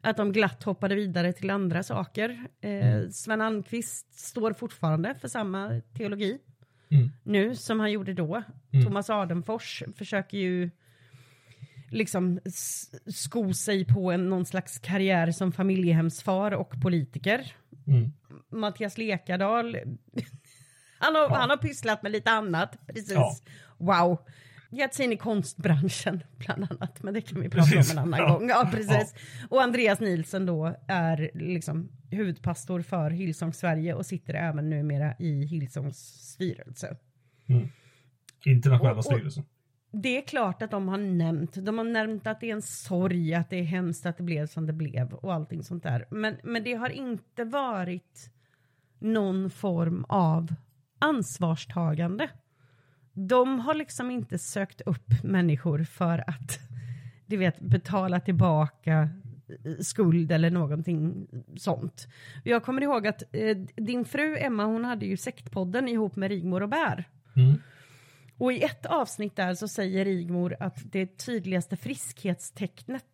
Att 0.00 0.16
de 0.16 0.32
glatt 0.32 0.62
hoppade 0.62 0.94
vidare 0.94 1.32
till 1.32 1.50
andra 1.50 1.82
saker. 1.82 2.46
Eh, 2.60 2.70
mm. 2.70 3.12
Sven 3.12 3.40
Almqvist 3.40 4.20
står 4.20 4.52
fortfarande 4.52 5.14
för 5.14 5.28
samma 5.28 5.80
teologi 5.96 6.38
mm. 6.88 7.10
nu 7.22 7.56
som 7.56 7.80
han 7.80 7.92
gjorde 7.92 8.14
då. 8.14 8.42
Mm. 8.72 8.86
Thomas 8.86 9.10
Adenfors 9.10 9.82
försöker 9.96 10.38
ju 10.38 10.70
liksom 11.90 12.40
sko 13.06 13.54
sig 13.54 13.84
på 13.84 14.12
en, 14.12 14.28
någon 14.28 14.46
slags 14.46 14.78
karriär 14.78 15.32
som 15.32 15.52
familjehemsfar 15.52 16.52
och 16.52 16.82
politiker. 16.82 17.54
Mm. 17.86 18.12
Mattias 18.48 18.98
Lekardal, 18.98 19.76
han 20.98 21.14
har, 21.14 21.22
ja. 21.22 21.34
han 21.34 21.50
har 21.50 21.56
pysslat 21.56 22.02
med 22.02 22.12
lite 22.12 22.30
annat. 22.30 22.86
Precis. 22.86 23.12
Ja. 23.12 23.36
Wow 23.78 24.18
gett 24.70 24.94
sig 24.94 25.04
in 25.04 25.12
i 25.12 25.16
konstbranschen 25.16 26.22
bland 26.36 26.66
annat. 26.70 27.02
Men 27.02 27.14
det 27.14 27.20
kan 27.20 27.40
vi 27.40 27.48
prata 27.48 27.70
precis. 27.70 27.92
om 27.92 27.98
en 27.98 28.04
annan 28.04 28.20
ja. 28.20 28.32
gång. 28.32 28.48
Ja, 28.48 28.68
precis. 28.72 29.14
Ja. 29.14 29.46
Och 29.50 29.62
Andreas 29.62 30.00
Nilsson 30.00 30.46
då 30.46 30.76
är 30.86 31.30
liksom 31.34 31.88
huvudpastor 32.10 32.82
för 32.82 33.10
Hillsong 33.10 33.52
Sverige 33.52 33.94
och 33.94 34.06
sitter 34.06 34.34
även 34.34 34.70
numera 34.70 35.14
i 35.18 35.44
Hillsongs 35.44 35.98
styrelse. 36.32 36.96
Mm. 37.46 37.68
Internationella 38.44 39.02
styrelsen. 39.02 39.44
Det 39.92 40.16
är 40.16 40.22
klart 40.22 40.62
att 40.62 40.70
de 40.70 40.88
har 40.88 40.98
nämnt, 40.98 41.54
de 41.54 41.78
har 41.78 41.84
nämnt 41.84 42.26
att 42.26 42.40
det 42.40 42.50
är 42.50 42.54
en 42.54 42.62
sorg, 42.62 43.34
att 43.34 43.50
det 43.50 43.56
är 43.56 43.62
hemskt 43.62 44.06
att 44.06 44.16
det 44.16 44.22
blev 44.22 44.46
som 44.46 44.66
det 44.66 44.72
blev 44.72 45.12
och 45.12 45.34
allting 45.34 45.62
sånt 45.62 45.82
där. 45.82 46.06
Men, 46.10 46.36
men 46.42 46.64
det 46.64 46.74
har 46.74 46.88
inte 46.88 47.44
varit 47.44 48.30
någon 48.98 49.50
form 49.50 50.04
av 50.08 50.54
ansvarstagande 50.98 52.28
de 53.28 53.60
har 53.60 53.74
liksom 53.74 54.10
inte 54.10 54.38
sökt 54.38 54.80
upp 54.80 55.22
människor 55.22 55.84
för 55.84 56.24
att 56.26 56.58
du 57.26 57.36
vet, 57.36 57.60
betala 57.60 58.20
tillbaka 58.20 59.08
skuld 59.80 60.32
eller 60.32 60.50
någonting 60.50 61.26
sånt. 61.56 62.08
Jag 62.44 62.64
kommer 62.64 62.82
ihåg 62.82 63.06
att 63.06 63.22
eh, 63.32 63.56
din 63.76 64.04
fru 64.04 64.36
Emma, 64.36 64.64
hon 64.64 64.84
hade 64.84 65.06
ju 65.06 65.16
sektpodden 65.16 65.88
ihop 65.88 66.16
med 66.16 66.28
Rigmor 66.28 66.62
och 66.62 66.68
Bär. 66.68 67.04
Mm. 67.36 67.54
Och 68.38 68.52
i 68.52 68.62
ett 68.62 68.86
avsnitt 68.86 69.36
där 69.36 69.54
så 69.54 69.68
säger 69.68 70.04
Rigmor 70.04 70.56
att 70.60 70.92
det 70.92 71.06
tydligaste 71.06 71.76
friskhetstecknet 71.76 73.04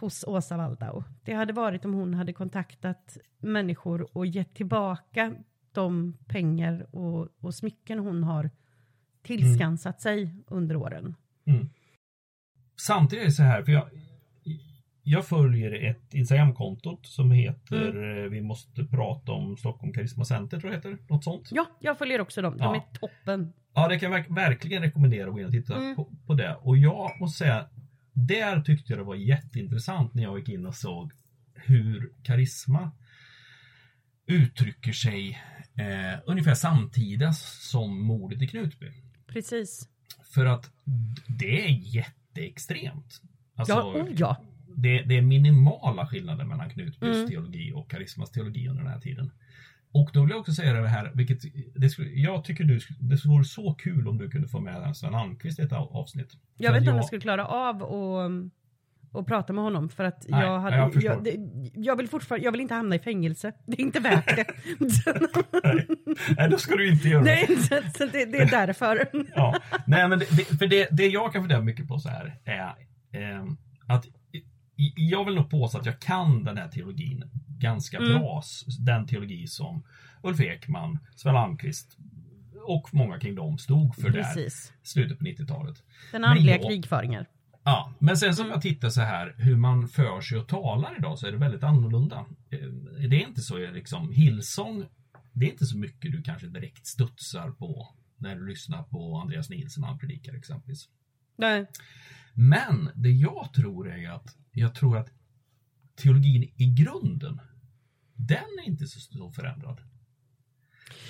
hos 0.00 0.24
Åsa 0.24 0.56
Waldau, 0.56 1.04
det 1.24 1.32
hade 1.32 1.52
varit 1.52 1.84
om 1.84 1.94
hon 1.94 2.14
hade 2.14 2.32
kontaktat 2.32 3.18
människor 3.38 4.16
och 4.16 4.26
gett 4.26 4.54
tillbaka 4.54 5.34
de 5.72 6.16
pengar 6.26 6.86
och, 6.90 7.28
och 7.40 7.54
smycken 7.54 7.98
hon 7.98 8.24
har 8.24 8.50
tillskansat 9.24 10.00
sig 10.00 10.34
under 10.46 10.76
åren. 10.76 11.14
Mm. 11.46 11.68
Samtidigt 12.86 13.22
är 13.22 13.26
det 13.26 13.32
så 13.32 13.42
här, 13.42 13.62
för 13.62 13.72
jag, 13.72 13.88
jag 15.02 15.26
följer 15.26 15.90
ett 15.90 16.14
Instagramkonto 16.14 16.98
som 17.02 17.30
heter 17.30 17.90
Mm. 17.90 18.24
eh, 18.24 18.30
Vi 18.30 18.40
måste 18.40 18.84
prata 18.84 19.32
om 19.32 19.56
Stockholm 19.56 19.92
Karisma 19.92 20.24
Center, 20.24 20.60
tror 20.60 20.72
jag 20.72 20.78
heter. 20.78 20.98
Något 21.08 21.24
sånt. 21.24 21.48
Ja, 21.52 21.66
jag 21.80 21.98
följer 21.98 22.20
också 22.20 22.42
dem. 22.42 22.52
De 22.58 22.62
Ja. 22.64 22.76
är 22.76 22.98
toppen. 22.98 23.52
Ja, 23.74 23.88
det 23.88 23.98
kan 23.98 24.12
jag 24.12 24.18
verk- 24.18 24.36
verkligen 24.36 24.82
rekommendera 24.82 25.26
att 25.26 25.32
gå 25.32 25.40
in 25.40 25.46
och 25.46 25.52
titta 25.52 25.76
Mm. 25.76 25.96
på, 25.96 26.12
på 26.26 26.34
det. 26.34 26.54
Och 26.54 26.76
jag 26.76 27.20
måste 27.20 27.38
säga, 27.38 27.68
där 28.12 28.60
tyckte 28.60 28.92
jag 28.92 29.00
det 29.00 29.04
var 29.04 29.14
jätteintressant 29.14 30.14
när 30.14 30.22
jag 30.22 30.38
gick 30.38 30.48
in 30.48 30.66
och 30.66 30.74
såg 30.74 31.12
hur 31.54 32.12
karisma 32.22 32.90
uttrycker 34.26 34.92
sig 34.92 35.38
eh, 35.78 36.20
ungefär 36.26 36.54
samtida 36.54 37.32
som 37.72 38.00
mordet 38.06 38.42
i 38.42 38.46
Knutby. 38.46 38.86
Precis. 39.34 39.88
För 40.34 40.46
att 40.46 40.70
det 41.38 41.64
är 41.66 41.70
jätteextremt. 41.70 43.20
Alltså, 43.56 43.74
Ja, 43.74 43.82
oh 44.02 44.08
ja. 44.16 44.36
det, 44.76 45.02
det 45.02 45.16
är 45.18 45.22
minimala 45.22 46.06
skillnader 46.06 46.44
mellan 46.44 46.70
Knutbys 46.70 47.16
Mm. 47.16 47.28
teologi 47.28 47.72
och 47.74 47.90
Karismas 47.90 48.30
teologi 48.30 48.68
under 48.68 48.82
den 48.82 48.92
här 48.92 49.00
tiden. 49.00 49.30
Och 49.92 50.10
då 50.12 50.20
vill 50.20 50.30
jag 50.30 50.40
också 50.40 50.52
säga 50.52 50.72
det 50.72 50.88
här, 50.88 51.10
vilket 51.14 51.38
det 51.74 51.88
skulle, 51.90 52.10
jag 52.10 52.44
tycker 52.44 52.64
du, 52.64 52.80
skulle- 52.80 52.98
det 53.00 53.24
vore 53.24 53.44
så 53.44 53.74
kul 53.74 54.08
om 54.08 54.18
du 54.18 54.30
kunde 54.30 54.48
få 54.48 54.60
med 54.60 54.96
Sven 54.96 55.14
Almqvist 55.14 55.58
i 55.58 55.62
ett 55.62 55.72
av- 55.72 55.96
avsnitt. 55.96 56.32
Jag 56.56 56.72
vet 56.72 56.80
inte 56.80 56.90
om 56.90 56.96
jag- 56.96 57.02
jag 57.02 57.06
skulle 57.06 57.20
klara 57.20 57.46
av 57.46 57.82
och, 57.82 58.30
och 59.14 59.26
prata 59.26 59.52
med 59.52 59.64
honom 59.64 59.88
för 59.88 60.04
att 60.04 60.26
Nej, 60.28 60.40
jag, 60.46 60.60
hade, 60.60 60.76
jag 60.76 61.02
jag, 61.02 61.24
det, 61.24 61.36
jag 61.74 61.96
vill 61.96 62.08
fortfarande, 62.08 62.44
jag 62.44 62.52
vill 62.52 62.60
inte 62.60 62.74
hamna 62.74 62.94
i 62.94 62.98
fängelse. 62.98 63.52
Det 63.66 63.76
är 63.80 63.80
inte 63.80 64.00
värt 64.00 64.36
det. 64.36 64.46
Nej, 66.36 66.48
då 66.50 66.58
ska 66.58 66.76
du 66.76 66.88
inte 66.92 67.08
göra. 67.08 67.22
Nej, 67.22 67.46
så, 67.58 67.80
så 67.98 68.06
det, 68.06 68.24
det 68.24 68.38
är 68.38 68.50
därför. 68.50 69.08
Ja. 69.34 69.56
Nej, 69.86 70.08
men 70.08 70.18
det, 70.18 70.26
för 70.58 70.66
det, 70.66 70.88
det 70.90 71.06
jag 71.08 71.32
kan 71.32 71.42
fundera 71.42 71.60
mycket 71.60 71.88
på 71.88 71.98
så 71.98 72.08
här 72.08 72.38
är 72.44 72.74
eh, 73.12 73.44
att 73.86 74.06
jag 74.96 75.24
vill 75.24 75.34
nog 75.34 75.50
påstå 75.50 75.78
att 75.78 75.86
jag 75.86 76.00
kan 76.00 76.44
den 76.44 76.56
här 76.58 76.68
teologin 76.68 77.24
ganska 77.58 77.96
Mm. 77.98 78.08
bra. 78.12 78.42
Den 78.86 79.06
teologi 79.06 79.46
som 79.46 79.84
Ulf 80.22 80.40
Ekman, 80.40 80.98
Sven 81.16 81.36
Almqvist 81.36 81.96
och 82.66 82.88
många 82.94 83.18
kring 83.18 83.34
dem 83.34 83.58
stod 83.58 83.94
för 83.96 84.02
där 84.10 84.22
Precis. 84.22 84.72
slutet 84.82 85.18
på 85.18 85.24
90-talet. 85.24 85.82
Den 86.12 86.24
andliga 86.24 86.56
jag- 86.56 86.64
krigföringen. 86.66 87.24
Ja, 87.64 87.92
men 87.98 88.16
sen 88.16 88.34
som 88.34 88.48
jag 88.48 88.62
tittar 88.62 88.88
så 88.90 89.00
här 89.00 89.34
hur 89.38 89.56
man 89.56 89.88
för 89.88 90.20
sig 90.20 90.38
och 90.38 90.48
talar 90.48 90.98
idag 90.98 91.18
så 91.18 91.26
är 91.26 91.32
det 91.32 91.38
väldigt 91.38 91.62
annorlunda. 91.62 92.26
Eh, 92.50 92.68
Det 93.08 93.22
är 93.22 93.28
inte 93.28 93.42
så 93.42 93.58
liksom 93.58 94.12
Hillsong, 94.12 94.84
det 95.32 95.46
är 95.46 95.50
inte 95.50 95.66
så 95.66 95.78
mycket 95.78 96.12
du 96.12 96.22
kanske 96.22 96.46
direkt 96.46 96.86
studsar 96.86 97.50
på 97.50 97.94
när 98.16 98.36
du 98.36 98.46
lyssnar 98.46 98.82
på 98.82 99.16
Andreas 99.16 99.50
Nilsson 99.50 99.80
när 99.80 99.88
han 99.88 99.98
predikar 99.98 100.34
exempelvis. 100.34 100.88
Nej. 101.36 101.66
Men 102.34 102.90
det 102.94 103.10
jag 103.10 103.52
tror 103.54 103.92
är 103.92 104.10
att 104.10 104.36
jag 104.52 104.74
tror 104.74 104.98
att 104.98 105.10
teologin 105.96 106.42
i 106.42 106.66
grunden, 106.66 107.40
den 108.14 108.44
är 108.64 108.68
inte 108.68 108.86
så 108.86 109.30
förändrad. 109.30 109.80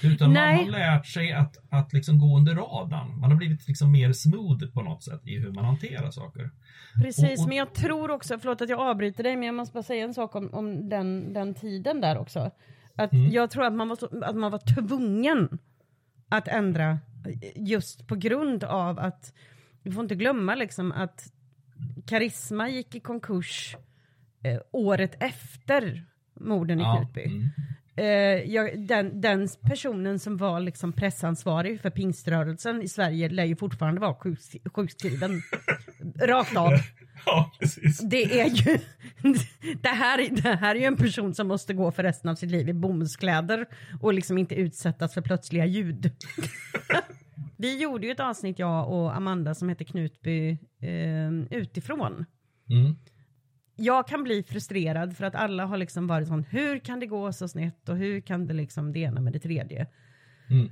Utan 0.02 0.32
Nej. 0.32 0.56
man 0.56 0.64
har 0.64 0.78
lärt 0.80 1.06
sig 1.06 1.32
att, 1.32 1.56
att 1.70 1.92
liksom 1.92 2.18
gå 2.18 2.36
under 2.36 2.54
radarn. 2.54 3.20
Man 3.20 3.30
har 3.30 3.38
blivit 3.38 3.68
liksom 3.68 3.92
mer 3.92 4.12
smooth 4.12 4.66
på 4.74 4.82
något 4.82 5.02
sätt 5.02 5.20
i 5.26 5.38
hur 5.38 5.52
man 5.52 5.64
hanterar 5.64 6.10
saker. 6.10 6.50
Precis, 7.02 7.38
Och- 7.38 7.42
och- 7.44 7.48
men 7.48 7.56
jag 7.56 7.74
tror 7.74 8.10
också, 8.10 8.38
förlåt 8.38 8.60
att 8.62 8.68
jag 8.68 8.80
avbryter 8.80 9.22
dig, 9.22 9.36
men 9.36 9.46
jag 9.46 9.54
måste 9.54 9.72
bara 9.74 9.82
säga 9.82 10.04
en 10.04 10.14
sak 10.14 10.34
om, 10.34 10.54
om 10.54 10.88
den, 10.88 11.32
den 11.32 11.54
tiden 11.54 12.00
där 12.00 12.18
också. 12.18 12.50
Att 12.96 13.12
Mm. 13.12 13.30
Jag 13.32 13.50
tror 13.50 13.64
att 13.64 13.72
man, 13.72 13.88
var, 13.88 14.24
att 14.24 14.36
man 14.36 14.52
var 14.52 14.74
tvungen 14.74 15.58
att 16.28 16.48
ändra 16.48 16.98
just 17.56 18.06
på 18.06 18.14
grund 18.16 18.64
av 18.64 18.98
att, 18.98 19.32
vi 19.82 19.90
får 19.92 20.02
inte 20.02 20.14
glömma 20.14 20.54
liksom 20.54 20.92
att 20.92 21.32
Karisma 22.06 22.68
gick 22.68 22.94
i 22.94 23.00
konkurs 23.00 23.76
eh, 24.42 24.60
året 24.72 25.16
efter 25.22 26.04
morden 26.40 26.80
i 26.80 26.84
Knutby. 26.96 27.24
mm. 27.24 27.48
Eh, 27.96 28.06
jag, 28.52 28.86
den, 28.86 29.20
den 29.20 29.48
personen 29.62 30.18
som 30.18 30.36
var 30.36 30.60
liksom 30.60 30.92
pressansvarig 30.92 31.80
för 31.80 31.90
pingströrelsen 31.90 32.82
i 32.82 32.88
Sverige 32.88 33.28
lär 33.28 33.44
ju 33.44 33.56
fortfarande 33.56 34.00
vara 34.00 34.14
sjuks, 34.14 34.50
sjukskriven. 34.74 35.42
Rakt 36.20 36.56
av. 36.56 36.72
ja 37.26 37.50
precis. 37.60 37.98
Det 37.98 38.40
är 38.40 38.48
ju 38.48 38.78
det 39.82 39.88
här, 39.88 40.42
det 40.42 40.54
här 40.54 40.74
är 40.74 40.80
ju 40.80 40.84
en 40.84 40.96
person 40.96 41.34
som 41.34 41.48
måste 41.48 41.74
gå 41.74 41.92
för 41.92 42.02
resten 42.02 42.30
av 42.30 42.34
sitt 42.34 42.50
liv 42.50 42.68
i 42.68 42.72
bomullskläder 42.72 43.66
och 44.00 44.14
liksom 44.14 44.38
inte 44.38 44.54
utsättas 44.54 45.14
för 45.14 45.20
plötsliga 45.20 45.66
ljud. 45.66 46.10
Vi 47.56 47.82
gjorde 47.82 48.06
ju 48.06 48.12
ett 48.12 48.20
avsnitt 48.20 48.58
jag 48.58 48.92
och 48.92 49.16
Amanda 49.16 49.54
som 49.54 49.68
heter 49.68 49.84
Knutby 49.84 50.50
eh, 50.80 51.30
utifrån. 51.50 52.26
Mm. 52.70 52.96
Jag 53.76 54.08
kan 54.08 54.24
bli 54.24 54.42
frustrerad 54.42 55.16
för 55.16 55.24
att 55.24 55.34
alla 55.34 55.66
har 55.66 55.76
liksom 55.76 56.06
varit 56.06 56.28
sån, 56.28 56.44
hur 56.44 56.78
kan 56.78 57.00
det 57.00 57.06
gå 57.06 57.32
så 57.32 57.48
snett 57.48 57.88
och 57.88 57.96
hur 57.96 58.20
kan 58.20 58.46
det 58.46 58.54
liksom 58.54 58.92
det 58.92 58.98
ena 58.98 59.20
med 59.20 59.32
det 59.32 59.38
tredje? 59.38 59.86
Mm. 60.50 60.70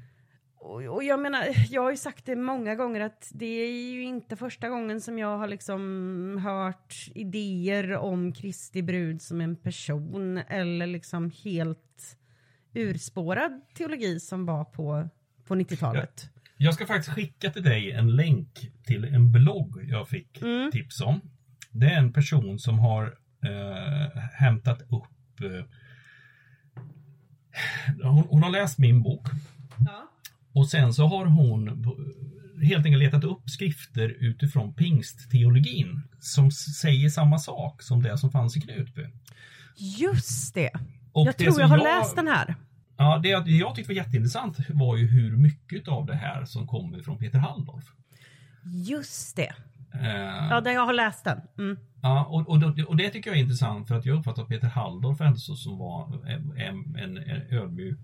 Och, 0.56 0.82
och 0.82 1.04
jag 1.04 1.20
menar, 1.20 1.44
jag 1.70 1.82
har 1.82 1.90
ju 1.90 1.96
sagt 1.96 2.26
det 2.26 2.36
många 2.36 2.74
gånger 2.74 3.00
att 3.00 3.30
det 3.34 3.46
är 3.46 3.92
ju 3.92 4.02
inte 4.02 4.36
första 4.36 4.68
gången 4.68 5.00
som 5.00 5.18
jag 5.18 5.38
har 5.38 5.48
liksom 5.48 6.40
hört 6.44 6.94
idéer 7.14 7.92
om 7.96 8.32
Kristi 8.32 8.82
brud 8.82 9.22
som 9.22 9.40
en 9.40 9.56
person 9.56 10.36
eller 10.48 10.86
liksom 10.86 11.30
helt 11.44 12.16
urspårad 12.74 13.60
teologi 13.74 14.20
som 14.20 14.46
var 14.46 14.64
på, 14.64 15.08
på 15.44 15.54
90-talet. 15.54 16.30
Jag 16.56 16.74
ska 16.74 16.86
faktiskt 16.86 17.14
skicka 17.14 17.50
till 17.50 17.62
dig 17.62 17.90
en 17.90 18.16
länk 18.16 18.70
till 18.86 19.04
en 19.04 19.32
blogg 19.32 19.84
jag 19.88 20.08
fick 20.08 20.42
Mm. 20.42 20.70
tips 20.70 21.00
om. 21.00 21.20
Det 21.72 21.86
är 21.86 21.98
en 21.98 22.12
person 22.12 22.58
som 22.58 22.78
har 22.78 23.04
eh, 23.44 24.22
hämtat 24.32 24.82
upp 24.82 25.40
eh, 25.40 25.64
hon, 28.02 28.24
hon 28.30 28.42
har 28.42 28.50
läst 28.50 28.78
min 28.78 29.02
bok 29.02 29.26
Ja. 29.86 30.08
och 30.52 30.68
sen 30.68 30.94
så 30.94 31.06
har 31.06 31.26
hon 31.26 31.68
helt 32.62 32.86
enkelt 32.86 33.02
letat 33.02 33.24
upp 33.24 33.50
skrifter 33.50 34.08
utifrån 34.08 34.74
pingstteologin 34.74 36.02
som 36.20 36.50
säger 36.50 37.08
samma 37.08 37.38
sak 37.38 37.82
som 37.82 38.02
det 38.02 38.18
som 38.18 38.30
fanns 38.30 38.56
i 38.56 38.60
Knutby. 38.60 39.02
Just 39.76 40.54
det. 40.54 40.70
Och 41.12 41.26
jag 41.26 41.34
det 41.38 41.44
tror 41.44 41.60
jag 41.60 41.68
har 41.68 41.78
läst 41.78 42.16
den 42.16 42.28
här. 42.28 42.54
Ja, 42.96 43.18
det 43.22 43.28
jag- 43.28 43.48
jag 43.48 43.74
tyckte 43.74 43.90
var 43.92 43.96
jätteintressant 43.96 44.56
var 44.68 44.96
ju 44.96 45.06
hur 45.06 45.36
mycket 45.36 45.88
av 45.88 46.06
det 46.06 46.14
här 46.14 46.44
som 46.44 46.66
kommer 46.66 47.02
från 47.02 47.18
Peter 47.18 47.38
Halldorf. 47.38 47.84
Just 48.64 49.36
det. 49.36 49.52
Eh, 49.94 50.48
Ja, 50.50 50.60
där 50.60 50.70
jag 50.72 50.86
har 50.86 50.92
läst 50.92 51.24
den. 51.24 51.40
Mm. 51.58 51.76
Ja, 52.02 52.24
och, 52.24 52.48
och, 52.48 52.78
och 52.88 52.96
det 52.96 53.10
tycker 53.10 53.30
jag 53.30 53.36
är 53.38 53.42
intressant 53.42 53.88
för 53.88 53.94
att 53.94 54.06
jag 54.06 54.18
uppfattar 54.18 54.42
att 54.42 54.48
Peter 54.48 54.68
Halldorf 54.68 55.20
ändå 55.20 55.38
som 55.38 55.78
var 55.78 56.26
en, 56.26 56.52
en, 56.56 56.96
en 56.96 57.18
ödmjuk 57.50 57.98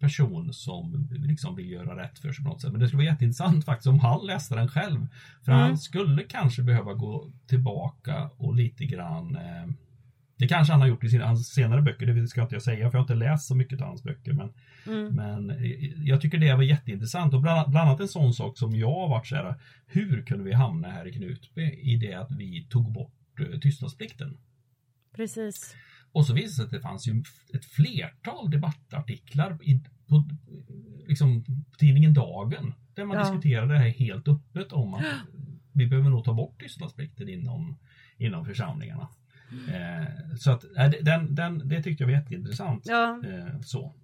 person 0.00 0.52
som 0.52 1.08
liksom 1.10 1.56
vill 1.56 1.70
göra 1.70 2.02
rätt 2.02 2.18
för 2.18 2.32
sig 2.32 2.44
på 2.44 2.50
något 2.50 2.60
sätt. 2.60 2.70
Men 2.72 2.80
det 2.80 2.88
skulle 2.88 3.02
vara 3.02 3.12
jätteintressant 3.12 3.64
faktiskt 3.64 3.86
om 3.86 4.00
han 4.00 4.26
läste 4.26 4.54
den 4.54 4.68
själv. 4.68 5.06
För 5.44 5.52
Mm. 5.52 5.64
han 5.64 5.78
skulle 5.78 6.22
kanske 6.22 6.62
behöva 6.62 6.94
gå 6.94 7.30
tillbaka 7.46 8.30
och 8.36 8.54
lite 8.54 8.84
grann 8.84 9.36
eh, 9.36 9.66
det 10.42 10.48
kanske 10.48 10.72
han 10.72 10.80
har 10.80 10.88
gjort 10.88 11.04
i 11.04 11.08
sina 11.08 11.36
senare 11.36 11.82
böcker, 11.82 12.06
det 12.06 12.28
ska 12.28 12.42
inte 12.42 12.54
jag 12.54 12.62
säga 12.62 12.76
för 12.90 12.98
jag 12.98 13.04
har 13.04 13.12
inte 13.12 13.14
läst 13.14 13.46
så 13.46 13.54
mycket 13.54 13.80
av 13.80 13.86
hans 13.88 14.02
böcker. 14.02 14.32
Men, 14.32 14.52
Mm. 14.86 15.14
men 15.14 15.50
eh, 15.50 16.02
jag 16.08 16.20
tycker 16.20 16.38
det 16.38 16.54
var 16.54 16.62
jätteintressant 16.62 17.34
och 17.34 17.40
bland, 17.42 17.70
bland 17.70 17.88
annat 17.88 18.00
en 18.00 18.08
sån 18.08 18.34
sak 18.34 18.58
som 18.58 18.76
jag 18.76 18.94
har 18.94 19.08
varit 19.08 19.26
så 19.26 19.36
här, 19.36 19.54
hur 19.86 20.22
kunde 20.22 20.44
vi 20.44 20.52
hamna 20.52 20.88
här 20.90 21.06
i 21.08 21.12
Knutby 21.12 21.62
i 21.62 21.96
det 21.96 22.14
att 22.14 22.30
vi 22.32 22.66
tog 22.70 22.92
bort 22.92 23.40
eh, 23.40 23.58
tystnadsplikten? 23.60 24.38
Precis. 25.16 25.76
Och 26.12 26.26
så 26.26 26.32
visade 26.34 26.46
det 26.48 26.52
sig 26.54 26.64
att 26.64 26.70
det 26.70 26.80
fanns 26.80 27.08
ju 27.08 27.22
ett 27.54 27.64
flertal 27.64 28.50
debattartiklar 28.50 29.58
i, 29.62 29.80
på 30.08 30.28
liksom, 31.08 31.44
tidningen 31.78 32.14
Dagen 32.14 32.74
där 32.94 33.04
man 33.04 33.16
Ja. 33.16 33.22
diskuterade 33.22 33.72
det 33.72 33.78
här 33.78 33.88
helt 33.88 34.28
öppet 34.28 34.72
om 34.72 34.94
att 34.94 35.04
vi 35.72 35.86
behöver 35.86 36.10
nog 36.10 36.24
ta 36.24 36.34
bort 36.34 36.60
tystnadsplikten 36.60 37.28
inom, 37.28 37.78
inom 38.16 38.44
församlingarna. 38.44 39.08
Eh, 39.68 40.36
så 40.36 40.50
att 40.50 40.64
den, 41.00 41.34
den, 41.34 41.68
det 41.68 41.82
tyckte 41.82 42.02
jag 42.02 42.08
var 42.08 42.14
jätteintressant. 42.14 42.82
Ja. 42.86 43.20
Eh, 43.24 43.60
så. 43.60 43.94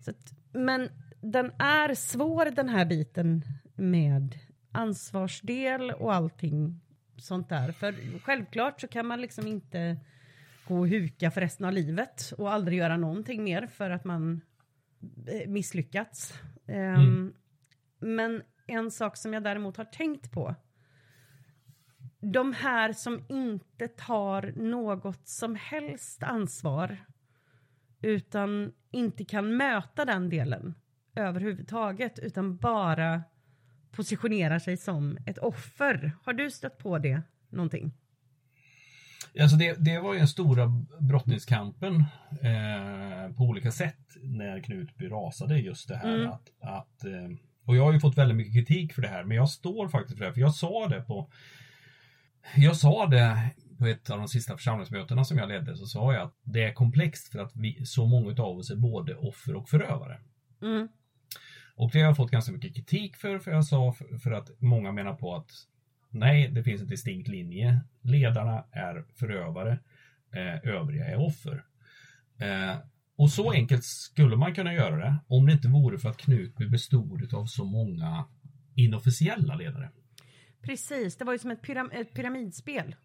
Så 0.00 0.10
att, 0.10 0.32
men 0.52 0.88
den 1.20 1.52
är 1.58 1.94
svår 1.94 2.50
den 2.50 2.68
här 2.68 2.84
biten 2.84 3.42
med 3.74 4.38
ansvarsdel 4.72 5.90
och 5.90 6.14
allting 6.14 6.80
sånt 7.16 7.48
där. 7.48 7.72
För 7.72 8.18
självklart 8.20 8.80
så 8.80 8.88
kan 8.88 9.06
man 9.06 9.20
liksom 9.20 9.46
inte 9.46 9.96
gå 10.68 10.78
och 10.78 10.88
huka 10.88 11.30
för 11.30 11.40
resten 11.40 11.66
av 11.66 11.72
livet 11.72 12.32
och 12.38 12.52
aldrig 12.52 12.78
göra 12.78 12.96
någonting 12.96 13.44
mer 13.44 13.66
för 13.66 13.90
att 13.90 14.04
man 14.04 14.40
eh, 15.26 15.48
misslyckats. 15.48 16.34
Ehm, 16.66 17.34
Men 17.98 18.42
en 18.66 18.90
sak 18.90 19.16
som 19.16 19.32
jag 19.32 19.42
däremot 19.42 19.76
har 19.76 19.84
tänkt 19.84 20.32
på 20.32 20.54
de 22.20 22.52
här 22.52 22.92
som 22.92 23.24
inte 23.28 23.88
tar 23.88 24.52
något 24.56 25.28
som 25.28 25.54
helst 25.54 26.22
ansvar 26.22 26.96
utan 28.02 28.72
inte 28.90 29.24
kan 29.24 29.56
möta 29.56 30.04
den 30.04 30.28
delen 30.28 30.74
överhuvudtaget 31.14 32.18
utan 32.18 32.56
bara 32.56 33.22
positionerar 33.90 34.58
sig 34.58 34.76
som 34.76 35.18
ett 35.26 35.38
offer. 35.38 36.12
Har 36.22 36.32
du 36.32 36.50
stött 36.50 36.78
på 36.78 36.98
det 36.98 37.22
någonting? 37.48 37.92
Alltså 39.40 39.56
det, 39.56 39.84
det 39.84 39.98
var 39.98 40.12
ju 40.12 40.18
den 40.18 40.28
stora 40.28 40.72
brottningskampen 41.00 42.04
eh, 42.42 43.36
på 43.36 43.44
olika 43.44 43.72
sätt 43.72 44.16
när 44.22 44.60
Knutby 44.60 45.08
rasade 45.08 45.58
just 45.58 45.88
det 45.88 45.96
här 45.96 46.16
Mm. 46.16 46.30
att, 46.30 46.50
att 46.60 47.04
eh, 47.04 47.36
och 47.64 47.76
jag 47.76 47.84
har 47.84 47.92
ju 47.92 48.00
fått 48.00 48.18
väldigt 48.18 48.36
mycket 48.36 48.54
kritik 48.54 48.92
för 48.92 49.02
det 49.02 49.08
här 49.08 49.24
men 49.24 49.36
jag 49.36 49.50
står 49.50 49.88
faktiskt 49.88 50.18
för 50.18 50.24
det 50.24 50.28
här, 50.28 50.34
för 50.34 50.40
jag 50.40 50.54
sa 50.54 50.88
det 50.88 51.00
på 51.00 51.30
jag 52.56 52.76
sa 52.76 53.06
det 53.06 53.50
på 53.78 53.86
ett 53.86 54.10
av 54.10 54.18
de 54.18 54.28
sista 54.28 54.56
församlingsmötena 54.56 55.24
som 55.24 55.38
jag 55.38 55.48
ledde 55.48 55.76
så 55.76 55.86
sa 55.86 56.12
jag 56.12 56.22
att 56.22 56.34
det 56.42 56.64
är 56.64 56.72
komplext 56.72 57.32
för 57.32 57.38
att 57.38 57.56
vi, 57.56 57.86
så 57.86 58.06
många 58.06 58.42
av 58.42 58.58
oss 58.58 58.70
är 58.70 58.76
både 58.76 59.14
offer 59.14 59.54
och 59.54 59.68
förövare. 59.68 60.18
Mm. 60.62 60.88
Och 61.74 61.90
det 61.90 61.98
har 61.98 62.06
jag 62.06 62.16
fått 62.16 62.30
ganska 62.30 62.52
mycket 62.52 62.74
kritik 62.74 63.16
för, 63.16 63.38
för 63.38 63.50
jag 63.50 63.64
sa 63.64 63.92
för, 63.92 64.18
för 64.18 64.30
att 64.30 64.50
många 64.58 64.92
menar 64.92 65.14
på 65.14 65.34
att 65.34 65.50
nej, 66.10 66.48
det 66.48 66.62
finns 66.62 66.80
en 66.80 66.88
distinkt 66.88 67.28
linje. 67.28 67.80
Ledarna 68.02 68.64
är 68.70 69.04
förövare, 69.14 69.78
eh, 70.32 70.72
övriga 70.74 71.06
är 71.06 71.16
offer. 71.16 71.64
Eh, 72.38 72.76
och 73.16 73.30
så 73.30 73.52
enkelt 73.52 73.84
skulle 73.84 74.36
man 74.36 74.54
kunna 74.54 74.74
göra 74.74 74.96
det 74.96 75.16
om 75.26 75.46
det 75.46 75.52
inte 75.52 75.68
vore 75.68 75.98
för 75.98 76.08
att 76.08 76.16
Knutby 76.16 76.68
bestod 76.68 77.34
av 77.34 77.46
så 77.46 77.64
många 77.64 78.24
inofficiella 78.74 79.54
ledare. 79.54 79.90
Precis, 80.62 81.16
det 81.16 81.24
var 81.24 81.32
ju 81.32 81.38
som 81.38 81.50
ett, 81.50 81.62
pyram 81.62 81.90
ett 81.92 82.14
pyramidspel. 82.14 82.96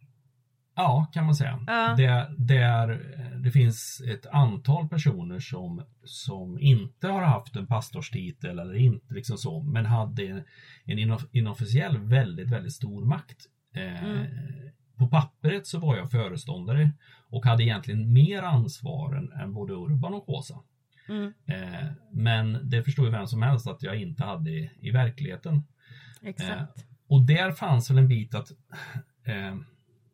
Ja, 0.75 1.11
kan 1.13 1.25
man 1.25 1.35
säga. 1.35 1.63
Ja. 1.67 1.95
Där, 1.97 2.35
där 2.37 3.20
det 3.43 3.51
finns 3.51 4.01
ett 4.07 4.25
antal 4.25 4.87
personer 4.89 5.39
som, 5.39 5.83
som 6.03 6.59
inte 6.59 7.07
har 7.07 7.21
haft 7.21 7.55
en 7.55 7.67
pastorstitel 7.67 8.59
eller 8.59 8.75
inte 8.75 9.13
liksom 9.13 9.37
så, 9.37 9.63
men 9.63 9.85
hade 9.85 10.23
en, 10.27 10.43
en 10.85 10.99
inof- 10.99 11.27
inofficiell 11.31 11.97
väldigt, 11.97 12.49
väldigt 12.49 12.73
stor 12.73 13.05
makt. 13.05 13.37
Eh, 13.75 14.03
Mm. 14.03 14.27
På 14.95 15.07
pappret 15.07 15.67
så 15.67 15.79
var 15.79 15.97
jag 15.97 16.11
föreståndare 16.11 16.91
och 17.29 17.45
hade 17.45 17.63
egentligen 17.63 18.13
mer 18.13 18.41
ansvar 18.43 19.15
än, 19.15 19.31
än 19.31 19.53
både 19.53 19.73
Urban 19.73 20.13
och 20.13 20.25
Kåsa. 20.25 20.59
Mm. 21.09 21.33
Eh, 21.45 21.87
men 22.11 22.69
det 22.69 22.83
förstår 22.83 23.05
ju 23.05 23.11
vem 23.11 23.27
som 23.27 23.41
helst 23.41 23.67
att 23.67 23.83
jag 23.83 24.01
inte 24.01 24.23
hade 24.23 24.51
i, 24.51 24.71
i 24.79 24.91
verkligheten. 24.91 25.63
Exakt. 26.21 26.85
Och 27.07 27.21
där 27.21 27.51
fanns 27.51 27.89
väl 27.91 27.97
en 27.97 28.07
bit 28.07 28.35
att 28.35 28.51
eh, 29.23 29.55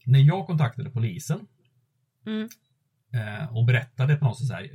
när 0.05 0.19
jag 0.19 0.47
kontaktade 0.47 0.89
polisen 0.89 1.47
Mm. 2.25 2.49
Eh, 3.13 3.57
och 3.57 3.65
berättade 3.65 4.15
på 4.15 4.25
något 4.25 4.37
sätt 4.37 4.47
så 4.47 4.53
här, 4.53 4.69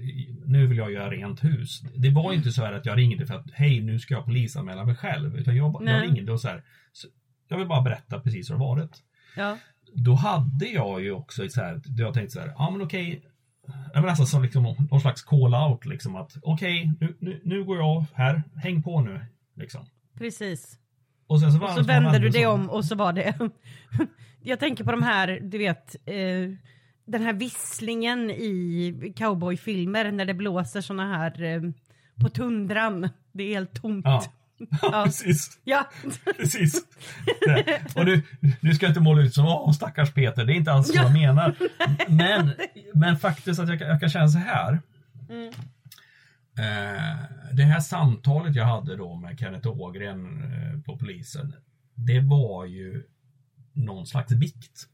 nu 0.46 0.66
vill 0.66 0.78
jag 0.78 0.92
göra 0.92 1.10
rent 1.10 1.44
hus. 1.44 1.80
Det 1.94 2.10
var 2.10 2.32
ju 2.32 2.38
inte 2.38 2.52
så 2.52 2.64
här 2.64 2.72
att 2.72 2.86
jag 2.86 2.98
ringde 2.98 3.26
för 3.26 3.34
att 3.34 3.50
hej, 3.52 3.80
nu 3.80 3.98
ska 3.98 4.14
jag 4.14 4.24
polisanmäla 4.24 4.84
mig 4.84 4.94
själv, 4.94 5.36
utan 5.36 5.56
jag, 5.56 5.82
jag 5.86 6.02
ringde 6.02 6.32
och 6.32 6.40
så 6.40 6.48
här, 6.48 6.62
så, 6.92 7.08
jag 7.48 7.58
vill 7.58 7.68
bara 7.68 7.82
berätta 7.82 8.20
precis 8.20 8.50
hur 8.50 8.54
det 8.54 8.60
varit. 8.60 9.02
Ja. 9.36 9.58
Då 9.94 10.14
hade 10.14 10.66
jag 10.66 11.02
ju 11.02 11.12
också 11.12 11.48
så 11.48 11.60
här, 11.60 11.80
jag 11.84 12.14
tänkte 12.14 12.32
så 12.32 12.40
här, 12.40 12.52
ja 12.56 12.70
men 12.70 12.82
okej, 12.82 13.22
var 13.94 14.02
nästan 14.02 14.26
som 14.26 14.42
liksom 14.42 14.62
någon 14.62 15.00
slags 15.00 15.24
call-out 15.24 15.86
liksom 15.86 16.16
att 16.16 16.36
okej, 16.42 16.92
nu, 17.00 17.16
nu, 17.18 17.40
nu 17.44 17.64
går 17.64 17.78
jag 17.78 18.04
här, 18.14 18.42
häng 18.56 18.82
på 18.82 19.00
nu, 19.00 19.20
liksom. 19.56 19.86
Precis. 20.18 20.78
Och 21.26 21.40
sen 21.40 21.52
så, 21.52 21.64
Och 21.64 21.70
så 21.70 21.82
vände 21.82 22.18
du 22.18 22.28
det 22.28 22.46
om 22.46 22.70
och 22.70 22.84
så 22.84 22.94
var 22.94 23.12
det... 23.12 23.34
Jag 24.44 24.60
tänker 24.60 24.84
på 24.84 24.90
de 24.90 25.02
här, 25.02 25.40
du 25.42 25.58
vet, 25.58 25.96
eh, 26.06 26.50
den 27.12 27.22
här 27.22 27.32
visslingen 27.32 28.30
i 28.30 29.12
cowboyfilmer 29.16 30.12
när 30.12 30.24
det 30.24 30.34
blåser 30.34 30.80
såna 30.80 31.16
här 31.16 31.42
eh, 31.42 31.62
på 32.20 32.28
tundran. 32.28 33.08
Det 33.32 33.42
är 33.42 33.48
helt 33.54 33.74
tomt. 33.82 34.04
Ja, 34.04 34.24
Ja. 34.82 35.02
precis. 35.06 35.60
Ja. 35.64 35.90
Precis. 36.36 36.84
Och 37.96 38.04
nu, 38.04 38.22
nu 38.60 38.74
ska 38.74 38.86
jag 38.86 38.90
inte 38.90 39.00
måla 39.00 39.22
ut 39.22 39.34
som 39.34 39.46
åh 39.46 39.72
stackars 39.72 40.12
Peter, 40.14 40.44
det 40.44 40.52
är 40.52 40.54
inte 40.56 40.72
alls 40.72 40.88
så 40.88 40.94
jag 40.96 41.12
menar. 41.12 41.54
Men, 42.08 42.50
men 42.94 43.16
faktiskt 43.16 43.60
att 43.60 43.68
jag, 43.68 43.78
kan- 43.78 43.88
jag 43.88 44.00
kan 44.00 44.08
känna 44.08 44.28
så 44.28 44.38
här. 44.38 44.80
Mm. 45.30 45.52
Eh, 46.58 47.16
det 47.52 47.62
här 47.62 47.80
samtalet 47.80 48.54
jag 48.56 48.64
hade 48.64 48.96
då 48.96 49.14
med 49.16 49.38
Kenneth 49.38 49.68
Ågren 49.68 50.42
eh, 50.52 50.80
på 50.80 50.96
polisen. 50.98 51.54
Det 51.94 52.20
var 52.20 52.66
ju 52.66 53.02
någon 53.72 54.06
slags 54.06 54.34
bikt. 54.34 54.86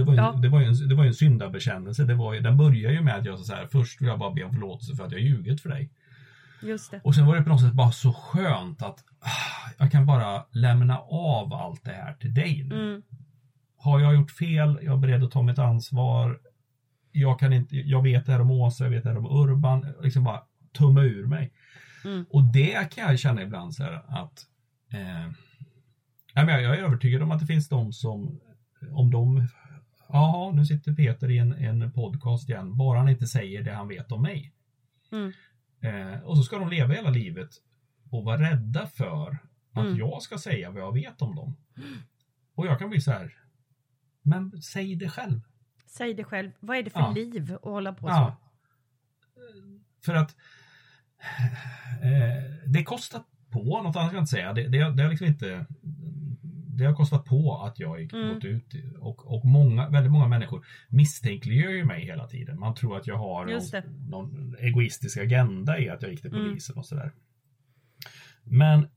Det 0.00 0.06
var 0.06 0.12
ju, 0.12 0.18
Ja. 0.20 0.32
det 0.32 0.48
var 0.48 0.60
ju 0.60 0.66
en, 0.66 0.88
det 0.88 0.94
var 0.94 1.04
en 1.04 1.14
syndabekännelse. 1.14 2.04
Det 2.04 2.14
var 2.14 2.34
ju, 2.34 2.40
den 2.40 2.56
börjar 2.56 2.90
ju 2.90 3.00
med 3.00 3.16
att 3.16 3.24
jag 3.24 3.38
så 3.38 3.54
här, 3.54 3.66
först 3.66 4.00
vill 4.00 4.08
jag 4.08 4.18
bara 4.18 4.30
be 4.30 4.44
om 4.44 4.52
förlåtelse 4.52 4.96
för 4.96 5.04
att 5.04 5.12
jag 5.12 5.20
ljugit 5.20 5.60
för 5.60 5.68
dig. 5.68 5.90
Just 6.62 6.90
det. 6.90 7.00
Och 7.04 7.14
sen 7.14 7.26
var 7.26 7.36
det 7.36 7.42
på 7.42 7.48
något 7.48 7.60
sätt 7.60 7.72
bara 7.72 7.92
så 7.92 8.12
skönt 8.12 8.82
att 8.82 9.04
ah, 9.20 9.70
jag 9.78 9.92
kan 9.92 10.06
bara 10.06 10.44
lämna 10.50 10.98
av 11.10 11.54
allt 11.54 11.84
det 11.84 11.92
här 11.92 12.14
till 12.14 12.34
dig 12.34 12.64
nu. 12.64 12.90
Mm. 12.90 13.02
Har 13.76 14.00
jag 14.00 14.14
gjort 14.14 14.30
fel, 14.30 14.78
jag 14.82 14.94
är 14.94 14.98
beredd 14.98 15.24
att 15.24 15.30
ta 15.30 15.42
mitt 15.42 15.58
ansvar. 15.58 16.38
Jag, 17.12 17.38
kan 17.40 17.52
inte, 17.52 17.76
jag 17.76 18.02
vet 18.02 18.26
det 18.26 18.32
här 18.32 18.40
om 18.40 18.50
Åsa, 18.50 18.84
jag 18.84 18.90
vet 18.90 19.02
det 19.02 19.10
här 19.10 19.18
om 19.18 19.26
Urban. 19.26 19.86
Liksom 20.02 20.24
bara 20.24 20.42
tumma 20.78 21.02
ur 21.02 21.26
mig. 21.26 21.52
Mm. 22.04 22.26
Och 22.30 22.44
det 22.44 22.90
kan 22.94 23.04
jag 23.10 23.18
känna 23.18 23.42
ibland 23.42 23.74
så 23.74 23.82
här 23.82 24.02
att 24.08 24.46
eh, 24.92 25.32
jag 26.34 26.50
är 26.64 26.84
övertygad 26.84 27.22
om 27.22 27.30
att 27.30 27.40
det 27.40 27.46
finns 27.46 27.68
de 27.68 27.92
som, 27.92 28.40
om 28.92 29.10
de, 29.10 29.48
ja 30.12 30.52
nu 30.54 30.66
sitter 30.66 30.92
Peter 30.94 31.30
i 31.30 31.38
en, 31.38 31.52
en 31.52 31.92
podcast 31.92 32.48
igen, 32.48 32.76
bara 32.76 32.98
han 32.98 33.08
inte 33.08 33.26
säger 33.26 33.62
det 33.62 33.72
han 33.72 33.88
vet 33.88 34.12
om 34.12 34.22
mig. 34.22 34.52
Mm. 35.12 35.32
Eh, 35.80 36.20
och 36.20 36.36
så 36.36 36.42
ska 36.42 36.58
de 36.58 36.68
leva 36.68 36.94
hela 36.94 37.10
livet 37.10 37.50
och 38.10 38.24
vara 38.24 38.40
rädda 38.50 38.86
för 38.86 39.38
att 39.72 39.84
Mm. 39.84 39.96
jag 39.96 40.22
ska 40.22 40.38
säga 40.38 40.70
vad 40.70 40.82
jag 40.82 40.92
vet 40.94 41.22
om 41.22 41.36
dem. 41.36 41.56
Och 42.54 42.66
jag 42.66 42.78
kan 42.78 42.90
bli 42.90 43.00
så 43.00 43.10
här, 43.10 43.34
men 44.22 44.62
säg 44.62 44.94
det 44.96 45.08
själv. 45.08 45.40
Säg 45.86 46.14
det 46.14 46.24
själv. 46.24 46.50
Vad 46.60 46.76
är 46.76 46.82
det 46.82 46.90
för 46.90 47.00
Ja. 47.00 47.12
liv 47.12 47.54
att 47.54 47.62
hålla 47.64 47.92
på 47.92 48.06
så? 48.06 48.12
Ja. 48.12 48.36
För 50.04 50.14
att 50.14 50.36
eh, 52.02 52.44
det 52.66 52.84
kostar 52.84 53.22
på, 53.50 53.82
något 53.82 53.96
annat 53.96 54.08
kan 54.10 54.14
jag 54.14 54.22
inte 54.22 54.30
säga. 54.30 54.52
Det, 54.52 54.68
det, 54.68 54.78
det 54.92 55.02
har 55.02 55.10
liksom 55.10 55.26
inte 55.26 55.66
det 56.80 56.86
har 56.86 56.94
kostat 56.94 57.24
på 57.24 57.56
att 57.64 57.78
jag 57.80 58.00
gick, 58.00 58.12
Mm. 58.12 58.34
gått 58.34 58.44
ut 58.44 58.74
och, 58.98 59.34
och 59.34 59.44
många, 59.44 59.88
väldigt 59.88 60.12
många 60.12 60.28
människor 60.28 60.66
misstänkliggör 60.88 61.70
ju 61.70 61.84
mig 61.84 62.04
hela 62.04 62.26
tiden. 62.26 62.58
Man 62.60 62.74
tror 62.74 62.96
att 62.96 63.06
jag 63.06 63.16
har 63.16 63.46
någon, 63.46 64.10
någon 64.10 64.56
egoistisk 64.60 65.16
agenda 65.18 65.78
i 65.78 65.88
att 65.88 66.02
jag 66.02 66.10
gick 66.10 66.20
till 66.22 66.34
Mm. 66.34 66.48
polisen 66.48 66.78
och 66.78 66.86
sådär. 66.86 67.12
Men 68.44 68.88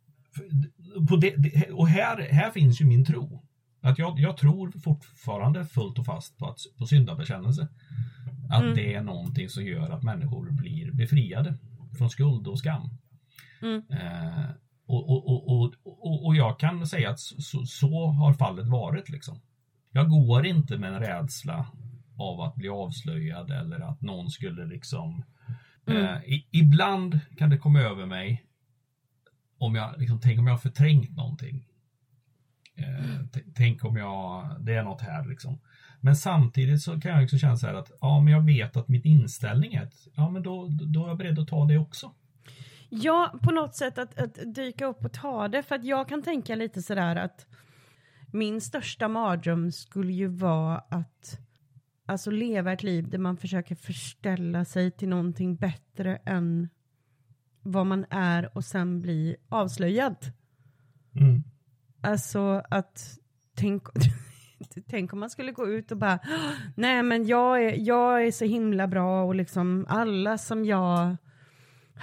det, 1.22 1.72
och 1.72 1.88
här, 1.88 2.28
här 2.32 2.52
finns 2.52 2.82
ju 2.82 2.86
min 2.86 3.06
tro. 3.06 3.44
Att 3.82 4.00
jag, 4.00 4.20
jag 4.20 4.38
tror 4.38 4.72
fortfarande 4.72 5.66
fullt 5.66 6.00
och 6.00 6.06
fast 6.06 6.38
på, 6.38 6.46
att, 6.46 6.58
på 6.78 6.86
syndabekännelse. 6.86 7.68
Att 8.50 8.62
Mm. 8.64 8.76
det 8.76 8.94
är 8.94 9.02
någonting 9.04 9.50
som 9.50 9.64
gör 9.66 9.90
att 9.90 10.04
människor 10.04 10.52
blir 10.52 10.92
befriade 10.92 11.58
från 11.98 12.10
skuld 12.10 12.48
och 12.48 12.60
skam. 12.60 12.90
Mm. 13.62 13.84
Eh, 13.90 14.50
och, 14.86 15.10
och, 15.10 15.48
och, 15.50 15.74
och, 15.84 16.26
och, 16.26 16.36
jag 16.36 16.60
kan 16.60 16.88
säga 16.88 17.10
att 17.10 17.20
så, 17.20 17.66
så, 17.66 18.06
har 18.06 18.34
fallet 18.34 18.68
varit 18.68 19.10
liksom. 19.10 19.42
Jag 19.92 20.10
går 20.10 20.46
inte 20.46 20.78
med 20.78 20.94
en 20.94 21.00
rädsla 21.00 21.68
av 22.18 22.42
att 22.42 22.56
bli 22.56 22.70
avslöjad 22.70 23.52
eller 23.52 23.80
att 23.80 24.02
någon 24.02 24.30
skulle 24.30 24.66
liksom 24.66 25.24
Mm. 25.88 26.04
eh, 26.06 26.24
i, 26.24 26.48
Ibland 26.52 27.20
kan 27.38 27.50
det 27.50 27.58
komma 27.58 27.80
över 27.80 28.06
mig 28.06 28.46
om 29.58 29.76
jag 29.76 29.96
liksom, 30.00 30.20
tänk 30.20 30.40
om 30.40 30.48
jag 30.48 30.54
har 30.54 30.58
förträngt 30.60 31.16
någonting. 31.16 31.66
Eh, 32.76 33.26
t- 33.34 33.44
tänk 33.56 33.86
om 33.86 33.98
jag, 33.98 34.56
det 34.60 34.74
är 34.74 34.84
något 34.84 35.02
här 35.02 35.26
liksom. 35.26 35.60
Men 36.02 36.16
samtidigt 36.16 36.82
så 36.82 37.02
kan 37.02 37.12
jag 37.12 37.24
också 37.24 37.38
känna 37.38 37.58
så 37.58 37.68
här 37.68 37.74
att 37.74 37.92
ja, 38.02 38.22
men 38.22 38.34
jag 38.34 38.42
vet 38.42 38.78
att 38.78 38.88
mitt 38.88 39.06
inställning 39.06 39.74
är 39.74 39.84
att 39.84 40.08
ja, 40.16 40.30
men 40.30 40.44
då, 40.44 40.68
då 40.68 41.04
är 41.04 41.08
jag 41.08 41.18
beredd 41.18 41.40
att 41.40 41.48
ta 41.48 41.66
det 41.66 41.78
också. 41.78 42.12
Ja, 42.96 43.40
på 43.44 43.52
något 43.52 43.76
sätt 43.76 43.98
att, 43.98 44.20
att 44.20 44.56
dyka 44.56 44.86
upp 44.86 45.06
och 45.06 45.14
ta 45.14 45.48
det. 45.48 45.64
För 45.64 45.76
att 45.76 45.84
jag 45.84 46.10
kan 46.10 46.24
tänka 46.24 46.56
lite 46.56 46.82
sådär 46.82 47.16
att 47.16 47.46
min 48.32 48.62
största 48.62 49.08
mardröm 49.08 49.72
skulle 49.72 50.14
ju 50.14 50.28
vara 50.28 50.78
att 50.78 51.40
alltså 52.06 52.32
leva 52.32 52.74
ett 52.74 52.84
liv 52.84 53.10
där 53.10 53.18
man 53.18 53.38
försöker 53.38 53.76
förställa 53.76 54.66
sig 54.66 54.92
till 54.92 55.10
någonting 55.10 55.56
bättre 55.56 56.16
än 56.26 56.70
vad 57.62 57.86
man 57.86 58.06
är 58.10 58.58
och 58.58 58.66
sen 58.66 59.02
bli 59.02 59.36
avslöjad. 59.50 60.18
Mm. 61.16 61.44
Alltså 62.02 62.62
att 62.70 63.20
tänk, 63.56 63.84
tänk 64.90 65.14
om 65.14 65.20
man 65.20 65.30
skulle 65.30 65.52
gå 65.52 65.68
ut 65.68 65.92
och 65.92 65.98
bara 65.98 66.20
nej 66.76 67.04
men 67.04 67.28
jag 67.28 67.64
är, 67.64 67.76
jag 67.78 68.28
är 68.28 68.32
så 68.32 68.46
himla 68.46 68.88
bra 68.88 69.24
och 69.24 69.36
liksom 69.36 69.86
alla 69.90 70.38
som 70.38 70.66
jag 70.66 71.18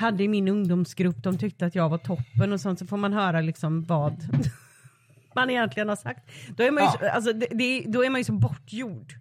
hade 0.00 0.24
i 0.24 0.28
min 0.28 0.48
ungdomsgrupp 0.48 1.22
de 1.22 1.38
tyckte 1.38 1.66
att 1.66 1.74
jag 1.74 1.88
var 1.88 1.98
toppen 1.98 2.52
och 2.52 2.60
sånt 2.60 2.78
så 2.78 2.86
får 2.86 2.96
man 2.96 3.12
höra 3.12 3.40
liksom 3.40 3.82
vad 3.84 4.14
man 5.34 5.50
egentligen 5.50 5.88
har 5.88 5.96
sagt. 5.96 6.30
Då 6.56 6.62
är 6.62 6.70
man 6.70 6.82
ju, 6.82 6.86
Ja. 6.88 6.96
så, 7.00 7.08
alltså, 7.08 7.32
det, 7.32 7.46
det, 7.50 7.84
då 7.88 8.04
är 8.04 8.10
man 8.10 8.20
ju 8.20 8.24
så 8.24 8.32
bortgjord. 8.32 9.12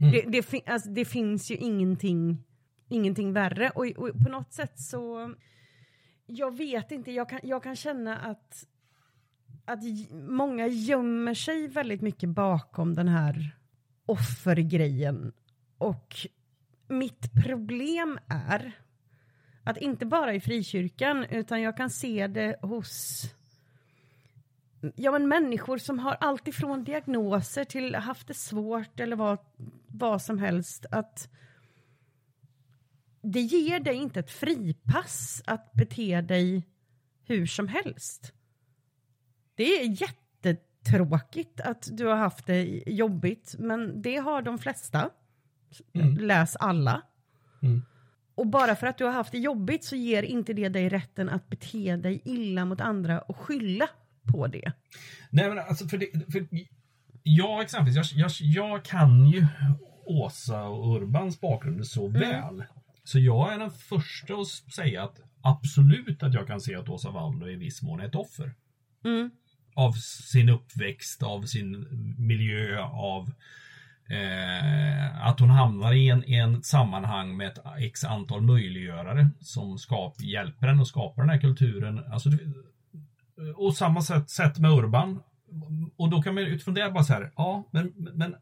Mm. 0.00 0.12
Det, 0.12 0.22
det, 0.28 0.42
fin- 0.42 0.62
alltså, 0.66 0.90
det 0.90 1.04
finns 1.04 1.50
ju 1.50 1.54
ingenting, 1.56 2.44
ingenting 2.88 3.32
värre 3.32 3.70
och, 3.70 3.86
och 3.86 4.10
på 4.24 4.30
något 4.30 4.52
sätt 4.52 4.80
så, 4.80 5.34
jag 6.26 6.56
vet 6.56 6.90
inte, 6.92 7.12
jag 7.12 7.28
kan, 7.28 7.40
jag 7.42 7.62
kan 7.62 7.76
känna 7.76 8.16
att, 8.18 8.64
att 9.64 9.80
många 10.28 10.66
gömmer 10.66 11.34
sig 11.34 11.68
väldigt 11.68 12.00
mycket 12.00 12.28
bakom 12.28 12.94
den 12.94 13.08
här 13.08 13.56
offergrejen. 14.06 15.32
Och 15.78 16.16
mitt 16.88 17.32
problem 17.44 18.18
är 18.28 18.72
att 19.66 19.76
inte 19.76 20.06
bara 20.06 20.34
i 20.34 20.40
frikyrkan 20.40 21.24
utan 21.24 21.62
jag 21.62 21.76
kan 21.76 21.90
se 21.90 22.26
det 22.26 22.56
hos 22.62 23.22
ja, 24.96 25.12
men 25.12 25.28
människor 25.28 25.78
som 25.78 25.98
har 25.98 26.16
allt 26.20 26.48
ifrån 26.48 26.84
diagnoser 26.84 27.64
till 27.64 27.94
haft 27.94 28.28
det 28.28 28.34
svårt 28.34 29.00
eller 29.00 29.16
vad, 29.16 29.38
vad 29.86 30.22
som 30.22 30.38
helst. 30.38 30.86
Att 30.90 31.28
det 33.20 33.40
ger 33.40 33.80
dig 33.80 33.94
inte 33.94 34.20
ett 34.20 34.30
fripass 34.30 35.42
att 35.46 35.72
bete 35.72 36.20
dig 36.20 36.66
hur 37.24 37.46
som 37.46 37.68
helst. 37.68 38.32
Det 39.54 39.80
är 39.80 40.02
jättetråkigt 40.02 41.60
att 41.60 41.88
du 41.92 42.06
har 42.06 42.16
haft 42.16 42.46
det 42.46 42.82
jobbigt, 42.86 43.54
men 43.58 44.02
det 44.02 44.16
har 44.16 44.42
de 44.42 44.58
flesta. 44.58 45.10
Läs 46.18 46.56
alla. 46.56 47.02
Mm. 47.62 47.82
Och 48.36 48.46
bara 48.46 48.76
för 48.76 48.86
att 48.86 48.98
du 48.98 49.04
har 49.04 49.12
haft 49.12 49.32
det 49.32 49.38
jobbigt 49.38 49.84
så 49.84 49.96
ger 49.96 50.22
inte 50.22 50.52
det 50.52 50.68
dig 50.68 50.88
rätten 50.88 51.28
att 51.28 51.48
bete 51.48 51.96
dig 51.96 52.22
illa 52.24 52.64
mot 52.64 52.80
andra 52.80 53.20
och 53.20 53.36
skylla 53.36 53.88
på 54.32 54.46
det. 54.46 54.72
Nej 55.30 55.48
men 55.48 55.58
alltså 55.58 55.88
för, 55.88 55.98
det, 55.98 56.32
för 56.32 56.46
jag 57.22 57.62
exempelvis, 57.62 57.96
jag, 57.96 58.30
jag, 58.30 58.30
jag 58.40 58.84
kan 58.84 59.26
ju 59.26 59.46
Åsa 60.06 60.62
och 60.62 60.96
Urbans 60.96 61.40
bakgrund 61.40 61.86
så 61.86 62.08
väl. 62.08 62.64
Så 63.04 63.18
jag 63.18 63.52
är 63.52 63.58
den 63.58 63.70
första 63.70 64.34
att 64.34 64.46
säga 64.74 65.02
att 65.02 65.20
absolut 65.42 66.22
att 66.22 66.34
jag 66.34 66.46
kan 66.46 66.60
se 66.60 66.74
att 66.74 66.88
Åsa 66.88 67.10
Waldau 67.10 67.48
i 67.48 67.56
viss 67.56 67.82
mån 67.82 68.00
är 68.00 68.06
ett 68.06 68.14
offer. 68.14 68.54
Mm. 69.04 69.30
Av 69.74 69.92
sin 69.92 70.48
uppväxt, 70.48 71.22
av 71.22 71.42
sin 71.42 71.86
miljö, 72.18 72.82
av 72.82 73.32
eh, 74.10 75.26
att 75.26 75.40
hon 75.40 75.50
hamnar 75.50 75.92
i 75.92 76.08
en, 76.08 76.24
i 76.24 76.34
en 76.34 76.62
sammanhang 76.62 77.36
med 77.36 77.46
ett 77.46 77.58
x 77.78 78.04
antal 78.04 78.42
möjliggörare 78.42 79.30
som 79.40 79.78
skap, 79.78 80.20
hjälper 80.22 80.66
henne 80.66 80.82
att 80.82 80.88
skapa 80.88 81.20
den 81.20 81.30
här 81.30 81.38
kulturen. 81.38 82.04
Alltså, 82.12 82.28
och 83.56 83.74
samma 83.76 84.02
sätt, 84.02 84.30
sätt 84.30 84.58
med 84.58 84.70
Urban. 84.70 85.20
Och 85.96 86.10
då 86.10 86.22
kan 86.22 86.34
man 86.34 86.44
utifrån 86.44 86.74
det 86.74 86.90
bara 86.90 87.04
så 87.04 87.12
här, 87.12 87.32
ja 87.36 87.68
men, 87.70 87.92
men 87.96 88.34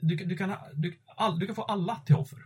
du, 0.00 0.18
kan- 0.18 0.28
du, 0.28 0.36
kan, 0.36 0.52
du, 0.74 0.94
all, 1.16 1.38
du 1.38 1.46
kan 1.46 1.54
få 1.54 1.62
alla 1.62 1.94
till 1.96 2.14
offer. 2.16 2.38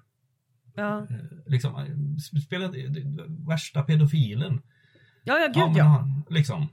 Ja, 0.77 1.07
Liksom, 1.47 1.75
eh, 1.77 2.39
spela 2.47 2.69
det- 2.69 3.05
värsta 3.49 3.83
pedofilen. 3.83 4.63
ja, 5.25 5.39
ja 5.39 5.47
gud 5.47 5.57
Ja, 5.57 5.67
men, 5.69 5.77
ja. 5.77 6.09
liksom. 6.31 6.67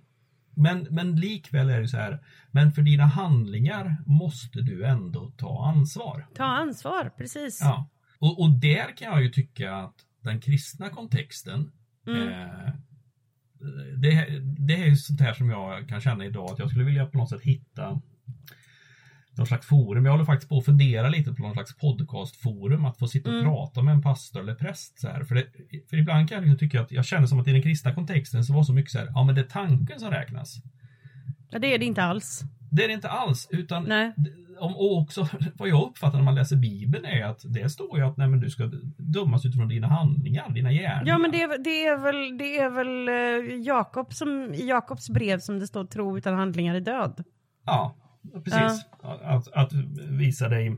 Men, 0.53 0.87
men 0.89 1.15
likväl 1.15 1.69
är 1.69 1.81
det 1.81 1.87
så 1.87 1.97
här, 1.97 2.23
men 2.51 2.71
för 2.71 2.81
dina 2.81 3.05
handlingar 3.05 3.97
måste 4.05 4.61
du 4.61 4.85
ändå 4.85 5.31
ta 5.37 5.65
ansvar. 5.75 6.27
Ta 6.35 6.43
ansvar, 6.43 7.11
precis. 7.17 7.59
Ja. 7.61 7.87
Och, 8.19 8.41
och 8.41 8.49
där 8.51 8.97
kan 8.97 9.07
jag 9.11 9.21
ju 9.23 9.29
tycka 9.29 9.75
att 9.75 9.95
den 10.21 10.39
kristna 10.41 10.89
kontexten 10.89 11.71
Mm. 12.07 12.27
eh, 12.29 12.73
det, 13.97 14.39
det 14.41 14.73
är 14.73 14.85
ju 14.85 14.95
sånt 14.95 15.21
här 15.21 15.33
som 15.33 15.49
jag 15.49 15.89
kan 15.89 16.01
känna 16.01 16.25
idag 16.25 16.51
att 16.51 16.59
jag 16.59 16.69
skulle 16.69 16.85
vilja 16.85 17.05
på 17.05 17.17
något 17.17 17.29
sätt 17.29 17.41
hitta 17.41 18.01
någon 19.37 19.47
slags 19.47 19.67
forum. 19.67 20.05
Jag 20.05 20.11
håller 20.11 20.25
faktiskt 20.25 20.49
på 20.49 20.57
att 20.57 20.65
fundera 20.65 21.09
lite 21.09 21.33
på 21.33 21.41
någon 21.43 21.53
slags 21.53 21.77
podcastforum 21.77 22.85
att 22.85 22.97
få 22.99 23.07
sitta 23.07 23.29
och 23.29 23.35
Mm. 23.35 23.45
prata 23.45 23.81
med 23.81 23.93
en 23.93 24.01
pastor 24.01 24.39
eller 24.39 24.55
präst. 24.55 24.99
Så 24.99 25.07
här. 25.07 25.23
För, 25.23 25.35
det, 25.35 25.45
för 25.89 25.97
ibland 25.97 26.29
kan 26.29 26.35
jag 26.35 26.41
liksom 26.43 26.57
tycka 26.59 26.81
att 26.81 26.91
jag 26.91 27.05
känner 27.05 27.27
som 27.27 27.39
att 27.39 27.47
i 27.47 27.51
den 27.51 27.61
kristna 27.61 27.93
kontexten 27.93 28.43
så 28.43 28.53
var 28.53 28.63
så 28.63 28.73
mycket 28.73 28.91
så 28.91 28.99
här, 28.99 29.07
ja 29.13 29.23
men 29.23 29.35
det 29.35 29.41
är 29.41 29.45
tanken 29.45 29.99
som 29.99 30.11
räknas. 30.11 30.55
Ja, 31.49 31.59
det 31.59 31.73
är 31.73 31.79
det 31.79 31.85
inte 31.85 32.03
alls. 32.03 32.41
Det 32.71 32.83
är 32.83 32.87
det 32.87 32.93
inte 32.93 33.09
alls, 33.09 33.47
utan 33.51 33.83
Nej. 33.83 34.13
om, 34.59 34.75
och 34.75 34.97
också 34.97 35.27
vad 35.55 35.69
jag 35.69 35.89
uppfattar 35.89 36.17
när 36.17 36.25
man 36.25 36.35
läser 36.35 36.55
Bibeln 36.55 37.05
är 37.05 37.23
att 37.25 37.41
det 37.43 37.69
står 37.69 37.97
ju 37.99 38.05
att 38.05 38.17
nej, 38.17 38.27
men 38.27 38.39
du 38.39 38.49
ska 38.49 38.71
dömas 38.97 39.45
utifrån 39.45 39.67
dina 39.67 39.87
handlingar, 39.87 40.49
dina 40.49 40.71
gärningar. 40.71 41.03
Ja, 41.05 41.17
men 41.17 41.31
det 41.31 41.41
är, 41.41 41.63
det 41.63 41.85
är 41.85 41.97
väl, 41.97 42.37
det 42.37 42.57
är 42.57 42.69
väl 42.69 43.07
eh, 43.07 43.61
Jakob 43.67 44.13
som, 44.13 44.53
i 44.53 44.67
Jakobs 44.67 45.09
brev 45.09 45.39
som 45.39 45.59
det 45.59 45.67
står 45.67 45.85
tro 45.85 46.17
utan 46.17 46.33
handlingar 46.35 46.75
är 46.75 46.81
död. 46.81 47.23
Ja, 47.65 47.95
precis. 48.43 48.85
Att, 49.01 49.47
att 49.53 49.73
visa 50.09 50.49
dig 50.49 50.77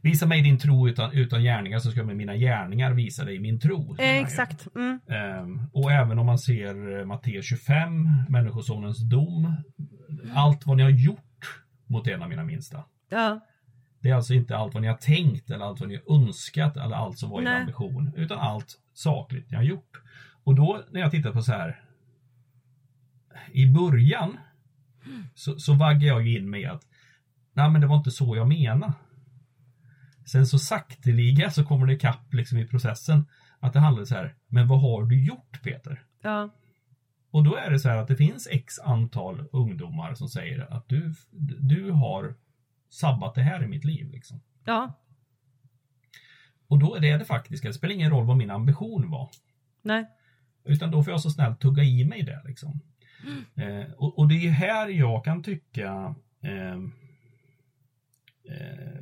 Visa 0.00 0.26
mig 0.26 0.42
din 0.42 0.58
tro 0.58 0.88
utan, 0.88 1.12
utan 1.12 1.42
gärningar 1.42 1.78
så 1.78 1.90
ska 1.90 2.04
med 2.04 2.16
mina 2.16 2.36
gärningar 2.36 2.92
visa 2.92 3.24
dig 3.24 3.38
min 3.38 3.60
tro. 3.60 3.96
Eh, 3.98 4.18
exakt. 4.18 4.68
Mm. 4.74 5.00
Ehm, 5.08 5.62
och 5.72 5.92
även 5.92 6.18
om 6.18 6.26
man 6.26 6.38
ser 6.38 6.98
eh, 6.98 7.04
Matteus 7.04 7.46
25, 7.46 8.08
Människosonens 8.28 8.98
dom. 8.98 9.54
Allt 10.34 10.66
vad 10.66 10.76
ni 10.76 10.82
har 10.82 10.90
gjort 10.90 11.64
mot 11.86 12.06
en 12.06 12.22
av 12.22 12.28
mina 12.28 12.44
minsta. 12.44 12.84
Ja. 13.08 13.40
Det 14.00 14.10
är 14.10 14.14
alltså 14.14 14.34
inte 14.34 14.56
allt 14.56 14.74
vad 14.74 14.82
ni 14.82 14.88
har 14.88 14.96
tänkt 14.96 15.50
eller 15.50 15.64
allt 15.64 15.80
vad 15.80 15.88
ni 15.88 16.00
har 16.06 16.16
önskat 16.16 16.76
eller 16.76 16.96
allt 16.96 17.18
som 17.18 17.30
var 17.30 17.40
er 17.40 17.44
Nej. 17.44 17.60
ambition. 17.60 18.12
Utan 18.16 18.38
allt 18.38 18.78
sakligt 18.94 19.50
ni 19.50 19.56
har 19.56 19.64
gjort. 19.64 20.02
Och 20.44 20.54
då 20.54 20.82
när 20.90 21.00
jag 21.00 21.10
tittar 21.10 21.32
på 21.32 21.42
så 21.42 21.52
här. 21.52 21.80
I 23.52 23.66
början 23.66 24.36
så, 25.34 25.58
så 25.58 25.74
vaggar 25.74 26.08
jag 26.08 26.28
in 26.28 26.50
med 26.50 26.70
att 26.70 26.82
Nej 27.52 27.70
men 27.70 27.80
det 27.80 27.86
var 27.86 27.96
inte 27.96 28.10
så 28.10 28.36
jag 28.36 28.48
menade. 28.48 28.92
Sen 30.26 30.46
så 30.46 30.58
sakteliga 30.58 31.50
så 31.50 31.64
kommer 31.64 31.86
det 31.86 31.92
ikapp 31.92 32.34
liksom 32.34 32.58
i 32.58 32.66
processen. 32.66 33.24
Att 33.60 33.72
det 33.72 33.78
handlar 33.78 34.04
så 34.04 34.14
här. 34.14 34.34
Men 34.46 34.68
vad 34.68 34.80
har 34.80 35.04
du 35.04 35.24
gjort 35.24 35.62
Peter? 35.62 36.02
Ja. 36.22 36.50
Och 37.30 37.44
då 37.44 37.56
är 37.56 37.70
det 37.70 37.78
så 37.78 37.88
här 37.88 37.96
att 37.96 38.08
det 38.08 38.16
finns 38.16 38.48
x 38.50 38.78
antal 38.78 39.48
ungdomar 39.52 40.14
som 40.14 40.28
säger 40.28 40.72
att 40.72 40.88
du, 40.88 41.14
du 41.60 41.90
har 41.90 42.34
sabbat 42.90 43.34
det 43.34 43.42
här 43.42 43.64
i 43.64 43.66
mitt 43.66 43.84
liv. 43.84 44.10
Liksom. 44.10 44.40
Ja. 44.64 44.98
Och 46.68 46.78
då 46.78 46.94
är 46.94 47.00
det 47.00 47.18
det 47.18 47.24
faktiska. 47.24 47.68
Det 47.68 47.74
spelar 47.74 47.94
ingen 47.94 48.10
roll 48.10 48.26
vad 48.26 48.36
min 48.36 48.50
ambition 48.50 49.10
var. 49.10 49.30
Nej. 49.82 50.06
Utan 50.64 50.90
då 50.90 51.02
får 51.02 51.10
jag 51.10 51.20
så 51.20 51.30
snällt 51.30 51.60
tugga 51.60 51.82
i 51.82 52.04
mig 52.04 52.22
det. 52.22 52.42
Liksom. 52.44 52.80
Eh, 53.54 53.92
och, 53.96 54.18
och 54.18 54.28
det 54.28 54.46
är 54.46 54.50
här 54.50 54.88
jag 54.88 55.24
kan 55.24 55.42
tycka 55.42 56.14
eh, 56.42 56.74
eh, 58.54 59.00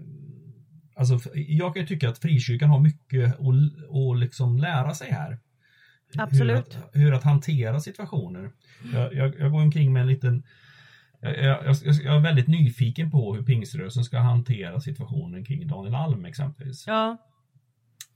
Alltså, 0.99 1.21
jag 1.35 1.75
kan 1.75 1.87
tycka 1.87 2.09
att 2.09 2.19
frikyrkan 2.19 2.71
har 2.71 2.81
mycket 2.81 3.33
att, 3.33 3.41
att 3.41 4.19
liksom 4.19 4.59
lära 4.59 4.95
sig 4.95 5.11
här. 5.11 5.39
Absolut. 6.19 6.75
Hur 6.75 6.83
att, 6.83 6.91
hur 6.93 7.13
att 7.13 7.23
hantera 7.23 7.81
situationer. 7.81 8.51
Jag, 8.93 9.15
jag, 9.15 9.41
jag 9.41 9.53
går 9.53 9.63
omkring 9.63 9.93
med 9.93 10.03
en 10.03 10.09
liten 10.09 10.43
jag, 11.21 11.45
jag, 11.45 11.77
jag, 11.85 11.95
jag 11.95 12.17
är 12.17 12.21
väldigt 12.21 12.49
nyfiken 12.49 13.11
på 13.11 13.35
hur 13.35 13.43
pingströrelsen 13.43 14.05
ska 14.05 14.19
hantera 14.19 14.81
situationen 14.81 15.45
kring 15.45 15.67
Daniel 15.67 15.95
Alm 15.95 16.25
exempelvis. 16.25 16.87
Ja. 16.87 17.17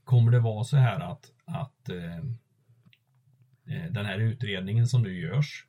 Kommer 0.03 0.31
det 0.31 0.39
vara 0.39 0.63
så 0.63 0.77
här 0.77 0.99
att, 0.99 1.31
att 1.45 1.89
eh, 1.89 2.17
eh, 3.75 3.91
den 3.91 4.05
här 4.05 4.19
utredningen 4.19 4.87
som 4.87 5.01
nu 5.01 5.19
görs 5.19 5.65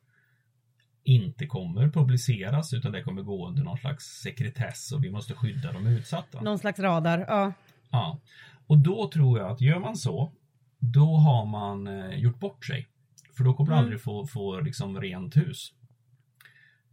inte 1.05 1.47
kommer 1.47 1.89
publiceras 1.89 2.73
utan 2.75 2.93
det 2.93 3.03
kommer 3.03 3.23
gå 3.23 3.49
under 3.49 3.63
någon 3.63 3.79
slags 3.79 4.05
sekretess 4.05 4.93
och 4.93 5.05
vi 5.05 5.11
måste 5.11 5.35
skydda 5.35 5.73
de 5.73 5.87
utsatta. 5.87 6.41
Någon 6.41 6.59
slags 6.59 6.79
radar. 6.81 7.25
Ja. 7.29 7.53
Ja. 7.91 8.19
Och 8.67 8.79
då 8.79 9.11
tror 9.11 9.39
jag 9.39 9.51
att 9.51 9.61
gör 9.61 9.79
man 9.79 9.97
så 9.97 10.33
då 10.79 11.17
har 11.17 11.47
man 11.47 11.87
eh, 11.87 12.17
gjort 12.19 12.39
bort 12.41 12.65
sig. 12.67 12.89
För 13.37 13.45
då 13.45 13.55
kommer 13.55 13.71
du 13.71 13.75
Mm. 13.75 13.85
aldrig 13.85 14.01
få, 14.03 14.27
få 14.27 14.61
liksom 14.61 15.01
rent 15.01 15.37
hus. 15.37 15.73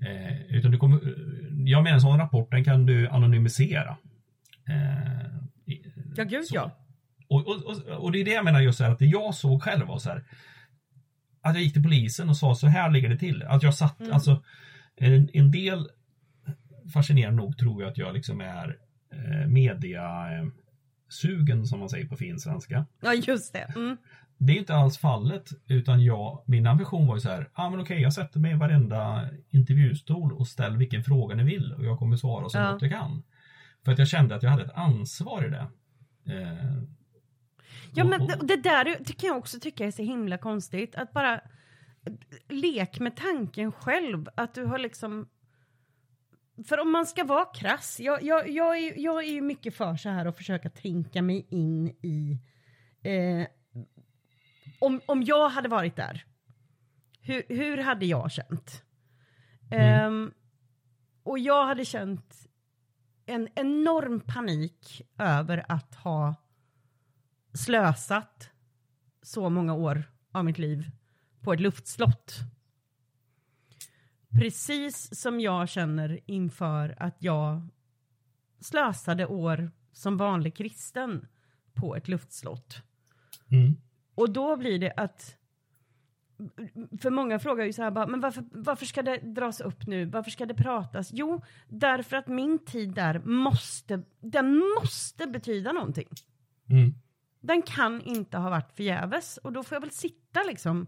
Eh, 0.05 0.41
utan 0.55 0.71
du 0.71 0.77
kommer, 0.77 0.99
jag 1.65 1.83
menar 1.83 1.95
en 1.95 2.01
sån 2.01 2.17
rapport 2.19 2.51
den 2.51 2.63
kan 2.63 2.85
du 2.85 3.07
anonymisera. 3.07 3.97
Eh, 4.69 5.29
Ja, 6.15 6.23
gud 6.23 6.45
så. 6.45 6.55
ja. 6.55 6.71
Och, 7.27 7.47
och, 7.47 7.55
och, 7.65 8.03
och 8.03 8.11
det 8.11 8.21
är 8.21 8.25
det 8.25 8.31
jag 8.31 8.45
menar 8.45 8.59
just 8.61 8.79
här 8.79 8.89
att 8.91 8.99
det 8.99 9.05
jag 9.05 9.35
såg 9.35 9.63
själv 9.63 9.87
var 9.87 9.97
så 9.99 10.09
här. 10.09 10.23
Att 11.41 11.53
jag 11.55 11.63
gick 11.63 11.73
till 11.73 11.83
polisen 11.83 12.29
och 12.29 12.37
sa 12.37 12.55
så 12.55 12.67
här 12.67 12.89
ligger 12.89 13.09
det 13.09 13.17
till. 13.17 13.43
Att 13.43 13.63
jag 13.63 13.73
satt, 13.73 13.99
Mm. 13.99 14.13
alltså 14.13 14.43
en, 14.95 15.29
en 15.33 15.51
del 15.51 15.89
fascinerande 16.93 17.43
nog 17.43 17.57
tror 17.57 17.81
jag 17.81 17.91
att 17.91 17.97
jag 17.97 18.13
liksom 18.13 18.41
är 18.41 18.77
eh, 19.13 19.47
media 19.47 20.03
eh, 20.37 20.45
sugen 21.09 21.65
som 21.67 21.79
man 21.79 21.89
säger 21.89 22.07
på 22.07 22.15
fin 22.15 22.39
svenska. 22.39 22.85
Ja, 23.01 23.13
just 23.13 23.53
det. 23.53 23.73
Mm. 23.75 23.97
Det 24.37 24.53
är 24.53 24.57
inte 24.57 24.75
alls 24.75 24.97
fallet 24.97 25.49
utan 25.67 26.03
jag, 26.03 26.43
min 26.45 26.67
ambition 26.67 27.07
var 27.07 27.15
ju 27.15 27.21
så 27.21 27.29
här, 27.29 27.49
ja 27.55 27.63
ah, 27.63 27.69
men 27.69 27.79
okej 27.79 28.01
jag 28.01 28.13
sätter 28.13 28.39
mig 28.39 28.51
i 28.51 28.55
varenda 28.55 29.29
intervjustol 29.49 30.33
och 30.33 30.47
ställer 30.47 30.77
vilken 30.77 31.03
fråga 31.03 31.35
ni 31.35 31.43
vill 31.43 31.73
och 31.73 31.85
jag 31.85 31.99
kommer 31.99 32.15
svara 32.17 32.49
så 32.49 32.57
Ja. 32.57 32.71
gott 32.71 32.81
jag 32.81 32.91
kan. 32.91 33.23
För 33.85 33.91
att 33.91 33.99
jag 33.99 34.07
kände 34.07 34.35
att 34.35 34.43
jag 34.43 34.49
hade 34.49 34.63
ett 34.63 34.73
ansvar 34.75 35.45
i 35.45 35.49
det. 35.49 35.67
Eh, 36.35 36.83
Ja, 37.93 38.03
men 38.03 38.27
det 38.27 38.55
där 38.55 38.85
det 38.99 39.13
kan 39.13 39.27
jag 39.27 39.37
också 39.37 39.59
tycka 39.59 39.85
är 39.85 39.91
så 39.91 40.03
himla 40.03 40.37
konstigt. 40.37 40.95
Att 40.95 41.13
bara 41.13 41.41
lek 42.49 42.99
med 42.99 43.15
tanken 43.15 43.71
själv. 43.71 44.29
Att 44.35 44.53
du 44.53 44.65
har 44.65 44.77
liksom 44.77 45.29
för 46.67 46.79
om 46.79 46.91
man 46.91 47.05
ska 47.05 47.23
vara 47.23 47.45
krass, 47.45 47.99
jag, 47.99 48.23
jag, 48.23 48.49
jag, 48.49 48.77
är, 48.77 48.99
jag 48.99 49.23
är 49.23 49.31
ju 49.31 49.41
mycket 49.41 49.75
för 49.75 49.95
så 49.95 50.09
här 50.09 50.25
att 50.25 50.37
försöka 50.37 50.69
tänka 50.69 51.21
mig 51.21 51.47
in 51.49 51.87
i 51.87 52.39
eh, 53.03 53.47
om, 54.79 55.01
om 55.05 55.23
jag 55.23 55.49
hade 55.49 55.69
varit 55.69 55.95
där, 55.95 56.25
hur, 57.21 57.43
hur 57.49 57.77
hade 57.77 58.05
jag 58.05 58.31
känt? 58.31 58.83
Mm. 59.71 60.13
Um, 60.13 60.33
och 61.23 61.39
jag 61.39 61.65
hade 61.65 61.85
känt 61.85 62.47
en 63.25 63.47
enorm 63.55 64.19
panik 64.19 65.01
över 65.17 65.65
att 65.69 65.95
ha 65.95 66.35
slösat 67.53 68.49
så 69.21 69.49
många 69.49 69.73
år 69.73 70.03
av 70.31 70.45
mitt 70.45 70.57
liv 70.57 70.91
på 71.41 71.53
ett 71.53 71.59
luftslott. 71.59 72.39
Precis 74.39 75.19
som 75.21 75.39
jag 75.39 75.69
känner 75.69 76.19
inför 76.25 76.95
att 76.99 77.15
jag 77.19 77.67
slösade 78.59 79.25
år 79.25 79.71
som 79.91 80.17
vanlig 80.17 80.55
kristen 80.55 81.27
på 81.73 81.95
ett 81.95 82.07
luftslott. 82.07 82.81
Mm. 83.51 83.75
Och 84.15 84.29
då 84.33 84.57
blir 84.57 84.79
det 84.79 84.93
att 84.97 85.35
för 87.01 87.09
många 87.09 87.39
frågar 87.39 87.65
ju 87.65 87.73
så 87.73 87.83
här, 87.83 87.91
bara, 87.91 88.07
men 88.07 88.19
varför, 88.19 88.43
varför 88.51 88.85
ska 88.85 89.01
det 89.01 89.17
dras 89.17 89.61
upp 89.61 89.87
nu? 89.87 90.05
Varför 90.05 90.31
ska 90.31 90.45
det 90.45 90.53
pratas? 90.53 91.09
Jo, 91.13 91.41
därför 91.67 92.17
att 92.17 92.27
min 92.27 92.59
tid 92.65 92.93
där 92.93 93.19
måste, 93.19 94.01
den 94.19 94.61
måste 94.79 95.27
betyda 95.27 95.71
någonting. 95.71 96.07
Mm. 96.69 96.93
Den 97.41 97.61
kan 97.61 98.01
inte 98.01 98.37
ha 98.37 98.49
varit 98.49 98.71
förgäves 98.71 99.37
och 99.37 99.53
då 99.53 99.63
får 99.63 99.75
jag 99.75 99.81
väl 99.81 99.91
sitta 99.91 100.43
liksom 100.47 100.87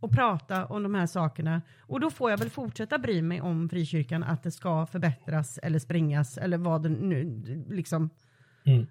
och 0.00 0.12
prata 0.12 0.66
om 0.66 0.82
de 0.82 0.94
här 0.94 1.06
sakerna 1.06 1.62
och 1.80 2.00
då 2.00 2.10
får 2.10 2.30
jag 2.30 2.38
väl 2.38 2.50
fortsätta 2.50 2.98
bry 2.98 3.22
mig 3.22 3.40
om 3.40 3.68
frikyrkan 3.68 4.22
att 4.22 4.42
det 4.42 4.50
ska 4.50 4.86
förbättras 4.86 5.58
eller 5.58 5.78
sprängas 5.78 6.38
eller 6.38 6.58
vad 6.58 6.82
det 6.82 6.88
nu 6.88 7.42
liksom 7.68 8.10
mm. 8.64 8.86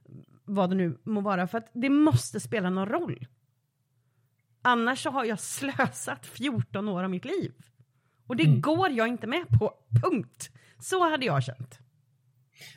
vad 0.45 0.70
det 0.70 0.76
nu 0.76 0.97
må 1.03 1.22
vara 1.22 1.47
för 1.47 1.58
att 1.58 1.72
det 1.74 1.89
måste 1.89 2.39
spela 2.39 2.70
någon 2.70 2.89
roll. 2.89 3.28
Annars 4.62 5.03
så 5.03 5.10
har 5.10 5.26
jag 5.26 5.39
slösat 5.39 6.26
14 6.26 6.89
år 6.89 7.03
av 7.03 7.10
mitt 7.10 7.26
liv. 7.26 7.53
Och 8.28 8.36
det 8.36 8.45
mm. 8.45 8.62
går 8.62 8.89
jag 8.89 9.08
inte 9.08 9.28
med 9.28 9.49
på, 9.60 9.74
punkt. 10.03 10.51
Så 10.80 11.10
hade 11.10 11.26
jag 11.26 11.43
känt. 11.43 11.80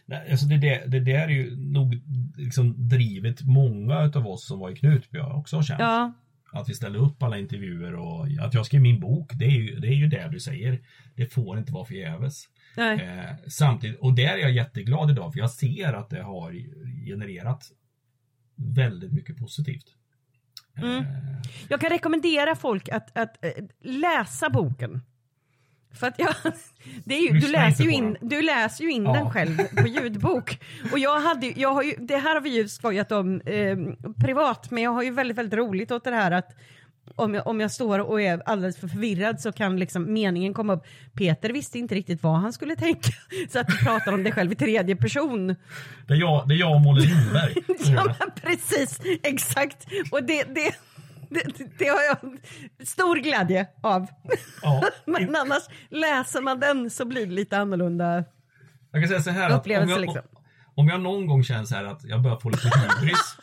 Nej, 0.06 0.30
alltså 0.30 0.46
det, 0.46 0.56
det, 0.56 0.84
det 0.86 1.00
där 1.00 1.28
är 1.28 1.28
ju 1.28 1.56
nog 1.56 2.00
liksom 2.36 2.88
drivet 2.88 3.42
många 3.42 3.98
av 4.14 4.26
oss 4.26 4.46
som 4.46 4.58
var 4.58 4.70
i 4.70 4.76
Knutby 4.76 5.18
också 5.18 5.56
har 5.56 5.62
känt. 5.62 5.80
Ja. 5.80 6.12
Att 6.52 6.68
vi 6.68 6.74
ställer 6.74 6.98
upp 6.98 7.22
alla 7.22 7.38
intervjuer 7.38 7.94
och 7.94 8.26
att 8.40 8.54
jag 8.54 8.66
skrev 8.66 8.82
min 8.82 9.00
bok, 9.00 9.32
det 9.34 9.44
är 9.44 9.50
ju 9.50 9.80
det, 9.80 9.88
är 9.88 9.94
ju 9.94 10.06
det 10.06 10.28
du 10.32 10.40
säger. 10.40 10.80
Det 11.14 11.26
får 11.26 11.58
inte 11.58 11.72
vara 11.72 11.84
förgäves. 11.84 12.44
Eh, 12.76 13.34
samtidigt, 13.48 14.00
och 14.00 14.14
där 14.14 14.28
är 14.28 14.38
jag 14.38 14.52
jätteglad 14.52 15.10
idag 15.10 15.32
för 15.32 15.40
jag 15.40 15.50
ser 15.50 15.92
att 15.92 16.10
det 16.10 16.22
har 16.22 16.52
genererat 17.06 17.64
väldigt 18.56 19.12
mycket 19.12 19.36
positivt. 19.36 19.94
Mm. 20.76 21.04
Jag 21.68 21.80
kan 21.80 21.90
rekommendera 21.90 22.56
folk 22.56 22.88
att, 22.88 23.18
att 23.18 23.44
äh, 23.44 23.50
läsa 23.80 24.50
boken. 24.50 25.00
För 25.92 26.06
att 26.06 26.18
jag, 26.18 26.34
det 27.04 27.14
är 27.14 27.32
ju, 27.32 27.40
du, 27.40 27.48
läser 27.48 27.84
ju 27.84 27.90
in, 27.90 28.16
du 28.20 28.42
läser 28.42 28.84
ju 28.84 28.90
in 28.90 29.04
ja. 29.04 29.12
den 29.12 29.30
själv 29.30 29.56
på 29.56 29.86
ljudbok. 29.86 30.58
Och 30.92 30.98
jag 30.98 31.20
hade, 31.20 31.46
jag 31.46 31.74
har 31.74 31.82
ju, 31.82 31.94
det 31.98 32.16
här 32.16 32.34
har 32.34 32.40
vi 32.40 32.50
ju 32.50 32.68
skojat 32.68 33.12
om 33.12 33.40
eh, 33.40 33.76
privat, 34.20 34.70
men 34.70 34.82
jag 34.82 34.90
har 34.90 35.02
ju 35.02 35.10
väldigt, 35.10 35.38
väldigt 35.38 35.58
roligt 35.58 35.90
åt 35.90 36.04
det 36.04 36.10
här 36.10 36.30
att 36.30 36.54
om 37.16 37.34
jag, 37.34 37.46
om 37.46 37.60
jag 37.60 37.72
står 37.72 37.98
och 37.98 38.22
är 38.22 38.42
alldeles 38.46 38.78
för 38.78 38.88
förvirrad 38.88 39.40
så 39.40 39.52
kan 39.52 39.78
liksom 39.78 40.12
meningen 40.12 40.54
komma 40.54 40.72
upp. 40.72 40.86
Peter 41.14 41.50
visste 41.50 41.78
inte 41.78 41.94
riktigt 41.94 42.22
vad 42.22 42.40
han 42.40 42.52
skulle 42.52 42.76
tänka. 42.76 43.12
Så 43.50 43.58
att 43.58 43.66
du 43.66 43.78
pratar 43.78 44.12
om 44.12 44.22
dig 44.22 44.32
själv 44.32 44.52
i 44.52 44.54
tredje 44.54 44.96
person. 44.96 45.46
Det 46.06 46.14
är 46.14 46.18
jag, 46.18 46.48
det 46.48 46.54
är 46.54 46.58
jag 46.58 46.74
och 46.74 46.80
Molle 46.80 47.00
Lindberg. 47.00 47.54
ja, 47.78 48.14
precis, 48.42 49.00
exakt. 49.22 49.86
Och 50.10 50.22
det, 50.22 50.42
det, 50.54 50.74
det, 51.30 51.78
det, 51.78 51.88
har 51.88 52.02
jag 52.02 52.38
stor 52.88 53.16
glädje 53.16 53.66
av. 53.82 54.06
Ja. 54.62 54.82
Men 55.06 55.36
annars, 55.36 55.62
läser 55.88 56.40
man 56.40 56.60
den 56.60 56.90
så 56.90 57.04
blir 57.04 57.26
det 57.26 57.32
lite 57.32 57.58
annorlunda 57.58 58.24
jag 58.92 59.02
kan 59.02 59.08
säga 59.08 59.22
så 59.22 59.30
här 59.30 59.50
att 59.50 59.66
om 59.66 59.88
jag, 59.88 60.00
liksom. 60.00 60.22
om 60.74 60.88
jag 60.88 61.00
någon 61.00 61.26
gång 61.26 61.44
känner 61.44 61.64
så 61.64 61.74
här 61.74 61.84
att 61.84 62.04
jag 62.04 62.22
börjar 62.22 62.36
få 62.36 62.50
lite 62.50 62.68
hybris 62.68 63.36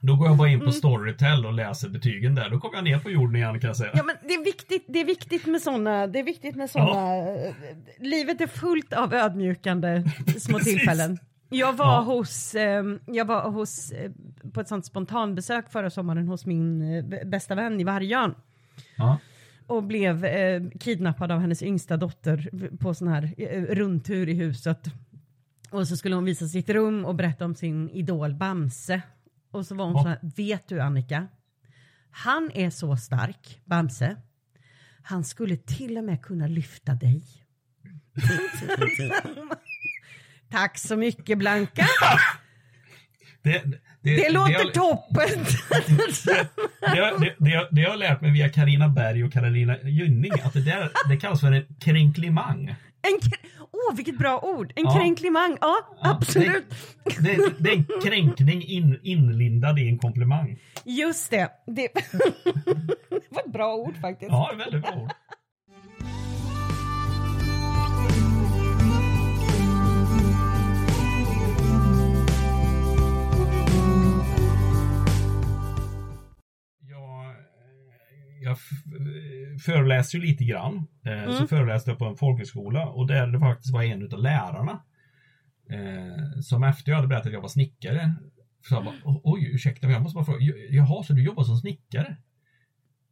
då 0.00 0.16
går 0.16 0.26
jag 0.26 0.36
bara 0.36 0.48
in 0.48 0.58
på 0.58 0.64
mm. 0.64 0.72
Storytel 0.72 1.46
och 1.46 1.52
läser 1.52 1.88
betygen 1.88 2.34
där. 2.34 2.50
Då 2.50 2.60
kommer 2.60 2.74
jag 2.74 2.84
ner 2.84 2.98
på 2.98 3.10
jorden 3.10 3.36
igen 3.36 3.60
kan 3.60 3.68
jag 3.68 3.76
säga. 3.76 3.90
Ja 3.94 4.02
men 4.02 4.16
det 4.22 4.34
är 4.34 4.44
viktigt, 4.44 4.84
det 4.88 5.00
är 5.00 5.04
viktigt 5.04 5.46
med 5.46 5.62
sådana, 5.62 6.06
det 6.06 6.18
är 6.18 6.22
viktigt 6.22 6.56
med 6.56 6.70
sådana. 6.70 7.16
Ja. 7.16 7.52
Livet 8.00 8.40
är 8.40 8.46
fullt 8.46 8.92
av 8.92 9.14
ödmjukande 9.14 10.04
små 10.38 10.58
tillfällen. 10.64 11.18
Jag 11.48 11.72
var 11.72 11.94
ja. 11.94 12.00
hos, 12.00 12.54
eh, 12.54 12.84
jag 13.06 13.24
var 13.24 13.50
hos, 13.50 13.92
eh, 13.92 14.10
på 14.52 14.60
ett 14.60 14.68
sånt 14.68 14.86
spontanbesök 14.86 15.70
förra 15.70 15.90
sommaren 15.90 16.28
hos 16.28 16.46
min 16.46 16.82
eh, 16.82 17.26
bästa 17.26 17.54
vän 17.54 17.80
i 17.80 17.84
Vargön. 17.84 18.34
Ja. 18.96 19.18
Och 19.66 19.82
blev 19.82 20.24
eh, 20.24 20.62
kidnappad 20.80 21.32
av 21.32 21.40
hennes 21.40 21.62
yngsta 21.62 21.96
dotter 21.96 22.50
på 22.78 22.94
sån 22.94 23.08
här 23.08 23.34
eh, 23.36 23.62
rundtur 23.62 24.28
i 24.28 24.34
huset. 24.34 24.86
Och 25.70 25.88
så 25.88 25.96
skulle 25.96 26.14
hon 26.14 26.24
visa 26.24 26.48
sitt 26.48 26.70
rum 26.70 27.04
och 27.04 27.14
berätta 27.14 27.44
om 27.44 27.54
sin 27.54 27.90
idol 27.90 28.34
Bamse. 28.34 29.02
Och 29.50 29.66
så 29.66 29.74
var 29.74 29.84
hon 29.84 29.94
ja. 29.94 30.02
så 30.02 30.08
här, 30.08 30.18
vet 30.36 30.68
du 30.68 30.80
Annika? 30.80 31.28
Han 32.10 32.50
är 32.54 32.70
så 32.70 32.96
stark, 32.96 33.60
Bamse. 33.64 34.16
Han 35.02 35.24
skulle 35.24 35.56
till 35.56 35.98
och 35.98 36.04
med 36.04 36.22
kunna 36.22 36.46
lyfta 36.46 36.94
dig. 36.94 37.22
Tack 40.56 40.78
så 40.78 40.96
mycket 40.96 41.38
Blanka. 41.38 41.86
Det, 43.42 43.62
det, 44.02 44.16
det, 44.16 44.32
låter 44.32 44.64
det 44.64 44.72
toppen! 44.72 45.44
Det, 46.80 47.34
det, 47.38 47.68
det, 47.70 47.80
jag 47.80 47.90
har 47.90 47.96
lärt 47.96 48.20
mig 48.20 48.30
via 48.30 48.48
Karina 48.48 48.88
Berg 48.88 49.24
och 49.24 49.32
Karolina 49.32 49.76
Gynning 49.82 50.32
att 50.44 50.52
det, 50.52 50.60
där, 50.60 50.90
det 51.08 51.16
kallas 51.16 51.40
för 51.40 51.52
en 51.52 51.66
kränklimang. 51.80 52.68
En, 53.02 53.30
Åh, 53.60 53.92
oh, 53.92 53.96
vilket 53.96 54.18
bra 54.18 54.40
ord! 54.40 54.72
En 54.76 54.84
ja. 54.84 54.98
kränklimang, 54.98 55.58
ja, 55.60 55.76
ja 56.02 56.10
absolut. 56.10 56.64
Det, 57.04 57.20
det, 57.20 57.52
det, 57.58 57.70
är 57.70 57.76
en 57.76 57.86
kränkning 58.02 58.62
in, 58.62 59.00
inlindad 59.02 59.78
i 59.78 59.88
en 59.88 59.98
komplimang. 59.98 60.58
Just 60.84 61.30
det. 61.30 61.50
Det, 61.66 61.88
det 63.10 63.22
var 63.30 63.42
ett 63.46 63.52
bra 63.52 63.74
ord 63.74 63.96
faktiskt. 64.00 64.30
Ja, 64.30 64.52
väldigt 64.58 64.82
bra 64.82 64.92
ord. 64.92 65.10
Jag 78.46 78.58
föreläser 79.60 80.18
ju 80.18 80.24
lite 80.24 80.44
grann. 80.44 80.86
Eh, 81.04 81.22
mm. 81.22 81.32
Så 81.32 81.46
föreläste 81.46 81.90
jag 81.90 81.98
på 81.98 82.04
en 82.04 82.16
folkhögskola 82.16 82.86
och 82.86 83.06
där 83.06 83.26
det 83.26 83.38
faktiskt 83.38 83.74
var 83.74 83.82
en 83.82 84.12
av 84.12 84.18
lärarna 84.18 84.82
eh, 85.70 86.40
som 86.40 86.64
efter 86.64 86.90
jag 86.90 86.96
hade 86.96 87.08
berättat 87.08 87.26
att 87.26 87.32
jag 87.32 87.40
var 87.40 87.48
snickare 87.48 88.14
sa 88.68 88.82
bara, 88.82 88.94
oj 89.24 89.50
ursäkta 89.54 89.86
men 89.86 89.94
jag 89.94 90.02
måste 90.02 90.14
bara 90.14 90.24
fråga, 90.24 90.38
jaha 90.70 91.02
så 91.02 91.12
du 91.12 91.24
jobbar 91.24 91.44
som 91.44 91.56
snickare? 91.56 92.16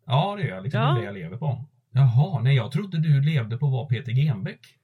Ja 0.07 0.37
det 0.37 0.43
gör 0.43 0.55
jag, 0.55 0.62
liksom 0.62 0.80
ja. 0.80 0.87
det 0.87 0.93
är 0.93 1.01
det 1.01 1.05
jag 1.05 1.14
lever 1.14 1.37
på. 1.37 1.68
Jaha, 1.91 2.43
nej 2.43 2.57
jag 2.57 2.72
trodde 2.72 2.99
du 2.99 3.20
levde 3.20 3.59
på 3.59 3.66
att 3.66 3.72
vara 3.72 3.87
Peter 3.87 4.12
Genbeck. 4.12 4.78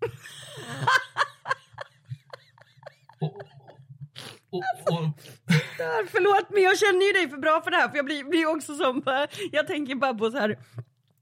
och, 3.20 3.42
och, 4.50 4.58
och... 4.58 5.04
Förlåt 6.10 6.50
men 6.50 6.62
jag 6.62 6.78
känner 6.78 7.06
ju 7.06 7.12
dig 7.12 7.28
för 7.30 7.36
bra 7.36 7.60
för 7.64 7.70
det 7.70 7.76
här 7.76 7.88
för 7.88 7.96
jag 7.96 8.04
blir, 8.04 8.24
blir 8.24 8.46
också 8.46 8.74
som, 8.74 9.02
jag 9.52 9.66
tänker 9.66 9.94
bara 9.94 10.14
på 10.14 10.30
så 10.30 10.38
här 10.38 10.58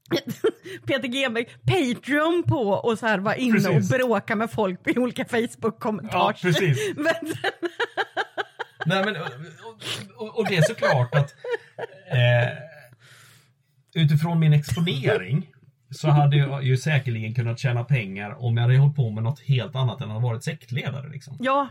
Peter 0.87 1.07
Genbeck, 1.07 1.49
Patreon 1.65 2.43
på 2.47 2.69
och 2.69 2.99
så 2.99 3.07
här 3.07 3.19
vara 3.19 3.35
inne 3.35 3.53
precis. 3.53 3.91
och 3.91 3.97
bråka 3.99 4.35
med 4.35 4.51
folk 4.51 4.87
i 4.87 4.99
olika 4.99 5.25
Facebook-kommentarer. 5.25 6.19
Ja, 6.19 6.33
precis. 6.41 6.93
men... 6.95 7.33
Nej, 8.85 9.05
men, 9.05 9.15
och, 10.17 10.39
och, 10.39 10.47
det 10.47 10.57
är 10.57 10.61
såklart 10.61 11.15
att 11.15 11.35
eh, 12.07 12.57
utifrån 14.03 14.39
min 14.39 14.53
exponering 14.53 15.51
så 15.91 16.09
hade 16.09 16.37
jag 16.37 16.63
ju 16.63 16.77
säkerligen 16.77 17.35
kunnat 17.35 17.59
tjäna 17.59 17.83
pengar 17.83 18.43
om 18.45 18.57
jag 18.57 18.63
hade 18.63 18.77
hållit 18.77 18.95
på 18.95 19.09
med 19.09 19.23
något 19.23 19.39
helt 19.39 19.75
annat 19.75 20.01
än 20.01 20.07
att 20.07 20.21
ha 20.21 20.29
varit 20.29 20.43
sektledare. 20.43 21.09
Liksom. 21.09 21.37
Ja, 21.39 21.69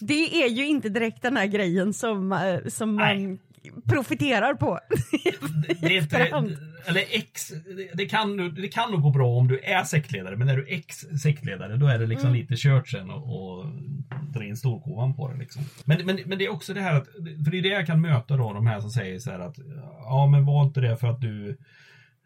det 0.00 0.42
är 0.42 0.48
ju 0.48 0.66
inte 0.66 0.88
direkt 0.88 1.22
den 1.22 1.36
här 1.36 1.46
grejen 1.46 1.92
som, 1.92 2.32
eh, 2.32 2.68
som 2.68 2.94
man 2.94 3.38
profiterar 3.84 4.54
på. 4.54 4.80
det, 5.80 5.96
är 5.96 6.02
inte, 6.02 6.58
eller 6.86 7.04
ex, 7.10 7.52
det, 7.94 8.06
kan, 8.06 8.54
det 8.54 8.68
kan 8.68 8.90
nog 8.90 9.02
gå 9.02 9.10
bra 9.10 9.28
om 9.28 9.48
du 9.48 9.60
är 9.60 9.84
sektledare, 9.84 10.36
men 10.36 10.48
är 10.48 10.56
du 10.56 10.66
ex-sektledare 10.68 11.76
då 11.76 11.86
är 11.86 11.98
det 11.98 12.06
liksom 12.06 12.28
mm. 12.28 12.40
lite 12.40 12.54
kört 12.56 12.88
sen 12.88 13.10
och, 13.10 13.58
och 13.58 13.66
dra 14.34 14.44
in 14.44 14.56
storkovan 14.56 15.16
på 15.16 15.28
det. 15.28 15.38
Liksom. 15.38 15.62
Men, 15.84 16.06
men, 16.06 16.18
men 16.26 16.38
det 16.38 16.44
är 16.44 16.52
också 16.52 16.74
det 16.74 16.80
här 16.80 16.94
att, 16.94 17.06
för 17.44 17.50
det 17.50 17.58
är 17.58 17.62
det 17.62 17.68
jag 17.68 17.86
kan 17.86 18.00
möta 18.00 18.36
då, 18.36 18.52
de 18.52 18.66
här 18.66 18.80
som 18.80 18.90
säger 18.90 19.18
så 19.18 19.30
här 19.30 19.38
att 19.38 19.58
ja 19.98 20.26
men 20.26 20.44
var 20.44 20.64
inte 20.64 20.80
det 20.80 20.96
för 20.96 21.06
att 21.08 21.20
du 21.20 21.58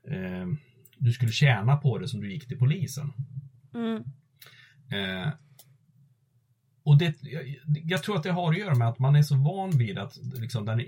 eh, 0.09 0.47
du 1.01 1.13
skulle 1.13 1.33
tjäna 1.33 1.77
på 1.77 1.99
det 1.99 2.09
som 2.09 2.21
du 2.21 2.33
gick 2.33 2.49
till 2.49 2.59
polisen. 2.59 3.13
Mm. 3.75 3.97
Eh, 4.93 5.29
och 6.83 6.99
det, 6.99 7.17
jag, 7.23 7.57
jag, 7.65 8.03
tror 8.03 8.17
att 8.17 8.23
det 8.23 8.31
har 8.31 8.51
att 8.51 8.59
göra 8.59 8.75
med 8.75 8.89
att 8.89 8.99
man 8.99 9.17
är 9.17 9.23
så 9.23 9.37
van 9.37 9.71
vid 9.71 9.99
att 9.99 10.19
liksom, 10.23 10.65
den 10.65 10.83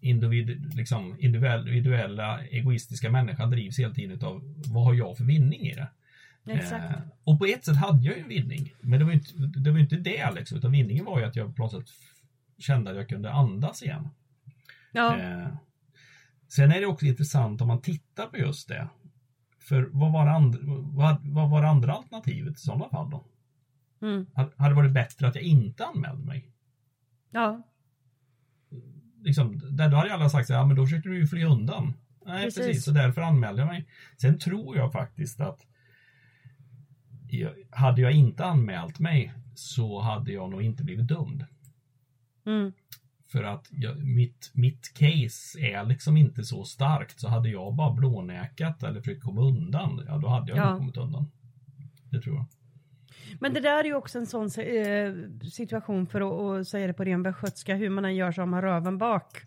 individ, 0.00 0.74
liksom, 0.74 1.16
individuella 1.18 2.44
egoistiska 2.44 3.10
människan 3.10 3.50
drivs 3.50 3.78
hela 3.78 3.94
tiden 3.94 4.24
av 4.24 4.54
vad 4.66 4.84
har 4.84 4.94
jag 4.94 5.16
för 5.16 5.24
vinning 5.24 5.60
i 5.60 5.74
det? 5.74 5.88
Exakt. 6.46 6.84
Eh, 6.84 7.02
och 7.24 7.38
på 7.38 7.46
ett 7.46 7.64
sätt 7.64 7.76
hade 7.76 8.06
jag 8.06 8.16
ju 8.16 8.22
en 8.22 8.28
vinning. 8.28 8.74
Men 8.80 8.98
det 8.98 9.04
var 9.04 9.12
ju 9.12 9.18
inte 9.18 9.60
det, 9.60 9.70
var 9.70 9.78
inte 9.78 9.96
det 9.96 10.30
liksom, 10.34 10.58
utan 10.58 10.72
vinningen 10.72 11.04
var 11.04 11.18
ju 11.18 11.24
att 11.24 11.36
jag 11.36 11.56
plötsligt 11.56 11.90
kände 12.58 12.90
att 12.90 12.96
jag 12.96 13.08
kunde 13.08 13.32
andas 13.32 13.82
igen. 13.82 14.08
Ja. 14.92 15.18
Eh, 15.18 15.48
sen 16.48 16.72
är 16.72 16.80
det 16.80 16.86
också 16.86 17.06
intressant 17.06 17.60
om 17.60 17.68
man 17.68 17.80
tittar 17.80 18.26
på 18.26 18.38
just 18.38 18.68
det. 18.68 18.88
För 19.60 19.88
vad 19.92 20.12
var, 20.12 20.26
and, 20.26 20.56
vad, 20.94 21.16
vad 21.22 21.50
var 21.50 21.62
andra 21.62 21.92
alternativet 21.92 22.56
i 22.56 22.60
sådana 22.60 22.88
fall 22.88 23.10
då? 23.10 23.24
Mm. 24.06 24.26
Hade 24.34 24.70
det 24.70 24.74
varit 24.74 24.92
bättre 24.92 25.28
att 25.28 25.34
jag 25.34 25.44
inte 25.44 25.84
anmälde 25.84 26.24
mig? 26.24 26.50
Ja. 27.30 27.62
Liksom, 29.20 29.76
där 29.76 29.88
då 29.88 29.96
hade 29.96 30.14
alla 30.14 30.28
sagt 30.28 30.48
ja 30.48 30.66
men 30.66 30.76
då 30.76 30.86
försökte 30.86 31.08
du 31.08 31.18
ju 31.18 31.26
fly 31.26 31.44
undan. 31.44 31.94
Nej 32.26 32.44
precis. 32.44 32.66
precis, 32.66 32.84
så 32.84 32.90
därför 32.90 33.20
anmälde 33.22 33.60
jag 33.60 33.68
mig. 33.68 33.88
Sen 34.16 34.38
tror 34.38 34.76
jag 34.76 34.92
faktiskt 34.92 35.40
att 35.40 35.66
hade 37.70 38.00
jag 38.00 38.12
inte 38.12 38.44
anmält 38.44 38.98
mig 38.98 39.32
så 39.54 40.00
hade 40.00 40.32
jag 40.32 40.50
nog 40.50 40.62
inte 40.62 40.84
blivit 40.84 41.08
dömd. 41.08 41.46
Mm. 42.46 42.72
För 43.28 43.42
att 43.42 43.68
jag, 43.70 43.98
mitt, 43.98 44.50
mitt 44.54 44.92
case 44.94 45.60
är 45.60 45.84
liksom 45.84 46.16
inte 46.16 46.44
så 46.44 46.64
starkt 46.64 47.20
så 47.20 47.28
hade 47.28 47.48
jag 47.48 47.74
bara 47.74 47.92
blånäkat 47.92 48.82
eller 48.82 49.00
försökt 49.00 49.22
komma 49.22 49.40
undan, 49.40 50.04
ja 50.06 50.18
då 50.18 50.28
hade 50.28 50.52
jag 50.52 50.58
ja. 50.58 50.70
nog 50.70 50.78
kommit 50.78 50.96
undan. 50.96 51.30
Det 52.10 52.20
tror 52.20 52.36
jag. 52.36 52.46
Men 53.40 53.54
det 53.54 53.60
där 53.60 53.78
är 53.78 53.84
ju 53.84 53.94
också 53.94 54.18
en 54.18 54.26
sån 54.26 54.46
eh, 54.60 55.14
situation 55.50 56.06
för 56.06 56.20
att, 56.20 56.60
att 56.60 56.68
säga 56.68 56.86
det 56.86 56.92
på 56.92 57.04
ren 57.04 57.22
västgötska, 57.22 57.74
hur 57.74 57.90
man 57.90 58.04
än 58.04 58.16
gör 58.16 58.32
så 58.32 58.40
har 58.40 58.46
man 58.46 58.62
röven 58.62 58.98
bak. 58.98 59.42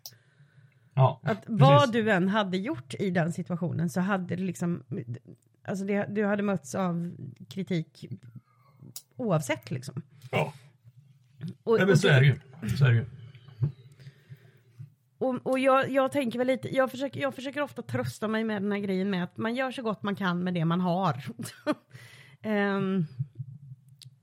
Ja, 0.93 1.19
att 1.23 1.43
vad 1.47 1.91
du 1.91 2.11
än 2.11 2.29
hade 2.29 2.57
gjort 2.57 2.93
i 2.99 3.09
den 3.09 3.33
situationen 3.33 3.89
så 3.89 4.01
hade 4.01 4.35
det 4.35 4.43
liksom, 4.43 4.83
alltså 5.63 5.85
det, 5.85 6.05
du 6.09 6.25
hade 6.25 6.43
mötts 6.43 6.75
av 6.75 7.11
kritik 7.49 8.05
oavsett 9.15 9.71
liksom. 9.71 10.01
Ja. 10.31 10.53
Och, 11.63 11.79
ja 11.79 11.85
men 11.85 11.97
så 11.97 12.07
är 12.07 12.19
det 12.21 12.25
ju. 12.25 12.35
Så 12.77 12.85
är 12.85 12.89
det 12.89 12.95
ju. 12.95 13.05
Och, 15.17 15.47
och 15.47 15.59
jag, 15.59 15.89
jag, 15.89 16.11
tänker 16.11 16.39
väl 16.39 16.47
lite, 16.47 16.75
jag 16.75 16.91
försöker, 16.91 17.21
jag 17.21 17.35
försöker 17.35 17.61
ofta 17.61 17.81
trösta 17.81 18.27
mig 18.27 18.43
med 18.43 18.61
den 18.61 18.71
här 18.71 18.79
grejen 18.79 19.09
med 19.09 19.23
att 19.23 19.37
man 19.37 19.55
gör 19.55 19.71
så 19.71 19.81
gott 19.81 20.03
man 20.03 20.15
kan 20.15 20.43
med 20.43 20.53
det 20.53 20.65
man 20.65 20.81
har. 20.81 21.23
um, 22.45 23.07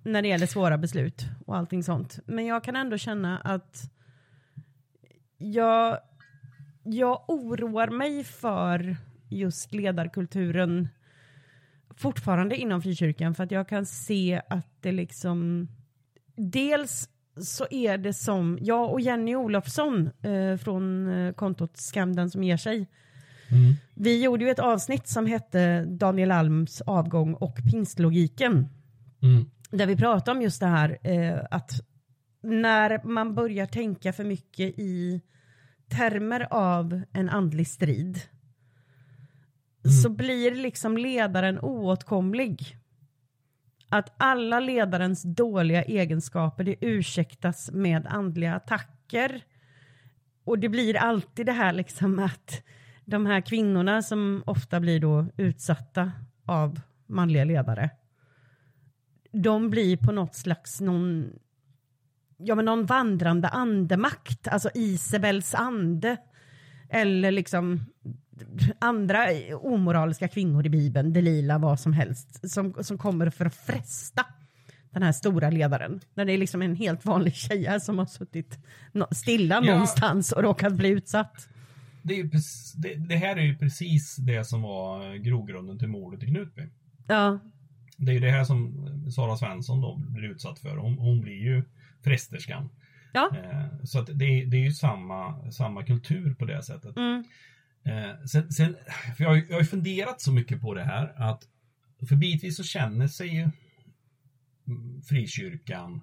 när 0.06 0.22
det 0.22 0.28
gäller 0.28 0.46
svåra 0.46 0.78
beslut 0.78 1.26
och 1.46 1.56
allting 1.56 1.82
sånt. 1.82 2.18
Men 2.26 2.46
jag 2.46 2.64
kan 2.64 2.76
ändå 2.76 2.98
känna 2.98 3.38
att 3.38 3.90
jag, 5.38 5.98
jag 6.82 7.24
oroar 7.28 7.88
mig 7.88 8.24
för 8.24 8.96
just 9.28 9.74
ledarkulturen 9.74 10.88
fortfarande 11.96 12.56
inom 12.56 12.82
frikyrkan 12.82 13.34
för 13.34 13.44
att 13.44 13.50
jag 13.50 13.68
kan 13.68 13.86
se 13.86 14.42
att 14.48 14.68
det 14.80 14.92
liksom 14.92 15.68
dels 16.36 17.08
så 17.36 17.66
är 17.70 17.98
det 17.98 18.14
som 18.14 18.58
jag 18.60 18.92
och 18.92 19.00
Jenny 19.00 19.34
Olofsson 19.34 20.10
eh, 20.22 20.56
från 20.56 21.08
eh, 21.08 21.32
kontot 21.32 21.76
Skam 21.76 22.16
den 22.16 22.30
som 22.30 22.44
ger 22.44 22.56
sig. 22.56 22.88
Mm. 23.48 23.74
Vi 23.94 24.22
gjorde 24.22 24.44
ju 24.44 24.50
ett 24.50 24.58
avsnitt 24.58 25.08
som 25.08 25.26
hette 25.26 25.84
Daniel 25.84 26.30
Alms 26.30 26.80
avgång 26.80 27.34
och 27.34 27.56
pingstlogiken. 27.70 28.68
Mm. 29.22 29.44
Där 29.70 29.86
vi 29.86 29.96
pratade 29.96 30.36
om 30.36 30.42
just 30.42 30.60
det 30.60 30.66
här 30.66 30.98
eh, 31.02 31.38
att 31.50 31.70
när 32.42 33.00
man 33.04 33.34
börjar 33.34 33.66
tänka 33.66 34.12
för 34.12 34.24
mycket 34.24 34.78
i 34.78 35.22
termer 35.88 36.46
av 36.50 37.02
en 37.12 37.28
andlig 37.28 37.68
strid 37.68 38.20
mm. 39.84 39.92
så 40.02 40.08
blir 40.08 40.54
liksom 40.54 40.98
ledaren 40.98 41.60
oåtkomlig. 41.60 42.76
Att 43.88 44.14
alla 44.16 44.60
ledarens 44.60 45.22
dåliga 45.22 45.82
egenskaper 45.82 46.64
det 46.64 46.76
ursäktas 46.80 47.70
med 47.72 48.06
andliga 48.06 48.54
attacker. 48.54 49.44
Och 50.44 50.58
det 50.58 50.68
blir 50.68 50.96
alltid 50.96 51.46
det 51.46 51.52
här 51.52 51.72
liksom 51.72 52.18
att 52.18 52.62
de 53.04 53.26
här 53.26 53.40
kvinnorna 53.40 54.02
som 54.02 54.42
ofta 54.46 54.80
blir 54.80 55.00
då 55.00 55.26
utsatta 55.36 56.12
av 56.44 56.80
manliga 57.06 57.44
ledare 57.44 57.90
de 59.42 59.70
blir 59.70 59.96
på 59.96 60.12
något 60.12 60.34
slags 60.34 60.80
någon, 60.80 61.32
ja 62.36 62.54
men 62.54 62.64
någon 62.64 62.86
vandrande 62.86 63.48
andemakt, 63.48 64.48
alltså 64.48 64.70
Isabels 64.74 65.54
ande. 65.54 66.16
Eller 66.88 67.30
liksom 67.30 67.84
andra 68.78 69.26
omoraliska 69.56 70.28
kvinnor 70.28 70.66
i 70.66 70.68
Bibeln, 70.68 71.12
Delila, 71.12 71.58
vad 71.58 71.80
som 71.80 71.92
helst, 71.92 72.50
som, 72.50 72.74
som 72.80 72.98
kommer 72.98 73.30
för 73.30 73.46
att 73.46 73.54
fresta 73.54 74.26
den 74.90 75.02
här 75.02 75.12
stora 75.12 75.50
ledaren. 75.50 76.00
När 76.14 76.24
det 76.24 76.32
är 76.32 76.38
liksom 76.38 76.62
en 76.62 76.76
helt 76.76 77.04
vanlig 77.04 77.34
tjej 77.34 77.64
här 77.64 77.78
som 77.78 77.98
har 77.98 78.06
suttit 78.06 78.58
stilla 79.10 79.54
ja. 79.54 79.72
någonstans 79.72 80.32
och 80.32 80.42
råkat 80.42 80.72
bli 80.72 80.88
utsatt. 80.88 81.48
Det, 82.02 82.20
är 82.20 82.30
det, 82.76 82.94
det, 82.94 83.16
här 83.16 83.36
är 83.36 83.42
ju 83.42 83.58
precis 83.58 84.16
det 84.16 84.44
som 84.44 84.62
var 84.62 85.14
grogrunden 85.14 85.78
till 85.78 85.88
mordet 85.88 86.22
i 86.22 86.26
Knutby. 86.26 86.62
Ja 87.06 87.40
det 87.96 88.12
är 88.12 88.14
ju 88.14 88.20
det 88.20 88.30
här 88.30 88.44
som 88.44 88.88
Sara 89.10 89.36
Svensson 89.36 89.80
då 89.80 89.96
blir 89.96 90.30
utsatt 90.30 90.58
för. 90.58 90.76
Hon, 90.76 90.98
hon 90.98 91.20
blir 91.20 91.42
ju 91.44 91.62
frästerskan. 92.04 92.68
Ja. 93.12 93.30
Eh, 93.36 93.84
så 93.84 93.98
att 93.98 94.06
det, 94.06 94.44
det 94.44 94.56
är 94.56 94.64
ju 94.64 94.72
samma, 94.72 95.50
samma 95.52 95.82
kultur 95.82 96.34
på 96.34 96.44
det 96.44 96.62
sättet. 96.62 96.96
Mm. 96.96 97.24
Eh, 97.84 98.24
sen, 98.24 98.52
sen, 98.52 98.76
för 99.16 99.24
jag, 99.24 99.36
jag 99.36 99.52
har 99.52 99.60
ju 99.60 99.66
funderat 99.66 100.20
så 100.20 100.32
mycket 100.32 100.60
på 100.60 100.74
det 100.74 100.84
här 100.84 101.12
att 101.16 101.48
för 102.08 102.16
bitvis 102.16 102.56
så 102.56 102.64
känner 102.64 103.08
sig 103.08 103.28
ju 103.28 103.50
frikyrkan 105.08 106.00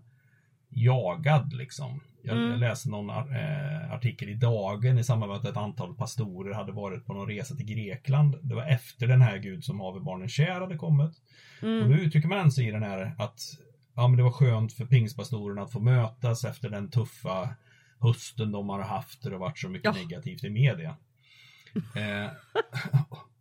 jagad 0.69 1.53
liksom. 1.53 2.01
Jag, 2.25 2.37
mm. 2.37 2.51
jag 2.51 2.59
läste 2.59 2.89
någon 2.89 3.09
äh, 3.09 3.93
artikel 3.93 4.29
i 4.29 4.33
Dagen 4.33 4.97
i 4.97 5.03
samband 5.03 5.31
med 5.31 5.39
att 5.39 5.45
ett 5.45 5.57
antal 5.57 5.95
pastorer 5.95 6.53
hade 6.53 6.71
varit 6.71 7.05
på 7.05 7.13
någon 7.13 7.27
resa 7.27 7.55
till 7.55 7.65
Grekland. 7.65 8.35
Det 8.41 8.55
var 8.55 8.65
efter 8.65 9.07
den 9.07 9.21
här 9.21 9.37
Gud 9.37 9.63
som 9.63 9.79
haver 9.79 9.99
barnen 9.99 10.29
kär 10.29 10.61
hade 10.61 10.77
kommit. 10.77 11.11
Mm. 11.61 11.83
Och 11.83 11.89
då 11.89 11.95
uttrycker 11.95 12.27
man 12.27 12.51
sig 12.51 12.67
i 12.67 12.71
den 12.71 12.83
här 12.83 13.15
att 13.17 13.39
ja, 13.95 14.07
men 14.07 14.17
det 14.17 14.23
var 14.23 14.31
skönt 14.31 14.73
för 14.73 14.85
pingstpastorerna 14.85 15.61
att 15.61 15.71
få 15.71 15.79
mötas 15.79 16.45
efter 16.45 16.69
den 16.69 16.91
tuffa 16.91 17.49
hösten 17.99 18.51
de 18.51 18.69
har 18.69 18.81
haft. 18.81 19.23
Det 19.23 19.29
har 19.29 19.37
varit 19.37 19.59
så 19.59 19.69
mycket 19.69 19.95
ja. 19.95 20.01
negativt 20.01 20.43
i 20.43 20.49
media. 20.49 20.95
eh, 21.95 22.31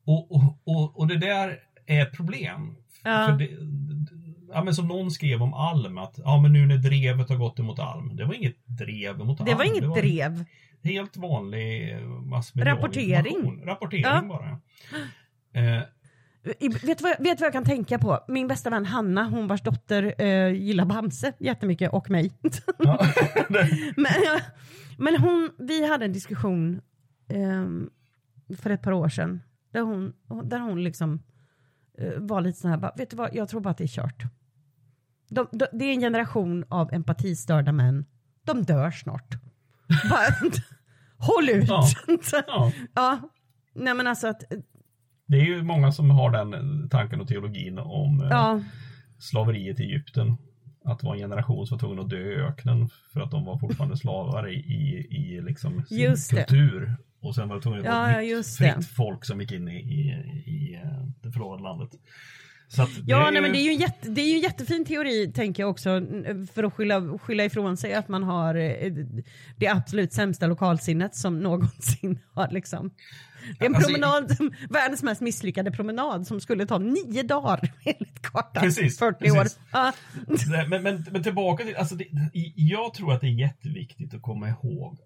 och, 0.05 0.33
och, 0.33 0.59
och, 0.64 0.99
och 0.99 1.07
det 1.07 1.18
där 1.18 1.59
är 1.87 2.03
ett 2.03 2.12
problem. 2.12 2.76
Ja. 3.05 3.26
För 3.26 3.39
det, 3.39 3.49
ja, 4.53 4.64
men 4.64 4.74
som 4.74 4.88
någon 4.88 5.11
skrev 5.11 5.42
om 5.42 5.55
Alm, 5.55 5.98
att 5.98 6.18
ja, 6.24 6.40
men 6.40 6.53
nu 6.53 6.66
när 6.66 6.76
drevet 6.76 7.28
har 7.28 7.36
gått 7.36 7.59
emot 7.59 7.78
Alm. 7.78 8.16
Det 8.16 8.24
var 8.24 8.34
inget 8.34 8.66
drev 8.66 9.18
mot 9.18 9.40
Alm. 9.40 9.46
Det 9.46 9.55
var 9.55 9.64
inget 9.64 9.80
det 9.80 9.88
var 9.88 9.96
drev. 9.96 10.44
Helt 10.84 11.16
vanlig 11.16 11.96
Rapportering. 12.57 13.62
Rapportering 13.66 14.03
ja. 14.03 14.22
bara. 14.28 14.61
Eh, 15.62 15.82
vet 16.84 16.98
du, 16.98 17.03
vad, 17.03 17.16
vet 17.20 17.40
vad 17.40 17.46
jag 17.46 17.53
kan 17.53 17.64
tänka 17.64 17.98
på? 17.98 18.24
Min 18.28 18.48
bästa 18.48 18.70
vän 18.70 18.86
Hanna, 18.86 19.24
hon 19.24 19.46
vars 19.46 19.62
dotter 19.62 20.14
eh, 20.18 20.53
gillar 20.53 20.84
Bamse 20.84 21.32
jättemycket 21.38 21.92
och 21.92 22.11
mig. 22.11 22.32
Ja. 22.78 23.07
men, 23.96 24.40
men 24.98 25.16
hon, 25.16 25.50
vi 25.59 25.88
hade 25.88 26.05
en 26.05 26.12
diskussion 26.12 26.80
eh, 27.28 28.57
för 28.57 28.70
ett 28.70 28.82
par 28.82 28.92
år 28.92 29.09
sedan 29.09 29.40
där 29.72 29.80
hon, 29.80 30.12
där 30.44 30.59
hon 30.59 30.84
liksom 30.84 31.22
eh, 31.98 32.12
var 32.16 32.40
lite 32.40 32.59
sån 32.59 32.70
här, 32.70 32.78
bara, 32.78 32.92
vet 32.96 33.11
du 33.11 33.16
vad, 33.16 33.34
jag 33.34 33.48
tror 33.48 33.61
bara 33.61 33.70
att 33.70 33.78
det 33.78 33.84
är 33.84 33.88
kört. 33.88 34.22
De, 35.35 35.47
de, 35.53 35.66
det 35.72 35.85
är 35.85 35.93
en 35.93 36.01
generation 36.01 36.64
av 36.68 36.93
empatistörda 36.93 37.72
män. 37.72 38.05
De 38.45 38.62
dör 38.62 38.91
snart. 38.91 39.35
bara, 40.11 40.51
håll 41.16 41.49
ut! 41.49 41.68
Ja. 41.68 41.87
ja. 42.47 42.72
ja. 42.95 43.18
Nej 43.74 43.95
men 43.95 44.07
alltså 44.07 44.28
att 44.28 44.43
det 45.26 45.37
är 45.37 45.45
ju 45.45 45.62
många 45.62 45.93
som 45.93 46.11
har 46.11 46.30
den 46.30 46.89
tanken 46.89 47.20
och 47.20 47.28
teologin 47.28 47.78
om 47.78 48.20
eh, 48.20 48.28
ja. 48.30 48.62
slaveriet 49.18 49.80
i 49.80 49.83
Egypten. 49.83 50.37
Att 50.85 50.99
det 50.99 51.07
var 51.07 51.14
en 51.14 51.20
generation 51.20 51.66
som 51.66 51.76
var 51.76 51.80
tvungen 51.80 51.99
att 51.99 52.11
dö 52.11 52.33
i 52.33 52.37
öknen 52.37 52.89
för 53.12 53.20
att 53.20 53.30
de 53.30 53.45
var 53.45 53.59
fortfarande 53.59 53.97
slavar 53.97 54.49
i, 54.49 54.55
i, 54.55 55.07
i 55.11 55.41
liksom 55.41 55.85
sin 55.85 55.99
Just 55.99 56.30
kultur. 56.30 56.80
Det. 56.80 56.97
Och 57.28 57.35
sen 57.35 57.49
var 57.49 57.57
det 57.57 57.62
tvungen 57.62 57.80
att 57.80 57.87
ja, 57.87 58.39
ett 58.39 58.57
fritt 58.57 58.89
folk 58.89 59.24
som 59.24 59.41
gick 59.41 59.53
in 59.53 59.68
i, 59.68 59.76
i, 59.76 60.01
i 60.47 60.74
eh, 60.85 61.07
det 61.22 61.33
förlorade 61.33 61.62
landet. 61.62 61.91
Ja, 63.06 63.30
nej, 63.30 63.42
men 63.42 63.52
det 63.52 63.58
är, 63.58 63.64
ju 63.64 63.70
en 63.70 63.80
jätte, 63.80 64.08
det 64.08 64.20
är 64.20 64.26
ju 64.26 64.34
en 64.34 64.40
jättefin 64.40 64.84
teori 64.84 65.32
tänker 65.34 65.62
jag 65.62 65.70
också 65.70 66.02
för 66.54 66.64
att 66.64 66.74
skylla, 66.74 67.18
skylla 67.18 67.44
ifrån 67.44 67.76
sig 67.76 67.94
att 67.94 68.08
man 68.08 68.22
har 68.22 68.54
eh, 68.54 68.92
det 69.56 69.68
absolut 69.68 70.12
sämsta 70.12 70.46
lokalsinnet 70.46 71.14
som 71.14 71.40
någonsin 71.40 72.18
har 72.34 72.48
liksom. 72.50 72.90
Det 73.58 73.64
är 73.64 73.68
en 73.68 73.74
alltså, 73.74 73.90
promenad, 73.90 74.36
världens 74.70 75.02
mest 75.02 75.20
misslyckade 75.20 75.70
promenad 75.70 76.26
som 76.26 76.40
skulle 76.40 76.66
ta 76.66 76.78
nio 76.78 77.22
dagar 77.22 77.60
enligt 77.84 78.22
kartan. 78.22 78.62
Precis, 78.62 78.98
40 78.98 79.18
precis. 79.18 79.38
år. 79.38 79.46
Ah. 79.70 79.92
Men, 80.68 80.82
men, 80.82 81.04
men, 81.10 81.22
tillbaka 81.22 81.64
till, 81.64 81.76
alltså 81.76 81.94
det, 81.94 82.06
jag 82.56 82.94
tror 82.94 83.12
att 83.12 83.20
det 83.20 83.26
är 83.26 83.40
jätteviktigt 83.40 84.14
att 84.14 84.22
komma 84.22 84.48
ihåg 84.48 84.98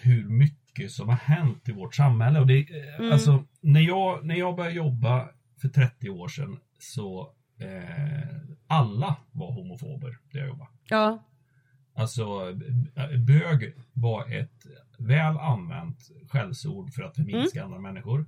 hur 0.00 0.28
mycket 0.28 0.90
som 0.90 1.08
har 1.08 1.16
hänt 1.16 1.68
i 1.68 1.72
vårt 1.72 1.94
samhälle. 1.94 2.40
Och 2.40 2.46
det, 2.46 2.66
mm. 2.98 3.12
alltså, 3.12 3.44
när, 3.60 3.80
jag, 3.80 4.26
när 4.26 4.34
jag 4.34 4.56
började 4.56 4.76
jobba 4.76 5.28
för 5.60 5.68
30 5.68 6.10
år 6.10 6.28
sedan 6.28 6.58
så 6.82 7.32
eh, 7.58 8.36
alla 8.66 9.16
var 9.32 9.52
homofober 9.52 10.18
där 10.32 10.40
jag 10.40 10.48
jobbade. 10.48 10.70
Ja. 10.88 11.22
Alltså 11.94 12.52
bög 13.26 13.74
var 13.92 14.32
ett 14.32 14.66
väl 14.98 15.38
använt 15.38 16.10
skällsord 16.28 16.92
för 16.92 17.02
att 17.02 17.16
förminska 17.16 17.60
mm. 17.60 17.72
andra 17.72 17.92
människor. 17.92 18.26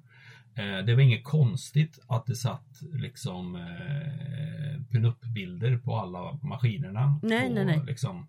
Eh, 0.54 0.78
det 0.86 0.94
var 0.94 1.02
inget 1.02 1.24
konstigt 1.24 1.98
att 2.06 2.26
det 2.26 2.36
satt 2.36 2.80
liksom 2.92 3.56
eh, 3.56 4.82
pinup-bilder 4.90 5.78
på 5.78 5.96
alla 5.96 6.38
maskinerna. 6.42 7.20
Nej, 7.22 7.48
och, 7.48 7.54
nej, 7.54 7.64
nej. 7.64 7.80
Liksom, 7.86 8.26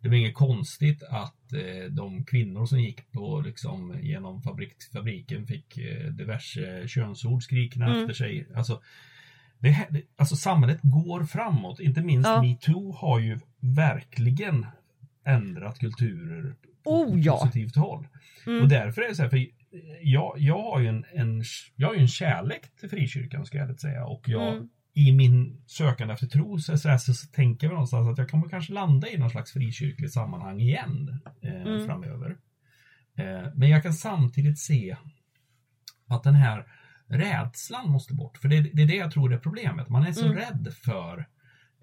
det 0.00 0.08
var 0.08 0.16
inget 0.16 0.34
konstigt 0.34 1.02
att 1.02 1.52
eh, 1.52 1.90
de 1.90 2.24
kvinnor 2.24 2.66
som 2.66 2.80
gick 2.80 3.12
på 3.12 3.40
liksom, 3.40 3.98
genom 4.02 4.42
fabrik, 4.42 4.72
fabriken 4.92 5.46
fick 5.46 5.78
eh, 5.78 6.06
diverse 6.06 6.88
könsord 6.88 7.42
skrikna 7.42 7.86
mm. 7.86 8.00
efter 8.00 8.14
sig. 8.14 8.46
Alltså, 8.54 8.82
det, 9.90 10.02
alltså 10.16 10.36
samhället 10.36 10.78
går 10.82 11.24
framåt. 11.24 11.80
Inte 11.80 12.02
minst 12.02 12.28
ja. 12.28 12.42
metoo 12.42 12.92
har 12.92 13.18
ju 13.18 13.38
verkligen 13.60 14.66
ändrat 15.24 15.78
kulturer 15.78 16.54
på 16.84 16.90
oh, 16.90 17.18
ett 17.18 17.26
positivt 17.26 17.76
ja. 17.76 17.82
håll. 17.82 18.08
Mm. 18.46 18.62
Och 18.62 18.68
därför 18.68 19.02
är 19.02 19.08
det 19.08 19.14
så 19.14 19.22
här, 19.22 19.30
för 19.30 19.46
jag, 20.02 20.34
jag 20.38 20.62
har 20.62 20.80
ju 20.80 20.88
en, 20.88 21.04
en, 21.12 21.42
jag 21.76 21.88
har 21.88 21.94
en 21.94 22.08
kärlek 22.08 22.76
till 22.80 22.90
frikyrkan 22.90 23.46
ska 23.46 23.58
jag 23.58 23.80
säga 23.80 24.04
och 24.04 24.28
jag 24.28 24.54
mm. 24.54 24.68
i 24.94 25.12
min 25.12 25.62
sökande 25.66 26.14
efter 26.14 26.26
tro 26.26 26.58
så, 26.58 26.78
så, 26.78 26.98
så, 26.98 27.14
så 27.14 27.26
tänker 27.26 27.66
jag 27.66 27.72
någonstans 27.72 28.08
att 28.08 28.18
jag 28.18 28.30
kommer 28.30 28.48
kanske 28.48 28.72
landa 28.72 29.08
i 29.08 29.18
någon 29.18 29.30
slags 29.30 29.52
frikyrkligt 29.52 30.12
sammanhang 30.12 30.60
igen 30.60 31.20
eh, 31.42 31.62
mm. 31.62 31.86
framöver. 31.86 32.36
Eh, 33.16 33.52
men 33.54 33.68
jag 33.68 33.82
kan 33.82 33.92
samtidigt 33.92 34.58
se 34.58 34.96
att 36.06 36.22
den 36.22 36.34
här 36.34 36.66
rädslan 37.08 37.90
måste 37.90 38.14
bort. 38.14 38.38
För 38.38 38.48
det, 38.48 38.60
det 38.60 38.82
är 38.82 38.86
det 38.86 38.96
jag 38.96 39.10
tror 39.10 39.32
är 39.32 39.38
problemet. 39.38 39.88
Man 39.88 40.06
är 40.06 40.12
så 40.12 40.26
mm. 40.26 40.36
rädd 40.36 40.74
för 40.84 41.26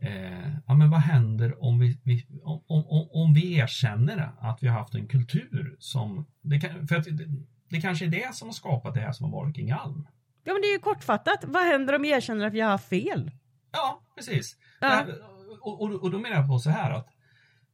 eh, 0.02 0.56
ja, 0.68 0.74
men 0.74 0.90
vad 0.90 1.00
händer 1.00 1.64
om 1.64 1.80
vi, 1.80 2.00
vi 2.04 2.26
om, 2.44 2.64
om, 2.68 3.10
om, 3.12 3.34
vi 3.34 3.54
erkänner 3.54 4.32
att 4.40 4.64
vi 4.64 4.68
har 4.68 4.80
haft 4.80 4.96
en 4.96 5.08
kultur 5.08 5.76
som... 5.80 6.26
Det 6.42 6.60
kan, 6.60 6.88
för 6.88 6.96
att 6.96 7.04
det, 7.04 7.28
det 7.70 7.82
kanske 7.82 8.06
är 8.06 8.10
det 8.10 8.36
som 8.36 8.48
har 8.48 8.54
skapat 8.54 8.94
det 8.94 9.00
här 9.00 9.12
som 9.12 9.26
har 9.26 9.32
varit 9.32 9.56
kring 9.56 9.72
Alm. 9.72 10.08
Ja 10.44 10.54
men 10.54 10.62
det 10.62 10.68
är 10.68 10.74
ju 10.74 10.80
kortfattat. 10.80 11.44
Vad 11.44 11.64
händer 11.64 11.96
om 11.96 12.02
vi 12.02 12.10
erkänner 12.12 12.48
att 12.48 12.54
vi 12.54 12.62
har 12.62 12.70
haft 12.70 12.90
fel? 12.90 13.32
Ja, 13.72 14.02
precis. 14.16 14.58
Ja. 14.82 14.88
Här, 14.88 15.16
och, 15.62 15.82
och, 15.82 16.04
och 16.04 16.12
då 16.12 16.20
menar 16.20 16.36
jag 16.36 16.48
på 16.48 16.60
så 16.60 16.70
här 16.70 16.92
att 16.92 17.08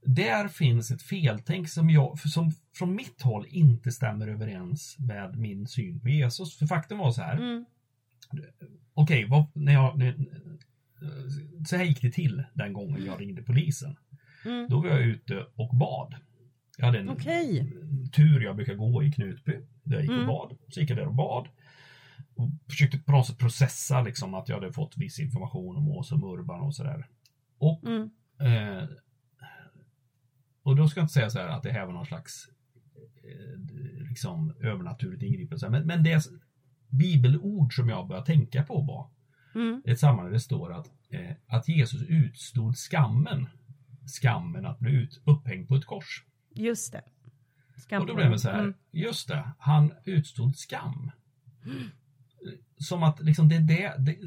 där 0.08 0.48
finns 0.48 0.92
ett 0.92 1.02
feltänk 1.02 1.70
som, 1.70 1.90
jag, 1.90 2.20
som 2.20 2.52
från 2.76 2.96
mitt 2.96 3.22
håll 3.22 3.46
inte 3.50 3.92
stämmer 3.92 4.28
överens 4.28 4.96
med 5.00 5.38
min 5.38 5.68
syn 5.68 6.00
på 6.00 6.10
Jesus. 6.10 6.58
För 6.58 6.66
faktum 6.66 6.98
var 6.98 7.12
så 7.12 7.22
här. 7.22 7.38
Mm. 7.38 7.66
Okej, 8.94 9.26
okay, 9.26 9.44
när 9.54 9.74
jag, 9.74 9.98
när, 9.98 10.16
så 11.68 11.76
här 11.76 11.84
gick 11.84 12.02
det 12.02 12.12
till 12.12 12.44
den 12.54 12.74
gången 12.74 13.06
jag 13.06 13.22
ringde 13.22 13.42
polisen. 13.42 13.96
Mm. 14.46 14.68
Då 14.70 14.82
var 14.82 14.90
jag 14.90 15.02
ute 15.02 15.46
och 15.56 15.76
bad. 15.76 16.16
Jag 16.78 16.86
hade 16.86 17.00
en 17.00 17.10
okay. 17.10 17.72
tur 18.12 18.44
jag 18.44 18.56
brukar 18.56 18.76
gå 18.76 19.04
i 19.04 19.12
Knutby. 19.12 19.60
Där 19.84 19.96
jag 19.96 20.02
gick 20.02 20.12
mm. 20.12 20.22
och 20.22 20.28
bad. 20.28 20.58
Så 20.70 20.80
gick 20.80 20.90
jag 20.90 20.98
där 20.98 21.08
och 21.08 21.16
bad. 21.16 21.48
Och 22.36 22.50
försökte 22.70 22.98
på 22.98 23.12
något 23.12 23.28
sätt 23.28 23.38
processa 23.38 24.02
liksom 24.02 24.34
att 24.34 24.50
jag 24.50 24.56
hade 24.56 24.74
fått 24.74 24.98
viss 24.98 25.20
information 25.20 25.78
om 25.78 25.90
Åsa 25.90 26.16
Urban 26.16 26.62
och 26.62 26.76
sådär. 26.76 27.08
Och 27.58 27.84
mm. 27.86 28.10
eh, 28.40 28.90
och 30.68 30.76
då 30.76 30.88
ska 30.88 31.00
jag 31.00 31.04
inte 31.04 31.14
säga 31.14 31.30
så 31.30 31.40
här 31.40 31.48
att 31.48 31.64
det 31.64 31.72
här 31.72 31.86
var 31.86 31.94
någon 31.94 32.06
slags 32.06 32.50
eh, 33.24 33.60
liksom 34.10 34.54
övernaturligt 34.60 35.24
ingripande. 35.24 35.70
Men, 35.70 35.88
men 35.88 36.04
det 36.04 36.24
bibelord 36.88 37.76
som 37.76 37.90
jag 37.90 38.08
började 38.08 38.26
tänka 38.26 38.64
på 38.64 38.82
var 38.82 39.10
mm. 39.62 39.82
ett 39.86 40.00
sammanhang 40.00 40.26
där 40.26 40.34
det 40.34 40.40
står 40.40 40.74
att, 40.74 40.92
eh, 41.10 41.36
att 41.48 41.68
Jesus 41.68 42.02
utstod 42.02 42.78
skammen. 42.78 43.50
Skammen 44.22 44.66
att 44.66 44.80
bli 44.80 44.92
ut, 44.92 45.22
upphängd 45.26 45.68
på 45.68 45.76
ett 45.76 45.86
kors. 45.86 46.24
Just 46.56 46.92
det. 46.92 47.04
Skam 47.78 48.02
och 48.02 48.08
då 48.08 48.16
blev 48.16 48.32
det 48.32 48.40
så 48.40 48.50
här, 48.50 48.60
mm. 48.60 48.74
just 48.92 49.28
det, 49.28 49.52
han 49.60 49.94
utstod 50.04 50.56
skam. 50.56 51.12
Som 52.78 53.04
att 53.04 53.20
liksom 53.20 53.50
det, 53.50 53.60
det, 53.60 53.96
det 54.00 54.18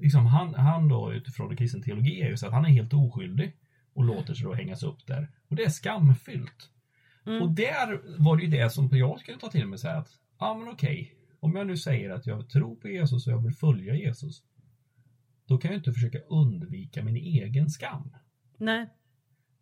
liksom 0.00 0.26
han, 0.26 0.54
han 0.54 0.88
då 0.88 1.12
utifrån 1.12 1.56
kristen 1.56 1.82
teologi 1.82 2.22
är 2.22 2.28
ju 2.28 2.36
så 2.36 2.46
att 2.46 2.52
han 2.52 2.64
är 2.64 2.68
helt 2.68 2.94
oskyldig 2.94 3.56
och 3.94 4.04
låter 4.04 4.34
sig 4.34 4.44
då 4.44 4.54
hängas 4.54 4.82
upp 4.82 5.06
där. 5.06 5.28
Och 5.48 5.56
det 5.56 5.64
är 5.64 5.70
skamfyllt. 5.70 6.70
Mm. 7.26 7.42
Och 7.42 7.50
där 7.50 8.00
var 8.18 8.36
det 8.36 8.42
ju 8.42 8.50
det 8.50 8.70
som 8.70 8.88
jag 8.92 9.20
skulle 9.20 9.38
ta 9.38 9.50
till 9.50 9.66
mig 9.66 9.78
så 9.78 9.88
här 9.88 9.96
att, 9.96 10.10
ja 10.38 10.54
men 10.54 10.68
okej, 10.68 11.14
om 11.40 11.56
jag 11.56 11.66
nu 11.66 11.76
säger 11.76 12.10
att 12.10 12.26
jag 12.26 12.50
tror 12.50 12.76
på 12.76 12.88
Jesus 12.88 13.26
och 13.26 13.32
jag 13.32 13.42
vill 13.42 13.54
följa 13.54 13.94
Jesus, 13.94 14.42
då 15.46 15.58
kan 15.58 15.70
jag 15.70 15.78
inte 15.78 15.92
försöka 15.92 16.18
undvika 16.18 17.02
min 17.02 17.16
egen 17.16 17.70
skam. 17.70 18.16
Nej. 18.58 18.88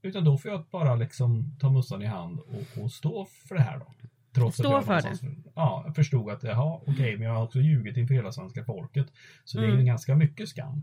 Utan 0.02 0.24
då 0.24 0.38
får 0.38 0.50
jag 0.50 0.66
bara 0.70 0.96
liksom 0.96 1.56
ta 1.60 1.70
mussan 1.70 2.02
i 2.02 2.06
hand 2.06 2.38
och, 2.38 2.82
och 2.82 2.92
stå 2.92 3.24
för 3.24 3.54
det 3.54 3.62
här 3.62 3.78
då. 3.78 3.94
Trots 4.32 4.56
stå 4.58 4.76
att 4.76 4.86
jag 4.86 5.02
för 5.02 5.10
det? 5.10 5.36
Ja, 5.54 5.82
jag 5.86 5.94
förstod 5.94 6.30
att, 6.30 6.42
jaha, 6.42 6.76
okej, 6.76 6.92
okay, 6.92 7.16
men 7.16 7.26
jag 7.26 7.34
har 7.34 7.44
också 7.44 7.60
ljugit 7.60 7.96
inför 7.96 8.14
hela 8.14 8.32
svenska 8.32 8.64
folket. 8.64 9.06
Så 9.44 9.58
mm. 9.58 9.68
det 9.68 9.72
är 9.72 9.76
ju 9.76 9.80
mm. 9.80 9.86
ganska 9.86 10.16
mycket 10.16 10.48
skam. 10.48 10.82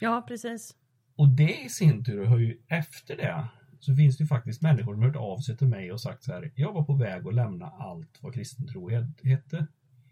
Ja, 0.00 0.24
precis. 0.28 0.74
Och 1.16 1.28
det 1.28 1.64
i 1.64 1.68
sin 1.68 2.04
tur 2.04 2.24
har 2.24 2.38
ju 2.38 2.58
efter 2.68 3.16
det 3.16 3.48
så 3.84 3.96
finns 3.96 4.16
det 4.16 4.22
ju 4.22 4.28
faktiskt 4.28 4.62
människor 4.62 4.94
som 4.94 5.02
hört 5.02 5.16
av 5.16 5.38
sig 5.38 5.56
till 5.56 5.66
mig 5.66 5.92
och 5.92 6.00
sagt 6.00 6.24
så 6.24 6.32
här. 6.32 6.52
Jag 6.54 6.72
var 6.72 6.84
på 6.84 6.94
väg 6.94 7.26
att 7.26 7.34
lämna 7.34 7.66
allt 7.66 8.18
vad 8.20 8.34
kristen 8.34 8.68
tro 8.68 8.88
hette. 9.22 9.66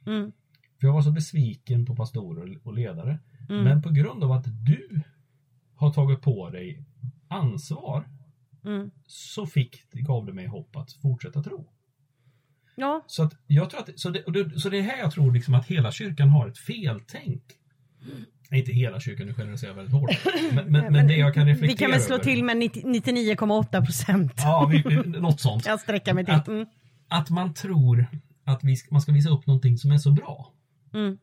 Mm. 0.07 0.33
För 0.81 0.87
jag 0.87 0.93
var 0.93 1.03
så 1.03 1.11
besviken 1.11 1.87
på 1.87 1.97
pastorer 1.97 2.59
och 2.63 2.75
ledare. 2.75 3.19
Mm. 3.49 3.65
Men 3.65 3.83
på 3.83 3.91
grund 3.91 4.25
av 4.25 4.33
att 4.33 4.45
du 4.67 5.01
har 5.75 5.93
tagit 5.93 6.21
på 6.21 6.51
dig 6.51 6.85
ansvar 7.29 8.09
mm. 8.65 8.91
så 9.07 9.47
fick, 9.47 9.93
gav 9.93 10.27
det 10.27 10.33
mig 10.33 10.47
hopp 10.47 10.77
att 10.77 10.93
fortsätta 10.93 11.43
tro. 11.43 11.69
Ja. 12.75 13.05
Så 13.07 13.23
att 13.23 13.37
jag 13.47 13.71
tror 13.71 13.81
att, 13.81 14.01
så 14.01 14.11
det, 14.11 14.61
så 14.61 14.69
det 14.69 14.79
är 14.79 14.83
här 14.83 14.99
jag 14.99 15.13
tror 15.13 15.33
liksom 15.33 15.55
att 15.55 15.67
hela 15.67 15.93
kyrkan 15.93 16.29
har 16.29 16.49
ett 16.49 16.59
feltänk. 16.59 17.43
Inte 18.53 18.73
hela 18.73 19.01
kyrkan, 19.01 19.27
nu 19.27 19.35
generaliserar 19.35 19.71
jag 19.71 19.77
väldigt 19.77 19.95
hårt. 19.95 20.11
Men, 20.53 20.73
men, 20.73 20.93
men, 20.93 21.07
det 21.07 21.17
jag 21.17 21.35
kan 21.35 21.47
reflektera 21.47 21.73
Vi 21.73 21.77
kan 21.77 21.91
väl 21.91 22.01
slå 22.01 22.15
över, 22.15 22.25
till 22.25 22.45
med 22.45 22.57
99,8 22.57 23.85
procent. 23.85 24.33
Ja, 24.37 24.71
vi, 24.73 24.97
något 25.21 25.41
sånt. 25.41 25.67
Jag 25.67 25.81
sträcker 25.81 26.15
mig 26.15 26.25
till. 26.25 26.35
Att, 26.35 26.49
mm. 26.49 26.67
att 27.09 27.31
man 27.31 27.55
tror 27.55 28.07
att 28.45 28.65
vi, 28.65 28.77
man 28.91 29.01
ska 29.01 29.13
visa 29.13 29.31
upp 29.31 29.47
någonting 29.47 29.79
som 29.79 29.93
är 29.93 29.99
så 29.99 30.11
bra. 30.11 30.53
Mm. 30.95 31.19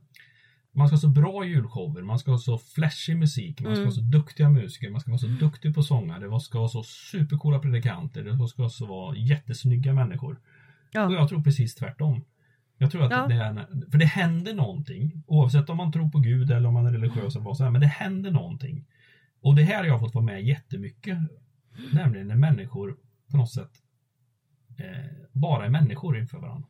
Man 0.72 0.88
ska 0.88 0.96
ha 0.96 1.02
så 1.02 1.08
bra 1.08 1.46
julshower, 1.46 2.02
man 2.02 2.20
ska 2.20 2.32
ha 2.32 2.38
så 2.38 2.58
flashig 2.58 3.18
musik, 3.18 3.62
man 3.62 3.72
ska 3.72 3.82
mm. 3.82 3.86
ha 3.86 3.92
så 3.92 4.02
duktiga 4.02 4.50
musiker, 4.50 4.90
man 4.90 5.02
ska 5.02 5.12
vara 5.12 5.20
så 5.20 5.28
duktig 5.28 5.76
på 5.76 5.84
sångare, 5.84 6.30
man 6.30 6.42
ska 6.42 6.60
ha 6.60 6.70
så 6.70 6.84
supercoola 6.84 7.60
predikanter, 7.60 8.24
det 8.24 8.48
ska 8.48 8.70
så 8.70 8.86
vara 8.86 9.16
jättesnygga 9.16 9.94
människor. 9.94 10.40
Ja. 10.92 11.06
Och 11.06 11.14
jag 11.14 11.30
tror 11.30 11.42
precis 11.42 11.76
tvärtom. 11.76 12.24
Jag 12.78 12.92
tror 12.92 13.04
att 13.04 13.12
ja. 13.12 13.28
det 13.28 13.36
är, 13.36 13.68
för 13.92 13.98
det 13.98 14.06
händer 14.06 14.54
någonting, 14.54 15.24
oavsett 15.28 15.70
om 15.70 15.78
man 15.78 15.92
tror 15.92 16.10
på 16.10 16.20
Gud 16.20 16.52
eller 16.52 16.68
om 16.68 16.74
man 16.74 16.86
är 16.86 16.92
religiös 16.92 17.36
eller 17.36 17.46
vad 17.46 17.62
här, 17.62 17.72
men 17.72 17.82
det 17.82 17.88
händer 17.88 18.32
någonting. 18.32 18.86
Och 19.42 19.56
det 19.56 19.64
här 19.64 19.78
har 19.78 19.86
jag 19.86 20.00
fått 20.00 20.16
vara 20.16 20.26
med 20.26 20.44
jättemycket, 20.44 21.18
nämligen 21.94 22.28
när 22.28 22.36
människor 22.36 22.98
på 23.32 23.38
något 23.38 23.52
sätt 23.52 23.72
eh, 24.78 25.12
bara 25.32 25.66
är 25.66 25.70
människor 25.70 26.18
inför 26.18 26.38
varandra. 26.38 26.68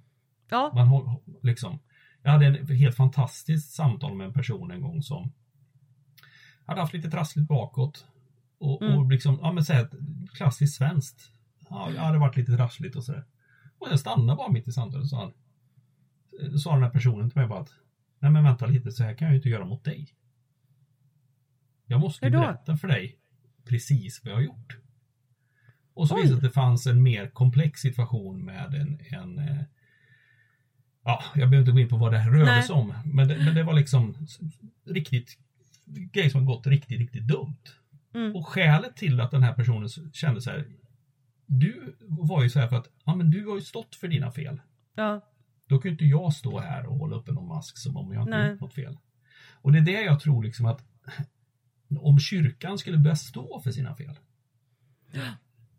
Ja. 0.49 0.71
Man 0.75 1.17
liksom, 1.41 1.79
jag 2.23 2.31
hade 2.31 2.47
ett 2.47 2.69
helt 2.69 2.95
fantastiskt 2.95 3.73
samtal 3.73 4.15
med 4.15 4.27
en 4.27 4.33
person 4.33 4.71
en 4.71 4.81
gång 4.81 5.03
som 5.03 5.31
hade 6.65 6.81
haft 6.81 6.93
lite 6.93 7.09
trassligt 7.09 7.47
bakåt. 7.47 8.05
Och, 8.59 8.81
mm. 8.81 8.97
och 8.97 9.11
liksom, 9.11 9.39
ja 9.41 9.51
men 9.51 9.65
säg 9.65 9.85
klassiskt 10.33 10.77
svenskt. 10.77 11.31
Ja, 11.69 11.89
det 11.93 11.99
hade 11.99 12.17
varit 12.17 12.37
lite 12.37 12.55
trassligt 12.55 12.95
och 12.95 13.03
sådär. 13.03 13.25
Och 13.79 13.87
jag 13.91 13.99
stannade 13.99 14.37
bara 14.37 14.51
mitt 14.51 14.67
i 14.67 14.71
samtalet 14.71 15.03
och 15.03 15.09
sa 15.09 15.31
sa 16.59 16.73
den 16.73 16.83
här 16.83 16.89
personen 16.89 17.29
till 17.29 17.39
mig 17.39 17.47
bara 17.47 17.59
att 17.59 17.73
Nej 18.19 18.31
men 18.31 18.43
vänta 18.43 18.65
lite, 18.65 18.91
så 18.91 19.03
här 19.03 19.13
kan 19.13 19.25
jag 19.25 19.33
ju 19.33 19.37
inte 19.37 19.49
göra 19.49 19.65
mot 19.65 19.83
dig. 19.83 20.13
Jag 21.85 21.99
måste 21.99 22.25
ju 22.25 22.31
berätta 22.31 22.77
för 22.77 22.87
dig 22.87 23.17
precis 23.65 24.21
vad 24.23 24.31
jag 24.31 24.37
har 24.37 24.43
gjort. 24.43 24.77
Och 25.93 26.07
så 26.07 26.15
visade 26.15 26.33
det 26.33 26.37
att 26.37 26.43
det 26.43 26.51
fanns 26.51 26.87
en 26.87 27.03
mer 27.03 27.29
komplex 27.29 27.81
situation 27.81 28.45
med 28.45 28.73
en, 28.73 28.99
en 29.11 29.39
eh, 29.39 29.63
Ja, 31.07 31.23
jag 31.35 31.49
behöver 31.49 31.57
inte 31.57 31.71
gå 31.71 31.79
in 31.79 31.89
på 31.89 31.97
vad 31.97 32.11
det 32.11 32.17
här 32.17 32.31
rörde 32.31 32.63
sig 32.63 32.75
om. 32.75 32.93
Men 33.05 33.27
det, 33.27 33.37
men 33.37 33.55
det 33.55 33.63
var 33.63 33.73
liksom 33.73 34.27
riktigt 34.85 35.37
grej 35.85 36.29
som 36.29 36.45
gått 36.45 36.67
riktigt, 36.67 36.99
riktigt 36.99 37.27
dumt. 37.27 37.63
Mm. 38.13 38.35
Och 38.35 38.47
skälet 38.47 38.95
till 38.95 39.21
att 39.21 39.31
den 39.31 39.43
här 39.43 39.53
personen 39.53 39.89
kände 40.13 40.41
så 40.41 40.49
här, 40.49 40.65
du 41.45 41.95
var 41.99 42.43
ju 42.43 42.49
så 42.49 42.59
här 42.59 42.67
för 42.67 42.75
att, 42.75 42.89
ja 43.05 43.15
men 43.15 43.31
du 43.31 43.45
har 43.47 43.55
ju 43.55 43.61
stått 43.61 43.95
för 43.95 44.07
dina 44.07 44.31
fel. 44.31 44.61
Ja. 44.95 45.21
Då 45.67 45.79
kan 45.79 45.89
ju 45.89 45.93
inte 45.93 46.05
jag 46.05 46.33
stå 46.33 46.59
här 46.59 46.85
och 46.85 46.97
hålla 46.97 47.15
uppe 47.15 47.31
någon 47.31 47.47
mask 47.47 47.77
som 47.77 47.97
om 47.97 48.13
jag 48.13 48.23
inte 48.23 48.37
Nej. 48.37 48.51
gjort 48.51 48.61
något 48.61 48.73
fel. 48.73 48.97
Och 49.61 49.71
det 49.71 49.77
är 49.79 49.81
det 49.81 50.01
jag 50.01 50.19
tror 50.19 50.43
liksom 50.43 50.65
att 50.65 50.83
om 51.99 52.19
kyrkan 52.19 52.77
skulle 52.77 52.97
börja 52.97 53.15
stå 53.15 53.59
för 53.63 53.71
sina 53.71 53.95
fel. 53.95 54.15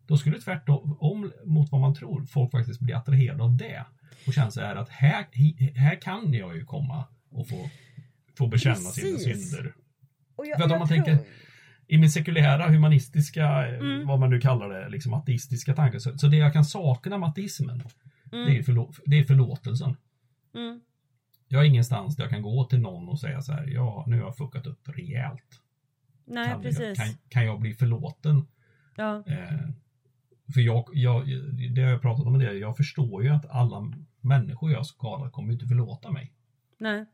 Då 0.07 0.17
skulle 0.17 0.41
tvärtom 0.41 0.97
om, 1.01 1.33
mot 1.45 1.73
vad 1.73 1.81
man 1.81 1.95
tror 1.95 2.25
folk 2.25 2.51
faktiskt 2.51 2.81
bli 2.81 2.93
attraherade 2.95 3.43
av 3.43 3.57
det. 3.57 3.85
Och 4.27 4.33
känna 4.35 4.51
så 4.51 4.61
här 4.61 4.77
att 4.77 4.89
här, 4.89 5.27
här 5.79 6.01
kan 6.01 6.33
jag 6.33 6.57
ju 6.57 6.65
komma 6.65 7.05
och 7.31 7.49
få, 7.49 7.71
få 8.39 8.47
bekänna 8.47 8.75
sina 8.77 9.17
Precis. 9.17 9.51
synder. 9.51 9.75
Och 10.37 10.47
jag, 10.47 10.59
För 10.59 10.65
att 10.67 10.73
om 10.73 10.79
man 10.79 10.89
tror- 10.89 10.97
tänker 10.97 11.19
i 11.87 11.99
min 11.99 12.11
sekulära, 12.11 12.69
humanistiska, 12.69 13.67
Mm. 13.67 14.07
vad 14.07 14.21
man 14.21 14.31
nu 14.31 14.41
kallar 14.41 14.69
det, 14.69 14.89
liksom 14.89 15.15
ateistiska 15.15 15.75
tankar. 15.75 15.99
Så, 15.99 16.19
så 16.19 16.27
det 16.27 16.37
jag 16.37 16.53
kan 16.53 16.65
sakna 16.65 17.19
med 17.19 17.29
ateismen, 17.29 17.83
det, 18.31 18.37
är 18.37 18.51
Mm. 18.51 18.65
förlå, 18.65 18.93
det 19.07 19.19
är 19.19 19.25
förlåtelsen. 19.25 19.97
Mm. 20.55 20.81
Jag 21.49 21.59
har 21.59 21.65
ingenstans 21.65 22.17
där 22.17 22.25
jag 22.25 22.31
kan 22.31 22.43
gå 22.43 22.65
till 22.65 22.81
någon 22.81 23.09
och 23.09 23.21
säga 23.21 23.43
så 23.43 23.53
här, 23.53 23.67
ja, 23.67 24.05
nu 24.09 24.17
har 24.17 24.25
jag 24.25 24.37
fuckat 24.37 24.67
upp 24.67 24.89
rejält. 24.89 25.63
Nej, 26.25 26.49
Kan, 26.49 26.63
precis. 26.63 26.81
jag, 26.81 26.97
kan, 26.97 27.07
kan 27.29 27.45
jag 27.47 27.61
bli 27.61 27.75
förlåten? 27.75 28.47
Ja. 28.97 29.25
Eh, 29.27 29.69
för 30.55 30.61
jag, 30.61 30.85
jag, 30.93 31.27
det 31.75 31.83
har 31.83 31.91
jag 31.91 32.03
pratat 32.03 32.27
om 32.27 32.39
det, 32.39 32.53
jag 32.53 32.77
förstår 32.77 33.23
ju 33.23 33.29
att 33.29 33.47
alla 33.51 33.93
människor 34.21 34.73
jag 34.73 34.87
skadar 34.87 35.31
kommer 35.31 35.53
inte 35.53 35.67
förlåta 35.67 36.11
mig. 36.11 36.33
Nej. 36.79 37.05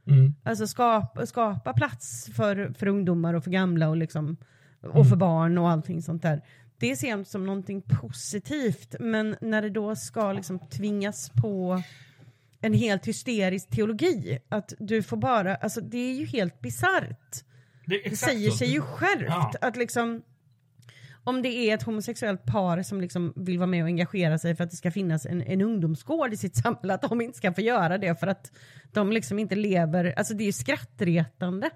Mm. 0.08 0.36
Alltså 0.44 0.68
skapa, 0.68 1.26
skapa 1.26 1.74
plats 1.74 2.30
för, 2.36 2.74
för 2.74 2.88
ungdomar 2.88 3.34
och 3.34 3.44
för 3.44 3.52
gamla 3.52 3.90
och, 3.90 3.98
liksom, 3.98 4.38
och 4.82 5.10
för 5.10 5.16
barn 5.16 5.58
och 5.58 5.70
allting 5.70 6.02
sånt 6.02 6.22
där. 6.22 6.42
Det 6.78 6.96
ser 6.96 7.10
jag 7.10 7.28
som 7.28 7.46
någonting 7.46 7.82
positivt, 7.82 8.96
men 9.00 9.36
när 9.42 9.62
det 9.62 9.70
då 9.70 9.96
ska 9.96 10.34
liksom 10.34 10.60
tvingas 10.60 11.30
på 11.42 11.84
en 12.62 12.74
helt 12.74 13.08
hysterisk 13.08 13.70
teologi, 13.70 14.40
att 14.50 14.74
du 14.80 15.04
får 15.04 15.18
bara, 15.18 15.56
alltså 15.56 15.82
det 15.82 15.98
är 15.98 16.14
ju 16.14 16.26
helt 16.26 16.62
bisarrt. 16.62 17.36
Det, 17.86 18.02
Det 18.10 18.16
säger 18.16 18.50
så. 18.50 18.58
sig 18.58 18.68
ju 18.68 18.82
självt 18.82 19.26
Ja. 19.28 19.54
att 19.62 19.76
liksom 19.78 20.22
om 21.24 21.42
det 21.42 21.50
är 21.50 21.74
ett 21.76 21.84
homosexuellt 21.84 22.46
par 22.46 22.84
som 22.84 23.02
liksom 23.02 23.34
vill 23.36 23.58
vara 23.58 23.68
med 23.68 23.84
och 23.84 23.88
engagera 23.88 24.38
sig 24.38 24.56
för 24.56 24.64
att 24.64 24.70
det 24.70 24.76
ska 24.76 24.92
finnas 24.92 25.26
en, 25.26 25.42
en 25.42 25.62
ungdomsgård 25.62 26.34
i 26.34 26.38
sitt 26.38 26.56
samhälle, 26.56 26.94
att 26.94 27.02
de 27.02 27.22
inte 27.22 27.38
ska 27.38 27.54
få 27.54 27.62
göra 27.62 27.98
det 27.98 28.20
för 28.20 28.28
att 28.28 28.52
de 28.94 29.12
liksom 29.12 29.40
inte 29.40 29.56
lever, 29.56 30.14
alltså 30.18 30.34
det 30.34 30.44
är 30.44 30.46
ju 30.46 30.52
skrattretande. 30.52 31.70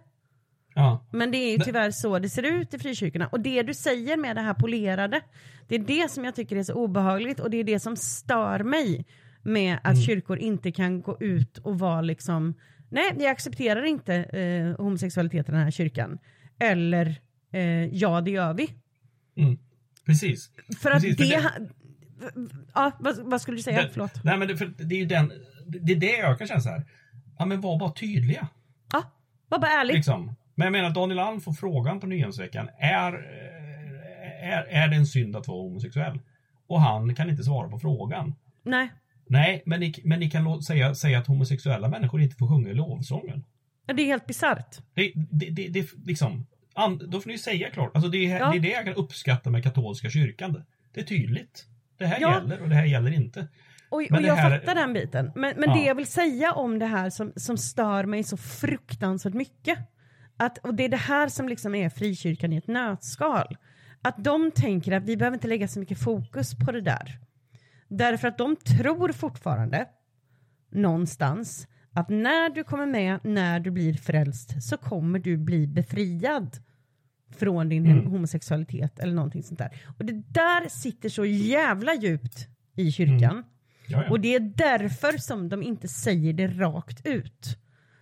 Ja. 0.75 1.05
Men 1.11 1.31
det 1.31 1.37
är 1.37 1.51
ju 1.51 1.57
tyvärr 1.57 1.91
så 1.91 2.19
det 2.19 2.29
ser 2.29 2.43
ut 2.43 2.73
i 2.73 2.79
frikyrkorna. 2.79 3.27
Och 3.27 3.39
det 3.39 3.61
du 3.63 3.73
säger 3.73 4.17
med 4.17 4.35
det 4.35 4.41
här 4.41 4.53
polerade, 4.53 5.21
det 5.67 5.75
är 5.75 5.79
det 5.79 6.11
som 6.11 6.25
jag 6.25 6.35
tycker 6.35 6.55
är 6.55 6.63
så 6.63 6.73
obehagligt 6.73 7.39
och 7.39 7.49
det 7.49 7.57
är 7.57 7.63
det 7.63 7.79
som 7.79 7.95
stör 7.95 8.59
mig 8.63 9.05
med 9.43 9.77
att 9.83 9.93
Mm. 9.93 10.01
kyrkor 10.01 10.37
inte 10.37 10.71
kan 10.71 11.01
gå 11.01 11.17
ut 11.19 11.57
och 11.57 11.79
vara 11.79 12.01
liksom, 12.01 12.53
nej 12.89 13.13
vi 13.17 13.27
accepterar 13.27 13.83
inte 13.83 14.15
eh, 14.15 14.83
homosexualitet 14.83 15.49
i 15.49 15.51
den 15.51 15.61
här 15.61 15.71
kyrkan. 15.71 16.17
Eller, 16.59 17.15
eh, 17.51 17.61
ja 17.95 18.21
det 18.21 18.31
gör 18.31 18.53
vi. 18.53 18.69
Mm. 19.37 19.57
Precis. 20.05 20.49
För 20.81 20.91
att 20.91 21.01
Precis, 21.03 21.17
för 21.17 21.23
det... 21.23 21.65
det- 21.65 21.69
Ja, 22.73 22.91
vad, 22.99 23.17
vad 23.19 23.41
skulle 23.41 23.57
du 23.57 23.61
säga? 23.63 23.81
Det- 23.81 23.89
Förlåt. 23.91 24.23
Nej 24.23 24.37
men 24.37 24.47
det, 24.47 24.57
för 24.57 24.65
det 24.77 24.95
är 24.95 24.99
ju 24.99 25.05
den, 25.05 25.33
det 25.67 25.93
är 25.93 25.99
det 25.99 26.17
jag 26.17 26.37
kan 26.37 26.47
känna 26.47 26.59
så 26.61 26.69
här. 26.69 26.83
Ja 27.39 27.45
men 27.45 27.61
var 27.61 27.79
bara 27.79 27.91
tydliga. 27.91 28.47
Ja, 28.93 29.03
var 29.49 29.59
bara 29.59 29.71
ärlig. 29.71 29.93
Liksom. 29.93 30.35
Men 30.55 30.65
jag 30.65 30.71
menar 30.71 30.89
Daniel 30.89 31.19
Alm 31.19 31.41
får 31.41 31.53
frågan 31.53 31.99
på 31.99 32.07
Nyhemsveckan. 32.07 32.69
Är, 32.79 33.13
eh, 33.13 34.49
är, 34.53 34.63
är 34.69 34.87
det 34.87 34.95
en 34.95 35.05
synd 35.07 35.35
att 35.35 35.47
vara 35.47 35.57
homosexuell? 35.61 36.19
Och 36.67 36.81
han 36.81 37.15
kan 37.15 37.29
inte 37.29 37.43
svara 37.43 37.69
på 37.69 37.79
frågan. 37.79 38.35
Nej, 38.63 38.91
Nej, 39.27 39.63
men 39.65 39.79
ni, 39.79 39.93
men 40.03 40.19
ni 40.19 40.29
kan 40.29 40.61
säga, 40.63 40.95
säga 40.95 41.19
att 41.19 41.27
homosexuella 41.27 41.87
människor 41.89 42.21
inte 42.21 42.35
får 42.35 42.47
sjunga 42.47 42.73
lovsången. 42.73 43.43
det 43.85 44.01
är 44.01 44.05
helt 44.05 44.25
bisarrt. 44.27 44.77
Det, 44.93 45.11
det, 45.31 45.49
det, 45.49 45.67
det 45.67 45.89
liksom, 46.05 46.45
and, 46.73 47.09
då 47.09 47.21
får 47.21 47.29
ni 47.29 47.37
säga 47.37 47.69
klart. 47.69 47.91
Alltså 47.95 48.09
det, 48.09 48.31
är, 48.31 48.39
Ja. 48.39 48.51
det 48.51 48.57
är 48.57 48.59
det 48.61 48.69
jag 48.71 48.85
kan 48.85 48.93
uppskatta 48.93 49.49
med 49.49 49.63
katolska 49.63 50.09
kyrkan. 50.09 50.63
Det 50.93 50.99
är 51.01 51.05
tydligt. 51.05 51.65
Det 51.97 52.05
här 52.05 52.17
Ja. 52.21 52.33
gäller 52.41 52.61
och 52.61 52.69
det 52.69 52.75
här 52.75 52.85
gäller 52.85 53.11
inte. 53.11 53.47
Och, 53.89 53.97
och 53.97 54.21
jag 54.21 54.35
här- 54.35 54.59
fattar 54.59 54.75
den 54.75 54.93
biten. 54.93 55.31
Men, 55.35 55.53
men 55.57 55.69
Ja. 55.69 55.75
det 55.75 55.81
jag 55.85 55.95
vill 55.95 56.07
säga 56.07 56.53
om 56.53 56.79
det 56.79 56.85
här 56.85 57.09
som, 57.09 57.33
som 57.35 57.57
stör 57.57 58.03
mig 58.05 58.23
så 58.23 58.37
fruktansvärt 58.37 59.33
mycket. 59.33 59.79
Att, 60.37 60.57
och 60.57 60.73
det 60.75 60.85
är 60.85 60.89
det 60.89 60.97
här 60.97 61.27
som 61.29 61.49
liksom 61.49 61.75
är 61.75 61.89
frikyrkan 61.89 62.53
i 62.53 62.57
ett 62.57 62.67
nötskal. 62.67 63.57
Att 64.01 64.23
de 64.23 64.51
tänker 64.51 64.91
att 64.91 65.03
vi 65.03 65.17
behöver 65.17 65.37
inte 65.37 65.47
lägga 65.47 65.67
så 65.67 65.79
mycket 65.79 65.99
fokus 65.99 66.55
på 66.65 66.71
det 66.71 66.81
där. 66.81 67.19
Därför 67.97 68.27
att 68.27 68.37
de 68.37 68.55
tror 68.55 69.11
fortfarande 69.11 69.87
någonstans 70.71 71.67
att 71.91 72.09
när 72.09 72.49
du 72.49 72.63
kommer 72.63 72.85
med, 72.85 73.19
när 73.23 73.59
du 73.59 73.71
blir 73.71 73.93
frälst 73.93 74.63
så 74.63 74.77
kommer 74.77 75.19
du 75.19 75.37
bli 75.37 75.67
befriad 75.67 76.57
från 77.35 77.69
din 77.69 77.85
Mm. 77.85 78.05
homosexualitet 78.05 78.99
eller 78.99 79.13
någonting 79.13 79.43
sånt 79.43 79.59
där. 79.59 79.81
Och 79.97 80.05
det 80.05 80.13
där 80.33 80.69
sitter 80.69 81.09
så 81.09 81.25
jävla 81.25 81.93
djupt 81.95 82.47
i 82.75 82.91
kyrkan. 82.91 83.43
Ja, 83.87 84.03
ja. 84.03 84.09
Och 84.09 84.19
det 84.19 84.35
är 84.35 84.39
därför 84.39 85.17
som 85.17 85.49
de 85.49 85.63
inte 85.63 85.87
säger 85.87 86.33
det 86.33 86.47
rakt 86.47 87.05
ut. 87.07 87.57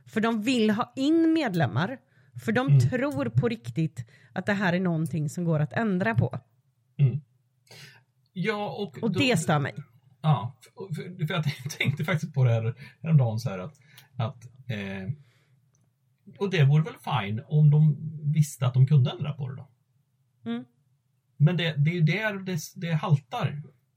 För 0.06 0.22
de 0.22 0.42
vill 0.42 0.70
ha 0.70 0.94
in 0.96 1.34
medlemmar. 1.34 1.98
För 2.46 2.52
de 2.52 2.68
Mm. 2.68 2.80
tror 2.80 3.26
på 3.30 3.48
riktigt 3.48 4.06
att 4.34 4.46
det 4.46 4.54
här 4.54 4.74
är 4.74 4.80
någonting 4.80 5.30
som 5.30 5.44
går 5.44 5.60
att 5.60 5.74
ändra 5.74 6.16
på. 6.16 6.40
Ja, 8.34 8.70
och, 8.70 9.04
Och 9.04 9.12
då- 9.12 9.20
det 9.20 9.38
stör 9.38 9.60
mig. 9.60 9.74
Ja, 10.22 10.56
för, 10.96 11.26
för, 11.28 11.34
jag 11.34 11.44
tänkte 11.78 12.04
faktiskt 12.06 12.34
på 12.34 12.44
det 12.44 12.52
här 12.52 12.76
häromdagen 13.02 13.40
så 13.40 13.50
här 13.50 13.60
att, 13.60 13.80
att 14.18 14.46
eh, 14.46 15.14
och 16.40 16.50
det 16.50 16.64
vore 16.66 16.84
väl 16.84 16.94
fine 17.22 17.42
om 17.48 17.72
de 17.72 17.98
visste 18.34 18.68
att 18.68 18.74
de 18.74 18.88
kunde 18.88 19.12
ändra 19.12 19.34
på 19.34 19.50
det 19.50 19.56
då. 19.56 19.68
Mm. 20.52 20.66
Men 21.38 21.58
det, 21.58 21.74
det 21.78 21.92
är 21.92 21.96
ju 21.96 22.02
där 22.02 22.34
det, 22.40 22.60
det 22.76 22.92
haltar. 22.94 23.48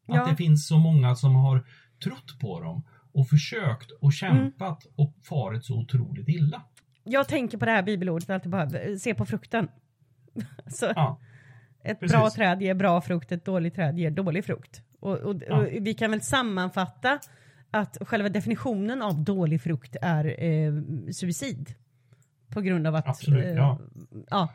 Att 0.09 0.16
Ja. 0.16 0.27
det 0.31 0.36
finns 0.36 0.66
så 0.69 0.78
många 0.78 1.15
som 1.15 1.35
har 1.35 1.66
trott 2.05 2.39
på 2.40 2.61
dem 2.61 2.82
och 3.12 3.28
försökt 3.28 3.90
och 3.90 4.12
kämpat 4.12 4.85
Mm. 4.85 4.94
och 4.97 5.15
farit 5.23 5.65
så 5.65 5.78
otroligt 5.78 6.28
illa. 6.28 6.62
Jag 7.05 7.28
tänker 7.28 7.59
på 7.59 7.65
det 7.65 7.70
här 7.70 7.82
bibelordet 7.82 8.31
alltid 8.31 8.51
bara, 8.51 8.78
eh, 8.81 8.97
se 8.97 9.15
på 9.15 9.27
frukten. 9.27 9.69
så, 10.66 10.86
Ja, 10.97 11.20
ett 11.85 12.01
precis. 12.01 12.16
bra 12.16 12.31
träd 12.31 12.62
ger 12.62 12.74
bra 12.74 13.01
frukt, 13.01 13.32
ett 13.32 13.44
dåligt 13.44 13.74
träd 13.74 13.98
ger 13.98 14.11
dålig 14.11 14.44
frukt. 14.44 14.82
Och, 15.01 15.16
och, 15.19 15.43
Ja. 15.48 15.56
och 15.56 15.69
vi 15.81 15.94
kan 15.94 16.11
väl 16.11 16.20
sammanfatta 16.20 17.19
att 17.70 17.98
själva 18.01 18.28
definitionen 18.28 19.02
av 19.02 19.24
dålig 19.24 19.61
frukt 19.62 19.97
är 20.02 20.44
eh, 20.44 20.73
suicid. 21.12 21.74
På 22.48 22.61
grund 22.61 22.86
av 22.86 22.94
att... 22.94 23.09
Absolut, 23.09 23.44
eh, 23.44 23.51
ja. 23.52 23.81
ja. 24.31 24.52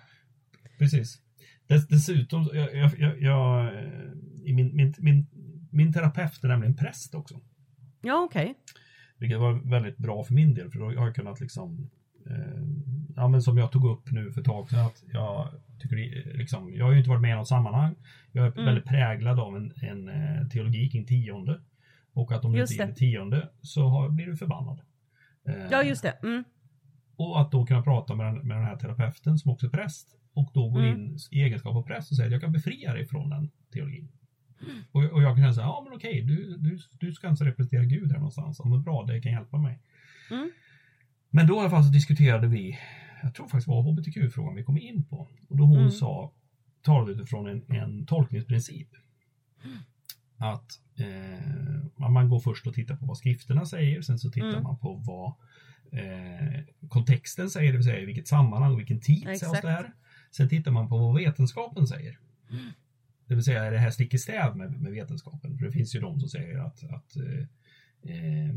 precis. 0.77 1.21
Dess, 1.67 1.87
dessutom, 1.87 2.49
jag, 2.53 2.75
jag, 2.97 3.21
jag, 3.21 3.71
min, 4.43 4.75
min, 4.75 4.93
min, 4.97 5.27
min 5.71 5.93
terapeut 5.93 6.43
är 6.43 6.47
nämligen 6.47 6.75
präst 6.75 7.15
också. 7.15 7.39
Ja, 8.01 8.23
okej. 8.23 8.55
Vilket 9.17 9.39
var 9.39 9.69
väldigt 9.69 9.97
bra 9.97 10.23
för 10.23 10.33
min 10.33 10.53
del 10.53 10.71
för 10.71 10.79
då 10.79 10.85
har 10.85 10.93
jag 10.93 11.15
kunnat 11.15 11.39
liksom 11.39 11.89
eh, 12.29 12.63
Ja 13.15 13.27
men 13.27 13.41
som 13.41 13.57
jag 13.57 13.71
tog 13.71 13.85
upp 13.85 14.11
nu 14.11 14.31
för 14.31 14.41
ett 14.41 14.47
tag 14.47 14.69
sedan 14.69 14.79
att 14.85 15.03
jag 15.13 15.47
tycker 15.79 15.95
liksom, 16.37 16.73
jag 16.73 16.85
har 16.85 16.91
ju 16.91 16.97
inte 16.97 17.09
varit 17.09 17.21
med 17.21 17.31
i 17.31 17.35
något 17.35 17.47
sammanhang. 17.47 17.95
Jag 18.31 18.45
är 18.47 18.51
Mm. 18.51 18.65
väldigt 18.65 18.85
präglad 18.85 19.39
av 19.39 19.55
en, 19.57 19.73
en 19.81 20.07
eh, 20.09 20.47
teologi 20.47 20.89
kring 20.89 21.05
tionde. 21.05 21.59
Och 22.13 22.31
att 22.31 22.45
om 22.45 22.51
du 22.53 22.61
inte 22.61 22.73
ger 22.73 22.93
tionde 22.93 23.49
så 23.61 23.87
har, 23.87 24.09
blir 24.09 24.25
du 24.25 24.35
förbannad. 24.37 24.81
Eh, 25.47 25.53
Ja, 25.71 25.83
just 25.83 26.01
det. 26.03 26.11
Mm. 26.23 26.43
Och 27.15 27.41
att 27.41 27.51
då 27.51 27.65
kunna 27.65 27.81
prata 27.81 28.15
med 28.15 28.25
den, 28.25 28.47
med 28.47 28.57
den 28.57 28.65
här 28.65 28.75
terapeuten 28.75 29.37
som 29.37 29.51
också 29.51 29.65
är 29.65 29.69
präst 29.69 30.07
och 30.33 30.51
då 30.53 30.69
gå 30.69 30.79
Mm. 30.79 30.99
in 30.99 31.17
i 31.31 31.41
egenskap 31.43 31.75
av 31.75 31.83
präst 31.83 32.11
och 32.11 32.17
säga 32.17 32.25
att 32.25 32.31
jag 32.31 32.41
kan 32.41 32.51
befria 32.51 32.93
dig 32.93 33.05
från 33.05 33.29
den 33.29 33.49
teologin. 33.73 34.09
Och, 34.91 35.03
och 35.03 35.21
jag 35.23 35.35
kan 35.35 35.43
här, 35.43 35.53
ja 35.61 35.81
men 35.87 35.93
okej, 35.97 36.21
du, 36.21 36.57
du, 36.57 36.79
du 36.99 37.11
ska 37.13 37.27
alltså 37.27 37.43
representera 37.45 37.83
Gud 37.83 38.07
här 38.11 38.17
någonstans. 38.17 38.59
Ja 38.63 38.69
men 38.69 38.83
bra, 38.83 39.03
det 39.05 39.21
kan 39.21 39.31
hjälpa 39.31 39.57
mig. 39.57 39.79
Mm. 40.31 40.51
Men 41.29 41.47
då 41.47 41.55
i 41.55 41.59
alla 41.59 41.69
fall 41.69 41.83
så 41.83 41.89
diskuterade 41.91 42.47
vi, 42.47 42.77
jag 43.23 43.33
tror 43.35 43.47
faktiskt 43.47 43.67
var 43.67 43.81
hbtq-frågan 43.81 44.55
vi 44.55 44.63
kom 44.63 44.77
in 44.77 45.05
på. 45.05 45.27
Och 45.49 45.57
då 45.57 45.63
hon 45.63 45.77
Mm. 45.77 45.91
sa, 45.91 46.33
talade 46.81 47.11
utifrån 47.11 47.47
en, 47.47 47.63
en 47.75 48.05
tolkningsprincip. 48.05 48.89
Att 50.37 50.71
eh, 50.97 52.09
man 52.09 52.29
går 52.29 52.39
först 52.39 52.67
och 52.67 52.73
tittar 52.73 52.95
på 52.95 53.05
vad 53.05 53.17
skrifterna 53.17 53.65
säger, 53.65 54.01
sen 54.01 54.19
så 54.19 54.31
tittar 54.31 54.47
Mm. 54.49 54.63
man 54.63 54.77
på 54.79 54.93
vad 54.93 55.33
eh, 55.99 56.63
kontexten 56.87 57.49
säger, 57.49 57.71
det 57.71 57.77
vill 57.77 57.85
säga 57.85 57.99
i 57.99 58.05
vilket 58.05 58.27
sammanhang 58.27 58.71
och 58.73 58.79
vilken 58.79 58.99
tid 59.01 59.27
Exakt. 59.27 59.39
sades 59.39 59.61
det 59.61 59.71
här. 59.71 59.93
Sen 60.31 60.49
tittar 60.49 60.71
man 60.71 60.89
på 60.89 60.97
vad 60.97 61.15
vetenskapen 61.15 61.87
säger. 61.87 62.19
Det 63.25 63.35
vill 63.35 63.43
säga, 63.43 63.63
är 63.63 63.71
det 63.71 63.77
här 63.77 63.89
stick 63.91 64.13
i 64.13 64.17
stäv 64.17 64.57
med, 64.57 64.81
med 64.81 64.91
vetenskapen? 64.91 65.57
För 65.57 65.65
det 65.65 65.71
finns 65.71 65.95
ju 65.95 65.99
de 65.99 66.19
som 66.19 66.29
säger 66.29 66.59
att, 66.59 66.83
att, 66.83 67.15
eh, 67.15 67.39
eh, 68.15 68.55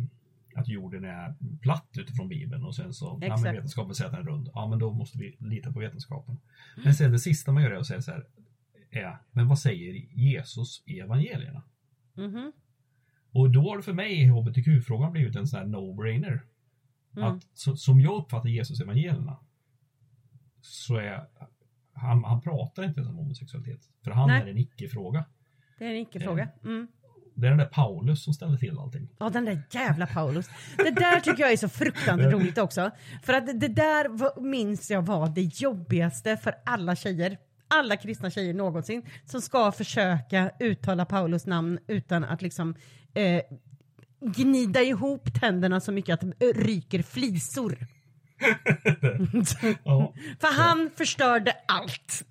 att 0.55 0.69
jorden 0.69 1.05
är 1.05 1.35
platt 1.61 1.89
utifrån 1.99 2.29
Bibeln 2.29 2.65
och 2.65 2.75
sen 2.75 2.95
så, 2.95 3.07
ja 3.07 3.19
men 3.29 3.33
Exakt. 3.33 3.57
vetenskapen 3.57 3.95
säger 3.95 4.11
att 4.11 4.17
den 4.17 4.27
är 4.27 4.31
rund. 4.31 4.51
Ja 4.55 4.69
men 4.69 4.79
då 4.79 4.93
måste 4.93 5.19
vi 5.19 5.37
lita 5.39 5.73
på 5.73 5.81
vetenskapen. 5.81 6.41
Men 6.85 6.95
sen 6.95 7.13
det 7.13 7.19
sista 7.19 7.53
man 7.53 7.63
gör 7.63 7.71
är 7.71 7.77
att 7.77 7.87
säga 7.87 8.03
så 8.03 8.11
här, 8.11 8.27
är, 8.91 9.19
men 9.31 9.49
vad 9.49 9.59
säger 9.59 9.93
Jesus 10.13 10.83
i 10.87 11.01
evangelierna? 11.01 11.63
Mhm. 12.15 12.53
Och 13.33 13.51
då 13.51 13.63
har 13.69 13.77
det 13.77 13.83
för 13.83 13.93
mig 13.93 14.27
hbtq-frågan 14.27 15.13
blivit 15.13 15.37
en 15.37 15.47
sån 15.47 15.59
här 15.59 15.67
no-brainer. 15.67 16.41
Mm. 17.17 17.29
Att 17.29 17.43
så, 17.55 17.77
som 17.77 18.01
jag 18.01 18.23
uppfattar 18.23 18.49
Jesus 18.49 18.81
evangelierna 18.81 19.37
så 20.61 20.97
är 20.97 21.27
han, 21.93 22.25
han 22.25 22.41
pratar 22.41 22.85
inte 22.85 23.01
ens 23.01 23.11
om 23.11 23.17
homosexualitet. 23.17 23.81
För 24.05 24.11
han 24.11 24.29
Nej. 24.29 24.43
är 24.43 24.47
en 24.47 24.59
icke-fråga. 24.59 25.25
Det 25.79 25.85
är 25.85 25.91
en 25.91 26.01
icke-fråga. 26.01 26.49
Mm. 26.65 26.89
Det 27.35 27.47
är 27.47 27.51
den 27.51 27.59
där 27.59 27.67
Paulus 27.67 28.25
som 28.25 28.35
ställer 28.35 28.57
till 28.57 28.79
allting. 28.79 29.09
Ja, 29.19 29.29
den 29.31 29.45
där 29.45 29.63
jävla 29.71 30.07
Paulus. 30.07 30.47
Det 30.77 30.91
där 30.91 31.21
tycker 31.21 31.43
jag 31.43 31.53
är 31.53 31.57
så 31.57 31.69
fruktansvärt 31.69 32.33
roligt 32.33 32.59
också. 32.59 32.91
För 33.23 33.33
att 33.33 33.61
det 33.61 33.69
där 33.69 34.41
minns 34.43 34.91
jag 34.91 35.03
var 35.03 35.29
det 35.29 35.43
jobbigaste 35.61 36.37
för 36.37 36.55
alla 36.67 36.97
tjejer. 36.97 37.39
Alla 37.69 37.97
kristna 37.97 38.31
tjejer 38.31 38.55
någonsin 38.55 39.03
som 39.25 39.41
ska 39.41 39.73
försöka 39.73 40.51
uttala 40.61 41.05
Paulus 41.05 41.47
namn 41.47 41.79
utan 41.87 42.25
att 42.25 42.43
liksom 42.43 42.75
eh, 43.15 43.43
gnida 44.21 44.83
ihop 44.83 45.41
tänderna 45.41 45.81
så 45.81 45.93
mycket 45.93 46.15
att 46.15 46.21
det 46.39 46.53
ryker 46.53 47.03
flisor. 47.03 47.79
Ja, 49.85 50.15
För 50.41 50.63
han 50.63 50.91
förstörde 50.97 51.57
allt. 51.69 52.25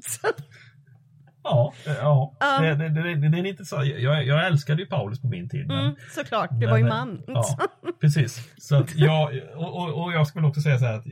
Ja, 1.43 1.73
eh, 1.87 1.93
ja. 1.93 2.33
Ja. 2.39 2.61
Det, 2.61 2.75
det, 2.75 2.89
det, 2.89 3.15
det, 3.15 3.29
det 3.29 3.37
är 3.39 3.45
inte 3.45 3.65
så. 3.65 3.75
Jag, 3.83 4.25
jag 4.25 4.47
älskade 4.47 4.81
ju 4.81 4.87
Paulus 4.87 5.21
på 5.21 5.27
min 5.27 5.49
tid. 5.49 5.67
Men, 5.67 5.79
Mm, 5.79 5.95
såklart, 6.15 6.49
det 6.51 6.55
men- 6.57 6.69
var 6.69 6.77
ju 6.77 6.83
man. 6.87 7.23
Ja, 7.27 7.43
precis. 8.01 8.53
Så 8.57 8.75
att 8.75 8.95
jag, 8.95 9.41
och, 9.55 9.75
och, 9.77 10.03
och 10.03 10.13
jag 10.13 10.27
skulle 10.27 10.47
också 10.47 10.61
säga 10.61 10.77
så 10.77 10.85
här 10.85 10.93
att 10.97 11.05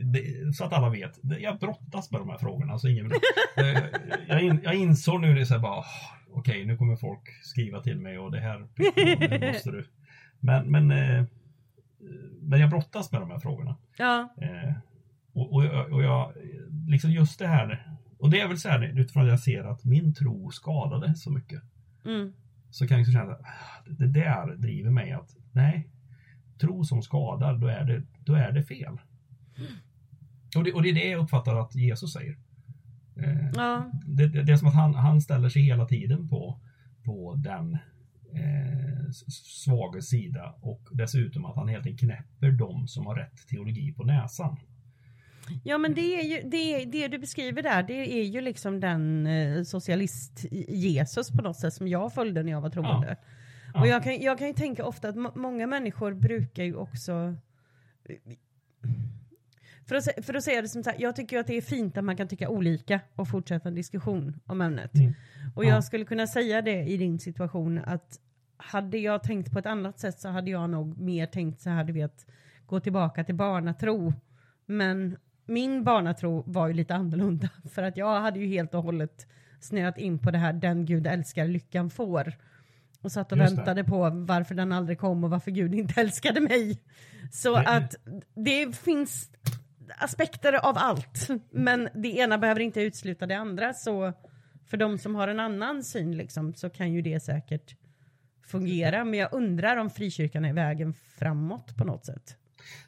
så 0.56 0.64
att 0.64 0.72
alla 0.72 0.88
vet. 0.88 1.18
Jag 1.22 1.58
brottas 1.58 2.10
med 2.10 2.20
de 2.20 2.30
här 2.30 2.38
frågorna. 2.38 2.72
Alltså 2.72 2.88
ingen, 2.88 3.10
jag, 4.28 4.42
in, 4.42 4.60
jag 4.64 4.74
insåg 4.74 5.20
nu 5.20 5.34
det 5.34 5.46
så 5.46 5.54
här 5.54 5.60
bara, 5.60 5.78
"Åh, 5.78 5.84
okej 6.32 6.64
nu 6.66 6.76
kommer 6.76 6.96
folk 6.96 7.20
skriva 7.42 7.80
till 7.80 7.98
mig 7.98 8.18
och 8.18 8.30
det 8.32 8.40
här 8.40 8.66
det 9.40 9.52
måste 9.52 9.70
du. 9.70 9.84
Men, 10.40 10.70
men, 10.70 10.90
eh, 10.90 11.24
men 12.42 12.60
jag 12.60 12.70
brottas 12.70 13.12
med 13.12 13.20
de 13.20 13.30
här 13.30 13.38
frågorna. 13.38 13.76
Ja, 13.96 14.34
Eh, 14.42 14.72
och, 15.34 15.52
och, 15.52 15.64
och 15.92 16.02
jag, 16.02 16.32
liksom 16.88 17.10
just 17.10 17.38
det 17.38 17.46
här, 17.46 17.89
och 18.20 18.30
det 18.30 18.40
är 18.40 18.48
väl 18.48 18.58
så 18.58 18.68
här 18.68 18.82
utifrån 18.82 19.22
att 19.22 19.28
jag 19.28 19.40
ser 19.40 19.64
att 19.64 19.84
min 19.84 20.14
tro 20.14 20.50
skadade 20.50 21.14
så 21.14 21.30
mycket. 21.30 21.62
mm, 22.04 22.32
Så 22.70 22.86
kan 22.86 22.98
jag 22.98 23.06
liksom 23.06 23.20
känna 23.20 23.32
att 23.32 23.40
ah, 23.40 23.90
det 23.90 24.06
där 24.06 24.56
driver 24.56 24.90
mig 24.90 25.12
att 25.12 25.36
nej, 25.52 25.90
tro 26.60 26.84
som 26.84 27.02
skadar, 27.02 27.58
då 27.58 27.66
är 27.66 27.84
det, 27.84 28.02
då 28.24 28.34
är 28.34 28.52
det 28.52 28.62
fel. 28.62 28.98
Och 30.56 30.64
det, 30.64 30.72
och 30.72 30.82
det 30.82 30.88
är 30.88 30.94
det 30.94 31.08
jag 31.08 31.22
uppfattar 31.22 31.56
att 31.56 31.74
Jesus 31.74 32.12
säger. 32.12 32.38
Eh, 33.16 33.50
ja, 33.54 33.90
det, 34.06 34.26
det, 34.26 34.52
är 34.52 34.56
som 34.56 34.68
att 34.68 34.74
han, 34.74 34.94
han 34.94 35.20
ställer 35.20 35.48
sig 35.48 35.62
hela 35.62 35.86
tiden 35.86 36.28
på, 36.28 36.60
på 37.04 37.34
den 37.34 37.72
eh, 38.32 39.10
svaga 39.64 40.00
sida 40.00 40.54
och 40.60 40.88
dessutom 40.92 41.44
att 41.44 41.56
han 41.56 41.68
helt 41.68 41.86
enkelt 41.86 42.00
knäpper 42.00 42.50
de 42.50 42.88
som 42.88 43.06
har 43.06 43.14
rätt 43.14 43.48
teologi 43.48 43.92
på 43.92 44.04
näsan. 44.04 44.56
Ja 45.64 45.78
men 45.78 45.94
det 45.94 46.00
är 46.20 46.24
ju 46.24 46.48
det, 46.48 46.84
det 46.84 47.08
du 47.08 47.18
beskriver 47.18 47.62
där, 47.62 47.82
det 47.82 48.20
är 48.20 48.24
ju 48.24 48.40
liksom 48.40 48.80
den 48.80 49.26
eh, 49.26 49.62
socialist 49.62 50.44
Jesus 50.68 51.30
på 51.30 51.42
något 51.42 51.56
sätt 51.56 51.74
som 51.74 51.88
jag 51.88 52.12
följde 52.14 52.42
när 52.42 52.52
jag 52.52 52.60
var 52.60 52.70
troende. 52.70 53.16
Ja. 53.74 53.80
Och 53.80 53.86
jag 53.86 54.02
kan, 54.04 54.20
jag 54.20 54.38
kan 54.38 54.46
ju 54.46 54.52
tänka 54.54 54.84
ofta 54.84 55.08
att 55.08 55.16
må- 55.16 55.32
många 55.34 55.66
människor 55.66 56.12
brukar 56.14 56.64
ju 56.64 56.74
också 56.74 57.34
för 59.86 59.94
att, 59.96 60.24
för 60.26 60.34
att 60.34 60.44
säga 60.44 60.62
det 60.62 60.68
som 60.68 60.82
sagt, 60.82 61.00
jag 61.00 61.16
tycker 61.16 61.36
ju 61.36 61.40
att 61.40 61.46
det 61.46 61.56
är 61.56 61.60
fint 61.62 61.96
att 61.98 62.04
man 62.04 62.16
kan 62.16 62.28
tycka 62.28 62.48
olika 62.48 63.00
och 63.16 63.28
fortsätta 63.28 63.68
en 63.68 63.74
diskussion 63.74 64.40
om 64.46 64.60
ämnet. 64.60 64.94
Mm. 64.94 65.14
Och 65.54 65.64
Ja. 65.64 65.68
jag 65.68 65.84
skulle 65.84 66.04
kunna 66.04 66.26
säga 66.26 66.62
det 66.62 66.82
i 66.82 66.96
din 66.96 67.18
situation 67.18 67.78
att 67.78 68.20
hade 68.56 68.98
jag 68.98 69.22
tänkt 69.22 69.52
på 69.52 69.58
ett 69.58 69.66
annat 69.66 69.98
sätt 69.98 70.20
så 70.20 70.28
hade 70.28 70.50
jag 70.50 70.70
nog 70.70 70.98
mer 71.00 71.26
tänkt 71.26 71.60
så 71.60 71.70
här, 71.70 71.84
du 71.84 71.92
vet, 71.92 72.26
gå 72.66 72.80
tillbaka 72.80 73.24
till 73.24 73.34
barnatro. 73.34 74.12
Men 74.66 75.16
min 75.46 75.84
barnatro 75.84 76.42
var 76.46 76.68
ju 76.68 76.74
lite 76.74 76.94
annorlunda 76.94 77.48
för 77.72 77.82
att 77.82 77.96
jag 77.96 78.20
hade 78.20 78.38
ju 78.38 78.46
helt 78.46 78.74
och 78.74 78.82
hållet 78.82 79.26
snöat 79.60 79.98
in 79.98 80.18
på 80.18 80.30
det 80.30 80.38
här 80.38 80.52
den 80.52 80.84
Gud 80.86 81.06
älskar 81.06 81.46
lyckan 81.46 81.90
får. 81.90 82.32
Och 83.02 83.12
satt 83.12 83.32
och 83.32 83.38
Just 83.38 83.50
det. 83.50 83.56
väntade 83.56 83.84
på 83.84 84.10
varför 84.10 84.54
den 84.54 84.72
aldrig 84.72 84.98
kom 84.98 85.24
och 85.24 85.30
varför 85.30 85.50
Gud 85.50 85.74
inte 85.74 86.00
älskade 86.00 86.40
mig. 86.40 86.78
Så 87.32 87.56
Det- 87.56 87.68
att 87.68 87.94
det 88.34 88.76
finns 88.76 89.30
aspekter 89.98 90.52
av 90.52 90.74
allt. 90.78 91.28
Men 91.50 91.88
det 91.94 92.08
ena 92.08 92.38
behöver 92.38 92.60
inte 92.60 92.80
utesluta 92.82 93.26
det 93.26 93.34
andra. 93.34 93.74
Så 93.74 94.12
för 94.66 94.76
de 94.76 94.98
som 94.98 95.14
har 95.14 95.28
en 95.28 95.40
annan 95.40 95.84
syn 95.84 96.16
liksom, 96.16 96.54
så 96.54 96.70
kan 96.70 96.92
ju 96.92 97.02
det 97.02 97.20
säkert 97.20 97.76
fungera. 98.46 99.04
Men 99.04 99.18
jag 99.20 99.32
undrar 99.32 99.76
om 99.76 99.90
frikyrkan 99.90 100.44
är 100.44 100.52
vägen 100.52 100.94
framåt 101.18 101.76
på 101.76 101.84
något 101.84 102.04
sätt. 102.06 102.36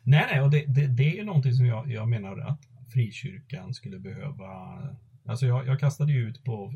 Nej, 0.02 0.26
nej, 0.30 0.40
och 0.40 0.50
det, 0.50 0.64
det, 0.66 0.86
det 0.86 1.02
är 1.12 1.16
ju 1.16 1.24
någonting 1.24 1.52
som 1.54 1.66
jag, 1.66 1.90
jag 1.92 2.08
menar 2.08 2.38
att 2.38 2.60
frikyrkan 2.92 3.74
skulle 3.74 3.98
behöva. 3.98 4.48
Alltså 5.28 5.46
jag, 5.46 5.66
jag 5.66 5.80
kastade 5.80 6.12
ju 6.12 6.28
ut 6.28 6.44
på 6.44 6.74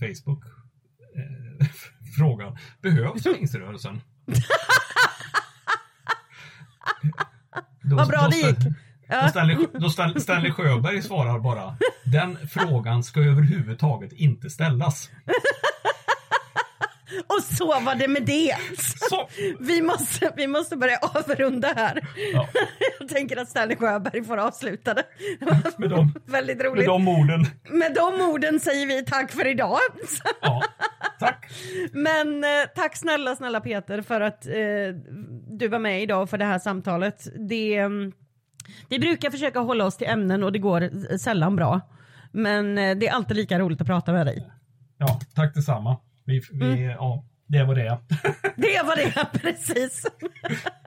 Facebook 0.00 0.44
eh, 1.16 1.66
frågan, 2.18 2.58
behövs 2.82 3.22
pingströrelsen? 3.36 4.00
Då- 7.82 7.96
Vad 7.96 8.08
bra 8.08 8.22
då 8.22 8.28
det 8.28 8.36
gick. 8.36 8.58
Då. 9.08 9.28
Stanley, 9.28 9.56
då 9.80 9.90
Stanley 10.20 10.50
Sjöberg 10.52 11.02
svarar 11.02 11.38
bara, 11.38 11.76
den 12.04 12.48
frågan 12.48 13.02
ska 13.02 13.20
överhuvudtaget 13.20 14.12
inte 14.12 14.50
ställas. 14.50 15.10
Och 17.26 17.42
så 17.42 17.66
var 17.66 17.94
det 17.94 18.08
med 18.08 18.22
det. 18.22 18.56
Så, 19.10 19.28
Vi 19.60 19.82
måste, 19.82 20.32
vi 20.36 20.46
måste 20.46 20.76
börja 20.76 20.98
avrunda 20.98 21.72
här. 21.76 22.08
ja, 22.32 22.48
Jag 23.00 23.08
tänker 23.08 23.36
att 23.36 23.48
Stanley 23.48 23.76
Sjöberg 23.76 24.24
får 24.24 24.36
avsluta 24.36 24.94
det. 24.94 25.02
med, 25.78 25.90
de, 25.90 26.14
Väldigt 26.26 26.56
med 26.56 26.66
roligt. 26.66 26.86
de 26.86 27.08
orden. 27.08 27.46
Med 27.70 27.94
de 27.94 28.20
orden 28.20 28.60
säger 28.60 28.86
vi 28.86 29.04
tack 29.04 29.30
för 29.32 29.46
idag. 29.46 29.78
Ja, 30.40 30.62
tack. 31.18 31.50
Men 31.92 32.44
eh, 32.44 32.50
tack 32.74 32.96
snälla, 32.96 33.36
snälla 33.36 33.60
Peter 33.60 34.02
för 34.02 34.20
att 34.20 34.46
eh, 34.46 34.52
du 35.48 35.68
var 35.68 35.78
med 35.78 36.02
idag 36.02 36.30
för 36.30 36.38
det 36.38 36.44
här 36.44 36.58
samtalet. 36.58 37.26
Det, 37.48 37.76
mm, 37.76 38.12
vi 38.88 38.98
brukar 38.98 39.30
försöka 39.30 39.60
hålla 39.60 39.84
oss 39.84 39.96
till 39.96 40.06
ämnen 40.06 40.42
och 40.42 40.52
det 40.52 40.58
går 40.58 40.82
eh, 40.82 41.16
sällan 41.20 41.56
bra. 41.56 41.80
Men 42.32 42.78
eh, 42.78 42.96
det 42.96 43.08
är 43.08 43.12
alltid 43.12 43.36
lika 43.36 43.58
roligt 43.58 43.80
att 43.80 43.86
prata 43.86 44.12
med 44.12 44.26
dig. 44.26 44.50
Ja, 44.98 45.20
tack 45.34 45.54
detsamma. 45.54 45.96
Vi, 46.26 46.40
vi, 46.52 46.64
Mm. 46.66 46.80
ja, 46.90 47.24
det 47.46 47.64
var 47.64 47.74
det. 47.74 47.98
Det 48.56 48.82
var 48.86 48.96
det, 48.96 49.26
precis. 49.42 50.06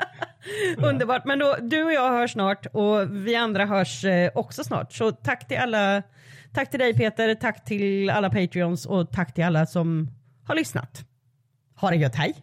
Underbart. 0.77 1.25
Men 1.25 1.39
då, 1.39 1.55
du 1.61 1.83
och 1.83 1.93
jag 1.93 2.11
hörs 2.11 2.31
snart 2.31 2.65
och 2.65 3.15
vi 3.27 3.35
andra 3.35 3.65
hörs 3.65 4.05
eh, 4.05 4.31
också 4.35 4.63
snart. 4.63 4.93
Så 4.93 5.11
tack 5.11 5.47
till 5.47 5.57
alla. 5.57 6.03
Tack 6.53 6.69
till 6.69 6.79
dig 6.79 6.93
Peter, 6.93 7.35
tack 7.35 7.65
till 7.65 8.09
alla 8.09 8.29
Patreons 8.29 8.85
och 8.85 9.11
tack 9.11 9.33
till 9.33 9.43
alla 9.43 9.65
som 9.65 10.09
har 10.45 10.55
lyssnat. 10.55 11.05
Ha 11.75 11.89
det 11.89 11.95
gött, 11.95 12.15
hej! 12.15 12.33